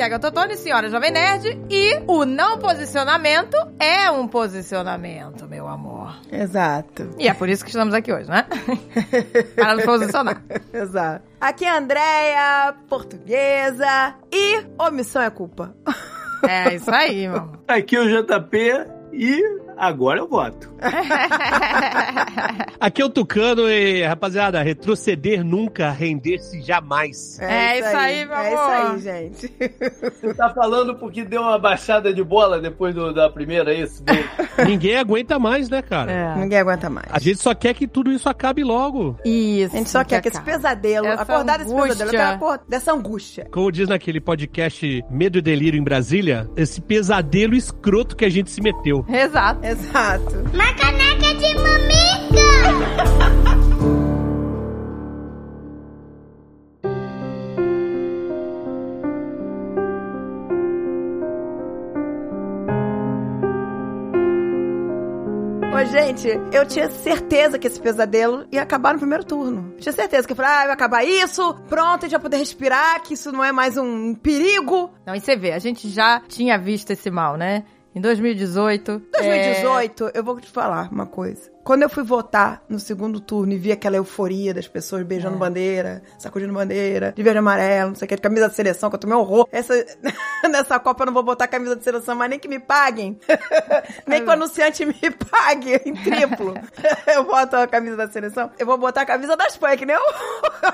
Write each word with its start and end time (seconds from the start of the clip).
Aqui 0.00 0.04
é 0.04 0.14
a 0.14 0.18
Gatotone, 0.18 0.56
senhora 0.56 0.88
Jovem 0.88 1.10
Nerd. 1.10 1.60
E 1.68 2.00
o 2.06 2.24
não 2.24 2.56
posicionamento 2.56 3.54
é 3.78 4.10
um 4.10 4.26
posicionamento, 4.26 5.46
meu 5.46 5.68
amor. 5.68 6.16
Exato. 6.32 7.10
E 7.18 7.28
é 7.28 7.34
por 7.34 7.50
isso 7.50 7.62
que 7.62 7.68
estamos 7.68 7.92
aqui 7.92 8.10
hoje, 8.10 8.30
né? 8.30 8.46
Para 9.54 9.74
nos 9.74 9.84
posicionar. 9.84 10.42
Exato. 10.72 11.22
Aqui 11.38 11.66
é 11.66 11.68
a 11.68 11.76
Andréia, 11.76 12.74
portuguesa. 12.88 14.14
E 14.32 14.64
omissão 14.78 15.20
é 15.20 15.28
culpa. 15.28 15.74
É 16.48 16.74
isso 16.76 16.90
aí, 16.90 17.28
meu 17.28 17.36
amor. 17.36 17.58
Aqui 17.68 17.96
é 17.96 18.00
o 18.00 18.08
JP 18.08 18.56
e 19.12 19.42
agora 19.80 20.18
eu 20.20 20.28
voto. 20.28 20.70
Aqui 22.78 23.02
é 23.02 23.04
o 23.04 23.08
Tucano 23.10 23.68
e, 23.68 24.02
rapaziada, 24.04 24.62
retroceder 24.62 25.44
nunca, 25.44 25.90
render-se 25.90 26.60
jamais. 26.62 27.38
É 27.40 27.78
isso 27.78 27.96
aí, 27.96 28.24
meu 28.26 28.36
É 28.36 28.48
isso 28.52 28.58
amor. 28.60 28.92
aí, 28.92 28.98
gente. 29.00 29.52
Você 30.20 30.34
tá 30.34 30.50
falando 30.50 30.94
porque 30.96 31.24
deu 31.24 31.42
uma 31.42 31.58
baixada 31.58 32.12
de 32.12 32.22
bola 32.24 32.60
depois 32.60 32.94
do- 32.94 33.12
da 33.12 33.28
primeira, 33.30 33.72
é 33.74 33.80
isso? 33.82 34.02
Ninguém 34.66 34.96
aguenta 34.96 35.38
mais, 35.38 35.68
né, 35.68 35.82
cara? 35.82 36.10
É. 36.12 36.34
Ninguém 36.36 36.58
aguenta 36.58 36.88
mais. 36.88 37.06
A 37.10 37.18
gente 37.18 37.38
só 37.40 37.54
quer 37.54 37.74
que 37.74 37.86
tudo 37.86 38.10
isso 38.12 38.28
acabe 38.28 38.62
logo. 38.64 39.16
Isso. 39.24 39.74
A 39.74 39.78
gente 39.78 39.90
só 39.90 40.04
quer 40.04 40.20
que 40.22 40.28
esse 40.28 40.40
pesadelo, 40.40 41.06
Essa 41.06 41.22
acordar 41.22 41.58
desse 41.58 41.74
pesadelo, 41.74 42.14
eu 42.14 42.28
acordar 42.28 42.64
dessa 42.68 42.92
angústia. 42.92 43.46
Como 43.50 43.70
diz 43.72 43.88
naquele 43.88 44.20
podcast 44.20 45.04
Medo 45.10 45.38
e 45.38 45.42
Delírio 45.42 45.78
em 45.78 45.84
Brasília, 45.84 46.48
esse 46.56 46.80
pesadelo 46.80 47.54
escroto 47.54 48.16
que 48.16 48.24
a 48.24 48.28
gente 48.30 48.50
se 48.50 48.60
meteu. 48.62 49.04
Exato. 49.08 49.64
Exato. 49.70 50.34
Uma 50.52 50.74
caneca 50.74 51.32
de 51.34 51.54
mamica! 51.54 52.10
Gente, 65.90 66.28
eu 66.52 66.66
tinha 66.66 66.88
certeza 66.88 67.58
que 67.58 67.66
esse 67.66 67.80
pesadelo 67.80 68.46
ia 68.52 68.62
acabar 68.62 68.92
no 68.92 68.98
primeiro 68.98 69.24
turno. 69.24 69.74
Tinha 69.78 69.92
certeza 69.92 70.26
que 70.26 70.32
eu 70.32 70.36
falei, 70.36 70.50
ah, 70.50 70.64
vai 70.64 70.72
acabar 70.72 71.04
isso, 71.04 71.54
pronto, 71.68 72.00
a 72.00 72.08
gente 72.08 72.12
vai 72.12 72.20
poder 72.20 72.36
respirar, 72.36 73.02
que 73.02 73.14
isso 73.14 73.32
não 73.32 73.42
é 73.42 73.50
mais 73.50 73.76
um 73.76 74.14
perigo. 74.14 74.92
Não, 75.04 75.14
e 75.14 75.20
você 75.20 75.36
vê, 75.36 75.52
a 75.52 75.58
gente 75.58 75.88
já 75.88 76.20
tinha 76.28 76.58
visto 76.58 76.90
esse 76.90 77.10
mal, 77.10 77.36
né? 77.36 77.64
Em 77.94 78.00
2018. 78.00 79.02
2018, 79.12 80.10
eu 80.14 80.22
vou 80.22 80.40
te 80.40 80.48
falar 80.48 80.88
uma 80.92 81.06
coisa. 81.06 81.50
Quando 81.70 81.82
eu 81.84 81.88
fui 81.88 82.02
votar 82.02 82.64
no 82.68 82.80
segundo 82.80 83.20
turno 83.20 83.52
e 83.52 83.56
vi 83.56 83.70
aquela 83.70 83.94
euforia 83.94 84.52
das 84.52 84.66
pessoas 84.66 85.04
beijando 85.04 85.36
É. 85.36 85.38
bandeira, 85.38 86.02
sacudindo 86.18 86.52
bandeira, 86.52 87.12
de 87.14 87.22
verde 87.22 87.36
e 87.36 87.38
amarelo, 87.38 87.90
não 87.90 87.94
sei 87.94 88.06
o 88.06 88.08
que, 88.08 88.16
de 88.16 88.22
camisa 88.22 88.48
de 88.48 88.56
seleção, 88.56 88.90
que 88.90 88.96
eu 88.96 88.98
tomei 88.98 89.16
um 89.16 89.20
horror. 89.20 89.46
Essa, 89.52 89.72
nessa 90.50 90.80
Copa 90.80 91.02
eu 91.02 91.06
não 91.06 91.12
vou 91.12 91.22
botar 91.22 91.46
camisa 91.46 91.76
de 91.76 91.84
seleção, 91.84 92.16
mas 92.16 92.28
nem 92.28 92.40
que 92.40 92.48
me 92.48 92.58
paguem. 92.58 93.20
nem 94.04 94.20
que 94.20 94.28
o 94.28 94.32
anunciante 94.32 94.84
me 94.84 94.94
pague 95.30 95.80
em 95.86 95.94
triplo. 95.94 96.54
eu 97.06 97.22
boto 97.22 97.54
a 97.54 97.68
camisa 97.68 97.96
da 97.96 98.08
seleção. 98.10 98.50
Eu 98.58 98.66
vou 98.66 98.76
botar 98.76 99.02
a 99.02 99.06
camisa 99.06 99.36
da 99.36 99.46
Espanha, 99.46 99.76
que 99.76 99.86
nem 99.86 99.94
o 99.94 100.00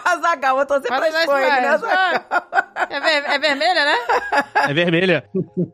Azagal. 0.02 0.52
Eu 0.52 0.56
vou 0.56 0.64
torcer 0.66 0.88
pra 0.88 1.08
Espanha, 1.10 1.54
que 1.54 1.60
nem 1.60 1.70
É, 2.88 3.00
ver- 3.00 3.30
é 3.34 3.38
vermelha, 3.38 3.84
né? 3.84 3.96
É 4.70 4.72
vermelha. 4.72 5.24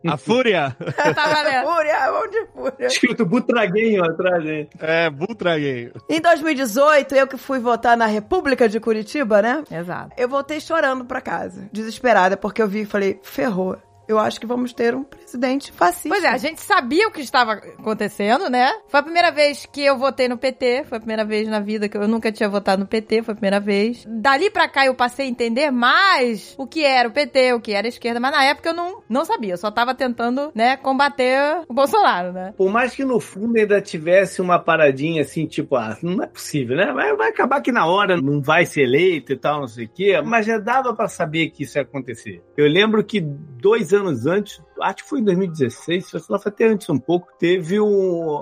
A 0.09 0.17
fúria. 0.17 0.77
Tá 1.15 1.27
valendo. 1.29 1.65
Fúria, 1.73 2.11
vamos 2.11 2.31
de 2.33 2.47
fúria. 2.53 2.87
Escrito 2.89 3.25
Butraguinho 3.25 4.03
atrás, 4.05 4.45
hein? 4.45 4.69
É, 4.81 5.12
Butragueio. 5.13 5.93
Em 6.09 6.21
2018, 6.21 7.15
eu 7.15 7.27
que 7.27 7.37
fui 7.37 7.59
votar 7.59 7.97
na 7.97 8.07
República 8.07 8.69
de 8.69 8.81
Curitiba, 8.81 9.43
né? 9.43 9.63
Exato. 9.71 10.13
Eu 10.17 10.29
voltei 10.29 10.61
chorando 10.61 11.05
pra 11.05 11.21
casa, 11.21 11.69
desesperada, 11.73 12.37
porque 12.37 12.63
eu 12.63 12.69
vi 12.69 12.83
e 12.83 12.87
falei, 12.87 13.21
ferrou. 13.23 13.77
Eu 14.09 14.19
acho 14.19 14.41
que 14.41 14.47
vamos 14.47 14.73
ter 14.73 14.95
um 14.95 15.05
presidente 15.05 15.73
fascista. 15.73 16.09
Pois 16.09 16.25
é, 16.25 16.29
a 16.29 16.37
gente 16.37 16.61
sabia 16.61 17.07
o 17.09 17.11
que 17.11 17.21
estava 17.21 17.53
acontecendo, 17.53 18.51
né? 18.51 18.71
Foi 18.89 19.01
a 19.01 19.03
primeira 19.03 19.31
vez 19.31 19.67
que 19.67 19.83
eu 19.83 19.97
votei 19.97 20.29
no 20.29 20.37
PT, 20.37 20.85
foi 20.89 20.99
a 20.99 21.01
primeira 21.01 21.25
vez 21.25 21.49
na 21.49 21.61
vida 21.61 21.89
que 21.89 21.97
eu 21.97 22.09
nunca 22.09 22.33
tinha 22.33 22.49
votado 22.49 22.81
no 22.81 22.87
PT, 22.87 23.23
foi 23.23 23.33
a 23.33 23.37
primeira 23.37 23.61
vez. 23.61 24.05
Dali 24.09 24.51
pra 24.51 24.69
cá 24.69 24.87
eu 24.87 24.95
passei 24.95 25.27
a 25.27 25.29
entender 25.29 25.71
mais 25.71 26.55
o 26.59 26.67
que 26.67 26.85
era 26.85 27.09
o 27.09 27.13
PT, 27.13 27.53
o 27.55 27.61
que 27.61 27.73
era 27.73 27.87
a 27.87 27.89
esquerda, 27.89 28.21
mas 28.21 28.33
na 28.33 28.45
época 28.45 28.71
eu 28.71 28.75
não, 28.75 29.03
não 29.09 29.25
sabia, 29.25 29.55
eu 29.55 29.59
só 29.59 29.71
tava 29.71 29.95
tentando, 29.95 30.51
né, 30.55 30.77
combater 30.77 31.63
o 31.69 31.75
Bolsonaro, 31.75 32.33
né? 32.33 32.55
Por 32.57 32.71
mais 32.71 32.95
que 32.95 33.05
no 33.05 33.21
fundo 33.21 33.57
ainda 33.57 33.81
tivesse 33.81 34.41
uma 34.41 34.59
paradinha 34.59 35.23
assim, 35.23 35.47
tipo, 35.47 35.77
ah, 35.77 35.97
não 36.03 36.23
é 36.23 36.27
possível, 36.27 36.77
né? 36.77 36.93
Vai, 36.93 37.15
vai 37.17 37.31
acabar 37.31 37.61
que 37.61 37.73
na 37.73 37.87
hora 37.87 38.21
não 38.21 38.41
vai 38.41 38.67
ser 38.67 38.83
eleito 38.83 39.33
e 39.33 39.37
tal, 39.37 39.61
não 39.61 39.69
sei 39.69 39.85
o 39.85 39.89
quê, 39.89 40.21
mas 40.23 40.47
já 40.47 40.59
dava 40.59 40.95
pra 40.95 41.09
saber 41.09 41.51
que 41.51 41.63
isso 41.63 41.79
ia 41.79 41.83
acontecer. 41.83 42.43
Eu 42.57 42.67
lembro 42.67 43.03
que 43.05 43.21
dois 43.21 43.92
anos 43.93 44.27
antes, 44.27 44.61
acho 44.83 45.03
que 45.03 45.09
foi 45.09 45.21
em 45.21 45.25
2016, 45.25 46.07
sei 46.07 46.21
lá, 46.29 46.39
foi 46.39 46.51
até 46.53 46.67
antes 46.67 46.89
um 46.89 46.99
pouco, 46.99 47.29
teve 47.39 47.81
um, 47.81 48.37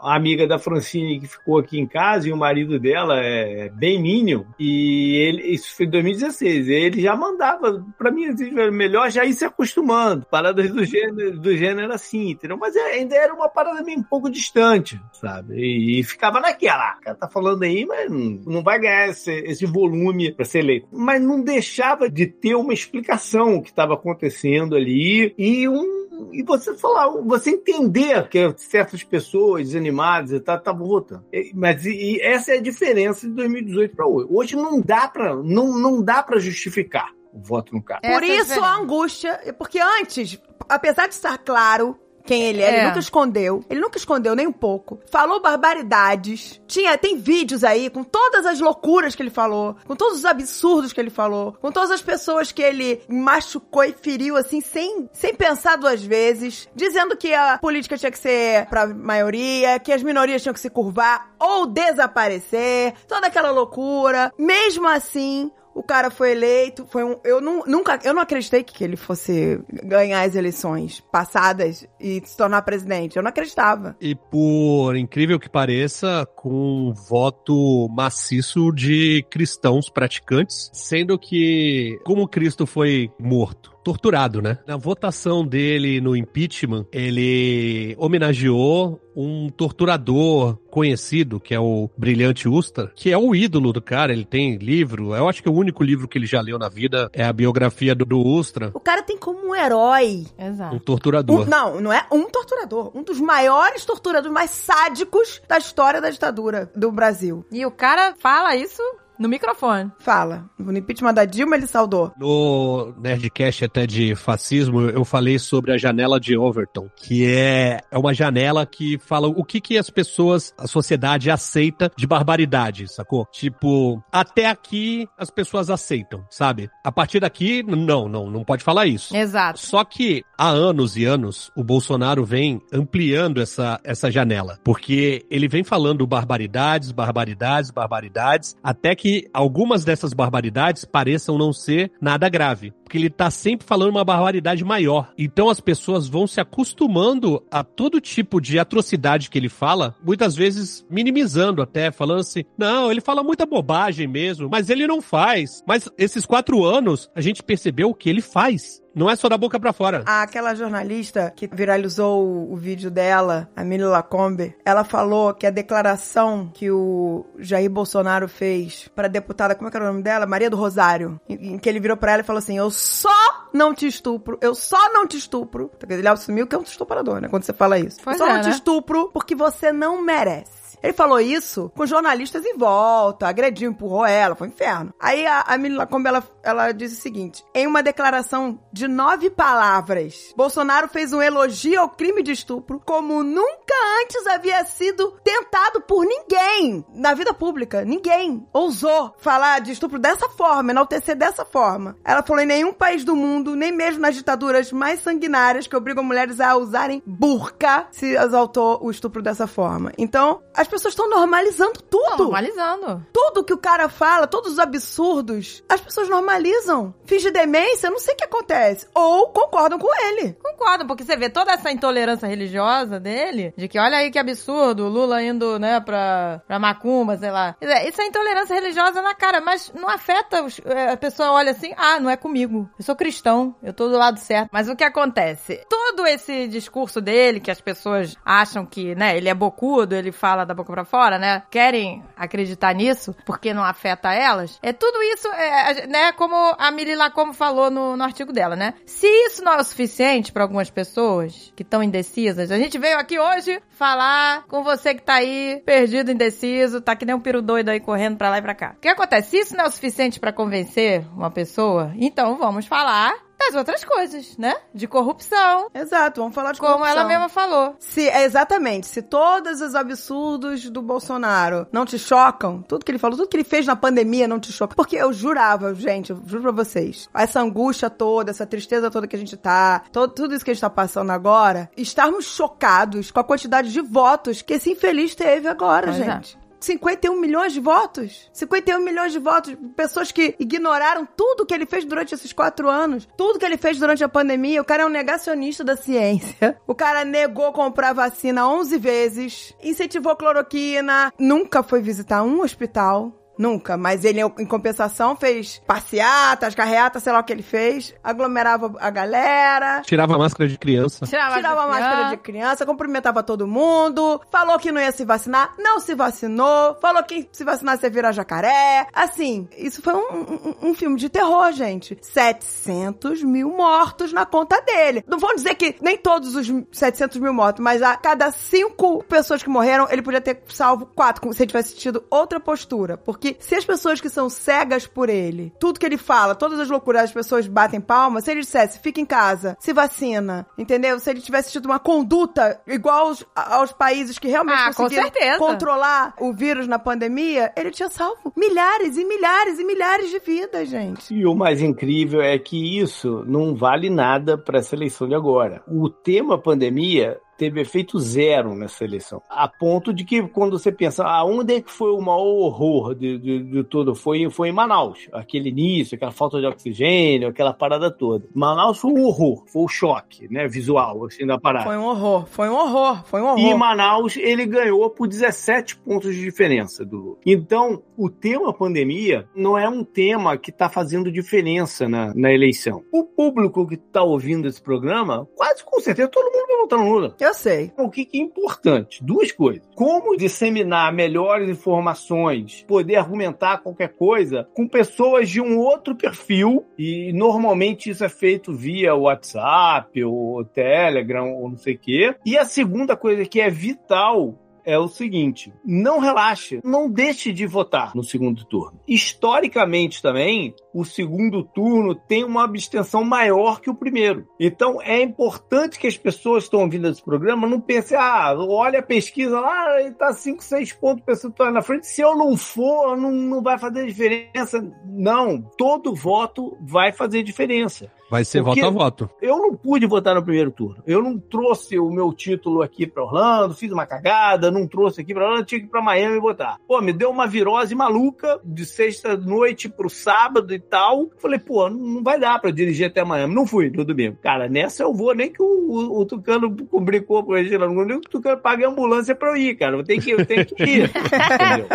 a 0.00 0.14
amiga 0.14 0.46
da 0.46 0.58
Francine 0.58 1.20
que 1.20 1.26
ficou 1.26 1.58
aqui 1.58 1.78
em 1.78 1.86
casa 1.86 2.28
e 2.28 2.32
o 2.32 2.36
marido 2.36 2.78
dela 2.78 3.18
é 3.20 3.68
bem 3.70 4.00
mínimo, 4.00 4.46
e 4.58 5.16
ele, 5.16 5.42
isso 5.54 5.74
foi 5.76 5.86
em 5.86 5.90
2016, 5.90 6.68
e 6.68 6.72
ele 6.72 7.02
já 7.02 7.16
mandava 7.16 7.84
pra 7.98 8.10
mim, 8.10 8.26
assim, 8.26 8.50
melhor 8.70 9.10
já 9.10 9.24
ir 9.24 9.32
se 9.32 9.44
acostumando, 9.44 10.26
paradas 10.30 10.70
do 10.70 10.84
gênero, 10.84 11.38
do 11.38 11.56
gênero 11.56 11.92
assim, 11.92 12.30
entendeu? 12.30 12.56
Mas 12.56 12.76
é- 12.76 12.94
ainda 12.94 13.14
era 13.16 13.34
uma 13.34 13.48
parada 13.48 13.82
meio 13.82 13.98
um 13.98 14.02
pouco 14.02 14.30
distante, 14.30 15.00
sabe? 15.12 15.54
E, 15.56 16.00
e 16.00 16.04
ficava 16.04 16.40
naquela, 16.40 16.96
o 16.98 17.00
cara 17.00 17.16
tá 17.16 17.28
falando 17.28 17.62
aí, 17.62 17.84
mas 17.86 18.10
não, 18.10 18.62
vai 18.62 18.78
ganhar 18.78 19.08
esse, 19.08 19.32
esse 19.32 19.66
volume 19.66 20.32
pra 20.32 20.44
ser 20.44 20.60
eleito. 20.60 20.88
Mas 20.92 21.22
não 21.22 21.40
deixava 21.42 22.08
de 22.08 22.26
ter 22.26 22.54
uma 22.54 22.72
explicação 22.72 23.56
o 23.56 23.62
que 23.62 23.70
estava 23.70 23.94
acontecendo 23.94 24.74
ali 24.76 25.34
e 25.38 25.68
um 25.70 26.30
e 26.32 26.42
você 26.42 26.76
falar, 26.76 27.08
você 27.22 27.50
entender 27.50 28.28
que 28.28 28.52
certas 28.58 29.02
pessoas 29.02 29.66
desanimadas 29.68 30.32
e 30.32 30.40
tal 30.40 30.76
votando. 30.76 31.24
E- 31.32 31.52
Mas 31.54 31.84
e, 31.86 31.90
e 31.90 32.20
essa 32.20 32.52
é 32.52 32.58
a 32.58 32.60
diferença 32.60 33.26
de 33.28 33.34
2018 33.34 33.96
para 33.96 34.06
hoje. 34.06 34.28
Hoje 34.30 34.56
não 34.56 34.80
dá 34.80 35.08
para 35.08 35.34
não, 35.36 35.78
não 35.78 36.02
dá 36.02 36.22
para 36.22 36.38
justificar 36.38 37.10
o 37.32 37.40
voto 37.40 37.74
no 37.74 37.82
cara. 37.82 38.00
Por 38.00 38.22
é 38.22 38.26
a 38.26 38.36
isso 38.36 38.60
a 38.60 38.76
angústia, 38.76 39.54
porque 39.56 39.78
antes, 39.78 40.38
apesar 40.68 41.06
de 41.08 41.14
estar 41.14 41.38
claro 41.38 41.96
quem 42.30 42.44
ele 42.44 42.62
era, 42.62 42.76
É. 42.76 42.78
ele 42.78 42.86
nunca 42.86 43.00
escondeu, 43.00 43.64
ele 43.68 43.80
nunca 43.80 43.98
escondeu 43.98 44.36
nem 44.36 44.46
um 44.46 44.52
pouco. 44.52 45.00
Falou 45.10 45.40
barbaridades. 45.40 46.60
Tinha, 46.68 46.96
tem 46.96 47.16
vídeos 47.18 47.64
aí 47.64 47.90
com 47.90 48.04
todas 48.04 48.46
as 48.46 48.60
loucuras 48.60 49.16
que 49.16 49.22
ele 49.22 49.30
falou, 49.30 49.74
com 49.84 49.96
todos 49.96 50.18
os 50.18 50.24
absurdos 50.24 50.92
que 50.92 51.00
ele 51.00 51.10
falou, 51.10 51.56
com 51.60 51.72
todas 51.72 51.90
as 51.90 52.00
pessoas 52.00 52.52
que 52.52 52.62
ele 52.62 53.02
machucou 53.08 53.82
e 53.82 53.92
feriu 53.92 54.36
assim 54.36 54.60
sem, 54.60 55.08
sem 55.12 55.34
pensar 55.34 55.76
duas 55.76 56.04
vezes, 56.04 56.68
dizendo 56.72 57.16
que 57.16 57.34
a 57.34 57.58
política 57.58 57.98
tinha 57.98 58.12
que 58.12 58.18
ser 58.18 58.66
pra 58.66 58.86
maioria, 58.86 59.80
que 59.80 59.92
as 59.92 60.02
minorias 60.02 60.40
tinham 60.40 60.54
que 60.54 60.60
se 60.60 60.70
curvar 60.70 61.30
ou 61.36 61.66
desaparecer, 61.66 62.94
toda 63.08 63.26
aquela 63.26 63.50
loucura. 63.50 64.32
Mesmo 64.38 64.86
assim, 64.86 65.50
o 65.74 65.82
cara 65.82 66.10
foi 66.10 66.32
eleito, 66.32 66.86
foi 66.90 67.04
um. 67.04 67.16
Eu 67.24 67.40
nu- 67.40 67.64
nunca. 67.66 67.98
Eu 68.04 68.12
não 68.12 68.22
acreditei 68.22 68.62
que 68.62 68.82
ele 68.82 68.96
fosse 68.96 69.60
ganhar 69.84 70.22
as 70.22 70.34
eleições 70.34 71.00
passadas 71.12 71.86
e 71.98 72.20
se 72.24 72.36
tornar 72.36 72.62
presidente. 72.62 73.16
Eu 73.16 73.22
não 73.22 73.30
acreditava. 73.30 73.96
E 74.00 74.14
por 74.14 74.96
incrível 74.96 75.38
que 75.38 75.48
pareça, 75.48 76.26
com 76.36 76.50
um 76.90 76.92
voto 76.92 77.88
maciço 77.90 78.72
de 78.72 79.24
cristãos 79.30 79.88
praticantes, 79.88 80.70
sendo 80.72 81.18
que, 81.18 81.98
como 82.04 82.28
Cristo 82.28 82.66
foi 82.66 83.10
morto, 83.18 83.72
torturado, 83.90 84.40
né? 84.40 84.58
Na 84.68 84.76
votação 84.76 85.44
dele 85.44 86.00
no 86.00 86.14
impeachment, 86.16 86.86
ele 86.92 87.96
homenageou 87.98 89.00
um 89.16 89.48
torturador 89.50 90.56
conhecido, 90.70 91.40
que 91.40 91.52
é 91.52 91.58
o 91.58 91.90
Brilhante 91.98 92.48
Ustra, 92.48 92.92
que 92.94 93.10
é 93.10 93.18
o 93.18 93.34
ídolo 93.34 93.72
do 93.72 93.82
cara. 93.82 94.12
Ele 94.12 94.24
tem 94.24 94.56
livro, 94.58 95.12
eu 95.14 95.28
acho 95.28 95.42
que 95.42 95.48
o 95.48 95.52
único 95.52 95.82
livro 95.82 96.06
que 96.06 96.16
ele 96.16 96.26
já 96.26 96.40
leu 96.40 96.56
na 96.56 96.68
vida 96.68 97.10
é 97.12 97.24
a 97.24 97.32
biografia 97.32 97.94
do, 97.94 98.04
do 98.04 98.20
Ustra, 98.20 98.70
O 98.72 98.78
cara 98.80 99.02
tem 99.02 99.18
como 99.18 99.48
um 99.48 99.54
herói. 99.56 100.24
um 100.38 100.46
Exato. 100.46 100.80
torturador. 100.80 101.40
Um- 101.40 101.44
não, 101.46 101.80
não 101.80 101.92
é 101.92 102.06
um 102.12 102.24
torturador. 102.30 102.92
Um 102.94 103.02
dos 103.02 103.20
maiores 103.20 103.84
torturadores 103.84 104.32
mais 104.32 104.50
sádicos 104.50 105.42
da 105.48 105.58
história 105.58 106.00
da 106.00 106.10
ditadura 106.10 106.70
do 106.76 106.92
Brasil. 106.92 107.44
E 107.50 107.66
o 107.66 107.70
cara 107.72 108.14
fala 108.20 108.54
isso 108.54 108.80
no 109.20 109.28
microfone. 109.28 109.92
Fala. 109.98 110.48
No 110.58 110.76
impeachment 110.76 111.12
da 111.12 111.26
Dilma, 111.26 111.54
ele 111.54 111.66
saudou. 111.66 112.10
No 112.18 112.94
Nerdcast 112.98 113.66
até 113.66 113.86
de 113.86 114.14
fascismo, 114.14 114.80
eu 114.80 115.04
falei 115.04 115.38
sobre 115.38 115.72
a 115.72 115.76
janela 115.76 116.18
de 116.18 116.36
Overton, 116.38 116.88
que 116.96 117.26
é, 117.26 117.80
é 117.90 117.98
uma 117.98 118.14
janela 118.14 118.64
que 118.64 118.98
fala 118.98 119.28
o 119.28 119.44
que 119.44 119.60
que 119.60 119.76
as 119.76 119.90
pessoas, 119.90 120.54
a 120.56 120.66
sociedade 120.66 121.30
aceita 121.30 121.92
de 121.94 122.06
barbaridade, 122.06 122.90
sacou? 122.90 123.26
Tipo, 123.30 124.02
até 124.10 124.46
aqui 124.46 125.06
as 125.18 125.30
pessoas 125.30 125.68
aceitam, 125.68 126.24
sabe? 126.30 126.70
A 126.82 126.90
partir 126.90 127.20
daqui, 127.20 127.62
não, 127.62 128.08
não, 128.08 128.30
não 128.30 128.42
pode 128.42 128.64
falar 128.64 128.86
isso. 128.86 129.14
Exato. 129.14 129.60
Só 129.60 129.84
que 129.84 130.24
há 130.38 130.48
anos 130.48 130.96
e 130.96 131.04
anos 131.04 131.52
o 131.54 131.62
Bolsonaro 131.62 132.24
vem 132.24 132.62
ampliando 132.72 133.42
essa, 133.42 133.78
essa 133.84 134.10
janela, 134.10 134.58
porque 134.64 135.26
ele 135.30 135.46
vem 135.46 135.62
falando 135.62 136.06
barbaridades, 136.06 136.90
barbaridades, 136.90 137.70
barbaridades, 137.70 138.56
até 138.62 138.94
que 138.94 139.09
algumas 139.32 139.84
dessas 139.84 140.12
barbaridades 140.12 140.84
pareçam 140.84 141.38
não 141.38 141.52
ser 141.52 141.92
nada 142.00 142.28
grave. 142.28 142.72
Porque 142.90 142.98
ele 142.98 143.08
tá 143.08 143.30
sempre 143.30 143.64
falando 143.64 143.90
uma 143.90 144.04
barbaridade 144.04 144.64
maior. 144.64 145.12
Então 145.16 145.48
as 145.48 145.60
pessoas 145.60 146.08
vão 146.08 146.26
se 146.26 146.40
acostumando 146.40 147.40
a 147.48 147.62
todo 147.62 148.00
tipo 148.00 148.40
de 148.40 148.58
atrocidade 148.58 149.30
que 149.30 149.38
ele 149.38 149.48
fala, 149.48 149.94
muitas 150.02 150.34
vezes 150.34 150.84
minimizando 150.90 151.62
até, 151.62 151.92
falando 151.92 152.18
assim: 152.18 152.42
não, 152.58 152.90
ele 152.90 153.00
fala 153.00 153.22
muita 153.22 153.46
bobagem 153.46 154.08
mesmo, 154.08 154.48
mas 154.50 154.68
ele 154.68 154.88
não 154.88 155.00
faz. 155.00 155.62
Mas 155.64 155.88
esses 155.96 156.26
quatro 156.26 156.64
anos, 156.64 157.08
a 157.14 157.20
gente 157.20 157.44
percebeu 157.44 157.90
o 157.90 157.94
que 157.94 158.10
ele 158.10 158.20
faz. 158.20 158.82
Não 158.94 159.08
é 159.08 159.14
só 159.14 159.28
da 159.28 159.38
boca 159.38 159.58
para 159.58 159.72
fora. 159.72 160.02
Aquela 160.06 160.54
jornalista 160.54 161.32
que 161.34 161.48
viralizou 161.52 162.50
o, 162.52 162.56
vídeo 162.56 162.90
dela, 162.90 163.48
a 163.54 163.64
Mili 163.64 163.84
Lacombe, 163.84 164.54
ela 164.64 164.84
falou 164.84 165.32
que 165.32 165.46
a 165.46 165.50
declaração 165.50 166.50
que 166.52 166.70
o 166.70 167.24
Jair 167.38 167.70
Bolsonaro 167.70 168.28
fez 168.28 168.88
para 168.94 169.08
deputada, 169.08 169.54
como 169.54 169.68
é 169.68 169.70
que 169.70 169.76
era 169.76 169.86
o 169.86 169.92
nome 169.92 170.02
dela? 170.02 170.26
Maria 170.26 170.50
do 170.50 170.56
Rosário, 170.56 171.20
em, 171.28 171.54
em 171.54 171.58
que 171.58 171.68
ele 171.68 171.80
virou 171.80 171.96
para 171.96 172.12
ela 172.12 172.22
e 172.22 172.24
falou 172.24 172.38
assim: 172.38 172.58
"Eu 172.58 172.70
só 172.80 173.48
não 173.52 173.74
te 173.74 173.86
estupro, 173.86 174.38
eu 174.40 174.54
só 174.54 174.92
não 174.92 175.06
te 175.06 175.16
estupro". 175.16 175.70
Ele 175.88 176.08
assumiu 176.08 176.46
que 176.46 176.54
é 176.54 176.58
um 176.58 176.62
estuprador, 176.62 177.20
né, 177.20 177.28
quando 177.28 177.44
você 177.44 177.52
fala 177.52 177.78
isso. 177.78 177.98
Pois 178.02 178.18
eu 178.18 178.26
só 178.26 178.30
é, 178.30 178.34
não 178.34 178.40
te 178.42 178.48
né? 178.48 178.54
estupro 178.54 179.10
porque 179.12 179.34
você 179.34 179.72
não 179.72 180.02
merece. 180.02 180.59
Ele 180.82 180.92
falou 180.92 181.20
isso 181.20 181.70
com 181.76 181.86
jornalistas 181.86 182.44
em 182.44 182.56
volta, 182.56 183.28
agrediu, 183.28 183.70
empurrou 183.70 184.04
ela, 184.04 184.34
foi 184.34 184.48
um 184.48 184.50
inferno. 184.50 184.94
Aí 184.98 185.26
a, 185.26 185.42
a 185.42 185.58
Mili 185.58 185.74
Lacombe, 185.74 186.08
ela, 186.08 186.22
ela 186.42 186.72
disse 186.72 186.96
o 186.96 187.02
seguinte, 187.02 187.44
em 187.54 187.66
uma 187.66 187.82
declaração 187.82 188.58
de 188.72 188.88
nove 188.88 189.30
palavras, 189.30 190.32
Bolsonaro 190.36 190.88
fez 190.88 191.12
um 191.12 191.22
elogio 191.22 191.80
ao 191.80 191.88
crime 191.88 192.22
de 192.22 192.32
estupro 192.32 192.80
como 192.84 193.22
nunca 193.22 193.74
antes 194.02 194.26
havia 194.26 194.64
sido 194.64 195.12
tentado 195.22 195.80
por 195.82 196.04
ninguém 196.04 196.84
na 196.94 197.14
vida 197.14 197.34
pública. 197.34 197.84
Ninguém 197.84 198.46
ousou 198.52 199.14
falar 199.18 199.60
de 199.60 199.72
estupro 199.72 199.98
dessa 199.98 200.28
forma, 200.28 200.70
enaltecer 200.70 201.16
dessa 201.16 201.44
forma. 201.44 201.96
Ela 202.04 202.22
falou, 202.22 202.42
em 202.42 202.46
nenhum 202.46 202.72
país 202.72 203.04
do 203.04 203.14
mundo, 203.14 203.54
nem 203.54 203.72
mesmo 203.72 204.00
nas 204.00 204.14
ditaduras 204.14 204.72
mais 204.72 205.00
sanguinárias 205.00 205.66
que 205.66 205.76
obrigam 205.76 206.02
mulheres 206.04 206.40
a 206.40 206.56
usarem 206.56 207.02
burca, 207.06 207.86
se 207.90 208.14
exaltou 208.16 208.78
o 208.82 208.90
estupro 208.90 209.22
dessa 209.22 209.46
forma. 209.46 209.92
Então, 209.98 210.40
as 210.54 210.68
pessoas 210.70 210.92
estão 210.92 211.08
normalizando 211.08 211.82
tudo. 211.82 212.24
Normalizando. 212.24 213.06
Tudo 213.12 213.44
que 213.44 213.52
o 213.52 213.58
cara 213.58 213.88
fala, 213.88 214.26
todos 214.26 214.52
os 214.52 214.58
absurdos, 214.58 215.62
as 215.68 215.80
pessoas 215.80 216.08
normalizam. 216.08 216.94
Finge 217.04 217.30
demência, 217.30 217.88
eu 217.88 217.92
não 217.92 217.98
sei 217.98 218.14
o 218.14 218.16
que 218.16 218.24
acontece. 218.24 218.86
Ou 218.94 219.28
concordam 219.28 219.78
com 219.78 219.88
ele. 220.06 220.36
Concordo, 220.42 220.86
porque 220.86 221.04
você 221.04 221.16
vê 221.16 221.28
toda 221.28 221.52
essa 221.52 221.70
intolerância 221.70 222.26
religiosa 222.26 223.00
dele, 223.00 223.52
de 223.56 223.68
que 223.68 223.78
olha 223.78 223.98
aí 223.98 224.10
que 224.10 224.18
absurdo, 224.18 224.84
o 224.84 224.88
Lula 224.88 225.22
indo, 225.22 225.58
né, 225.58 225.80
pra, 225.80 226.42
pra 226.46 226.58
macumba, 226.58 227.16
sei 227.16 227.30
lá. 227.30 227.56
Isso 227.60 228.00
é 228.00 228.06
intolerância 228.06 228.54
religiosa 228.54 229.02
na 229.02 229.14
cara, 229.14 229.40
mas 229.40 229.72
não 229.74 229.88
afeta, 229.88 230.42
os, 230.42 230.60
é, 230.64 230.92
a 230.92 230.96
pessoa 230.96 231.32
olha 231.32 231.52
assim, 231.52 231.72
ah, 231.76 231.98
não 231.98 232.10
é 232.10 232.16
comigo, 232.16 232.68
eu 232.78 232.84
sou 232.84 232.94
cristão, 232.94 233.54
eu 233.62 233.72
tô 233.72 233.88
do 233.88 233.96
lado 233.96 234.18
certo. 234.18 234.50
Mas 234.52 234.68
o 234.68 234.76
que 234.76 234.84
acontece? 234.84 235.64
Todo 235.68 236.06
esse 236.06 236.46
discurso 236.48 237.00
dele, 237.00 237.40
que 237.40 237.50
as 237.50 237.60
pessoas 237.60 238.16
acham 238.24 238.64
que, 238.64 238.94
né, 238.94 239.16
ele 239.16 239.28
é 239.28 239.34
bocudo, 239.34 239.94
ele 239.94 240.12
fala 240.12 240.44
da 240.44 240.54
boca 240.60 240.72
pra 240.72 240.84
fora, 240.84 241.18
né, 241.18 241.42
querem 241.50 242.02
acreditar 242.16 242.74
nisso, 242.74 243.14
porque 243.24 243.52
não 243.52 243.64
afeta 243.64 244.12
elas, 244.12 244.58
é 244.62 244.72
tudo 244.72 245.02
isso, 245.02 245.28
é, 245.28 245.86
né, 245.86 246.12
como 246.12 246.34
a 246.58 246.70
Mili 246.70 246.94
Lacombe 246.94 247.36
falou 247.36 247.70
no, 247.70 247.96
no 247.96 248.04
artigo 248.04 248.32
dela, 248.32 248.56
né? 248.56 248.74
Se 248.86 249.06
isso 249.06 249.42
não 249.42 249.54
é 249.54 249.60
o 249.60 249.64
suficiente 249.64 250.32
pra 250.32 250.42
algumas 250.42 250.70
pessoas 250.70 251.52
que 251.56 251.62
estão 251.62 251.82
indecisas, 251.82 252.50
a 252.50 252.58
gente 252.58 252.78
veio 252.78 252.98
aqui 252.98 253.18
hoje 253.18 253.60
falar 253.70 254.44
com 254.46 254.62
você 254.62 254.94
que 254.94 255.02
tá 255.02 255.14
aí 255.14 255.62
perdido, 255.64 256.10
indeciso, 256.10 256.80
tá 256.80 256.94
que 256.94 257.04
nem 257.04 257.14
um 257.14 257.20
piro 257.20 257.42
doido 257.42 257.70
aí 257.70 257.80
correndo 257.80 258.16
pra 258.16 258.30
lá 258.30 258.38
e 258.38 258.42
pra 258.42 258.54
cá. 258.54 258.74
O 258.76 258.80
que 258.80 258.88
acontece? 258.88 259.30
Se 259.30 259.38
isso 259.38 259.56
não 259.56 259.64
é 259.64 259.68
o 259.68 259.70
suficiente 259.70 260.20
pra 260.20 260.32
convencer 260.32 261.04
uma 261.14 261.30
pessoa, 261.30 261.92
então 261.96 262.36
vamos 262.36 262.66
falar 262.66 263.14
das 263.40 263.54
outras 263.54 263.84
coisas, 263.84 264.36
né? 264.36 264.54
De 264.74 264.86
corrupção, 264.86 265.68
Exato, 265.74 266.20
vamos 266.20 266.34
falar 266.34 266.52
de 266.52 266.60
como 266.60 266.72
corrupção. 266.74 266.96
ela 266.98 267.08
mesma 267.08 267.28
falou. 267.28 267.74
Se, 267.78 268.08
é, 268.08 268.24
exatamente, 268.24 268.86
se 268.86 269.02
todos 269.02 269.60
os 269.60 269.74
absurdos 269.74 270.68
do 270.70 270.82
Bolsonaro 270.82 271.66
não 271.72 271.84
te 271.84 271.98
chocam, 271.98 272.62
tudo 272.62 272.84
que 272.84 272.90
ele 272.90 272.98
falou, 272.98 273.16
tudo 273.16 273.28
que 273.28 273.36
ele 273.36 273.44
fez 273.44 273.66
na 273.66 273.74
pandemia 273.74 274.28
não 274.28 274.38
te 274.38 274.52
choca. 274.52 274.74
Porque 274.74 274.96
eu 274.96 275.12
jurava, 275.12 275.74
gente, 275.74 276.10
eu 276.10 276.20
juro 276.26 276.42
pra 276.42 276.52
vocês, 276.52 277.08
essa 277.14 277.40
angústia 277.40 277.88
toda, 277.90 278.30
essa 278.30 278.46
tristeza 278.46 278.90
toda 278.90 279.06
que 279.06 279.16
a 279.16 279.18
gente 279.18 279.36
tá, 279.36 279.82
todo, 279.90 280.12
tudo 280.12 280.34
isso 280.34 280.44
que 280.44 280.50
a 280.50 280.54
gente 280.54 280.60
tá 280.60 280.70
passando 280.70 281.10
agora, 281.10 281.70
estarmos 281.76 282.26
chocados 282.26 283.10
com 283.10 283.20
a 283.20 283.24
quantidade 283.24 283.72
de 283.72 283.80
votos 283.80 284.42
que 284.42 284.54
esse 284.54 284.70
infeliz 284.70 285.14
teve 285.14 285.48
agora, 285.48 285.88
Pois 285.88 286.00
é. 286.00 286.20
Gente. 286.60 286.66
51 286.66 287.18
milhões 287.18 287.52
de 287.52 287.60
votos? 287.60 288.30
51 288.32 288.80
milhões 288.80 289.12
de 289.12 289.18
votos. 289.18 289.56
Pessoas 289.74 290.12
que 290.12 290.34
ignoraram 290.38 291.06
tudo 291.16 291.46
que 291.46 291.54
ele 291.54 291.66
fez 291.66 291.84
durante 291.84 292.14
esses 292.14 292.32
quatro 292.32 292.68
anos. 292.68 293.08
Tudo 293.16 293.38
que 293.38 293.44
ele 293.44 293.56
fez 293.56 293.78
durante 293.78 294.04
a 294.04 294.08
pandemia. 294.08 294.60
O 294.60 294.64
cara 294.64 294.82
é 294.82 294.86
um 294.86 294.90
negacionista 294.90 295.64
da 295.64 295.76
ciência. 295.76 296.58
O 296.66 296.74
cara 296.74 297.04
negou 297.04 297.52
comprar 297.52 297.92
vacina 297.92 298.48
11 298.48 298.78
vezes. 298.78 299.54
Incentivou 299.62 300.14
cloroquina. 300.14 301.12
Nunca 301.18 301.62
foi 301.62 301.80
visitar 301.80 302.22
um 302.22 302.42
hospital. 302.42 303.19
Nunca, 303.40 303.76
mas 303.78 304.04
ele, 304.04 304.20
em 304.20 304.44
compensação, 304.44 305.16
fez 305.16 305.62
passeatas, 305.66 306.54
carreatas, 306.54 307.02
sei 307.02 307.10
lá 307.10 307.20
o 307.20 307.24
que 307.24 307.32
ele 307.32 307.42
fez, 307.42 307.94
aglomerava 308.04 308.70
a 308.78 308.90
galera, 308.90 309.80
Tirava 309.86 310.14
a 310.14 310.18
máscara 310.18 310.46
de 310.48 310.58
criança. 310.58 311.06
Tirava, 311.06 311.36
tirava 311.36 311.62
a 311.62 311.66
máscara 311.66 312.08
de 312.10 312.16
criança, 312.18 312.66
cumprimentava 312.66 313.22
todo 313.22 313.46
mundo, 313.46 314.20
falou 314.30 314.58
que 314.58 314.70
não 314.70 314.78
ia 314.80 314.92
se 314.92 315.06
vacinar, 315.06 315.54
não 315.58 315.80
se 315.80 315.94
vacinou, 315.94 316.76
falou 316.82 317.02
que 317.02 317.28
se 317.32 317.42
vacinar 317.42 317.78
você 317.78 317.88
vira 317.88 318.12
jacaré. 318.12 318.86
Assim, 318.92 319.48
isso 319.56 319.80
foi 319.80 319.94
um, 319.94 320.20
um- 320.62 320.68
um 320.70 320.74
filme 320.74 320.96
de 320.98 321.08
terror, 321.08 321.50
gente. 321.52 321.96
700 322.02 323.22
mil 323.22 323.50
mortos 323.56 324.12
na 324.12 324.26
conta 324.26 324.60
dele. 324.60 325.02
Não 325.06 325.18
vão 325.18 325.34
dizer 325.34 325.54
que 325.54 325.76
nem 325.80 325.96
todos 325.96 326.34
os 326.36 326.52
700 326.72 327.18
mil 327.18 327.32
mortos, 327.32 327.62
mas 327.62 327.80
a 327.82 327.96
cada 327.96 328.30
cinco 328.30 329.02
pessoas 329.04 329.42
que 329.42 329.48
morreram, 329.48 329.86
ele 329.90 330.02
podia 330.02 330.20
ter 330.20 330.42
salvo 330.48 330.86
quatro, 330.86 331.32
se 331.32 331.42
ele 331.42 331.48
tivesse 331.48 331.74
tido 331.76 332.04
outra 332.10 332.38
postura. 332.40 332.96
Porque 332.98 333.29
se 333.38 333.54
as 333.54 333.64
pessoas 333.64 334.00
que 334.00 334.08
são 334.08 334.28
cegas 334.28 334.86
por 334.86 335.08
ele, 335.08 335.52
tudo 335.58 335.78
que 335.78 335.86
ele 335.86 335.96
fala, 335.96 336.34
todas 336.34 336.58
as 336.58 336.68
loucuras, 336.68 337.04
as 337.04 337.12
pessoas 337.12 337.46
batem 337.46 337.80
palma, 337.80 338.20
se 338.20 338.30
ele 338.30 338.40
dissesse, 338.40 338.80
fica 338.80 339.00
em 339.00 339.06
casa, 339.06 339.56
se 339.60 339.72
vacina, 339.72 340.46
entendeu? 340.56 340.98
Se 340.98 341.10
ele 341.10 341.20
tivesse 341.20 341.52
tido 341.52 341.66
uma 341.66 341.78
conduta 341.78 342.60
igual 342.66 343.08
aos, 343.08 343.24
aos 343.34 343.72
países 343.72 344.18
que 344.18 344.28
realmente 344.28 344.58
Ah, 344.58 344.74
com 344.74 344.84
conseguiram 344.84 345.38
controlar 345.38 346.14
o 346.18 346.32
vírus 346.32 346.66
na 346.66 346.78
pandemia, 346.78 347.52
ele 347.56 347.70
tinha 347.70 347.88
salvo 347.88 348.32
milhares 348.36 348.96
e 348.96 349.04
milhares 349.04 349.58
e 349.58 349.64
milhares 349.64 350.10
de 350.10 350.18
vidas, 350.18 350.68
gente. 350.68 351.14
E 351.14 351.26
o 351.26 351.34
mais 351.34 351.62
incrível 351.62 352.20
é 352.20 352.38
que 352.38 352.78
isso 352.78 353.24
não 353.26 353.54
vale 353.54 353.90
nada 353.90 354.36
para 354.36 354.58
essa 354.58 354.74
eleição 354.74 355.08
de 355.08 355.14
agora. 355.14 355.62
O 355.66 355.88
tema 355.88 356.40
pandemia 356.40 357.18
teve 357.40 357.62
efeito 357.62 357.98
zero 357.98 358.54
nessa 358.54 358.84
eleição. 358.84 359.22
A 359.26 359.48
ponto 359.48 359.94
de 359.94 360.04
que 360.04 360.22
quando 360.28 360.58
você 360.58 360.70
pensa, 360.70 361.04
ah, 361.06 361.24
onde 361.24 361.54
é 361.54 361.60
que 361.62 361.72
foi 361.72 361.90
o 361.90 361.98
maior 361.98 362.20
horror 362.20 362.94
de, 362.94 363.16
de, 363.16 363.42
de 363.42 363.64
tudo? 363.64 363.94
Foi, 363.94 364.28
foi 364.28 364.50
em 364.50 364.52
Manaus. 364.52 365.08
Aquele 365.10 365.48
início, 365.48 365.96
aquela 365.96 366.12
falta 366.12 366.38
de 366.38 366.46
oxigênio, 366.46 367.28
aquela 367.28 367.54
parada 367.54 367.90
toda. 367.90 368.26
Manaus 368.34 368.78
foi 368.78 368.92
um 368.92 369.06
horror, 369.06 369.42
foi 369.46 369.62
o 369.62 369.68
choque, 369.68 370.30
né, 370.30 370.46
visual, 370.46 371.06
assim, 371.06 371.24
da 371.24 371.40
parada. 371.40 371.64
Foi 371.64 371.78
um 371.78 371.84
horror, 371.84 372.26
foi 372.26 372.50
um 372.50 372.54
horror, 372.54 373.04
foi 373.06 373.22
um 373.22 373.24
horror. 373.24 373.38
E 373.38 373.44
em 373.44 373.56
Manaus 373.56 374.18
ele 374.18 374.44
ganhou 374.44 374.90
por 374.90 375.08
17 375.08 375.78
pontos 375.78 376.14
de 376.14 376.20
diferença 376.20 376.84
do 376.84 376.98
Lula. 376.98 377.16
Então, 377.24 377.82
o 377.96 378.10
tema 378.10 378.52
pandemia 378.52 379.26
não 379.34 379.56
é 379.56 379.66
um 379.66 379.82
tema 379.82 380.36
que 380.36 380.50
está 380.50 380.68
fazendo 380.68 381.10
diferença 381.10 381.88
na, 381.88 382.12
na 382.14 382.30
eleição. 382.30 382.84
O 382.92 383.02
público 383.02 383.66
que 383.66 383.76
está 383.76 384.02
ouvindo 384.02 384.46
esse 384.46 384.60
programa, 384.60 385.26
quase 385.34 385.64
com 385.64 385.80
certeza 385.80 386.08
todo 386.08 386.30
mundo 386.30 386.46
vai 386.46 386.56
votar 386.58 386.78
no 386.78 386.90
Lula. 386.90 387.16
Eu 387.18 387.29
sei. 387.34 387.72
O 387.76 387.90
que, 387.90 388.04
que 388.04 388.18
é 388.18 388.22
importante? 388.22 389.02
Duas 389.02 389.32
coisas. 389.32 389.62
Como 389.74 390.16
disseminar 390.16 390.92
melhores 390.92 391.48
informações, 391.48 392.64
poder 392.66 392.96
argumentar 392.96 393.58
qualquer 393.58 393.88
coisa 393.88 394.48
com 394.54 394.66
pessoas 394.66 395.28
de 395.28 395.40
um 395.40 395.58
outro 395.58 395.94
perfil, 395.94 396.64
e 396.78 397.12
normalmente 397.12 397.90
isso 397.90 398.04
é 398.04 398.08
feito 398.08 398.52
via 398.52 398.94
WhatsApp, 398.94 400.02
ou 400.04 400.44
Telegram, 400.44 401.32
ou 401.32 401.50
não 401.50 401.56
sei 401.56 401.74
o 401.74 401.78
quê. 401.78 402.14
E 402.24 402.36
a 402.36 402.44
segunda 402.44 402.96
coisa 402.96 403.24
que 403.24 403.40
é 403.40 403.50
vital 403.50 404.38
é 404.64 404.78
o 404.78 404.88
seguinte: 404.88 405.52
não 405.64 405.98
relaxe, 405.98 406.60
não 406.64 406.90
deixe 406.90 407.32
de 407.32 407.46
votar 407.46 407.94
no 407.94 408.04
segundo 408.04 408.44
turno. 408.44 408.80
Historicamente 408.86 410.02
também, 410.02 410.54
o 410.74 410.84
segundo 410.84 411.42
turno 411.42 411.94
tem 411.94 412.24
uma 412.24 412.44
abstenção 412.44 413.04
maior 413.04 413.60
que 413.60 413.70
o 413.70 413.74
primeiro. 413.74 414.26
Então 414.38 414.80
é 414.80 415.00
importante 415.02 415.78
que 415.78 415.86
as 415.86 415.96
pessoas 415.96 416.44
que 416.44 416.48
estão 416.48 416.60
ouvindo 416.60 416.88
esse 416.88 417.02
programa 417.02 417.46
não 417.46 417.60
pensem, 417.60 417.96
ah, 417.96 418.34
olha 418.38 418.78
a 418.80 418.82
pesquisa 418.82 419.40
lá, 419.40 419.80
ele 419.80 419.92
tá 419.92 420.12
5, 420.12 420.42
6 420.42 420.72
pontos 420.74 421.04
percentuais 421.04 421.52
na 421.52 421.62
frente. 421.62 421.86
Se 421.86 422.00
eu 422.00 422.16
não 422.16 422.36
for, 422.36 422.96
não, 422.96 423.10
não 423.10 423.42
vai 423.42 423.58
fazer 423.58 423.86
diferença. 423.86 424.60
Não, 424.86 425.40
todo 425.56 425.94
voto 425.94 426.56
vai 426.60 426.92
fazer 426.92 427.22
diferença. 427.22 427.90
Vai 428.10 428.24
ser 428.24 428.42
Porque- 428.42 428.60
voto 428.60 428.66
a 428.66 428.84
voto. 428.84 429.10
Eu 429.22 429.38
não 429.38 429.54
pude 429.54 429.86
votar 429.86 430.16
no 430.16 430.22
primeiro 430.24 430.50
turno. 430.50 430.82
Eu 430.84 431.00
não 431.00 431.16
trouxe 431.16 431.78
o 431.78 431.88
meu 431.90 432.12
título 432.12 432.60
aqui 432.60 432.84
para 432.84 433.04
Orlando, 433.04 433.54
fiz 433.54 433.70
uma 433.70 433.86
cagada, 433.86 434.50
não 434.50 434.66
trouxe 434.66 435.00
aqui 435.00 435.14
para 435.14 435.26
Orlando, 435.26 435.44
tinha 435.44 435.60
que 435.60 435.66
ir 435.66 435.70
para 435.70 435.80
Miami 435.80 436.18
votar. 436.18 436.58
Pô, 436.66 436.80
me 436.80 436.92
deu 436.92 437.08
uma 437.08 437.28
virose 437.28 437.72
maluca 437.72 438.40
de 438.44 438.66
sexta 438.66 439.16
noite 439.16 439.68
pro 439.68 439.88
sábado 439.88 440.59
tal. 440.60 441.08
Falei, 441.18 441.38
pô, 441.38 441.68
não 441.68 442.02
vai 442.02 442.18
dar 442.18 442.38
pra 442.40 442.50
dirigir 442.50 442.86
até 442.86 443.04
Miami. 443.04 443.34
Não 443.34 443.46
fui 443.46 443.70
no 443.70 443.84
domingo. 443.84 444.16
Cara, 444.22 444.48
nessa 444.48 444.82
eu 444.82 444.92
vou, 444.94 445.14
nem 445.14 445.30
que 445.32 445.42
o, 445.42 445.46
o, 445.46 446.00
o 446.00 446.04
Tucano 446.06 446.48
brincou 446.50 447.24
com 447.24 447.32
a 447.34 447.38
Regina, 447.38 447.66
nem 447.66 448.00
que 448.00 448.06
o 448.08 448.10
Tucano 448.10 448.40
pague 448.40 448.64
a 448.64 448.68
ambulância 448.68 449.14
pra 449.14 449.30
eu 449.30 449.36
ir, 449.36 449.56
cara. 449.56 449.76
Eu 449.76 449.84
tenho 449.84 450.00
que, 450.02 450.10
eu 450.10 450.24
tenho 450.26 450.46
que 450.46 450.62
ir. 450.62 450.84
Entendeu? 450.94 451.68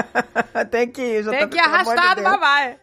Tem 0.70 0.88
que 0.88 1.02
ir, 1.02 1.24
já 1.24 1.32
Tem 1.32 1.40
tá- 1.42 1.48
que 1.48 1.58
ir 1.58 1.62
de 1.62 1.68
arrastado, 1.68 2.22
vai. 2.40 2.76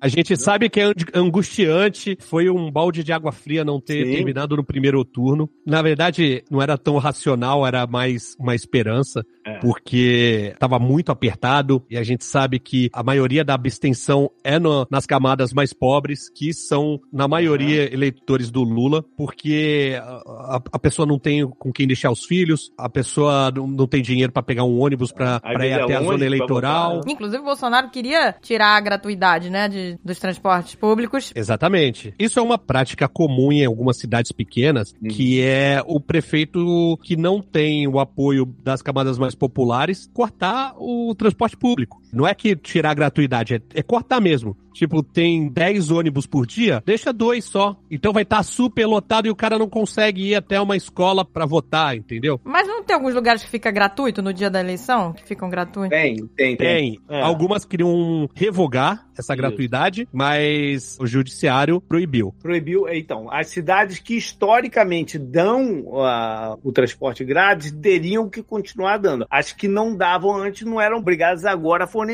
A 0.00 0.08
gente 0.08 0.36
sabe 0.36 0.68
que 0.68 0.80
é 0.80 0.92
angustiante, 1.14 2.16
foi 2.20 2.48
um 2.50 2.70
balde 2.70 3.02
de 3.02 3.12
água 3.12 3.32
fria 3.32 3.64
não 3.64 3.80
ter 3.80 4.04
Sim. 4.06 4.12
terminado 4.12 4.56
no 4.56 4.64
primeiro 4.64 5.04
turno. 5.04 5.48
Na 5.66 5.82
verdade, 5.82 6.42
não 6.50 6.60
era 6.62 6.76
tão 6.78 6.96
racional, 6.98 7.66
era 7.66 7.86
mais 7.86 8.34
uma 8.38 8.54
esperança, 8.54 9.24
É. 9.46 9.58
porque 9.58 10.50
estava 10.54 10.78
muito 10.78 11.10
apertado 11.12 11.84
e 11.90 11.96
a 11.96 12.02
gente 12.02 12.24
sabe 12.24 12.58
que 12.58 12.88
a 12.92 13.02
maioria 13.02 13.44
da 13.44 13.54
abstenção 13.54 14.30
é 14.44 14.58
no- 14.58 14.86
nas 14.90 15.06
camadas 15.06 15.52
mais 15.52 15.72
pobres, 15.72 16.28
que 16.28 16.52
são, 16.52 17.00
na 17.12 17.26
maioria, 17.28 17.92
eleitores 17.92 18.50
do 18.50 18.62
Lula, 18.62 19.04
porque 19.16 19.98
a, 20.00 20.60
a- 20.72 20.78
pessoa 20.78 21.06
não 21.06 21.18
tem 21.18 21.46
com 21.48 21.72
quem 21.72 21.86
deixar 21.86 22.10
os 22.10 22.24
filhos, 22.24 22.70
a 22.78 22.88
pessoa 22.88 23.50
não, 23.54 23.66
não 23.66 23.86
tem 23.86 24.02
dinheiro 24.02 24.30
para 24.32 24.42
pegar 24.42 24.64
um 24.64 24.78
ônibus 24.80 25.10
para 25.12 25.40
ir 25.66 25.72
até 25.72 25.94
a 25.96 26.02
zona 26.02 26.24
eleitoral. 26.24 27.00
Inclusive, 27.06 27.40
o 27.42 27.44
Bolsonaro 27.44 27.90
queria 27.90 28.32
tirar 28.40 28.76
a 28.76 28.80
gratuidade, 28.80 29.50
né, 29.50 29.68
de, 29.68 29.85
dos 30.04 30.18
transportes 30.18 30.74
públicos. 30.74 31.32
Exatamente. 31.34 32.14
Isso 32.18 32.38
é 32.38 32.42
uma 32.42 32.58
prática 32.58 33.08
comum 33.08 33.52
em 33.52 33.64
algumas 33.64 33.98
cidades 33.98 34.32
pequenas, 34.32 34.92
Uhum. 35.02 35.08
que 35.08 35.40
é 35.42 35.82
o 35.86 36.00
prefeito 36.00 36.98
que 37.02 37.16
não 37.16 37.40
tem 37.40 37.86
o 37.86 37.98
apoio 37.98 38.46
das 38.64 38.82
camadas 38.82 39.18
mais 39.18 39.34
populares 39.34 40.08
cortar 40.12 40.74
o 40.78 41.14
transporte 41.14 41.56
público. 41.56 42.00
Não 42.16 42.26
é 42.26 42.34
que 42.34 42.56
tirar 42.56 42.92
a 42.92 42.94
gratuidade, 42.94 43.54
é, 43.54 43.60
é 43.74 43.82
cortar 43.82 44.20
mesmo. 44.20 44.56
Tipo, 44.76 45.02
tem 45.02 45.48
10 45.48 45.90
ônibus 45.90 46.26
por 46.26 46.46
dia, 46.46 46.82
deixa 46.84 47.10
dois 47.10 47.46
só. 47.46 47.74
Então 47.90 48.12
vai 48.12 48.24
estar 48.24 48.42
super 48.42 48.84
lotado 48.84 49.26
e 49.26 49.30
o 49.30 49.34
cara 49.34 49.58
não 49.58 49.70
consegue 49.70 50.28
ir 50.28 50.34
até 50.34 50.60
uma 50.60 50.76
escola 50.76 51.24
pra 51.24 51.46
votar, 51.46 51.96
entendeu? 51.96 52.38
Mas 52.44 52.68
não 52.68 52.84
tem 52.84 52.94
alguns 52.94 53.14
lugares 53.14 53.42
que 53.42 53.48
fica 53.48 53.70
gratuito 53.70 54.20
no 54.20 54.34
dia 54.34 54.50
da 54.50 54.60
eleição? 54.60 55.14
Que 55.14 55.24
ficam 55.24 55.48
gratuitos? 55.48 55.88
Tem, 55.98 56.16
tem, 56.36 56.56
tem. 56.56 56.56
Tem. 56.56 57.00
É. 57.08 57.22
Algumas 57.22 57.64
queriam 57.64 58.28
revogar 58.34 59.06
essa 59.16 59.32
Isso. 59.32 59.40
gratuidade, 59.40 60.06
mas 60.12 60.98
o 61.00 61.06
judiciário 61.06 61.80
proibiu. 61.80 62.34
Proibiu. 62.42 62.86
Então, 62.88 63.32
as 63.32 63.48
cidades 63.48 63.98
que 63.98 64.14
historicamente 64.14 65.18
dão 65.18 65.86
ah, 66.02 66.58
o 66.62 66.70
transporte 66.70 67.24
grátis 67.24 67.70
teriam 67.70 68.28
que 68.28 68.42
continuar 68.42 68.98
dando. 68.98 69.26
As 69.30 69.52
que 69.52 69.68
não 69.68 69.96
davam 69.96 70.36
antes 70.36 70.66
não 70.66 70.78
eram 70.78 70.98
obrigadas 70.98 71.46
agora 71.46 71.84
a 71.84 71.86
fornecer, 71.86 72.05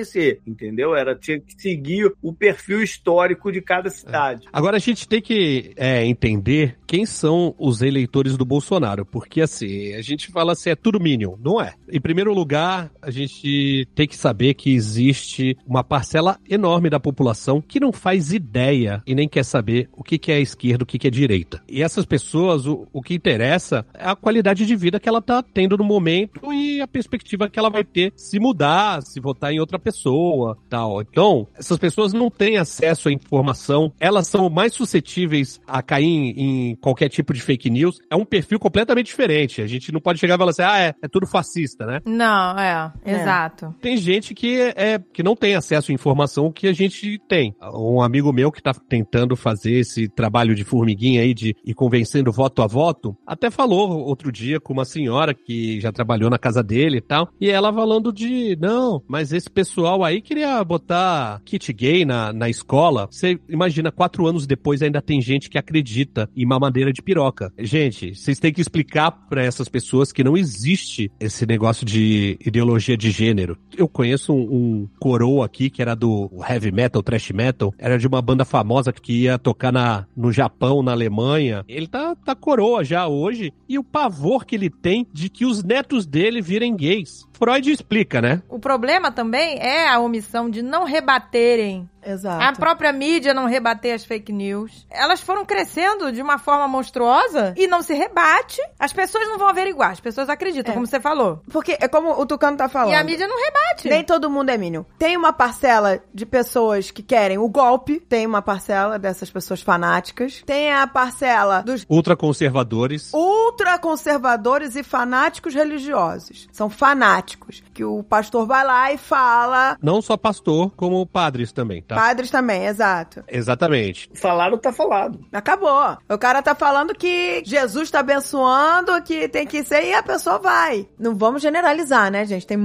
entendeu? 0.47 0.95
Era 0.95 1.15
tinha 1.15 1.39
que 1.39 1.55
seguir 1.61 2.13
o 2.23 2.33
perfil 2.33 2.83
histórico 2.83 3.51
de 3.53 3.61
cada 3.61 3.91
cidade. 3.91 4.47
Agora 4.53 4.77
a 4.77 4.81
gente 4.81 5.07
tem 5.09 5.21
que 5.21 5.73
é, 5.77 6.05
entender 6.05 6.77
quem 6.87 7.07
são 7.07 7.55
os 7.59 7.81
eleitores 7.81 8.37
do 8.37 8.45
Bolsonaro, 8.45 9.07
porque 9.07 9.41
assim, 9.41 9.95
a 9.95 10.03
gente 10.03 10.29
fala 10.29 10.53
assim, 10.53 10.71
é 10.71 10.77
tudo 10.77 11.01
Minion, 11.01 11.37
não 11.43 11.61
é? 11.61 11.75
Em 11.91 12.01
primeiro 12.01 12.35
lugar, 12.35 12.91
a 13.01 13.11
gente 13.11 13.89
tem 13.95 14.07
que 14.07 14.17
saber 14.17 14.55
que 14.55 14.75
existe 14.75 15.57
uma 15.67 15.83
parcela 15.83 16.39
enorme 16.49 16.91
da 16.91 17.01
população 17.01 17.61
que 17.61 17.81
não 17.81 17.93
faz 17.93 18.33
ideia 18.33 19.03
e 19.07 19.15
nem 19.15 19.29
quer 19.29 19.45
saber 19.45 19.89
o 19.93 20.03
que, 20.03 20.19
que 20.19 20.31
é 20.31 20.41
esquerda, 20.41 20.85
o 20.85 20.87
que, 20.87 20.99
que 20.99 21.07
é 21.07 21.11
direita. 21.11 21.63
E 21.69 21.83
essas 21.83 22.05
pessoas, 22.05 22.67
o, 22.67 22.87
o 22.93 23.03
que 23.03 23.15
interessa 23.15 23.87
é 23.95 24.07
a 24.07 24.17
qualidade 24.17 24.67
de 24.67 24.77
vida 24.77 25.01
que 25.01 25.09
ela 25.09 25.23
tá 25.23 25.43
tendo 25.43 25.77
no 25.77 25.85
momento 25.85 26.53
e 26.53 26.81
a 26.81 26.87
perspectiva 26.87 27.49
que 27.49 27.59
ela 27.59 27.71
vai 27.71 27.85
ter 27.85 28.13
se 28.17 28.39
mudar, 28.39 29.03
se 29.03 29.21
votar 29.21 29.53
em 29.53 29.61
outra 29.61 29.72
pessoa, 29.79 30.57
tal. 30.69 31.01
Então, 31.01 31.47
essas 31.57 31.79
pessoas 31.79 32.13
não 32.13 32.31
têm 32.31 32.57
acesso 32.57 33.09
à 33.09 33.13
informação, 33.13 33.93
elas 33.99 34.27
são 34.27 34.49
mais 34.51 34.73
suscetíveis 34.75 35.61
a 35.67 35.83
cair 35.83 36.05
em, 36.07 36.71
em 36.71 36.77
qualquer 36.77 37.09
tipo 37.09 37.33
de 37.33 37.41
fake 37.41 37.71
news. 37.71 37.99
É 38.11 38.17
um 38.17 38.25
perfil 38.25 38.59
completamente 38.59 39.07
diferente. 39.07 39.61
A 39.63 39.67
gente 39.67 39.93
não 39.93 40.01
pode 40.01 40.19
chegar 40.19 40.35
e 40.35 40.39
falar 40.39 40.51
assim, 40.51 40.63
ah, 40.63 40.79
é, 40.79 40.95
é 41.03 41.09
tudo 41.09 41.27
fascista, 41.27 41.87
né? 41.87 42.01
Não, 42.05 42.59
é, 42.59 42.93
É. 43.05 43.13
exato. 43.15 43.75
Tem 43.81 43.97
gente 43.97 44.35
que 44.35 44.61
é 44.77 44.99
que 45.13 45.23
não 45.23 45.35
tem 45.37 45.55
acesso 45.55 45.91
à 45.91 45.95
informação 45.95 46.51
que 46.53 46.67
a 46.69 46.73
gente 46.73 47.19
tem. 47.29 47.55
Um 47.75 48.01
amigo 48.03 48.33
meu 48.33 48.51
que 48.53 48.63
tá 48.63 48.73
tentando 48.73 49.37
fazer 49.37 49.73
esse 49.75 50.09
trabalho 50.09 50.55
de 50.55 50.65
formiguinha 50.65 51.23
aí 51.23 51.35
de 51.35 51.55
ir 51.65 51.75
convencendo 51.75 52.33
voto 52.33 52.63
a 52.63 52.67
voto, 52.67 53.17
até 53.27 53.51
falou 53.51 54.01
outro 54.01 54.31
dia 54.31 54.61
com 54.61 54.73
uma 54.73 54.85
senhora 54.85 55.35
que 55.35 55.81
já 55.81 55.91
trabalhou 55.93 56.31
na 56.31 56.39
casa 56.39 56.63
dele 56.63 56.99
e 56.99 57.01
tal, 57.01 57.29
e 57.41 57.49
ela 57.51 57.73
falando 57.73 58.13
de, 58.13 58.57
não, 58.61 59.03
mas 59.09 59.33
esse 59.33 59.49
pessoal 59.51 59.62
aí 60.05 60.21
queria 60.21 60.63
botar 60.65 61.41
kit 61.45 61.73
gay 61.73 62.05
na, 62.05 62.33
na 62.33 62.49
escola. 62.49 63.09
Você 63.11 63.39
imagina, 63.49 63.91
quatro 63.91 64.27
anos 64.27 64.47
depois 64.47 64.83
ainda 64.83 65.01
tem 65.01 65.21
gente 65.21 65.49
que 65.49 65.59
acredita 65.59 66.29
em 66.37 66.47
mamadeira 66.47 66.93
de 66.93 67.03
piroca. 67.03 67.53
Gente, 67.59 68.15
vocês 68.15 68.39
têm 68.39 68.53
que 68.53 68.61
explicar 68.61 69.11
pra 69.11 69.43
essas 69.43 69.69
pessoas 69.69 70.13
que 70.13 70.25
não 70.25 70.37
existe 70.37 71.11
esse 71.21 71.47
negócio 71.47 71.85
de 71.85 72.39
ideologia 72.45 72.97
de 72.97 73.11
gênero. 73.11 73.59
Eu 73.77 73.89
conheço 73.89 74.33
um, 74.33 74.41
um 74.41 74.89
coroa 74.99 75.47
aqui 75.47 75.71
que 75.71 75.83
era 75.83 75.95
do 75.95 76.31
heavy 76.49 76.73
metal, 76.73 77.03
thrash 77.03 77.31
metal, 77.31 77.75
era 77.79 77.99
de 77.99 78.07
uma 78.07 78.23
banda 78.23 78.45
famosa 78.45 78.93
que 78.93 79.23
ia 79.23 79.39
tocar 79.39 79.73
na, 79.73 80.07
no 80.17 80.33
Japão, 80.33 80.83
na 80.83 80.93
Alemanha. 80.93 81.65
Ele 81.69 81.87
tá, 81.87 82.15
tá 82.17 82.35
coroa 82.35 82.85
já 82.85 83.07
hoje 83.07 83.53
e 83.69 83.79
o 83.79 83.85
pavor 83.85 84.45
que 84.45 84.55
ele 84.55 84.71
tem 84.71 85.07
de 85.13 85.29
que 85.29 85.45
os 85.45 85.63
netos 85.63 86.07
dele 86.07 86.41
virem 86.41 86.77
gays. 86.77 87.27
Freud 87.43 87.73
explica, 87.73 88.21
né? 88.21 88.41
O 88.49 88.59
problema 88.59 89.11
também 89.11 89.52
é 89.59 89.89
a 89.89 89.99
omissão 89.99 90.49
de 90.49 90.63
não 90.63 90.85
rebaterem. 90.85 91.89
Exato. 92.05 92.43
A 92.43 92.53
própria 92.53 92.93
mídia 92.93 93.33
não 93.35 93.47
rebater 93.47 93.95
as 93.95 94.05
fake 94.05 94.33
news. 94.33 94.87
Elas 94.91 95.21
foram 95.21 95.45
crescendo 95.45 96.11
de 96.13 96.21
uma 96.23 96.39
forma 96.39 96.67
monstruosa 96.69 97.55
e 97.57 97.67
não 97.67 97.83
se 97.83 97.95
rebate. 97.95 98.61
As 98.79 98.93
pessoas 98.93 99.27
não 99.29 99.39
vão 99.39 99.49
averiguar, 99.49 99.91
as 99.93 100.01
pessoas 100.01 100.29
acreditam, 100.29 100.73
É. 100.73 100.75
como 100.75 100.87
você 100.87 101.01
falou. 101.01 101.41
Porque 101.51 101.77
é 101.81 101.89
como 101.89 102.11
o 102.21 102.27
Tucano 102.27 102.57
tá 102.57 102.69
falando. 102.69 102.93
E 102.93 102.95
a 102.95 103.05
mídia 103.05 103.27
não 103.27 103.37
rebate. 103.37 103.89
Nem 103.89 104.05
todo 104.05 104.29
mundo 104.31 104.51
é 104.51 104.59
mínimo. 104.59 104.87
Tem 104.99 105.17
uma 105.17 105.33
parcela 105.33 106.01
de 106.13 106.27
pessoas 106.27 106.91
que 106.91 107.03
querem 107.03 107.39
o 107.39 107.49
golpe, 107.49 108.01
tem 108.01 108.27
uma 108.27 108.43
parcela 108.43 108.99
dessas 108.99 109.31
pessoas 109.31 109.63
fanáticas, 109.63 110.43
tem 110.45 110.73
a 110.73 110.87
parcela 110.87 111.63
dos 111.63 111.87
Ultraconservadores. 111.89 113.13
ultraconservadores 113.13 114.77
e 114.77 114.83
fanáticos 114.83 115.55
religiosos. 115.55 116.49
São 116.53 116.69
fanáticos, 116.69 117.63
que 117.75 117.85
o 117.85 118.03
pastor 118.03 118.47
vai 118.47 118.65
lá 118.65 118.93
e 118.93 118.99
fala, 118.99 119.77
Não 119.83 120.01
só 120.03 120.17
pastor, 120.17 120.71
como 120.77 121.05
padres 121.07 121.53
também, 121.53 121.83
tá? 121.95 122.01
padres 122.01 122.31
também, 122.31 122.67
exato. 122.67 123.25
Exatamente. 123.29 124.11
Falaram, 124.15 124.59
tá 124.59 124.73
falado. 124.73 125.21
Acabou. 125.33 125.97
O 126.09 126.19
cara 126.19 126.43
tá 126.43 126.55
falando 126.55 126.95
que 126.95 127.43
Jesus 127.45 127.91
tá 127.91 128.01
abençoando, 128.01 129.03
que 129.03 129.29
tem 129.29 129.47
que 129.47 129.63
ser, 129.65 129.85
e 129.85 129.95
a 129.95 130.03
pessoa 130.03 130.39
vai. 130.39 130.89
Não 130.99 131.15
vamos 131.15 131.43
generalizar, 131.43 132.11
né, 132.11 132.25
gente? 132.25 132.47
Tem 132.47 132.57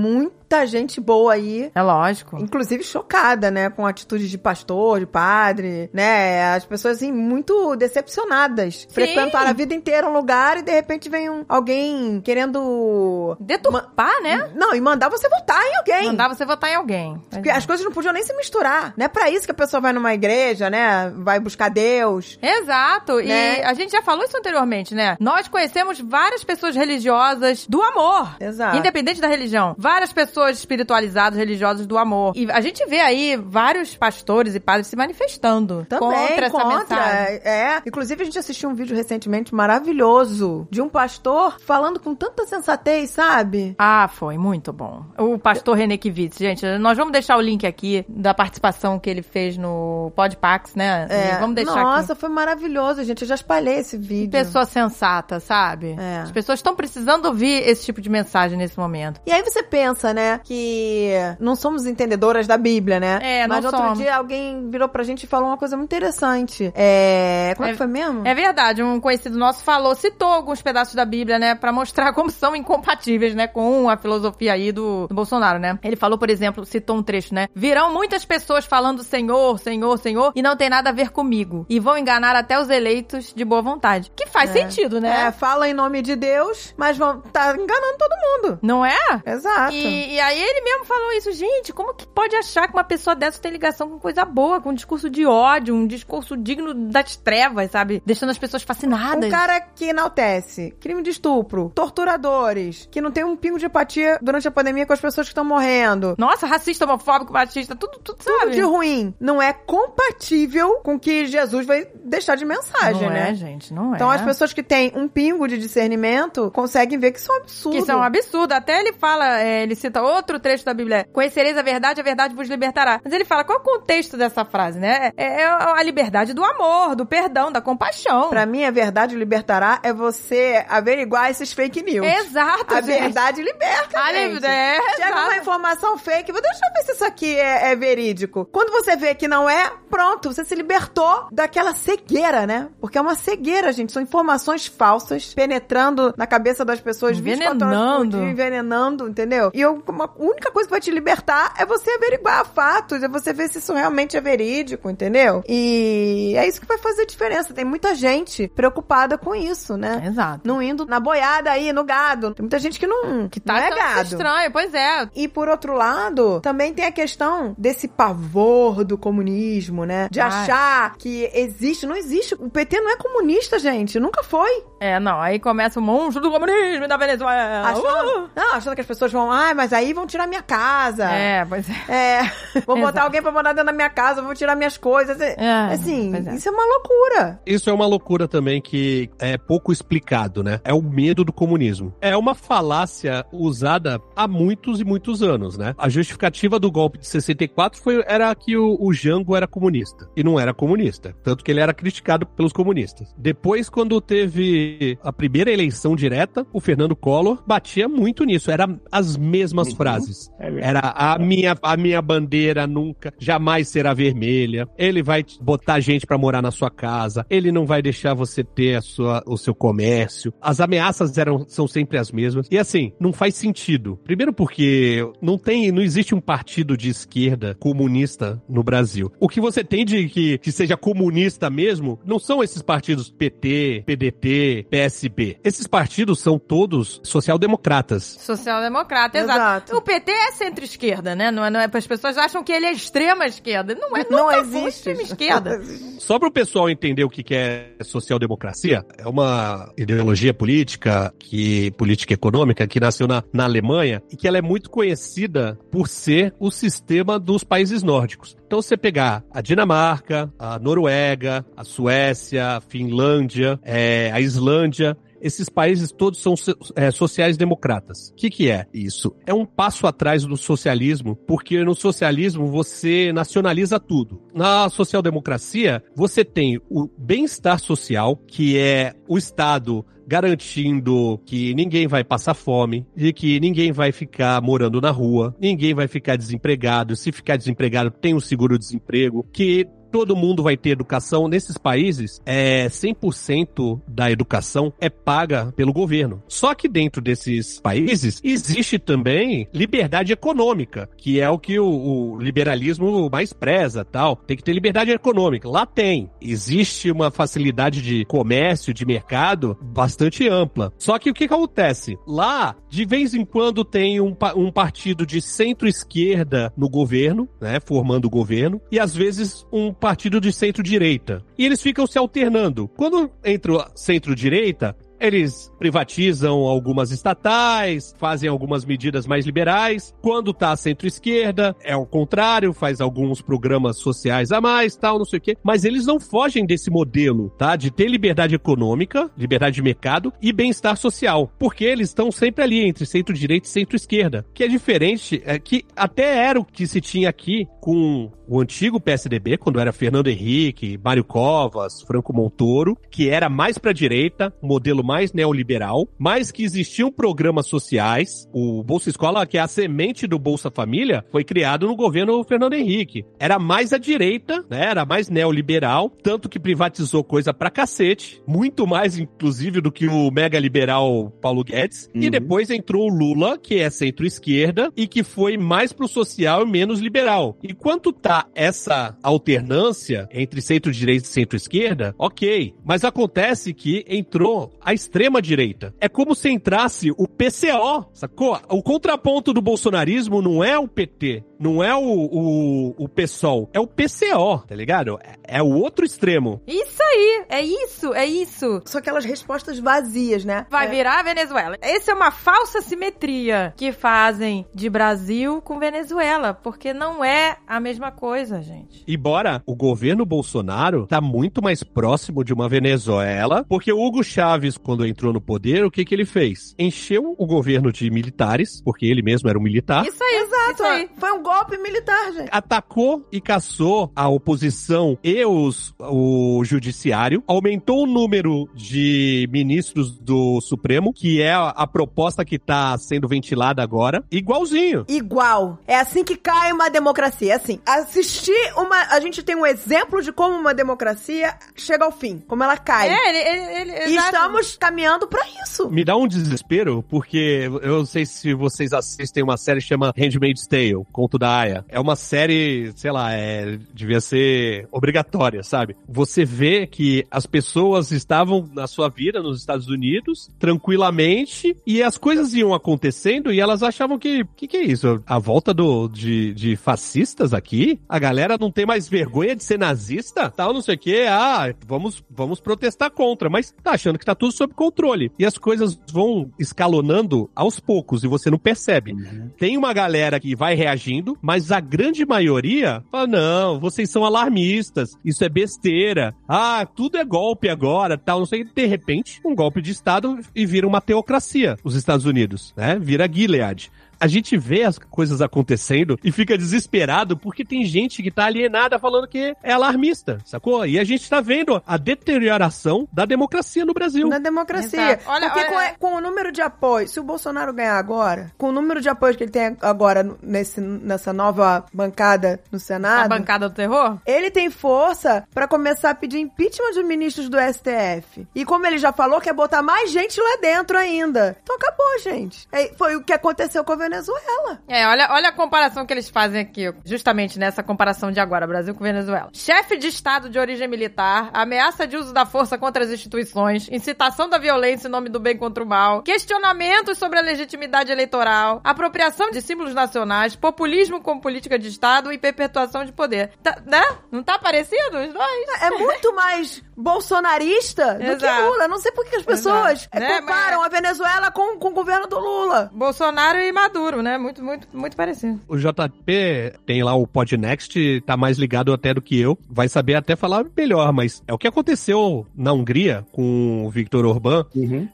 muita 0.47 0.65
gente 0.65 1.01
boa 1.01 1.33
aí 1.33 1.69
É 1.75 1.81
lógico. 1.81 2.37
inclusive 2.41 2.81
chocada, 2.81 3.51
né, 3.51 3.69
com 3.69 3.85
atitudes 3.85 4.29
de 4.29 4.37
pastor, 4.37 5.01
de 5.01 5.05
padre, 5.05 5.89
né, 5.93 6.53
as 6.55 6.65
pessoas 6.65 6.97
assim 6.97 7.11
muito 7.11 7.75
decepcionadas, 7.75 8.87
frequentaram 8.89 9.49
a 9.49 9.53
vida 9.53 9.73
inteira 9.73 10.07
um 10.07 10.13
lugar 10.13 10.57
e 10.57 10.61
de 10.61 10.71
repente 10.71 11.09
vem 11.09 11.29
um, 11.29 11.43
alguém 11.49 12.21
querendo 12.21 13.35
Deturpar, 13.41 14.21
né? 14.23 14.49
não, 14.55 14.73
e 14.73 14.79
mandar 14.79 15.09
você 15.09 15.27
votar 15.27 15.61
em 15.61 15.75
alguém. 15.75 16.07
Mandar 16.07 16.29
você 16.29 16.45
votar 16.45 16.71
em 16.71 16.75
alguém. 16.75 17.21
Porque 17.29 17.49
as 17.49 17.65
coisas 17.65 17.83
não 17.85 17.91
podiam 17.91 18.13
nem 18.13 18.23
se 18.23 18.33
misturar. 18.35 18.93
Não 18.95 19.05
é 19.05 19.09
pra 19.09 19.29
isso 19.29 19.45
que 19.45 19.51
a 19.51 19.55
pessoa 19.55 19.81
vai 19.81 19.91
numa 19.91 20.13
igreja, 20.13 20.69
né? 20.69 21.11
Vai 21.15 21.39
buscar 21.39 21.69
Deus. 21.69 22.39
Exato. 22.41 23.17
Né? 23.17 23.59
E 23.59 23.63
a 23.63 23.73
gente 23.73 23.91
já 23.91 24.01
falou 24.01 24.23
isso 24.23 24.37
anteriormente, 24.37 24.95
né? 24.95 25.17
Nós 25.19 25.47
conhecemos 25.47 25.99
várias 25.99 26.43
pessoas 26.43 26.75
religiosas 26.75 27.65
do 27.67 27.81
amor. 27.81 28.35
Exato. 28.39 28.77
Independente 28.77 29.19
da 29.19 29.27
religião. 29.27 29.75
Várias 29.77 30.13
pessoas 30.13 30.37
espiritualizadas, 30.46 31.38
religiosas 31.38 31.86
do 31.86 31.98
amor. 31.98 32.34
E 32.36 32.50
a 32.51 32.62
gente 32.62 32.86
vê 32.88 33.00
aí 33.00 33.38
vários 33.38 33.96
pastores 33.96 34.56
e 34.56 34.60
padres 34.60 34.88
se 34.88 34.96
manifestando 34.96 35.86
Também, 35.89 36.27
contra 36.27 36.46
essa 36.46 36.65
mensagem. 36.65 37.36
É. 37.44 37.82
Inclusive, 37.86 38.22
a 38.22 38.25
gente 38.25 38.39
assistiu 38.39 38.70
um 38.70 38.75
vídeo 38.75 38.96
recentemente 38.96 39.53
maravilhoso 39.53 40.67
de 40.70 40.82
um 40.82 40.89
pastor 40.89 41.58
falando 41.60 42.00
com 42.00 42.13
tanta 42.15 42.46
sensatez, 42.46 43.12
sabe? 43.12 43.75
Ah, 43.77 44.08
foi 44.08 44.38
muito 44.38 44.72
bom. 44.74 45.06
O 45.17 45.38
pastor 45.38 45.77
René 45.77 45.98
Kivitz, 45.98 46.38
gente, 46.38 46.65
nós 46.77 46.98
vamos 46.98 47.12
deixar 47.12 47.38
o 47.38 47.41
link 47.41 47.65
aqui 47.65 48.06
da 48.08 48.34
participação 48.34 49.00
que 49.00 49.10
ele 49.10 49.22
fez 49.22 49.58
no 49.58 50.12
Podpax, 50.15 50.75
né? 50.75 51.08
É. 51.10 51.38
Vamos 51.38 51.56
deixar 51.56 51.84
Nossa, 51.84 52.13
aqui. 52.13 52.22
foi 52.22 52.29
maravilhoso, 52.29 53.03
gente. 53.03 53.22
Eu 53.22 53.27
já 53.27 53.36
espalhei 53.36 53.79
esse 53.79 53.98
vídeo. 53.98 54.32
Pessoa 54.32 54.65
sensata, 54.65 55.39
sabe? 55.39 55.96
É. 56.00 56.22
As 56.22 56.32
pessoas 56.32 56.60
estão 56.60 56.75
precisando 56.75 57.25
ouvir 57.25 57.67
esse 57.67 57.86
tipo 57.86 58.01
de 58.01 58.10
mensagem 58.10 58.58
nesse 58.58 58.77
momento. 58.77 59.22
E 59.25 59.32
aí 59.32 59.41
você 59.41 59.63
pensa, 59.63 60.13
né? 60.13 60.26
Né? 60.31 60.41
Que 60.43 61.12
não 61.39 61.55
somos 61.55 61.86
entendedoras 61.86 62.48
da 62.48 62.57
Bíblia, 62.57 63.00
né? 63.00 63.19
É, 63.22 63.48
Mas 63.48 63.63
outro 63.65 63.79
somos. 63.79 63.98
dia 63.98 64.15
alguém 64.15 64.69
virou 64.69 64.88
pra 64.89 65.03
gente 65.03 65.24
e 65.24 65.27
falou 65.27 65.48
uma 65.50 65.57
coisa 65.57 65.75
muito 65.77 65.88
interessante. 65.93 66.72
É. 66.75 67.53
Como 67.55 67.65
é, 67.67 67.69
É- 67.69 67.74
que 67.74 67.77
foi 67.77 67.88
mesmo? 67.88 68.27
É 68.27 68.34
verdade, 68.34 68.84
um 68.84 69.00
conhecido 69.00 69.38
nosso 69.38 69.63
falou, 69.63 69.96
citou 69.96 70.27
alguns 70.27 70.62
pedaços 70.62 70.96
da 70.96 71.05
Bíblia, 71.05 71.39
né, 71.39 71.55
Pra 71.55 71.72
mostrar 71.72 72.13
como 72.13 72.29
são 72.29 72.55
incompatíveis, 72.55 73.34
né, 73.36 73.48
com 73.48 73.89
a 73.89 73.98
filosofia 73.98 74.53
aí 74.53 74.72
do, 74.72 75.07
do 75.07 75.15
Bolsonaro, 75.15 75.60
né? 75.60 75.77
Ele 75.84 75.96
falou, 75.96 76.17
por 76.17 76.29
exemplo, 76.29 76.65
citou 76.65 76.98
um 76.98 77.03
trecho, 77.03 77.34
né? 77.34 77.48
Virão 77.55 77.93
muitas 77.93 78.25
pessoas 78.25 78.65
falando 78.65 79.03
Senhor, 79.03 79.60
Senhor, 79.60 79.98
Senhor, 79.98 80.31
e 80.36 80.41
não 80.41 80.55
tem 80.55 80.69
nada 80.69 80.89
a 80.89 80.93
ver 80.93 81.10
comigo. 81.12 81.65
E 81.69 81.79
vão 81.79 81.98
enganar 81.98 82.36
até 82.36 82.60
os 82.60 82.69
eleitos 82.69 83.34
de 83.36 83.43
boa 83.46 83.62
vontade. 83.62 84.12
Que 84.15 84.27
faz 84.27 84.51
sentido, 84.51 84.98
É, 84.98 85.01
né? 85.01 85.31
fala 85.31 85.67
em 85.69 85.74
nome 85.74 86.01
de 86.01 86.15
Deus, 86.15 86.74
mas 86.77 86.98
vão 86.98 87.19
tá 87.22 87.51
enganando 87.53 87.98
todo 87.98 88.12
mundo. 88.43 88.60
Não 88.62 88.86
é? 88.86 88.98
Exato. 89.25 89.74
E, 89.74 90.15
e 90.15 90.16
aí 90.19 90.41
ele 90.41 90.62
mesmo 90.62 90.86
falou 90.86 91.12
isso, 91.13 91.31
gente, 91.33 91.74
como 91.74 91.93
que 91.93 92.05
pode 92.07 92.36
achar 92.36 92.67
que 92.67 92.74
uma 92.74 92.83
pessoa 92.83 93.15
dessa 93.15 93.39
tem 93.39 93.51
ligação 93.51 93.89
com 93.89 94.00
coisa 94.00 94.24
boa, 94.25 94.62
com 94.62 94.69
um 94.69 94.74
discurso 94.74 95.09
de 95.09 95.25
ódio, 95.25 95.75
um 95.75 95.88
discurso 95.88 96.36
digno 96.36 96.74
das 96.74 97.15
trevas, 97.15 97.71
sabe? 97.71 98.01
Deixando 98.05 98.29
as 98.29 98.38
pessoas 98.38 98.63
fascinadas. 98.63 99.27
Um 99.27 99.31
cara 99.31 99.59
que 99.62 99.86
enaltece 99.86 100.75
crime 100.79 101.01
de 101.01 101.09
estupro, 101.09 101.71
torturadores, 101.74 102.88
que 102.91 103.01
não 103.01 103.12
tem 103.12 103.24
um 103.24 103.36
pingo 103.36 103.59
de 103.59 103.65
empatia 103.65 104.17
durante 104.21 104.47
a 104.47 104.51
pandemia 104.51 104.86
com 104.86 104.93
as 104.93 105.01
pessoas 105.01 105.27
que 105.27 105.31
estão 105.31 105.45
morrendo. 105.45 106.15
Nossa, 106.17 106.45
racista, 106.45 106.86
homofóbico, 106.86 107.33
machista, 107.33 107.75
tudo, 107.75 108.00
tudo, 108.00 108.17
Tudo 108.17 108.39
sabe? 108.39 108.51
de 108.51 108.62
ruim 108.62 109.13
não 109.19 109.41
é 109.41 109.53
compatível 109.53 110.79
com 110.83 110.95
o 110.95 111.00
que 111.00 111.25
Jesus 111.25 111.65
vai 111.65 111.88
deixar 112.03 112.36
de 112.36 112.45
mensagem, 112.45 113.03
não 113.03 113.09
né? 113.09 113.31
é, 113.31 113.33
gente, 113.33 113.74
não 113.74 113.93
é. 113.93 113.95
Então 113.95 114.09
as 114.09 114.21
pessoas 114.21 114.53
que 114.53 114.63
têm 114.63 114.91
um 114.95 115.07
pingo 115.07 115.47
de 115.47 115.57
discernimento 115.57 116.51
conseguem 116.51 116.97
ver 116.97 117.12
que 117.12 117.19
isso 117.19 117.31
é 117.31 117.36
um 117.36 117.38
absurdo. 117.38 117.75
Que 117.75 117.81
isso 117.81 117.91
é 117.91 117.95
um 117.95 118.03
absurdo. 118.03 118.51
Até 118.53 118.79
ele 118.79 118.93
fala, 118.93 119.41
é, 119.41 119.63
ele 119.63 119.75
cita 119.75 120.01
outro 120.07 120.39
trecho 120.39 120.65
da 120.65 120.73
Bíblia: 120.73 121.07
Conhecereis 121.13 121.57
a 121.57 121.61
verdade, 121.61 121.99
a 122.01 122.03
verdade 122.03 122.35
vos 122.35 122.47
libertará. 122.49 122.99
Mas 123.03 123.13
ele 123.13 123.25
fala, 123.25 123.43
qual 123.43 123.57
é 123.59 123.61
o 123.61 123.63
contexto 123.63 124.17
dessa 124.17 124.43
frase, 124.45 124.79
né? 124.79 125.11
É, 125.17 125.41
é 125.41 125.45
a 125.45 125.81
liberdade 125.83 126.33
do 126.33 126.43
amor, 126.43 126.95
do 126.95 127.05
perdão, 127.05 127.51
da 127.51 127.61
compaixão. 127.61 128.29
Pra 128.29 128.45
mim, 128.45 128.63
a 128.65 128.71
verdade 128.71 129.15
libertará 129.15 129.79
é 129.83 129.91
você 129.93 130.65
averiguar 130.69 131.29
esses 131.29 131.51
fake 131.53 131.81
news. 131.83 132.05
Exato, 132.05 132.73
A 132.73 132.81
gente. 132.81 132.99
verdade 133.01 133.41
liberta, 133.41 133.99
A 133.99 134.13
gente. 134.13 134.39
li- 134.39 134.45
é, 134.45 134.75
Chega 134.95 135.07
exato. 135.07 135.21
uma 135.29 135.37
informação 135.37 135.97
fake, 135.97 136.31
deixa 136.31 136.59
eu 136.65 136.73
ver 136.73 136.83
se 136.85 136.91
isso 136.93 137.05
aqui 137.05 137.35
é, 137.35 137.71
é 137.71 137.75
verídico. 137.75 138.45
Quando 138.51 138.71
você 138.71 138.95
vê 138.95 139.13
que 139.15 139.27
não 139.27 139.49
é, 139.49 139.71
pronto, 139.89 140.33
você 140.33 140.43
se 140.45 140.55
libertou 140.55 141.27
daquela 141.31 141.73
cegueira, 141.73 142.45
né? 142.47 142.69
Porque 142.79 142.97
é 142.97 143.01
uma 143.01 143.15
cegueira, 143.15 143.71
gente. 143.71 143.91
São 143.91 144.01
informações 144.01 144.67
falsas 144.67 145.33
penetrando 145.33 146.13
na 146.17 146.27
cabeça 146.27 146.63
das 146.65 146.79
pessoas 146.79 147.17
24 147.17 147.47
horas 147.49 147.57
por 147.57 147.65
Envenenando. 147.67 148.17
dia, 148.19 148.29
envenenando, 148.29 149.07
entendeu? 149.09 149.51
E 149.53 149.61
eu, 149.61 149.81
uma, 149.97 150.05
a 150.05 150.11
única 150.17 150.51
coisa 150.51 150.67
que 150.67 150.71
vai 150.71 150.79
te 150.81 150.91
libertar 150.91 151.53
é 151.57 151.65
você 151.65 151.89
averiguar 151.91 152.45
fatos, 152.45 153.01
é 153.03 153.07
você 153.07 153.33
ver 153.33 153.49
se 153.49 153.57
isso 153.59 153.73
realmente 153.73 154.15
é 154.15 154.21
verídico, 154.21 154.89
entendeu? 154.89 155.43
E 155.47 156.33
é 156.37 156.47
isso 156.47 156.61
que 156.61 156.67
vai 156.67 156.77
fazer 156.77 157.05
diferença. 157.05 157.53
Tem 157.53 157.65
muita 157.65 157.93
gente 157.95 158.47
preocupada 158.49 159.17
com 159.17 159.35
isso, 159.35 159.75
né? 159.77 160.03
Exato. 160.07 160.41
Não 160.43 160.61
indo 160.61 160.85
na 160.85 160.99
boiada 160.99 161.51
aí, 161.51 161.73
no 161.73 161.83
gado. 161.83 162.33
Tem 162.33 162.43
muita 162.43 162.59
gente 162.59 162.79
que 162.79 162.87
não, 162.87 163.27
que 163.27 163.39
Tá 163.39 163.53
não 163.53 163.59
é 163.59 163.69
gado. 163.69 164.01
estranho, 164.03 164.51
pois 164.51 164.73
é. 164.73 165.09
E 165.15 165.27
por 165.27 165.47
outro 165.49 165.73
lado, 165.73 166.39
também 166.41 166.73
tem 166.73 166.85
a 166.85 166.91
questão 166.91 167.53
desse 167.57 167.87
pavor 167.87 168.83
do 168.83 168.97
comunismo, 168.97 169.85
né? 169.85 170.07
De 170.11 170.19
Ai. 170.19 170.27
achar 170.29 170.95
que 170.97 171.29
existe, 171.33 171.85
não 171.85 171.95
existe. 171.95 172.35
O 172.35 172.49
PT 172.49 172.79
não 172.81 172.91
é 172.91 172.97
comunista, 172.97 173.57
gente, 173.59 173.99
nunca 173.99 174.23
foi. 174.23 174.63
É, 174.79 174.99
não, 174.99 175.19
aí 175.19 175.39
começa 175.39 175.79
o 175.79 175.83
monstro 175.83 176.21
do 176.21 176.29
comunismo 176.31 176.87
da 176.87 176.97
Venezuela. 176.97 177.67
Achando, 177.69 177.87
Uh! 178.25 178.29
não, 178.35 178.53
achando 178.53 178.75
que 178.75 178.81
as 178.81 178.87
pessoas 178.87 179.11
vão, 179.11 179.31
ai, 179.31 179.53
mas 179.53 179.73
aí 179.73 179.87
vão 179.94 180.08
tirar 180.08 180.27
minha 180.27 180.41
casa. 180.41 181.06
É, 181.06 181.46
pois 181.46 181.67
é. 181.70 181.74
É, 181.88 182.32
vou 182.65 182.75
botar 182.75 182.89
Exato. 182.89 183.00
alguém 183.00 183.22
pra 183.22 183.32
morar 183.32 183.53
dentro 183.53 183.67
da 183.67 183.74
minha 183.74 183.89
casa, 183.89 184.22
vou 184.22 184.34
tirar 184.34 184.56
minhas 184.56 184.77
coisas. 184.77 185.20
É, 185.20 185.36
É, 185.38 185.74
assim, 185.74 186.13
é. 186.15 186.36
isso 186.36 186.50
é 186.50 186.51
uma 186.51 186.65
loucura. 186.65 187.39
Isso 187.46 187.70
é 187.70 187.74
uma 187.74 187.86
loucura 187.86 188.27
também 188.27 188.62
que 188.62 189.10
é 189.20 189.38
pouco 189.38 189.72
explicado, 189.72 190.44
né? 190.44 190.60
É 190.63 190.73
o 190.73 190.82
medo 190.82 191.23
do 191.23 191.34
comunismo. 191.34 191.93
É 192.02 192.15
uma 192.15 192.36
falácia 192.36 193.26
usada 193.32 194.00
há 194.15 194.28
muitos 194.28 194.80
e 194.80 194.86
muitos 194.86 195.21
anos, 195.21 195.58
né? 195.58 195.73
A 195.78 195.89
justificativa 195.89 196.60
do 196.60 196.71
golpe 196.71 196.97
de 196.97 197.08
64 197.08 197.82
foi, 197.82 198.04
era 198.08 198.34
que 198.36 198.58
o, 198.58 198.78
o 198.80 198.93
Jango 198.93 199.36
era 199.36 199.47
comunista. 199.47 200.10
E 200.15 200.23
não 200.23 200.39
era 200.39 200.54
comunista. 200.54 201.15
Tanto 201.23 201.43
que 201.43 201.52
ele 201.52 201.60
era 201.60 201.73
criticado 201.73 202.26
pelos 202.26 202.54
comunistas. 202.54 203.13
Depois, 203.17 203.69
quando 203.69 204.00
teve 204.02 204.97
a 205.04 205.12
primeira 205.12 205.52
eleição 205.52 205.95
direta, 205.95 206.45
o 206.52 206.60
Fernando 206.60 206.95
Collor 206.95 207.43
batia 207.45 207.88
muito 207.88 208.23
nisso. 208.23 208.52
Era 208.52 208.67
as 208.91 209.15
mesmas. 209.17 209.73
Frases. 209.77 210.29
É. 210.39 210.47
Era 210.59 210.79
a 210.79 211.17
minha, 211.19 211.55
a 211.61 211.77
minha 211.77 212.01
bandeira 212.01 212.65
nunca, 212.67 213.13
jamais 213.19 213.67
será 213.69 213.93
vermelha. 213.93 214.67
Ele 214.77 215.01
vai 215.03 215.23
te- 215.23 215.41
botar 215.41 215.79
gente 215.79 216.05
pra 216.05 216.17
morar 216.17 216.41
na 216.41 216.51
sua 216.51 216.69
casa. 216.69 217.25
Ele 217.29 217.51
não 217.51 217.65
vai 217.65 217.81
deixar 217.81 218.13
você 218.13 218.43
ter 218.43 218.75
a 218.75 218.81
sua, 218.81 219.23
o 219.25 219.37
seu 219.37 219.53
comércio. 219.55 220.33
As 220.41 220.59
ameaças 220.59 221.17
eram, 221.17 221.45
são 221.47 221.67
sempre 221.67 221.97
as 221.97 222.11
mesmas. 222.11 222.47
E 222.51 222.57
assim, 222.57 222.91
não 222.99 223.13
faz 223.13 223.35
sentido. 223.35 223.99
Primeiro 224.03 224.33
porque 224.33 225.07
não 225.21 225.37
tem, 225.37 225.71
não 225.71 225.81
existe 225.81 226.13
um 226.15 226.19
partido 226.21 226.75
de 226.75 226.89
esquerda 226.89 227.55
comunista 227.59 228.41
no 228.49 228.63
Brasil. 228.63 229.11
O 229.19 229.27
que 229.29 229.39
você 229.39 229.63
tem 229.63 229.85
de 229.85 230.07
que, 230.09 230.37
que 230.39 230.51
seja 230.51 230.75
comunista 230.75 231.49
mesmo, 231.49 231.99
não 232.05 232.17
são 232.19 232.43
esses 232.43 232.61
partidos 232.61 233.09
PT, 233.11 233.83
PDT, 233.85 234.65
PSB. 234.69 235.37
Esses 235.43 235.67
partidos 235.67 236.19
são 236.19 236.39
todos 236.39 236.99
social-democratas. 237.03 238.17
Social-democrata, 238.19 239.17
exato. 239.17 239.37
Exato. 239.39 239.57
O 239.72 239.82
PT 239.82 240.12
é 240.12 240.32
centro-esquerda, 240.32 241.15
né? 241.15 241.32
Não 241.32 241.46
é, 241.46 241.50
não 241.50 241.60
é, 241.60 241.70
as 241.72 241.88
pessoas 241.88 242.17
acham 242.17 242.43
que 242.43 242.52
ele 242.52 242.65
é 242.65 242.72
extrema-esquerda. 242.72 243.76
Não 243.76 243.96
é, 243.98 244.06
Não 244.10 244.26
foi 244.26 244.39
existe. 244.41 244.67
extrema-esquerda. 244.67 245.62
Só 246.00 246.17
para 246.20 246.28
o 246.28 246.32
pessoal 246.32 246.70
entender 246.70 247.04
o 247.04 247.10
que 247.10 247.24
que 247.24 247.36
é 247.36 247.72
social-democracia, 247.84 248.86
é 248.98 249.08
uma 249.08 249.72
ideologia 249.78 250.34
política, 250.34 251.13
que 251.20 251.72
política 251.72 252.13
econômica, 252.13 252.67
que 252.67 252.80
nasceu 252.80 253.08
na, 253.08 253.24
na 253.34 253.43
Alemanha 253.43 254.02
e 254.12 254.15
que 254.15 254.28
ela 254.28 254.38
é 254.38 254.41
muito 254.41 254.70
conhecida 254.70 255.58
por 255.72 255.88
ser 255.88 256.34
o 256.39 256.50
sistema 256.52 257.20
dos 257.20 257.43
países 257.43 257.84
nórdicos. 257.84 258.38
Então, 258.46 258.62
você 258.62 258.78
pegar 258.78 259.24
a 259.32 259.41
Dinamarca, 259.41 260.32
a 260.39 260.58
Noruega, 260.58 261.46
a 261.56 261.63
Suécia, 261.65 262.58
a 262.58 262.62
Finlândia, 262.62 263.60
é, 263.63 264.10
a 264.13 264.22
Islândia, 264.22 264.98
esses 265.21 265.49
países 265.49 265.91
todos 265.91 266.21
são 266.21 266.34
é, 266.75 266.91
sociais-democratas. 266.91 268.10
O 268.10 268.15
que, 268.15 268.30
que 268.30 268.49
é 268.49 268.65
isso? 268.73 269.15
É 269.25 269.34
um 269.34 269.45
passo 269.45 269.88
atrás 269.88 270.25
do 270.25 270.38
socialismo, 270.38 271.15
porque 271.15 271.63
no 271.63 271.75
socialismo 271.75 272.47
você 272.47 273.12
nacionaliza 273.13 273.80
tudo. 273.80 274.21
Na 274.34 274.69
social-democracia, 274.69 275.84
você 275.95 276.23
tem 276.23 276.60
o 276.69 276.88
bem-estar 276.97 277.60
social, 277.60 278.17
que 278.27 278.58
é 278.58 278.93
o 279.08 279.17
Estado 279.17 279.86
garantindo 280.08 281.19
que 281.25 281.53
ninguém 281.53 281.86
vai 281.86 282.01
passar 282.01 282.34
fome, 282.34 282.88
de 282.95 283.12
que 283.12 283.41
ninguém 283.41 283.73
vai 283.73 283.91
ficar 283.91 284.41
morando 284.41 284.80
na 284.80 284.89
rua, 284.89 285.36
ninguém 285.38 285.73
vai 285.73 285.88
ficar 285.88 286.15
desempregado. 286.15 286.95
Se 286.95 287.12
ficar 287.12 287.36
desempregado, 287.36 287.91
tem 287.91 288.15
um 288.15 288.19
seguro-desemprego, 288.21 289.27
que 289.34 289.67
todo 289.91 290.15
mundo 290.15 290.43
vai 290.43 290.58
ter 290.58 290.71
educação. 290.71 291.28
Nesses 291.28 291.58
países, 291.58 292.21
é 292.26 292.67
100% 292.67 293.82
da 293.88 294.12
educação 294.12 294.73
é 294.80 294.89
paga 294.89 295.54
pelo 295.56 295.73
governo. 295.73 296.21
Só 296.28 296.54
que 296.54 296.67
dentro 296.67 297.02
desses 297.02 297.60
países 297.60 298.21
existe 298.23 298.80
também 298.80 299.47
liberdade 299.54 300.13
econômica, 300.13 300.89
que 300.97 301.19
é 301.19 301.30
o 301.30 301.39
que 301.39 301.60
o, 301.60 301.67
o 301.67 302.19
liberalismo 302.19 303.10
mais 303.10 303.34
preza, 303.34 303.86
tal. 303.86 304.15
Tem 304.15 304.38
que 304.38 304.43
ter 304.43 304.54
liberdade 304.54 304.91
econômica. 304.91 305.50
Lá 305.50 305.65
tem. 305.65 306.10
Existe 306.21 306.91
uma 306.91 307.12
facilidade 307.12 307.82
de 307.82 308.06
comércio, 308.06 308.73
de 308.73 308.86
mercado 308.86 309.58
bastante 309.62 310.28
ampla. 310.28 310.71
Só 310.78 310.97
que 310.97 311.10
o 311.10 311.13
que, 311.13 311.26
acontece? 311.26 311.97
Lá, 312.08 312.56
de 312.69 312.86
vez 312.86 313.13
em 313.13 313.26
quando 313.26 313.63
tem 313.63 314.00
um, 314.00 314.15
um 314.36 314.52
partido 314.52 315.06
de 315.06 315.21
centro-esquerda 315.21 316.52
no 316.56 316.69
governo, 316.69 317.28
né, 317.39 317.60
formando 317.63 318.06
o 318.06 318.10
governo, 318.10 318.62
e 318.71 318.80
às 318.80 318.95
vezes 318.95 319.45
um 319.52 319.73
partido 319.79 320.19
de 320.19 320.31
centro-direita. 320.31 321.23
E 321.37 321.45
eles 321.45 321.61
ficam 321.61 321.87
se 321.87 321.97
alternando. 321.97 322.67
Quando 322.67 323.11
entra 323.23 323.53
o 323.53 323.65
centro-direita, 323.75 324.75
eles 324.99 325.51
privatizam 325.59 326.39
algumas 326.39 326.91
estatais, 326.91 327.93
fazem 327.97 328.29
algumas 328.29 328.65
medidas 328.65 329.05
mais 329.05 329.25
liberais. 329.25 329.93
Quando 330.01 330.33
tá 330.33 330.55
centro-esquerda, 330.55 331.55
é 331.63 331.75
o 331.75 331.85
contrário, 331.85 332.53
faz 332.53 332.81
alguns 332.81 333.21
programas 333.21 333.77
sociais 333.77 334.31
a 334.31 334.41
mais, 334.41 334.75
tal, 334.75 334.97
não 334.97 335.05
sei 335.05 335.19
o 335.19 335.21
quê. 335.21 335.37
Mas 335.43 335.63
eles 335.63 335.85
não 335.85 335.99
fogem 335.99 336.45
desse 336.45 336.69
modelo, 336.69 337.29
tá? 337.37 337.55
De 337.55 337.71
ter 337.71 337.87
liberdade 337.87 338.35
econômica, 338.35 339.09
liberdade 339.17 339.55
de 339.55 339.61
mercado 339.61 340.11
e 340.21 340.33
bem-estar 340.33 340.75
social. 340.77 341.31
Porque 341.37 341.63
eles 341.63 341.89
estão 341.89 342.11
sempre 342.11 342.43
ali 342.43 342.67
entre 342.67 342.85
centro-direita 342.85 343.47
e 343.47 343.51
centro-esquerda. 343.51 344.25
Que 344.33 344.43
é 344.43 344.47
diferente, 344.47 345.21
é 345.25 345.37
que 345.37 345.63
até 345.75 346.25
era 346.25 346.39
o 346.39 346.45
que 346.45 346.65
se 346.65 346.81
tinha 346.81 347.09
aqui 347.09 347.47
com 347.61 348.11
o 348.27 348.39
antigo 348.41 348.79
PSDB, 348.79 349.37
quando 349.37 349.59
era 349.59 349.71
Fernando 349.71 350.07
Henrique, 350.07 350.79
Mário 350.83 351.03
Covas, 351.03 351.81
Franco 351.81 352.13
Montoro, 352.13 352.77
que 352.89 353.09
era 353.09 353.29
mais 353.29 353.57
pra 353.57 353.71
direita, 353.73 354.33
modelo 354.41 354.83
mais 354.83 355.13
neoliberal, 355.13 355.87
mas 355.97 356.31
que 356.31 356.43
existiam 356.43 356.91
programas 356.91 357.47
sociais. 357.47 358.27
O 358.33 358.63
Bolsa 358.63 358.89
Escola, 358.89 359.25
que 359.25 359.37
é 359.37 359.41
a 359.41 359.47
semente 359.47 360.07
do 360.07 360.19
Bolsa 360.19 360.49
Família, 360.51 361.05
foi 361.11 361.23
criado 361.23 361.67
no 361.67 361.75
governo 361.75 362.23
Fernando 362.23 362.53
Henrique. 362.53 363.05
Era 363.19 363.39
mais 363.39 363.73
à 363.73 363.77
direita, 363.77 364.43
né? 364.49 364.65
Era 364.65 364.85
mais 364.85 365.09
neoliberal, 365.09 365.89
tanto 366.03 366.27
que 366.29 366.39
privatizou 366.39 367.03
coisa 367.03 367.33
pra 367.33 367.49
cacete, 367.49 368.21
muito 368.27 368.65
mais, 368.67 368.97
inclusive, 368.97 369.61
do 369.61 369.71
que 369.71 369.87
o 369.87 370.11
mega 370.11 370.39
liberal 370.39 371.11
Paulo 371.21 371.43
Guedes. 371.43 371.89
E 371.93 372.05
Uhum. 372.05 372.11
depois 372.11 372.49
entrou 372.49 372.89
o 372.89 372.93
Lula, 372.93 373.37
que 373.37 373.59
é 373.59 373.69
centro-esquerda, 373.69 374.71
e 374.75 374.87
que 374.87 375.03
foi 375.03 375.37
mais 375.37 375.71
pro 375.71 375.87
social 375.87 376.43
e 376.43 376.49
menos 376.49 376.79
liberal. 376.79 377.37
Enquanto 377.43 377.91
tá 377.93 378.16
essa 378.36 378.97
alternância 379.03 380.08
entre 380.12 380.41
centro-direita 380.41 381.06
e 381.06 381.10
centro-esquerda, 381.10 381.93
ok. 381.97 382.56
Mas 382.63 382.84
acontece 382.84 383.53
que 383.53 383.86
entrou 383.88 384.53
a 384.62 384.73
extrema-direita. 384.73 385.73
É 385.80 385.88
como 385.89 386.15
se 386.15 386.30
entrasse 386.30 386.91
o 386.91 387.08
PCO, 387.08 387.89
sacou? 387.93 388.39
O 388.49 388.62
contraponto 388.63 389.34
do 389.34 389.41
bolsonarismo 389.41 390.21
não 390.21 390.43
é 390.43 390.58
o 390.58 390.67
PT, 390.67 391.23
não 391.39 391.63
é 391.63 391.75
o, 391.75 391.82
o, 391.82 392.75
o 392.77 392.89
PSOL, 392.89 393.49
é 393.53 393.60
o 393.60 393.67
PCO, 393.67 394.45
tá 394.47 394.56
ligado? 394.56 394.99
É, 395.03 395.38
é 395.38 395.41
o 395.43 395.53
outro 395.53 395.86
extremo. 395.86 396.41
Isso 396.47 396.82
aí, 396.82 397.25
é 397.30 397.41
isso, 397.41 397.93
é 397.93 398.06
isso. 398.06 398.62
São 398.65 398.80
aquelas 398.80 399.06
respostas 399.06 399.60
vazias, 399.60 400.23
né? 400.25 400.45
Vai 400.49 400.67
É. 400.67 400.69
virar 400.69 400.99
a 400.99 401.03
Venezuela. 401.03 401.58
Essa 401.62 401.91
é 401.91 401.93
uma 401.93 402.12
falsa 402.12 402.62
simetria 402.62 403.53
que 403.58 403.71
fazem 403.71 404.45
de 404.53 404.69
Brasil 404.69 405.41
com 405.41 405.60
Venezuela, 405.60 406.34
porque 406.34 406.73
não 406.73 407.03
é 407.03 407.38
a 407.47 407.60
mesma 407.60 407.91
coisa, 407.91 408.07
gente. 408.41 408.84
Embora 408.88 409.41
o 409.46 409.56
governo 409.56 410.06
Bolsonaro 410.06 410.86
tá 410.88 411.02
muito 411.02 411.41
mais 411.41 411.63
próximo 411.63 412.24
de 412.24 412.34
uma 412.34 412.50
Venezuela, 412.50 413.46
porque 413.48 413.72
o 413.72 413.80
Hugo 413.80 414.04
Chávez, 414.04 414.58
quando 414.58 414.86
entrou 414.86 415.13
no 415.13 415.22
poder, 415.22 415.65
o 415.65 415.72
que 415.72 415.86
que 415.86 415.93
ele 415.93 416.06
fez? 416.06 416.56
Encheu 416.58 417.15
o 417.17 417.26
governo 417.26 417.72
de 417.72 417.89
militares, 417.89 418.62
porque 418.63 418.86
ele 418.86 419.02
mesmo 419.02 419.30
era 419.30 419.38
um 419.38 419.41
militar. 419.41 419.86
Isso 419.86 420.04
aí, 420.04 420.17
Exato, 420.28 420.54
isso 420.54 420.63
aí. 420.63 420.89
Foi 420.98 421.12
um 421.12 421.24
golpe 421.24 421.58
militar, 421.58 422.12
gente. 422.13 422.30
atacou 422.32 423.06
e 423.12 423.22
caçou 423.22 423.91
a 423.96 424.08
oposição 424.08 424.98
e 425.04 425.24
os, 425.26 425.74
o 425.80 426.43
judiciário, 426.43 427.24
aumentou 427.28 427.84
o 427.84 427.88
número 427.88 428.50
de 428.54 429.28
ministros 429.32 429.98
do 430.00 430.41
Supremo, 430.41 430.93
que 430.93 431.22
é 431.22 431.34
a, 431.34 431.67
proposta 431.67 432.24
que 432.24 432.39
tá 432.39 432.78
sendo 432.78 433.08
ventilada 433.08 433.62
agora, 433.62 434.04
igualzinho. 434.12 434.86
Igual. 434.88 435.60
É 435.67 435.78
assim 435.78 436.04
que 436.04 436.15
cai 436.15 436.52
uma 436.52 436.70
democracia. 436.70 437.34
É 437.34 437.36
assim. 437.36 437.60
Assistir 437.97 438.53
uma. 438.55 438.75
A 438.91 438.99
gente 438.99 439.23
tem 439.23 439.36
um 439.36 439.45
exemplo 439.45 440.03
de 440.03 440.12
como 440.12 440.38
uma 440.38 440.53
democracia 440.53 441.36
chega 441.55 441.83
ao 441.83 441.91
fim. 441.91 442.19
Como 442.27 442.43
ela 442.43 442.55
cai. 442.55 442.89
É, 442.89 443.10
ele, 443.10 443.17
ele, 443.17 443.71
ele 443.71 443.89
E 443.89 443.97
exato. 443.97 444.15
estamos 444.15 444.57
caminhando 444.57 445.07
pra 445.07 445.21
isso. 445.43 445.67
Me 445.71 445.83
dá 445.83 445.95
um 445.95 446.07
desespero, 446.07 446.83
porque 446.88 447.49
eu 447.63 447.79
não 447.79 447.86
sei 447.86 448.05
se 448.05 448.36
vocês 448.36 448.71
assistem 448.71 449.23
uma 449.23 449.36
série 449.36 449.62
que 449.62 449.67
chama 449.67 449.91
Handmaid's 449.97 450.45
Tale, 450.45 450.86
Conto 450.91 451.17
da 451.17 451.39
Aya. 451.39 451.65
É 451.67 451.79
uma 451.79 451.95
série, 451.95 452.71
sei 452.75 452.91
lá, 452.91 453.13
é, 453.13 453.57
devia 453.73 453.99
ser 453.99 454.67
obrigatória, 454.71 455.41
sabe? 455.41 455.75
Você 455.88 456.23
vê 456.23 456.67
que 456.67 457.03
as 457.10 457.25
pessoas 457.25 457.91
estavam 457.91 458.47
na 458.53 458.67
sua 458.67 458.89
vida 458.89 459.23
nos 459.23 459.39
Estados 459.39 459.69
Unidos, 459.69 460.29
tranquilamente, 460.38 461.57
e 461.65 461.81
as 461.81 461.97
coisas 461.97 462.36
iam 462.36 462.53
acontecendo 462.53 463.33
e 463.33 463.39
elas 463.39 463.63
achavam 463.63 463.97
que, 463.97 464.23
que 464.36 464.47
que 464.47 464.57
é 464.57 464.63
isso? 464.63 465.01
A 465.07 465.17
volta 465.17 465.51
do, 465.51 465.88
de, 465.88 466.31
de 466.36 466.55
fascistas 466.55 467.33
aqui? 467.33 467.79
A 467.89 468.00
galera 468.00 468.38
não 468.39 468.52
tem 468.52 468.65
mais 468.65 468.88
vergonha 468.88 469.36
de 469.36 469.43
ser 469.43 469.58
nazista? 469.58 470.30
Tal, 470.30 470.54
não 470.54 470.62
sei 470.62 470.76
o 470.76 470.78
que. 470.78 471.04
Ah, 471.08 471.54
vamos, 471.65 472.04
vamos 472.10 472.39
protestar 472.39 472.91
contra, 472.91 473.30
mas 473.30 473.54
tá 473.63 473.71
achando 473.71 473.97
que 473.97 474.06
tá 474.06 474.13
tudo 474.13 474.32
sob 474.32 474.54
controle. 474.54 475.12
E 475.17 475.26
as 475.26 475.38
coisas 475.38 475.80
vão 475.91 476.30
escalonando 476.38 477.30
aos 477.36 477.60
poucos 477.60 478.04
e 478.04 478.08
você 478.08 478.30
não 478.30 478.38
percebe. 478.38 478.95
Tem 479.38 479.58
uma 479.58 479.73
galera 479.73 480.19
que 480.19 480.36
vai 480.36 480.56
reagindo, 480.56 481.17
mas 481.21 481.52
a 481.52 481.60
grande 481.60 482.06
maioria 482.06 482.84
fala: 482.91 483.08
não, 483.08 483.60
vocês 483.60 483.89
são 483.89 484.04
alarmistas, 484.04 484.97
isso 485.04 485.23
é 485.23 485.30
besteira. 485.30 486.13
Ah, 486.28 486.65
tudo 486.65 486.97
é 486.97 487.06
golpe 487.06 487.50
agora, 487.50 487.97
tal, 487.97 488.19
não 488.19 488.26
sei. 488.26 488.43
De 488.43 488.65
repente, 488.65 489.21
um 489.26 489.36
golpe 489.36 489.62
de 489.62 489.71
Estado 489.71 490.19
e 490.36 490.45
vira 490.45 490.67
uma 490.67 490.82
teocracia, 490.82 491.58
os 491.63 491.76
Estados 491.76 492.06
Unidos, 492.06 492.54
né? 492.56 492.78
Vira 492.80 493.10
Gilead. 493.12 493.71
A 493.99 494.07
gente 494.07 494.38
vê 494.38 494.63
as 494.63 494.77
coisas 494.77 495.21
acontecendo 495.21 495.97
e 496.03 496.12
fica 496.12 496.38
desesperado 496.38 497.17
porque 497.17 497.43
tem 497.45 497.63
gente 497.65 498.01
que 498.03 498.12
tá 498.12 498.25
alienada 498.25 498.77
falando 498.79 499.07
que 499.07 499.36
é 499.43 499.51
alarmista, 499.51 500.17
sacou? 500.25 500.65
E 500.65 500.79
a 500.79 500.83
gente 500.83 501.10
tá 501.10 501.21
vendo 501.21 501.62
a 501.65 501.77
deterioração 501.77 502.88
da 502.91 503.05
democracia 503.05 503.65
no 503.65 503.73
Brasil. 503.73 504.07
Na 504.07 504.19
democracia. 504.19 504.93
Exato. 504.93 505.03
Olha, 505.07 505.29
Porque 505.29 505.39
olha- 505.39 505.49
Com, 505.49 505.57
a- 505.57 505.73
com 505.91 505.95
o 505.97 506.01
número 506.01 506.31
de 506.31 506.41
apoio, 506.41 506.88
se 506.88 506.99
o 506.99 507.03
Bolsonaro 507.03 507.53
ganhar 507.53 507.77
agora, 507.77 508.31
com 508.38 508.49
o 508.49 508.51
número 508.51 508.81
de 508.81 508.89
apoios 508.89 509.15
que 509.15 509.23
ele 509.23 509.31
tem 509.31 509.55
agora 509.62 510.03
nesse, 510.21 510.60
nessa 510.62 511.13
nova 511.13 511.65
bancada 511.73 512.39
no 512.51 512.57
A 512.57 512.60
Senado, 512.60 513.10
bancada 513.10 513.47
do 513.49 513.55
terror? 513.55 513.97
ele 514.05 514.29
tem 514.31 514.49
força 514.49 515.23
pra 515.33 515.47
começar 515.47 515.91
a 515.91 515.95
pedir 515.95 516.19
impeachment 516.19 516.73
dos 516.73 516.86
ministros 516.86 517.29
do 517.29 517.38
STF. 517.38 518.27
E 518.36 518.45
como 518.45 518.65
ele 518.65 518.77
já 518.77 518.91
falou, 518.91 519.21
quer 519.21 519.33
botar 519.33 519.62
mais 519.62 519.91
gente 519.91 520.19
lá 520.19 520.38
dentro 520.41 520.77
ainda. 520.77 521.38
Então 521.43 521.55
acabou, 521.55 521.99
gente. 522.03 522.47
É, 522.51 522.73
foi 522.75 522.95
o 522.95 523.03
que 523.03 523.13
aconteceu 523.13 523.63
com 523.63 523.73
a 523.73 523.75
Venezuela. 523.89 524.62
É, 524.67 524.86
olha, 524.88 525.08
olha 525.12 525.30
a 525.30 525.32
comparação 525.32 525.86
que 525.86 525.93
eles 525.93 526.10
fazem 526.10 526.41
aqui, 526.41 526.73
justamente 526.86 527.39
nessa 527.39 527.63
comparação 527.63 528.12
de 528.12 528.19
agora, 528.19 528.45
Brasil 528.45 528.76
com 528.76 528.84
Venezuela. 528.84 529.30
Chefe 529.34 529.78
de 529.78 529.88
Estado 529.88 530.30
de 530.30 530.38
origem 530.38 530.67
militar, 530.67 531.30
ameaça 531.34 531.88
de 531.88 531.97
uso 531.97 532.13
da 532.13 532.26
força 532.26 532.58
contra 532.58 532.84
as 532.84 532.91
instituições, 532.91 533.67
incitação 533.71 534.30
da 534.30 534.38
violência 534.38 534.88
em 534.88 534.91
nome 534.91 535.10
do 535.10 535.19
bem 535.19 535.38
contra 535.38 535.63
o 535.63 535.67
mal, 535.67 536.04
questionamentos 536.04 536.97
sobre 536.97 537.19
a 537.19 537.21
legitimidade 537.21 537.91
eleitoral, 537.91 538.62
apropriação 538.63 539.32
de 539.32 539.41
símbolos 539.41 539.73
nacionais, 539.73 540.36
populismo 540.36 541.02
como 541.02 541.21
política 541.21 541.58
de 541.58 541.67
Estado 541.67 542.12
e 542.12 542.17
perpetuação 542.17 542.84
de 542.84 542.91
poder. 542.91 543.32
Tá, 543.41 543.62
né? 543.65 543.84
Não 544.12 544.21
tá 544.21 544.38
parecido 544.38 544.97
os 544.97 545.13
dois? 545.13 545.62
É 545.62 545.69
muito 545.71 546.13
mais 546.13 546.66
bolsonarista 546.77 547.93
do 547.95 547.99
que 547.99 548.05
Exato. 548.25 548.49
Lula. 548.49 548.67
Não 548.67 548.77
sei 548.79 548.91
por 548.91 549.05
que 549.05 549.15
as 549.15 549.23
pessoas 549.23 549.71
Exato. 549.81 549.89
é, 549.93 549.99
Né, 549.99 550.19
comparam 550.21 550.59
mas- 550.59 550.65
a 550.65 550.69
Venezuela 550.69 551.31
com, 551.31 551.57
com 551.57 551.69
o 551.69 551.73
governo 551.73 552.07
do 552.07 552.19
Lula. 552.19 552.69
Bolsonaro 552.73 553.39
e 553.39 553.51
Maduro, 553.51 554.01
né? 554.01 554.17
Muito, 554.17 554.43
muito, 554.43 554.67
muito 554.73 554.95
parecido. 554.95 555.39
O 555.47 555.57
JP 555.57 556.53
tem 556.65 556.83
lá 556.83 556.93
o 556.95 557.07
Podnext, 557.07 557.75
tá 558.05 558.15
mais 558.15 558.37
ligado 558.37 558.71
até 558.73 558.93
do 558.93 559.01
que 559.01 559.19
eu, 559.19 559.37
vai 559.49 559.67
saber 559.67 559.95
até 559.95 560.15
falar 560.15 560.45
melhor, 560.55 560.91
mas 560.93 561.23
é 561.27 561.33
o 561.33 561.37
que 561.37 561.47
aconteceu 561.47 562.25
na 562.35 562.53
Hungria 562.53 563.05
com 563.11 563.65
o 563.65 563.69
Viktor 563.69 564.05
Orbán, 564.05 564.45
Uhum, 564.55 564.87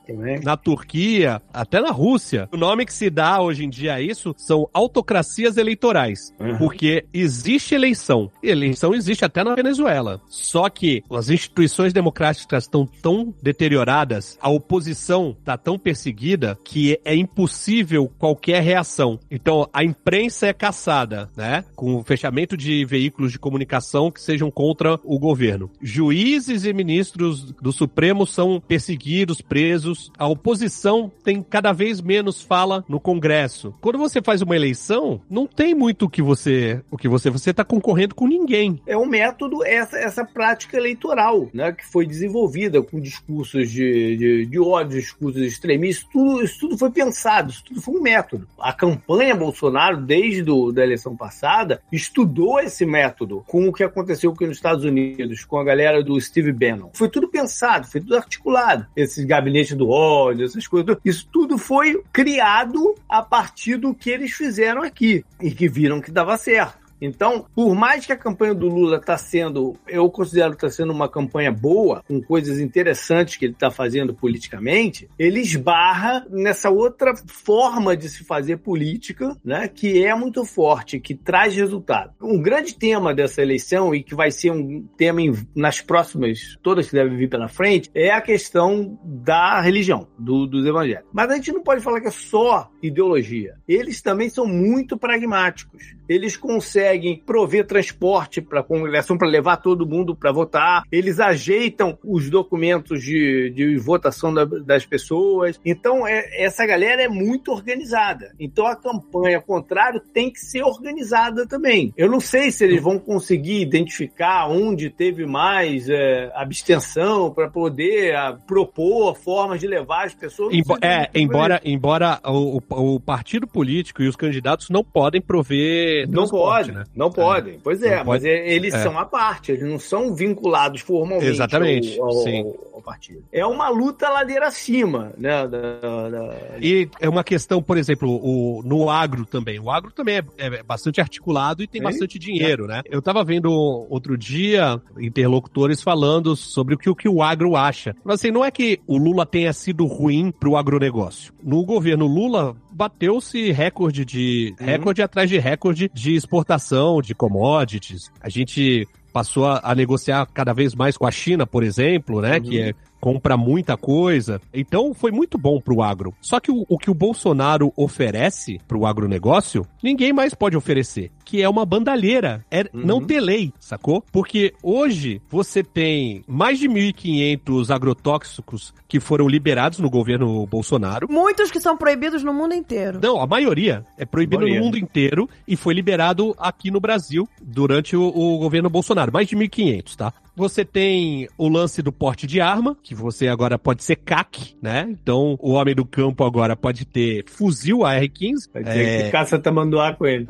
na 0.43 0.55
Turquia, 0.57 1.41
até 1.53 1.79
na 1.81 1.91
Rússia. 1.91 2.47
O 2.51 2.57
nome 2.57 2.85
que 2.85 2.93
se 2.93 3.09
dá 3.09 3.41
hoje 3.41 3.65
em 3.65 3.69
dia 3.69 3.95
a 3.95 4.01
isso 4.01 4.33
são 4.37 4.69
autocracias 4.73 5.57
eleitorais. 5.57 6.33
Uhum. 6.39 6.57
Porque 6.57 7.05
existe 7.13 7.75
eleição. 7.75 8.31
E 8.41 8.49
eleição 8.49 8.93
existe 8.93 9.25
até 9.25 9.43
na 9.43 9.55
Venezuela. 9.55 10.21
Só 10.27 10.69
que 10.69 11.03
as 11.11 11.29
instituições 11.29 11.72
democráticas 11.93 12.65
estão 12.65 12.85
tão 12.85 13.33
deterioradas, 13.41 14.37
a 14.41 14.49
oposição 14.49 15.35
está 15.39 15.57
tão 15.57 15.77
perseguida 15.77 16.57
que 16.63 16.99
é 17.03 17.15
impossível 17.15 18.11
qualquer 18.19 18.61
reação. 18.61 19.19
Então 19.31 19.67
a 19.73 19.83
imprensa 19.83 20.47
é 20.47 20.53
caçada, 20.53 21.29
né? 21.35 21.63
Com 21.75 21.95
o 21.95 22.03
fechamento 22.03 22.55
de 22.55 22.85
veículos 22.85 23.31
de 23.31 23.39
comunicação 23.39 24.11
que 24.11 24.21
sejam 24.21 24.51
contra 24.51 24.99
o 25.03 25.17
governo. 25.17 25.71
Juízes 25.81 26.65
e 26.65 26.73
ministros 26.73 27.51
do 27.53 27.71
Supremo 27.71 28.25
são 28.25 28.59
perseguidos, 28.59 29.41
presos. 29.41 30.11
A 30.17 30.27
oposição 30.27 31.11
tem 31.23 31.41
cada 31.41 31.71
vez 31.71 32.01
menos 32.01 32.41
fala 32.41 32.83
no 32.87 32.99
Congresso. 32.99 33.73
Quando 33.81 33.97
você 33.97 34.21
faz 34.21 34.41
uma 34.41 34.55
eleição, 34.55 35.21
não 35.29 35.47
tem 35.47 35.73
muito 35.73 36.05
o 36.05 36.09
que 36.09 36.21
você, 36.21 36.81
o 36.91 36.97
que 36.97 37.07
você, 37.07 37.29
você 37.29 37.53
tá 37.53 37.63
concorrendo 37.63 38.15
com 38.15 38.27
ninguém. 38.27 38.81
é 38.85 38.97
um 38.97 39.05
método, 39.05 39.65
essa, 39.65 39.97
essa 39.97 40.25
prática 40.25 40.77
eleitoral, 40.77 41.49
né, 41.53 41.62
que 41.71 41.85
foi 41.85 42.05
desenvolvida 42.05 42.81
com 42.81 42.99
discursos 42.99 43.69
de, 43.69 44.17
de, 44.17 44.45
de 44.45 44.59
ódio, 44.59 44.99
discursos 44.99 45.41
extremistas, 45.41 46.07
tudo, 46.11 46.43
isso 46.43 46.59
tudo 46.59 46.77
foi 46.77 46.91
pensado, 46.91 47.51
isso 47.51 47.63
tudo 47.63 47.81
foi 47.81 47.95
um 47.95 48.01
método. 48.01 48.47
A 48.59 48.73
campanha 48.73 49.35
Bolsonaro, 49.35 50.01
desde 50.01 50.41
do, 50.41 50.71
da 50.71 50.83
eleição 50.83 51.15
passada, 51.15 51.81
estudou 51.91 52.59
esse 52.59 52.85
método 52.85 53.43
com 53.47 53.67
o 53.67 53.73
que 53.73 53.83
aconteceu 53.83 54.31
aqui 54.31 54.45
nos 54.45 54.57
Estados 54.57 54.83
Unidos, 54.83 55.45
com 55.45 55.57
a 55.57 55.63
galera 55.63 56.03
do 56.03 56.19
Steve 56.19 56.51
Bannon. 56.51 56.89
Foi 56.93 57.09
tudo 57.09 57.27
pensado, 57.27 57.87
foi 57.87 58.01
tudo 58.01 58.15
articulado. 58.15 58.87
Esses 58.95 59.23
gabinetes 59.25 59.75
do 59.75 59.89
ódio, 59.89 60.45
essas 60.45 60.67
coisas, 60.67 60.97
isso 61.05 61.27
tudo 61.31 61.57
foi 61.57 62.01
criado 62.11 62.95
a 63.07 63.21
partir 63.21 63.77
do 63.77 63.93
que 63.93 64.09
eles 64.09 64.31
fizeram 64.31 64.81
aqui 64.81 65.23
e 65.41 65.51
que 65.51 65.67
viram 65.67 66.01
que 66.01 66.11
dava 66.11 66.37
certo. 66.37 66.82
Então, 67.01 67.45
por 67.53 67.75
mais 67.75 68.05
que 68.05 68.13
a 68.13 68.17
campanha 68.17 68.53
do 68.53 68.67
Lula 68.67 68.97
está 68.97 69.17
sendo, 69.17 69.75
eu 69.87 70.09
considero 70.09 70.53
está 70.53 70.69
sendo 70.69 70.93
uma 70.93 71.09
campanha 71.09 71.51
boa, 71.51 72.03
com 72.07 72.21
coisas 72.21 72.59
interessantes 72.59 73.35
que 73.35 73.45
ele 73.45 73.53
está 73.53 73.69
fazendo 73.69 74.13
politicamente, 74.13 75.09
ele 75.19 75.41
esbarra 75.41 76.25
nessa 76.29 76.69
outra 76.69 77.13
forma 77.15 77.95
de 77.95 78.09
se 78.09 78.23
fazer 78.23 78.57
política, 78.57 79.35
né, 79.43 79.67
que 79.67 80.03
é 80.03 80.15
muito 80.15 80.45
forte, 80.45 80.99
que 80.99 81.13
traz 81.13 81.55
resultado. 81.55 82.13
Um 82.21 82.41
grande 82.41 82.75
tema 82.75 83.13
dessa 83.13 83.41
eleição 83.41 83.93
e 83.93 84.03
que 84.03 84.15
vai 84.15 84.31
ser 84.31 84.51
um 84.51 84.87
tema 84.97 85.21
em, 85.21 85.33
nas 85.55 85.81
próximas, 85.81 86.57
todas 86.61 86.87
que 86.87 86.95
devem 86.95 87.17
vir 87.17 87.29
pela 87.29 87.47
frente, 87.47 87.91
é 87.93 88.11
a 88.11 88.21
questão 88.21 88.97
da 89.03 89.59
religião, 89.61 90.07
do, 90.17 90.47
dos 90.47 90.65
evangélicos. 90.65 91.09
Mas 91.11 91.29
a 91.29 91.35
gente 91.35 91.51
não 91.51 91.61
pode 91.61 91.81
falar 91.81 91.99
que 91.99 92.07
é 92.07 92.11
só 92.11 92.69
ideologia. 92.81 93.55
Eles 93.67 94.01
também 94.01 94.29
são 94.29 94.45
muito 94.45 94.97
pragmáticos. 94.97 95.95
Eles 96.07 96.37
conseguem 96.37 96.92
prover 97.25 97.65
transporte 97.65 98.41
para 98.41 98.59
a 98.59 98.63
congregação 98.63 99.17
para 99.17 99.27
levar 99.27 99.57
todo 99.57 99.87
mundo 99.87 100.15
para 100.15 100.31
votar. 100.31 100.83
Eles 100.91 101.19
ajeitam 101.19 101.97
os 102.03 102.29
documentos 102.29 103.01
de, 103.01 103.49
de 103.51 103.77
votação 103.77 104.33
da, 104.33 104.45
das 104.45 104.85
pessoas. 104.85 105.59
Então, 105.65 106.07
é, 106.07 106.43
essa 106.43 106.65
galera 106.65 107.01
é 107.03 107.07
muito 107.07 107.51
organizada. 107.51 108.33
Então, 108.39 108.65
a 108.65 108.75
campanha, 108.75 109.37
ao 109.37 109.43
contrário, 109.43 109.99
tem 109.99 110.31
que 110.31 110.39
ser 110.39 110.63
organizada 110.63 111.47
também. 111.47 111.93
Eu 111.97 112.09
não 112.09 112.19
sei 112.19 112.51
se 112.51 112.63
eles 112.63 112.81
vão 112.81 112.99
conseguir 112.99 113.61
identificar 113.61 114.47
onde 114.47 114.89
teve 114.89 115.25
mais 115.25 115.89
é, 115.89 116.31
abstenção 116.35 117.31
para 117.31 117.49
poder 117.49 118.15
a, 118.15 118.33
propor 118.33 119.15
formas 119.15 119.59
de 119.59 119.67
levar 119.67 120.05
as 120.05 120.13
pessoas. 120.13 120.53
Embo 120.53 120.77
é, 120.81 121.09
embora, 121.13 121.61
embora 121.63 122.19
o, 122.25 122.61
o 122.69 122.99
partido 122.99 123.47
político 123.47 124.01
e 124.01 124.07
os 124.07 124.15
candidatos 124.15 124.69
não 124.69 124.83
podem 124.83 125.21
prover 125.21 126.07
não 126.09 126.27
pode, 126.27 126.71
né? 126.73 126.83
não 126.95 127.11
podem. 127.11 127.55
É. 127.55 127.57
Pois 127.63 127.81
é, 127.81 127.97
não 127.97 128.05
mas 128.05 128.23
pode. 128.23 128.27
eles 128.27 128.73
é. 128.73 128.83
são 128.83 128.97
a 128.97 129.05
parte, 129.05 129.51
eles 129.51 129.63
não 129.69 129.79
são 129.79 130.13
vinculados 130.13 130.81
formalmente 130.81 131.31
Exatamente, 131.31 131.99
ao, 131.99 132.07
ao, 132.07 132.11
sim. 132.23 132.53
ao 132.73 132.81
partido. 132.81 133.23
É 133.31 133.45
uma 133.45 133.69
luta 133.69 134.09
ladeira 134.09 134.47
acima, 134.47 135.13
né? 135.17 135.47
Da, 135.47 136.09
da... 136.09 136.35
E 136.61 136.89
é 136.99 137.09
uma 137.09 137.23
questão, 137.23 137.61
por 137.61 137.77
exemplo, 137.77 138.09
o, 138.09 138.61
no 138.63 138.89
agro 138.89 139.25
também. 139.25 139.59
O 139.59 139.69
agro 139.69 139.91
também 139.91 140.17
é, 140.17 140.23
é 140.37 140.63
bastante 140.63 140.99
articulado 140.99 141.63
e 141.63 141.67
tem 141.67 141.81
bastante 141.81 142.19
dinheiro, 142.19 142.67
né? 142.67 142.81
Eu 142.85 143.01
tava 143.01 143.23
vendo 143.23 143.51
outro 143.51 144.17
dia 144.17 144.81
interlocutores 144.99 145.81
falando 145.81 146.35
sobre 146.35 146.75
o 146.75 146.77
que, 146.77 146.89
o 146.89 146.95
que 146.95 147.09
o 147.09 147.21
agro 147.21 147.55
acha. 147.55 147.95
Mas 148.03 148.15
assim, 148.15 148.31
não 148.31 148.43
é 148.43 148.51
que 148.51 148.79
o 148.87 148.97
Lula 148.97 149.25
tenha 149.25 149.53
sido 149.53 149.85
ruim 149.85 150.31
pro 150.31 150.55
agronegócio. 150.55 151.33
No 151.41 151.65
governo 151.65 152.07
Lula, 152.07 152.55
bateu-se 152.73 153.51
recorde 153.51 154.03
de 154.03 154.55
uhum. 154.59 154.65
recorde 154.65 155.01
atrás 155.01 155.29
de 155.29 155.37
recorde 155.37 155.89
de 155.93 156.15
exportação 156.15 156.62
de 157.01 157.13
commodities. 157.13 158.11
A 158.21 158.29
gente 158.29 158.87
passou 159.11 159.45
a, 159.45 159.61
a, 159.63 159.75
negociar 159.75 160.25
cada 160.33 160.53
vez 160.53 160.73
mais 160.73 160.97
com 160.97 161.05
a 161.05 161.11
China, 161.11 161.45
por 161.45 161.63
exemplo, 161.63 162.21
né? 162.21 162.37
Uhum. 162.37 162.41
Que 162.41 162.61
é 162.61 162.73
compra 163.03 163.35
muita 163.35 163.75
coisa. 163.75 164.39
Então 164.53 164.93
foi 164.93 165.11
muito 165.11 165.37
bom 165.37 165.59
pro 165.59 165.81
agro. 165.81 166.15
Só 166.21 166.39
que 166.39 166.49
o, 166.49 166.65
o 166.69 166.77
que 166.77 166.89
o 166.89 166.93
Bolsonaro 166.93 167.73
oferece 167.75 168.61
pro 168.65 168.85
agronegócio, 168.85 169.67
ninguém 169.83 170.13
mais 170.13 170.33
pode 170.33 170.55
oferecer. 170.55 171.11
Que 171.25 171.41
é 171.41 171.49
uma 171.49 171.65
bandalheira. 171.65 172.45
É 172.49 172.61
uhum. 172.61 172.85
não 172.85 173.01
ter 173.01 173.19
lei, 173.19 173.51
sacou? 173.59 174.01
Porque 174.09 174.53
hoje 174.63 175.21
você 175.29 175.61
tem 175.61 176.23
mais 176.25 176.57
de 176.59 176.69
1.500 176.69 177.75
agrotóxicos 177.75 178.73
que 178.87 179.01
foram 179.01 179.27
liberados 179.27 179.79
no 179.79 179.89
governo 179.89 180.45
Bolsonaro. 180.47 181.07
Muitos 181.11 181.51
que 181.51 181.59
são 181.59 181.75
proibidos 181.75 182.23
no 182.23 182.33
mundo 182.33 182.53
inteiro. 182.53 182.99
Não, 183.03 183.19
a 183.19 183.27
maioria 183.27 183.85
é 183.97 184.05
proibido 184.05 184.47
no 184.47 184.55
mundo 184.55 184.77
inteiro 184.77 185.29
e 185.45 185.57
foi 185.57 185.73
liberado 185.73 186.33
aqui 186.37 186.71
no 186.71 186.79
Brasil 186.79 187.27
durante 187.41 187.97
o, 187.97 188.07
o 188.07 188.37
governo 188.37 188.69
Bolsonaro. 188.69 189.11
Mais 189.11 189.27
de 189.27 189.35
1.500, 189.35 189.95
tá? 189.97 190.13
Você 190.35 190.65
tem 190.65 191.27
o 191.37 191.47
lance 191.47 191.81
do 191.83 191.91
porte 191.91 192.25
de 192.25 192.41
arma, 192.41 192.75
que 192.81 192.95
você 192.95 193.27
agora 193.27 193.59
pode 193.59 193.83
ser 193.83 193.97
CAC, 193.97 194.55
né? 194.59 194.87
Então, 194.89 195.37
o 195.39 195.51
homem 195.51 195.75
do 195.75 195.85
campo 195.85 196.23
agora 196.23 196.55
pode 196.55 196.85
ter 196.85 197.23
fuzil 197.27 197.85
AR-15. 197.85 198.49
Vai 198.51 198.63
dizer 198.63 198.87
é... 198.87 199.03
que 199.03 199.11
caça 199.11 199.37
tamanduá 199.37 199.93
com 199.93 200.07
ele. 200.07 200.25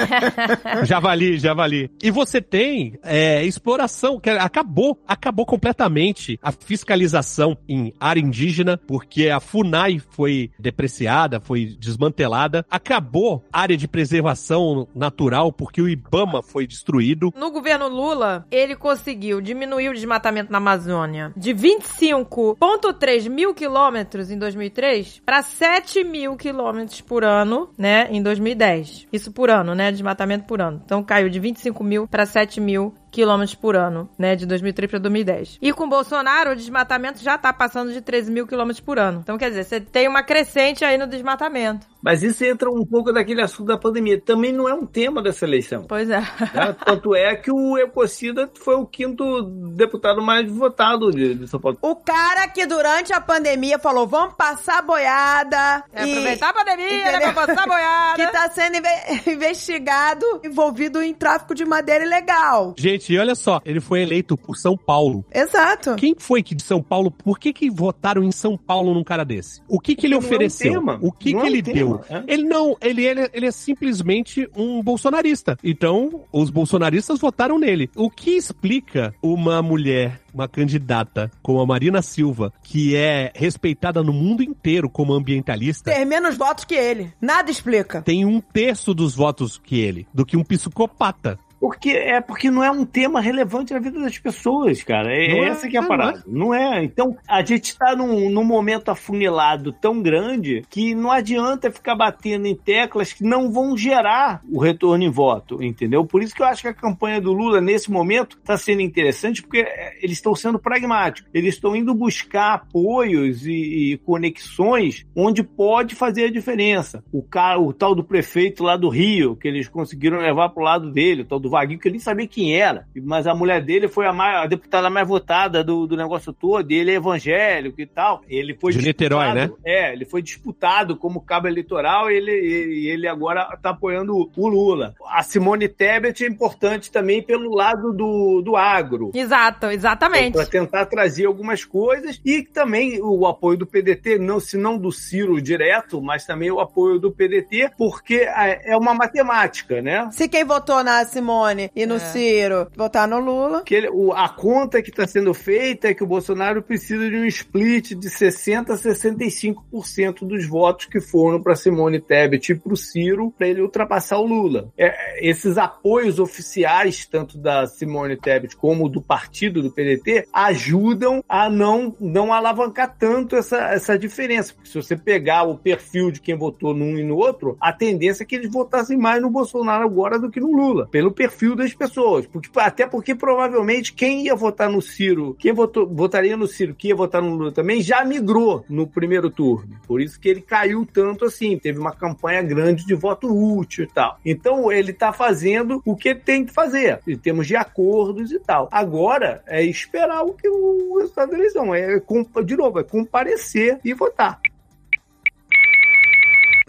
javali, 0.84 1.38
javali. 1.38 1.90
E 2.02 2.10
você 2.10 2.42
tem 2.42 2.98
é, 3.02 3.42
exploração, 3.42 4.20
que 4.20 4.28
acabou, 4.28 5.00
acabou 5.08 5.46
completamente 5.46 6.38
a 6.42 6.52
fiscalização 6.52 7.56
em 7.66 7.94
área 7.98 8.20
indígena, 8.20 8.78
porque 8.86 9.30
a 9.30 9.40
FUNAI 9.40 9.98
foi 10.10 10.50
depreciada, 10.58 11.40
foi 11.40 11.74
desmantelada. 11.78 12.66
Acabou 12.70 13.42
a 13.50 13.60
área 13.60 13.78
de 13.78 13.88
preservação 13.88 14.86
natural, 14.94 15.50
porque 15.50 15.80
o 15.80 15.88
IBAMA 15.88 16.42
foi 16.42 16.66
destruído. 16.66 17.32
No 17.34 17.50
governo 17.50 17.88
Lula, 17.88 18.46
ele 18.50 18.76
conseguiu 18.76 19.21
conseguiu 19.22 19.40
diminuir 19.40 19.88
o 19.88 19.94
desmatamento 19.94 20.50
na 20.50 20.58
Amazônia 20.58 21.32
de 21.36 21.54
25,3 21.54 23.28
mil 23.28 23.54
quilômetros 23.54 24.30
em 24.30 24.38
2003 24.38 25.22
para 25.24 25.42
7 25.42 26.02
mil 26.02 26.36
quilômetros 26.36 27.00
por 27.00 27.22
ano, 27.22 27.70
né, 27.78 28.08
em 28.10 28.20
2010. 28.20 29.06
Isso 29.12 29.30
por 29.30 29.48
ano, 29.48 29.74
né, 29.74 29.92
desmatamento 29.92 30.44
por 30.44 30.60
ano. 30.60 30.82
Então 30.84 31.04
caiu 31.04 31.28
de 31.28 31.38
25 31.38 31.84
mil 31.84 32.08
para 32.08 32.26
7 32.26 32.60
mil 32.60 32.92
quilômetros 33.12 33.54
por 33.54 33.76
ano, 33.76 34.08
né, 34.18 34.34
de 34.34 34.46
2003 34.46 34.90
para 34.90 34.98
2010. 34.98 35.58
E 35.60 35.72
com 35.72 35.88
Bolsonaro, 35.88 36.52
o 36.52 36.56
desmatamento 36.56 37.22
já 37.22 37.36
tá 37.38 37.52
passando 37.52 37.92
de 37.92 38.00
13 38.00 38.32
mil 38.32 38.46
quilômetros 38.46 38.80
por 38.80 38.98
ano. 38.98 39.20
Então, 39.22 39.38
quer 39.38 39.50
dizer, 39.50 39.64
você 39.64 39.80
tem 39.80 40.08
uma 40.08 40.22
crescente 40.22 40.84
aí 40.84 40.96
no 40.96 41.06
desmatamento. 41.06 41.86
Mas 42.02 42.22
isso 42.22 42.44
entra 42.44 42.68
um 42.68 42.84
pouco 42.84 43.12
daquele 43.12 43.40
assunto 43.40 43.68
da 43.68 43.78
pandemia. 43.78 44.20
Também 44.20 44.52
não 44.52 44.68
é 44.68 44.74
um 44.74 44.84
tema 44.84 45.22
dessa 45.22 45.44
eleição. 45.44 45.84
Pois 45.88 46.10
é. 46.10 46.18
Né? 46.18 46.76
Tanto 46.84 47.14
é 47.14 47.36
que 47.36 47.52
o 47.52 47.78
Ecocida 47.78 48.50
foi 48.58 48.74
o 48.74 48.84
quinto 48.84 49.42
deputado 49.76 50.20
mais 50.20 50.50
votado 50.50 51.12
de, 51.12 51.34
de, 51.34 51.46
São 51.46 51.60
Paulo. 51.60 51.78
O 51.80 51.94
cara 51.94 52.48
que 52.48 52.66
durante 52.66 53.12
a 53.12 53.20
pandemia 53.20 53.78
falou, 53.78 54.06
vamos 54.06 54.34
passar 54.34 54.82
boiada. 54.82 55.84
É, 55.92 56.04
e... 56.04 56.10
Aproveitar 56.10 56.48
a 56.48 56.52
pandemia, 56.52 57.12
né, 57.12 57.20
pra 57.20 57.46
passar 57.46 57.66
boiada. 57.68 58.16
que 58.26 58.32
tá 58.32 58.50
sendo 58.50 58.78
investigado, 59.30 60.26
envolvido 60.42 61.00
em 61.00 61.14
tráfico 61.14 61.54
de 61.54 61.64
madeira 61.64 62.04
ilegal. 62.04 62.74
Gente, 62.76 63.01
gente, 63.02 63.18
olha 63.18 63.34
só, 63.34 63.60
ele 63.64 63.80
foi 63.80 64.02
eleito 64.02 64.36
por 64.36 64.56
São 64.56 64.76
Paulo. 64.76 65.24
Exato. 65.32 65.96
Quem 65.96 66.14
foi 66.16 66.42
que 66.42 66.54
de 66.54 66.62
São 66.62 66.82
Paulo, 66.82 67.10
por 67.10 67.38
que 67.38 67.52
que 67.52 67.70
votaram 67.70 68.22
em 68.22 68.30
São 68.30 68.56
Paulo 68.56 68.94
num 68.94 69.04
cara 69.04 69.24
desse? 69.24 69.60
O 69.68 69.80
que 69.80 69.94
que 69.94 70.06
ele 70.06 70.14
ofereceu? 70.14 70.74
É 70.74 70.78
um 70.78 70.98
o 71.08 71.12
que 71.12 71.32
não 71.32 71.40
que 71.40 71.46
é 71.46 71.50
um 71.50 71.52
ele 71.52 71.62
tema, 71.62 71.74
deu? 71.74 72.00
É? 72.08 72.24
Ele 72.28 72.44
não, 72.44 72.76
ele, 72.80 73.04
ele, 73.04 73.28
ele 73.32 73.46
é 73.46 73.50
simplesmente 73.50 74.48
um 74.56 74.82
bolsonarista. 74.82 75.58
Então, 75.64 76.24
os 76.32 76.50
bolsonaristas 76.50 77.18
votaram 77.18 77.58
nele. 77.58 77.90
O 77.96 78.08
que 78.08 78.30
explica 78.30 79.14
uma 79.22 79.60
mulher 79.60 80.20
uma 80.32 80.48
candidata 80.48 81.30
como 81.42 81.60
a 81.60 81.66
Marina 81.66 82.00
Silva, 82.00 82.52
que 82.62 82.96
é 82.96 83.30
respeitada 83.34 84.02
no 84.02 84.12
mundo 84.12 84.42
inteiro 84.42 84.88
como 84.88 85.12
ambientalista. 85.12 85.92
Ter 85.92 86.04
menos 86.04 86.36
votos 86.36 86.64
que 86.64 86.74
ele. 86.74 87.12
Nada 87.20 87.50
explica. 87.50 88.00
Tem 88.00 88.24
um 88.24 88.40
terço 88.40 88.94
dos 88.94 89.14
votos 89.14 89.60
que 89.62 89.78
ele, 89.78 90.06
do 90.12 90.24
que 90.24 90.36
um 90.36 90.42
psicopata. 90.42 91.38
Porque 91.62 91.90
é 91.90 92.20
porque 92.20 92.50
não 92.50 92.64
é 92.64 92.72
um 92.72 92.84
tema 92.84 93.20
relevante 93.20 93.72
na 93.72 93.78
vida 93.78 94.00
das 94.00 94.18
pessoas, 94.18 94.82
cara. 94.82 95.14
É, 95.14 95.26
é 95.26 95.44
essa 95.44 95.68
que 95.68 95.76
é 95.76 95.80
a 95.80 95.86
parada. 95.86 96.20
Não 96.26 96.52
é. 96.52 96.82
Então, 96.82 97.16
a 97.28 97.40
gente 97.44 97.66
está 97.66 97.94
num, 97.94 98.28
num 98.28 98.42
momento 98.42 98.90
afunilado 98.90 99.72
tão 99.72 100.02
grande 100.02 100.64
que 100.68 100.92
não 100.92 101.12
adianta 101.12 101.70
ficar 101.70 101.94
batendo 101.94 102.48
em 102.48 102.56
teclas 102.56 103.12
que 103.12 103.22
não 103.22 103.52
vão 103.52 103.76
gerar 103.76 104.42
o 104.50 104.58
retorno 104.58 105.04
em 105.04 105.08
voto, 105.08 105.62
entendeu? 105.62 106.04
Por 106.04 106.20
isso 106.20 106.34
que 106.34 106.42
eu 106.42 106.46
acho 106.46 106.62
que 106.62 106.68
a 106.68 106.74
campanha 106.74 107.20
do 107.20 107.32
Lula, 107.32 107.60
nesse 107.60 107.92
momento, 107.92 108.38
está 108.38 108.56
sendo 108.56 108.82
interessante, 108.82 109.40
porque 109.40 109.60
é, 109.60 109.98
eles 110.02 110.16
estão 110.16 110.34
sendo 110.34 110.58
pragmáticos. 110.58 111.30
Eles 111.32 111.54
estão 111.54 111.76
indo 111.76 111.94
buscar 111.94 112.54
apoios 112.54 113.46
e, 113.46 113.92
e, 113.92 113.98
conexões 113.98 115.06
onde 115.14 115.44
pode 115.44 115.94
fazer 115.94 116.24
a 116.24 116.32
diferença. 116.32 117.04
O, 117.12 117.22
cara, 117.22 117.60
o 117.60 117.72
tal 117.72 117.94
do 117.94 118.02
prefeito 118.02 118.64
lá 118.64 118.76
do 118.76 118.88
Rio, 118.88 119.36
que 119.36 119.46
eles 119.46 119.68
conseguiram 119.68 120.18
levar 120.18 120.48
para 120.48 120.60
o 120.60 120.64
lado 120.64 120.90
dele, 120.90 121.22
o 121.22 121.24
tal 121.24 121.38
do 121.38 121.51
Vaguinho, 121.52 121.78
que 121.78 121.88
eu 121.88 121.92
nem 121.92 122.00
sabia 122.00 122.26
quem 122.26 122.58
era. 122.58 122.86
Mas 122.96 123.26
a 123.26 123.34
mulher 123.34 123.60
dele 123.60 123.86
foi 123.86 124.06
a, 124.06 124.12
mais, 124.12 124.44
a 124.44 124.46
deputada 124.46 124.88
mais 124.88 125.06
votada 125.06 125.62
do, 125.62 125.86
do 125.86 125.96
negócio 125.96 126.32
todo, 126.32 126.70
e 126.72 126.74
ele 126.74 126.90
é 126.90 126.94
evangélico 126.94 127.80
e 127.80 127.86
tal. 127.86 128.22
Ele 128.26 128.54
foi 128.54 128.72
De 128.72 128.82
Niterói, 128.82 129.34
né? 129.34 129.50
É, 129.64 129.92
ele 129.92 130.04
foi 130.04 130.22
disputado 130.22 130.96
como 130.96 131.20
cabo 131.20 131.46
eleitoral 131.46 132.10
e 132.10 132.16
ele, 132.16 132.32
ele, 132.32 132.88
ele 132.88 133.08
agora 133.08 133.48
está 133.54 133.70
apoiando 133.70 134.30
o 134.34 134.48
Lula. 134.48 134.94
A 135.06 135.22
Simone 135.22 135.68
Tebet 135.68 136.24
é 136.24 136.28
importante 136.28 136.90
também 136.90 137.22
pelo 137.22 137.54
lado 137.54 137.92
do, 137.92 138.40
do 138.42 138.56
agro. 138.56 139.10
Exato, 139.14 139.66
exatamente. 139.66 140.32
Para 140.32 140.46
tentar 140.46 140.86
trazer 140.86 141.26
algumas 141.26 141.64
coisas 141.64 142.20
e 142.24 142.42
também 142.42 143.00
o 143.02 143.26
apoio 143.26 143.58
do 143.58 143.66
PDT, 143.66 144.18
não, 144.18 144.40
se 144.40 144.56
não 144.56 144.78
do 144.78 144.90
Ciro 144.90 145.40
direto, 145.40 146.00
mas 146.00 146.24
também 146.24 146.50
o 146.50 146.60
apoio 146.60 146.98
do 146.98 147.12
PDT, 147.12 147.72
porque 147.76 148.14
é, 148.14 148.72
é 148.72 148.76
uma 148.76 148.94
matemática, 148.94 149.82
né? 149.82 150.08
Se 150.12 150.28
quem 150.28 150.44
votou 150.44 150.82
na 150.82 151.04
Simone 151.04 151.41
Simone 151.42 151.70
e 151.74 151.86
no 151.86 151.96
É. 151.96 151.98
Ciro, 151.98 152.68
votar 152.76 153.08
no 153.08 153.18
Lula. 153.18 153.62
Que 153.64 153.74
ele- 153.74 153.90
o- 153.90 154.12
a 154.12 154.28
conta 154.28 154.82
que 154.82 154.90
está 154.90 155.06
sendo 155.06 155.34
feita 155.34 155.88
é 155.88 155.94
que 155.94 156.02
o 156.04 156.06
Bolsonaro 156.06 156.62
precisa 156.62 157.08
de 157.08 157.16
um 157.16 157.24
split 157.24 157.94
de 157.94 158.08
60% 158.10 158.72
a 158.72 158.76
65% 158.76 160.24
dos 160.24 160.46
votos 160.46 160.86
que 160.86 161.00
foram 161.00 161.42
para 161.42 161.54
Simone 161.54 162.00
Tebet 162.00 162.52
e 162.52 162.54
para 162.54 162.72
o 162.72 162.76
Ciro 162.76 163.32
para 163.36 163.48
ele 163.48 163.60
ultrapassar 163.62 164.18
o 164.18 164.26
Lula. 164.26 164.70
É, 164.78 165.28
esses 165.28 165.58
apoios 165.58 166.18
oficiais, 166.18 167.06
tanto 167.06 167.38
da 167.38 167.66
Simone 167.66 168.16
Tebet 168.16 168.56
como 168.56 168.88
do 168.88 169.00
partido 169.02 169.62
do 169.62 169.70
PDT, 169.70 170.26
ajudam 170.32 171.22
a 171.28 171.48
não, 171.50 171.94
não 172.00 172.32
alavancar 172.32 172.96
tanto 172.98 173.36
essa, 173.36 173.56
essa 173.72 173.98
diferença. 173.98 174.54
Porque 174.54 174.68
se 174.70 174.74
você 174.80 174.96
pegar 174.96 175.42
o 175.44 175.56
perfil 175.58 176.10
de 176.10 176.20
quem 176.20 176.36
votou 176.36 176.74
num 176.74 176.96
e 176.98 177.02
no 177.04 177.16
outro, 177.16 177.56
a 177.60 177.72
tendência 177.72 178.22
é 178.22 178.26
que 178.26 178.34
eles 178.36 178.50
votassem 178.50 178.96
mais 178.96 179.20
no 179.20 179.30
Bolsonaro 179.30 179.84
agora 179.84 180.18
do 180.18 180.30
que 180.30 180.40
no 180.40 180.52
Lula, 180.52 180.88
pelo 180.90 181.10
perfil 181.12 181.31
das 181.56 181.74
pessoas. 181.74 182.26
Porque, 182.26 182.48
até 182.56 182.86
porque 182.86 183.14
provavelmente 183.14 183.92
quem 183.92 184.24
ia 184.26 184.34
votar 184.34 184.70
no 184.70 184.80
Ciro, 184.80 185.34
quem 185.38 185.52
votou, 185.52 185.86
votaria 185.86 186.36
no 186.36 186.46
Ciro, 186.46 186.74
que 186.74 186.88
ia 186.88 186.94
votar 186.94 187.20
no 187.22 187.34
Lula 187.34 187.52
também, 187.52 187.80
já 187.82 188.04
migrou 188.04 188.64
no 188.68 188.86
primeiro 188.86 189.30
turno. 189.30 189.76
Por 189.86 190.00
isso 190.00 190.18
que 190.20 190.28
ele 190.28 190.40
caiu 190.40 190.86
tanto 190.90 191.24
assim. 191.24 191.58
Teve 191.58 191.78
uma 191.78 191.92
campanha 191.94 192.42
grande 192.42 192.84
de 192.86 192.94
voto 192.94 193.28
útil 193.32 193.84
e 193.84 193.88
tal. 193.88 194.18
Então 194.24 194.70
ele 194.70 194.90
está 194.92 195.12
fazendo 195.12 195.82
o 195.84 195.96
que 195.96 196.14
tem 196.14 196.44
que 196.44 196.52
fazer, 196.52 197.00
em 197.06 197.16
termos 197.16 197.46
de 197.46 197.56
acordos 197.56 198.32
e 198.32 198.38
tal. 198.38 198.68
Agora 198.70 199.42
é 199.46 199.62
esperar 199.64 200.22
o 200.22 200.32
que 200.34 200.48
o 200.48 200.98
resultado 200.98 201.30
da 201.30 201.38
eleição. 201.38 201.74
É, 201.74 201.98
com- 202.00 202.24
de 202.44 202.56
novo, 202.56 202.78
é 202.78 202.84
comparecer 202.84 203.78
e 203.84 203.92
votar. 203.94 204.40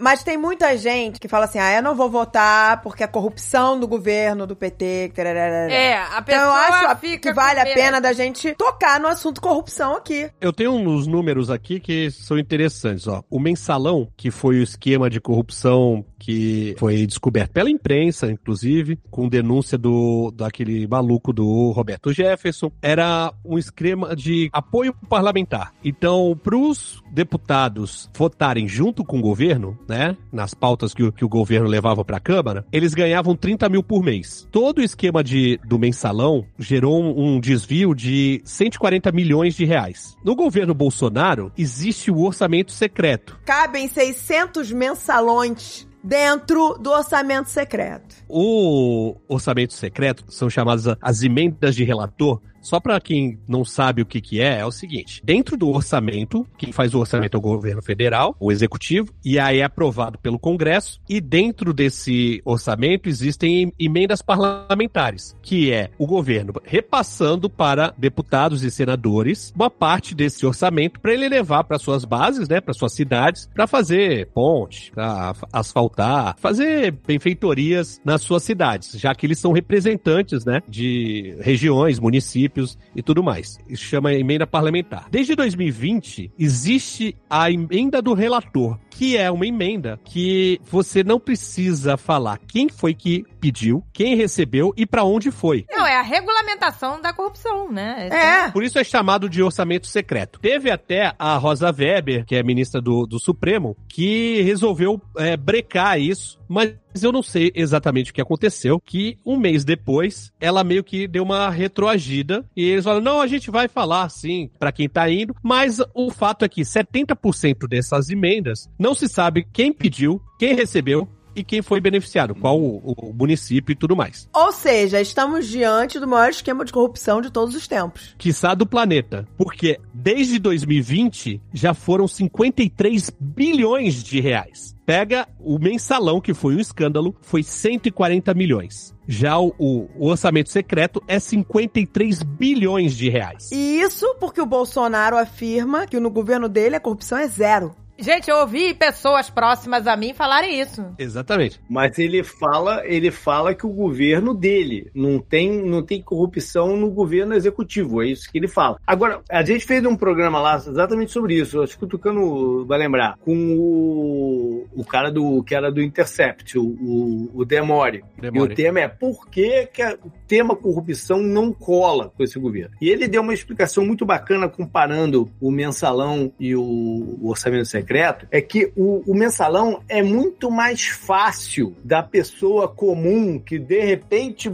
Mas 0.04 0.22
tem 0.22 0.36
muita 0.36 0.76
gente 0.76 1.18
que 1.18 1.26
fala 1.26 1.46
assim: 1.46 1.58
ah, 1.58 1.74
eu 1.74 1.82
não 1.82 1.94
vou 1.94 2.10
votar 2.10 2.82
porque 2.82 3.02
a 3.02 3.08
corrupção 3.08 3.80
do 3.80 3.88
governo, 3.88 4.46
do 4.46 4.54
PT. 4.54 5.12
tararara. 5.16 5.72
É, 5.72 5.96
a 5.96 6.06
Então 6.20 6.24
pessoa 6.24 6.44
eu 6.44 6.52
acho 6.74 6.96
fica 6.96 7.30
que 7.30 7.34
vale 7.34 7.54
com 7.54 7.60
a 7.62 7.64
medo. 7.64 7.74
pena 7.74 8.00
da 8.02 8.12
gente 8.12 8.54
tocar 8.54 9.00
no 9.00 9.08
assunto 9.08 9.40
corrupção 9.40 9.96
aqui. 9.96 10.30
Eu 10.42 10.52
tenho 10.52 10.72
uns 10.72 11.06
números 11.06 11.50
aqui 11.50 11.80
que 11.80 12.10
são 12.10 12.38
interessantes, 12.38 13.08
ó. 13.08 13.22
O 13.30 13.40
mensalão, 13.40 14.06
que 14.14 14.30
foi 14.30 14.56
o 14.60 14.62
esquema 14.62 15.08
de 15.08 15.22
corrupção 15.22 16.04
que 16.18 16.74
foi 16.78 17.06
descoberto 17.06 17.52
pela 17.52 17.70
imprensa, 17.70 18.30
inclusive, 18.30 18.98
com 19.10 19.28
denúncia 19.28 19.76
do 19.78 20.30
daquele 20.34 20.86
maluco 20.86 21.32
do 21.32 21.70
Roberto 21.70 22.12
Jefferson, 22.12 22.70
era 22.82 23.32
um 23.44 23.58
esquema 23.58 24.14
de 24.16 24.48
apoio 24.52 24.94
parlamentar. 25.08 25.72
Então, 25.84 26.38
pros 26.42 27.02
deputados 27.12 28.10
votarem 28.16 28.66
junto 28.66 29.04
com 29.04 29.18
o 29.18 29.22
governo, 29.22 29.78
né, 29.88 29.93
nas 30.32 30.54
pautas 30.54 30.92
que 30.92 31.02
o, 31.02 31.12
que 31.12 31.24
o 31.24 31.28
governo 31.28 31.68
levava 31.68 32.04
para 32.04 32.16
a 32.16 32.20
Câmara, 32.20 32.66
eles 32.72 32.94
ganhavam 32.94 33.36
30 33.36 33.68
mil 33.68 33.82
por 33.82 34.02
mês. 34.02 34.46
Todo 34.50 34.78
o 34.78 34.82
esquema 34.82 35.22
de, 35.22 35.58
do 35.64 35.78
mensalão 35.78 36.44
gerou 36.58 37.02
um, 37.02 37.36
um 37.36 37.40
desvio 37.40 37.94
de 37.94 38.40
140 38.44 39.12
milhões 39.12 39.54
de 39.54 39.64
reais. 39.64 40.16
No 40.24 40.34
governo 40.34 40.74
Bolsonaro, 40.74 41.52
existe 41.56 42.10
o 42.10 42.20
orçamento 42.20 42.72
secreto. 42.72 43.38
Cabem 43.44 43.88
600 43.88 44.72
mensalões 44.72 45.86
dentro 46.04 46.76
do 46.78 46.90
orçamento 46.90 47.48
secreto. 47.48 48.14
O 48.28 49.16
orçamento 49.26 49.72
secreto 49.72 50.24
são 50.28 50.50
chamadas 50.50 50.96
as 51.00 51.22
emendas 51.22 51.74
de 51.74 51.82
relator. 51.82 52.40
Só 52.64 52.80
para 52.80 52.98
quem 52.98 53.38
não 53.46 53.62
sabe 53.62 54.00
o 54.00 54.06
que, 54.06 54.22
que 54.22 54.40
é, 54.40 54.60
é 54.60 54.66
o 54.66 54.72
seguinte: 54.72 55.20
dentro 55.22 55.54
do 55.54 55.68
orçamento, 55.68 56.46
quem 56.56 56.72
faz 56.72 56.94
o 56.94 56.98
orçamento 56.98 57.36
é 57.36 57.38
o 57.38 57.42
governo 57.42 57.82
federal, 57.82 58.34
o 58.40 58.50
executivo, 58.50 59.12
e 59.22 59.38
aí 59.38 59.58
é 59.58 59.64
aprovado 59.64 60.18
pelo 60.18 60.38
Congresso, 60.38 60.98
e 61.06 61.20
dentro 61.20 61.74
desse 61.74 62.40
orçamento 62.44 63.06
existem 63.06 63.64
em- 63.64 63.72
emendas 63.78 64.22
parlamentares, 64.22 65.36
que 65.42 65.70
é 65.70 65.90
o 65.98 66.06
governo 66.06 66.54
repassando 66.64 67.50
para 67.50 67.92
deputados 67.98 68.64
e 68.64 68.70
senadores 68.70 69.52
uma 69.54 69.68
parte 69.68 70.14
desse 70.14 70.46
orçamento 70.46 70.98
para 71.00 71.12
ele 71.12 71.28
levar 71.28 71.64
para 71.64 71.78
suas 71.78 72.04
bases, 72.06 72.48
né, 72.48 72.62
para 72.62 72.72
suas 72.72 72.94
cidades, 72.94 73.46
para 73.54 73.66
fazer 73.66 74.28
ponte, 74.28 74.90
para 74.92 75.34
asfaltar, 75.52 76.36
fazer 76.38 76.92
benfeitorias 77.06 78.00
nas 78.02 78.22
suas 78.22 78.42
cidades, 78.42 78.98
já 78.98 79.14
que 79.14 79.26
eles 79.26 79.38
são 79.38 79.52
representantes, 79.52 80.46
né, 80.46 80.62
de 80.66 81.36
regiões, 81.40 82.00
municípios 82.00 82.53
e 82.94 83.02
tudo 83.02 83.22
mais. 83.22 83.58
Isso 83.68 83.84
chama 83.84 84.14
emenda 84.14 84.46
parlamentar. 84.46 85.06
Desde 85.10 85.34
2020 85.34 86.32
existe 86.38 87.16
a 87.28 87.50
emenda 87.50 88.00
do 88.00 88.14
relator, 88.14 88.78
que 88.90 89.16
é 89.16 89.30
uma 89.30 89.46
emenda 89.46 89.98
que 90.04 90.60
você 90.64 91.02
não 91.02 91.18
precisa 91.18 91.96
falar 91.96 92.38
quem 92.38 92.68
foi 92.68 92.94
que 92.94 93.24
pediu, 93.40 93.84
quem 93.92 94.16
recebeu 94.16 94.72
e 94.76 94.86
para 94.86 95.04
onde 95.04 95.30
foi. 95.30 95.64
Não, 95.70 95.86
é 95.86 95.96
a 95.96 96.02
regulamentação 96.02 97.00
da 97.00 97.12
corrupção, 97.12 97.70
né? 97.70 98.08
É. 98.10 98.50
Por 98.50 98.62
isso 98.62 98.78
é 98.78 98.84
chamado 98.84 99.28
de 99.28 99.42
orçamento 99.42 99.86
secreto. 99.86 100.38
Teve 100.40 100.70
até 100.70 101.12
a 101.18 101.36
Rosa 101.36 101.74
Weber, 101.76 102.24
que 102.24 102.36
é 102.36 102.42
ministra 102.42 102.80
do, 102.80 103.06
do 103.06 103.18
Supremo, 103.18 103.76
que 103.88 104.42
resolveu 104.42 105.00
é, 105.16 105.36
brecar 105.36 106.00
isso, 106.00 106.38
mas 106.54 107.02
eu 107.02 107.10
não 107.10 107.20
sei 107.22 107.50
exatamente 107.52 108.12
o 108.12 108.14
que 108.14 108.20
aconteceu, 108.20 108.80
que 108.80 109.18
um 109.26 109.36
mês 109.36 109.64
depois, 109.64 110.32
ela 110.40 110.62
meio 110.62 110.84
que 110.84 111.08
deu 111.08 111.24
uma 111.24 111.50
retroagida, 111.50 112.48
e 112.56 112.64
eles 112.64 112.84
falaram, 112.84 113.02
não, 113.02 113.20
a 113.20 113.26
gente 113.26 113.50
vai 113.50 113.66
falar, 113.66 114.08
sim, 114.08 114.48
pra 114.56 114.70
quem 114.70 114.88
tá 114.88 115.10
indo, 115.10 115.34
mas 115.42 115.80
o 115.92 116.12
fato 116.12 116.44
é 116.44 116.48
que 116.48 116.62
70% 116.62 117.66
dessas 117.66 118.08
emendas 118.08 118.70
não 118.78 118.94
se 118.94 119.08
sabe 119.08 119.44
quem 119.52 119.72
pediu, 119.72 120.22
quem 120.38 120.54
recebeu, 120.54 121.08
e 121.36 121.42
quem 121.42 121.62
foi 121.62 121.80
beneficiado, 121.80 122.34
qual 122.34 122.60
o, 122.60 122.76
o 122.76 123.12
município 123.12 123.72
e 123.72 123.76
tudo 123.76 123.96
mais. 123.96 124.28
Ou 124.32 124.52
seja, 124.52 125.00
estamos 125.00 125.48
diante 125.48 125.98
do 125.98 126.06
maior 126.06 126.30
esquema 126.30 126.64
de 126.64 126.72
corrupção 126.72 127.20
de 127.20 127.30
todos 127.30 127.54
os 127.54 127.66
tempos. 127.66 128.14
quiçá 128.16 128.54
do 128.54 128.66
planeta. 128.66 129.26
Porque 129.36 129.80
desde 129.92 130.38
2020 130.38 131.40
já 131.52 131.74
foram 131.74 132.06
53 132.06 133.10
bilhões 133.18 134.02
de 134.02 134.20
reais. 134.20 134.73
Pega 134.86 135.26
o 135.40 135.58
mensalão, 135.58 136.20
que 136.20 136.34
foi 136.34 136.54
um 136.56 136.60
escândalo, 136.60 137.16
foi 137.22 137.42
140 137.42 138.34
milhões. 138.34 138.94
Já 139.08 139.38
o, 139.38 139.54
o- 139.58 139.88
orçamento 140.08 140.50
secreto 140.50 141.02
é 141.08 141.18
53 141.18 142.22
bilhões 142.22 142.94
de 142.94 143.08
reais. 143.08 143.50
E 143.50 143.80
isso 143.80 144.14
porque 144.20 144.40
o 144.40 144.46
Bolsonaro 144.46 145.16
afirma 145.16 145.86
que 145.86 145.98
no 145.98 146.10
governo 146.10 146.48
dele 146.48 146.76
a 146.76 146.80
corrupção 146.80 147.16
é 147.18 147.26
zero. 147.26 147.74
Gente, 147.98 148.28
eu 148.28 148.36
ouvi 148.38 148.74
pessoas 148.74 149.30
próximas 149.30 149.86
a 149.86 149.96
mim 149.96 150.12
falarem 150.12 150.60
isso. 150.60 150.84
Exatamente. 150.98 151.60
Mas 151.68 151.98
ele 151.98 152.22
fala, 152.24 152.82
ele 152.84 153.10
fala 153.10 153.54
que 153.54 153.66
o 153.66 153.70
governo 153.72 154.34
dele 154.34 154.90
não 154.94 155.18
tem, 155.20 155.64
não 155.64 155.82
tem 155.82 156.02
corrupção 156.02 156.76
no 156.76 156.90
governo 156.90 157.34
executivo, 157.34 158.02
é 158.02 158.08
isso 158.08 158.30
que 158.30 158.38
ele 158.38 158.48
fala. 158.48 158.78
Agora, 158.86 159.20
a 159.30 159.44
gente 159.44 159.64
fez 159.64 159.84
um 159.84 159.96
programa 159.96 160.40
lá 160.40 160.56
exatamente 160.56 161.12
sobre 161.12 161.38
isso, 161.38 161.62
acho 161.62 161.78
que 161.78 161.84
o 161.84 161.88
Tucano 161.88 162.64
vai 162.66 162.78
lembrar, 162.78 163.16
com 163.18 163.56
o, 163.56 164.66
o 164.74 164.84
cara 164.84 165.10
do 165.10 165.42
que 165.44 165.54
era 165.54 165.70
do 165.70 165.80
Intercept, 165.82 166.58
o, 166.58 166.64
o, 166.64 167.30
o 167.34 167.44
Demore. 167.44 168.04
Demore. 168.20 168.50
E 168.50 168.52
o 168.52 168.56
tema 168.56 168.80
é 168.80 168.88
por 168.88 169.28
que, 169.28 169.66
que 169.66 169.82
a- 169.82 169.96
o 170.04 170.10
tema 170.26 170.56
corrupção 170.56 171.20
não 171.20 171.52
cola 171.52 172.10
com 172.16 172.22
esse 172.22 172.38
governo. 172.38 172.74
E 172.80 172.88
ele 172.90 173.06
deu 173.08 173.22
uma 173.22 173.34
explicação 173.34 173.84
muito 173.86 174.04
bacana 174.04 174.48
comparando 174.48 175.30
o 175.40 175.50
mensalão 175.50 176.32
e 176.40 176.54
o, 176.56 176.62
o 176.62 177.28
orçamento 177.28 177.64
secreto, 177.66 177.83
é 178.30 178.40
que 178.40 178.72
o, 178.76 179.02
o 179.06 179.14
mensalão 179.14 179.82
é 179.88 180.02
muito 180.02 180.50
mais 180.50 180.86
fácil 180.86 181.74
da 181.84 182.02
pessoa 182.02 182.66
comum 182.68 183.38
que 183.38 183.58
de 183.58 183.80
repente 183.80 184.50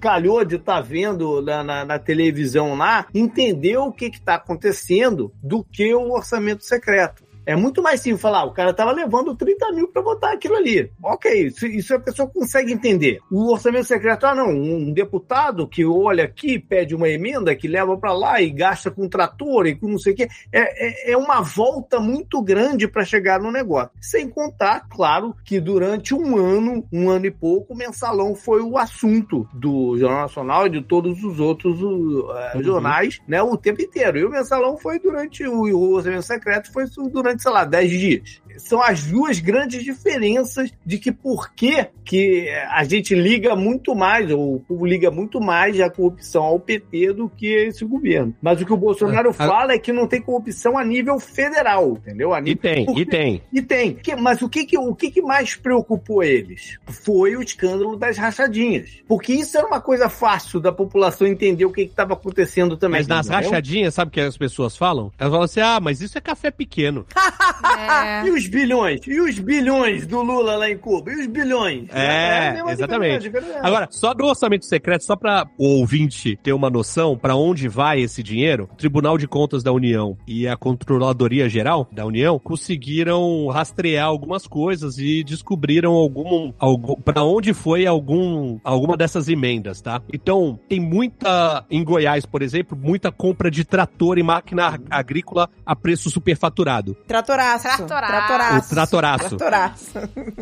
calhou 0.00 0.44
de 0.44 0.56
estar 0.56 0.80
vendo 0.80 1.40
na, 1.42 1.62
na- 1.64 1.84
na 1.84 1.98
televisão 1.98 2.74
lá 2.76 3.06
entender 3.14 3.76
o 3.78 3.90
que 3.92 4.06
está 4.06 4.34
acontecendo 4.36 5.32
do 5.42 5.64
que 5.64 5.94
o 5.94 6.12
orçamento 6.12 6.64
secreto. 6.64 7.23
É 7.46 7.56
muito 7.56 7.82
mais 7.82 8.00
simples 8.00 8.22
falar, 8.22 8.40
"Ah, 8.40 8.44
o 8.44 8.52
cara 8.52 8.72
tava 8.72 8.92
levando 8.92 9.34
30 9.34 9.72
mil 9.72 9.88
para 9.88 10.02
votar 10.02 10.32
aquilo 10.32 10.56
ali. 10.56 10.90
Ok, 11.02 11.46
isso, 11.46 11.66
isso 11.66 11.94
a 11.94 12.00
pessoa 12.00 12.28
consegue 12.28 12.72
entender. 12.72 13.20
O 13.30 13.52
orçamento 13.52 13.84
secreto, 13.84 14.24
ah 14.26 14.34
não, 14.34 14.50
um 14.50 14.92
deputado 14.92 15.68
que 15.68 15.84
olha 15.84 16.24
aqui, 16.24 16.58
pede 16.58 16.94
uma 16.94 17.08
emenda, 17.08 17.54
que 17.54 17.68
leva 17.68 17.96
para 17.96 18.12
lá 18.12 18.40
e 18.40 18.50
gasta 18.50 18.90
com 18.90 19.08
trator 19.08 19.66
e 19.66 19.74
com 19.74 19.88
não 19.88 19.98
sei 19.98 20.12
o 20.12 20.16
quê, 20.16 20.28
é, 20.52 21.10
é, 21.10 21.12
é 21.12 21.16
uma 21.16 21.40
volta 21.40 22.00
muito 22.00 22.42
grande 22.42 22.88
para 22.88 23.04
chegar 23.04 23.40
no 23.40 23.50
negócio. 23.50 23.90
Sem 24.00 24.28
contar, 24.28 24.88
claro, 24.88 25.34
que 25.44 25.60
durante 25.60 26.14
um 26.14 26.36
ano, 26.36 26.86
um 26.92 27.10
ano 27.10 27.26
e 27.26 27.30
pouco, 27.30 27.74
o 27.74 27.76
mensalão 27.76 28.34
foi 28.34 28.60
o 28.60 28.76
assunto 28.78 29.48
do 29.52 29.96
Jornal 29.98 30.22
Nacional 30.22 30.66
e 30.66 30.70
de 30.70 30.82
todos 30.82 31.22
os 31.22 31.40
outros 31.40 31.82
uh, 31.82 32.30
eh, 32.54 32.62
jornais, 32.62 33.20
né, 33.26 33.42
o 33.42 33.56
tempo 33.56 33.82
inteiro. 33.82 34.18
E 34.18 34.24
o 34.24 34.30
mensalão 34.30 34.76
foi 34.76 34.98
durante 34.98 35.46
o, 35.46 35.62
o 35.62 35.94
orçamento 35.94 36.22
secreto, 36.22 36.72
foi 36.72 36.84
durante, 37.10 37.33
sei 37.42 37.52
lá, 37.52 37.64
10 37.64 37.90
dias. 37.90 38.42
São 38.58 38.82
as 38.82 39.04
duas 39.04 39.38
grandes 39.40 39.82
diferenças 39.84 40.70
de 40.84 40.98
que 40.98 41.10
por 41.12 41.52
que 41.54 41.86
que 42.04 42.48
a 42.70 42.84
gente 42.84 43.14
liga 43.14 43.56
muito 43.56 43.94
mais, 43.94 44.30
ou 44.30 44.56
o 44.56 44.60
povo 44.60 44.84
liga 44.84 45.10
muito 45.10 45.40
mais 45.40 45.80
a 45.80 45.88
corrupção 45.88 46.42
ao 46.44 46.60
PT 46.60 47.12
do 47.14 47.28
que 47.30 47.46
esse 47.46 47.84
governo. 47.84 48.34
Mas 48.42 48.60
o 48.60 48.66
que 48.66 48.72
o 48.72 48.76
Bolsonaro 48.76 49.30
Ah, 49.30 49.34
ah. 49.38 49.46
fala 49.46 49.72
é 49.72 49.78
que 49.78 49.92
não 49.92 50.06
tem 50.06 50.20
corrupção 50.20 50.76
a 50.76 50.84
nível 50.84 51.18
federal, 51.18 51.92
entendeu? 51.92 52.34
A 52.34 52.40
E 52.40 52.42
nível... 52.42 52.60
tem, 52.62 52.84
Por 52.86 52.98
e 52.98 53.06
tem. 53.06 53.42
E 53.52 53.62
tem. 53.62 53.94
Que- 53.94 54.14
mas 54.16 54.42
o 54.42 54.48
que, 54.48 54.66
que, 54.66 54.76
o 54.78 54.94
que, 54.94 55.10
que 55.10 55.22
mais 55.22 55.54
preocupou 55.56 56.22
eles? 56.22 56.78
Foi 56.86 57.36
o 57.36 57.42
escândalo 57.42 57.96
das 57.96 58.18
rachadinhas. 58.18 58.98
Porque 59.08 59.32
isso 59.32 59.56
era 59.56 59.66
uma 59.66 59.80
coisa 59.80 60.08
fácil 60.10 60.60
da 60.60 60.70
população 60.72 61.26
entender 61.26 61.64
o 61.64 61.72
que 61.72 61.82
estava 61.82 62.12
acontecendo 62.12 62.76
também. 62.76 63.00
Mas 63.00 63.08
nas 63.08 63.26
entendeu? 63.26 63.48
rachadinhas, 63.50 63.94
sabe 63.94 64.08
o 64.10 64.12
que 64.12 64.20
as 64.20 64.36
pessoas 64.36 64.76
falam? 64.76 65.10
Elas 65.18 65.30
falam 65.32 65.44
assim: 65.44 65.60
ah, 65.60 65.80
mas 65.80 66.00
isso 66.02 66.18
é 66.18 66.20
café 66.20 66.50
pequeno. 66.50 67.06
É. 67.76 68.26
E 68.26 68.30
os 68.30 68.43
bilhões? 68.46 69.00
E 69.06 69.20
os 69.20 69.38
bilhões 69.38 70.06
do 70.06 70.22
Lula 70.22 70.56
lá 70.56 70.70
em 70.70 70.78
Cuba? 70.78 71.12
E 71.12 71.20
os 71.20 71.26
bilhões? 71.26 71.88
É, 71.92 72.48
a 72.48 72.52
mesma 72.52 72.72
exatamente. 72.72 73.32
Agora, 73.62 73.88
só 73.90 74.14
do 74.14 74.24
orçamento 74.24 74.64
secreto, 74.64 75.04
só 75.04 75.16
para 75.16 75.46
o 75.58 75.78
ouvinte 75.78 76.38
ter 76.42 76.52
uma 76.52 76.70
noção 76.70 77.16
para 77.16 77.36
onde 77.36 77.68
vai 77.68 78.00
esse 78.00 78.22
dinheiro, 78.22 78.68
o 78.72 78.76
Tribunal 78.76 79.18
de 79.18 79.26
Contas 79.26 79.62
da 79.62 79.72
União 79.72 80.16
e 80.26 80.46
a 80.46 80.56
Controladoria 80.56 81.48
Geral 81.48 81.88
da 81.92 82.04
União 82.04 82.38
conseguiram 82.38 83.48
rastrear 83.48 84.06
algumas 84.06 84.46
coisas 84.46 84.98
e 84.98 85.22
descobriram 85.24 85.92
algum, 85.92 86.52
algum 86.58 86.94
para 86.96 87.22
onde 87.22 87.52
foi 87.52 87.86
algum 87.86 88.58
alguma 88.62 88.96
dessas 88.96 89.28
emendas, 89.28 89.80
tá? 89.80 90.00
Então, 90.12 90.58
tem 90.68 90.80
muita 90.80 91.64
em 91.70 91.82
Goiás, 91.84 92.26
por 92.26 92.42
exemplo, 92.42 92.76
muita 92.80 93.10
compra 93.10 93.50
de 93.50 93.64
trator 93.64 94.18
e 94.18 94.22
máquina 94.22 94.80
agrícola 94.90 95.48
a 95.64 95.74
preço 95.74 96.10
superfaturado. 96.10 96.94
Tratoraço. 97.06 97.64
Tratoraço. 97.64 98.16
O 98.34 98.68
tratoraço. 98.68 99.36
Tratoraço. 99.36 99.92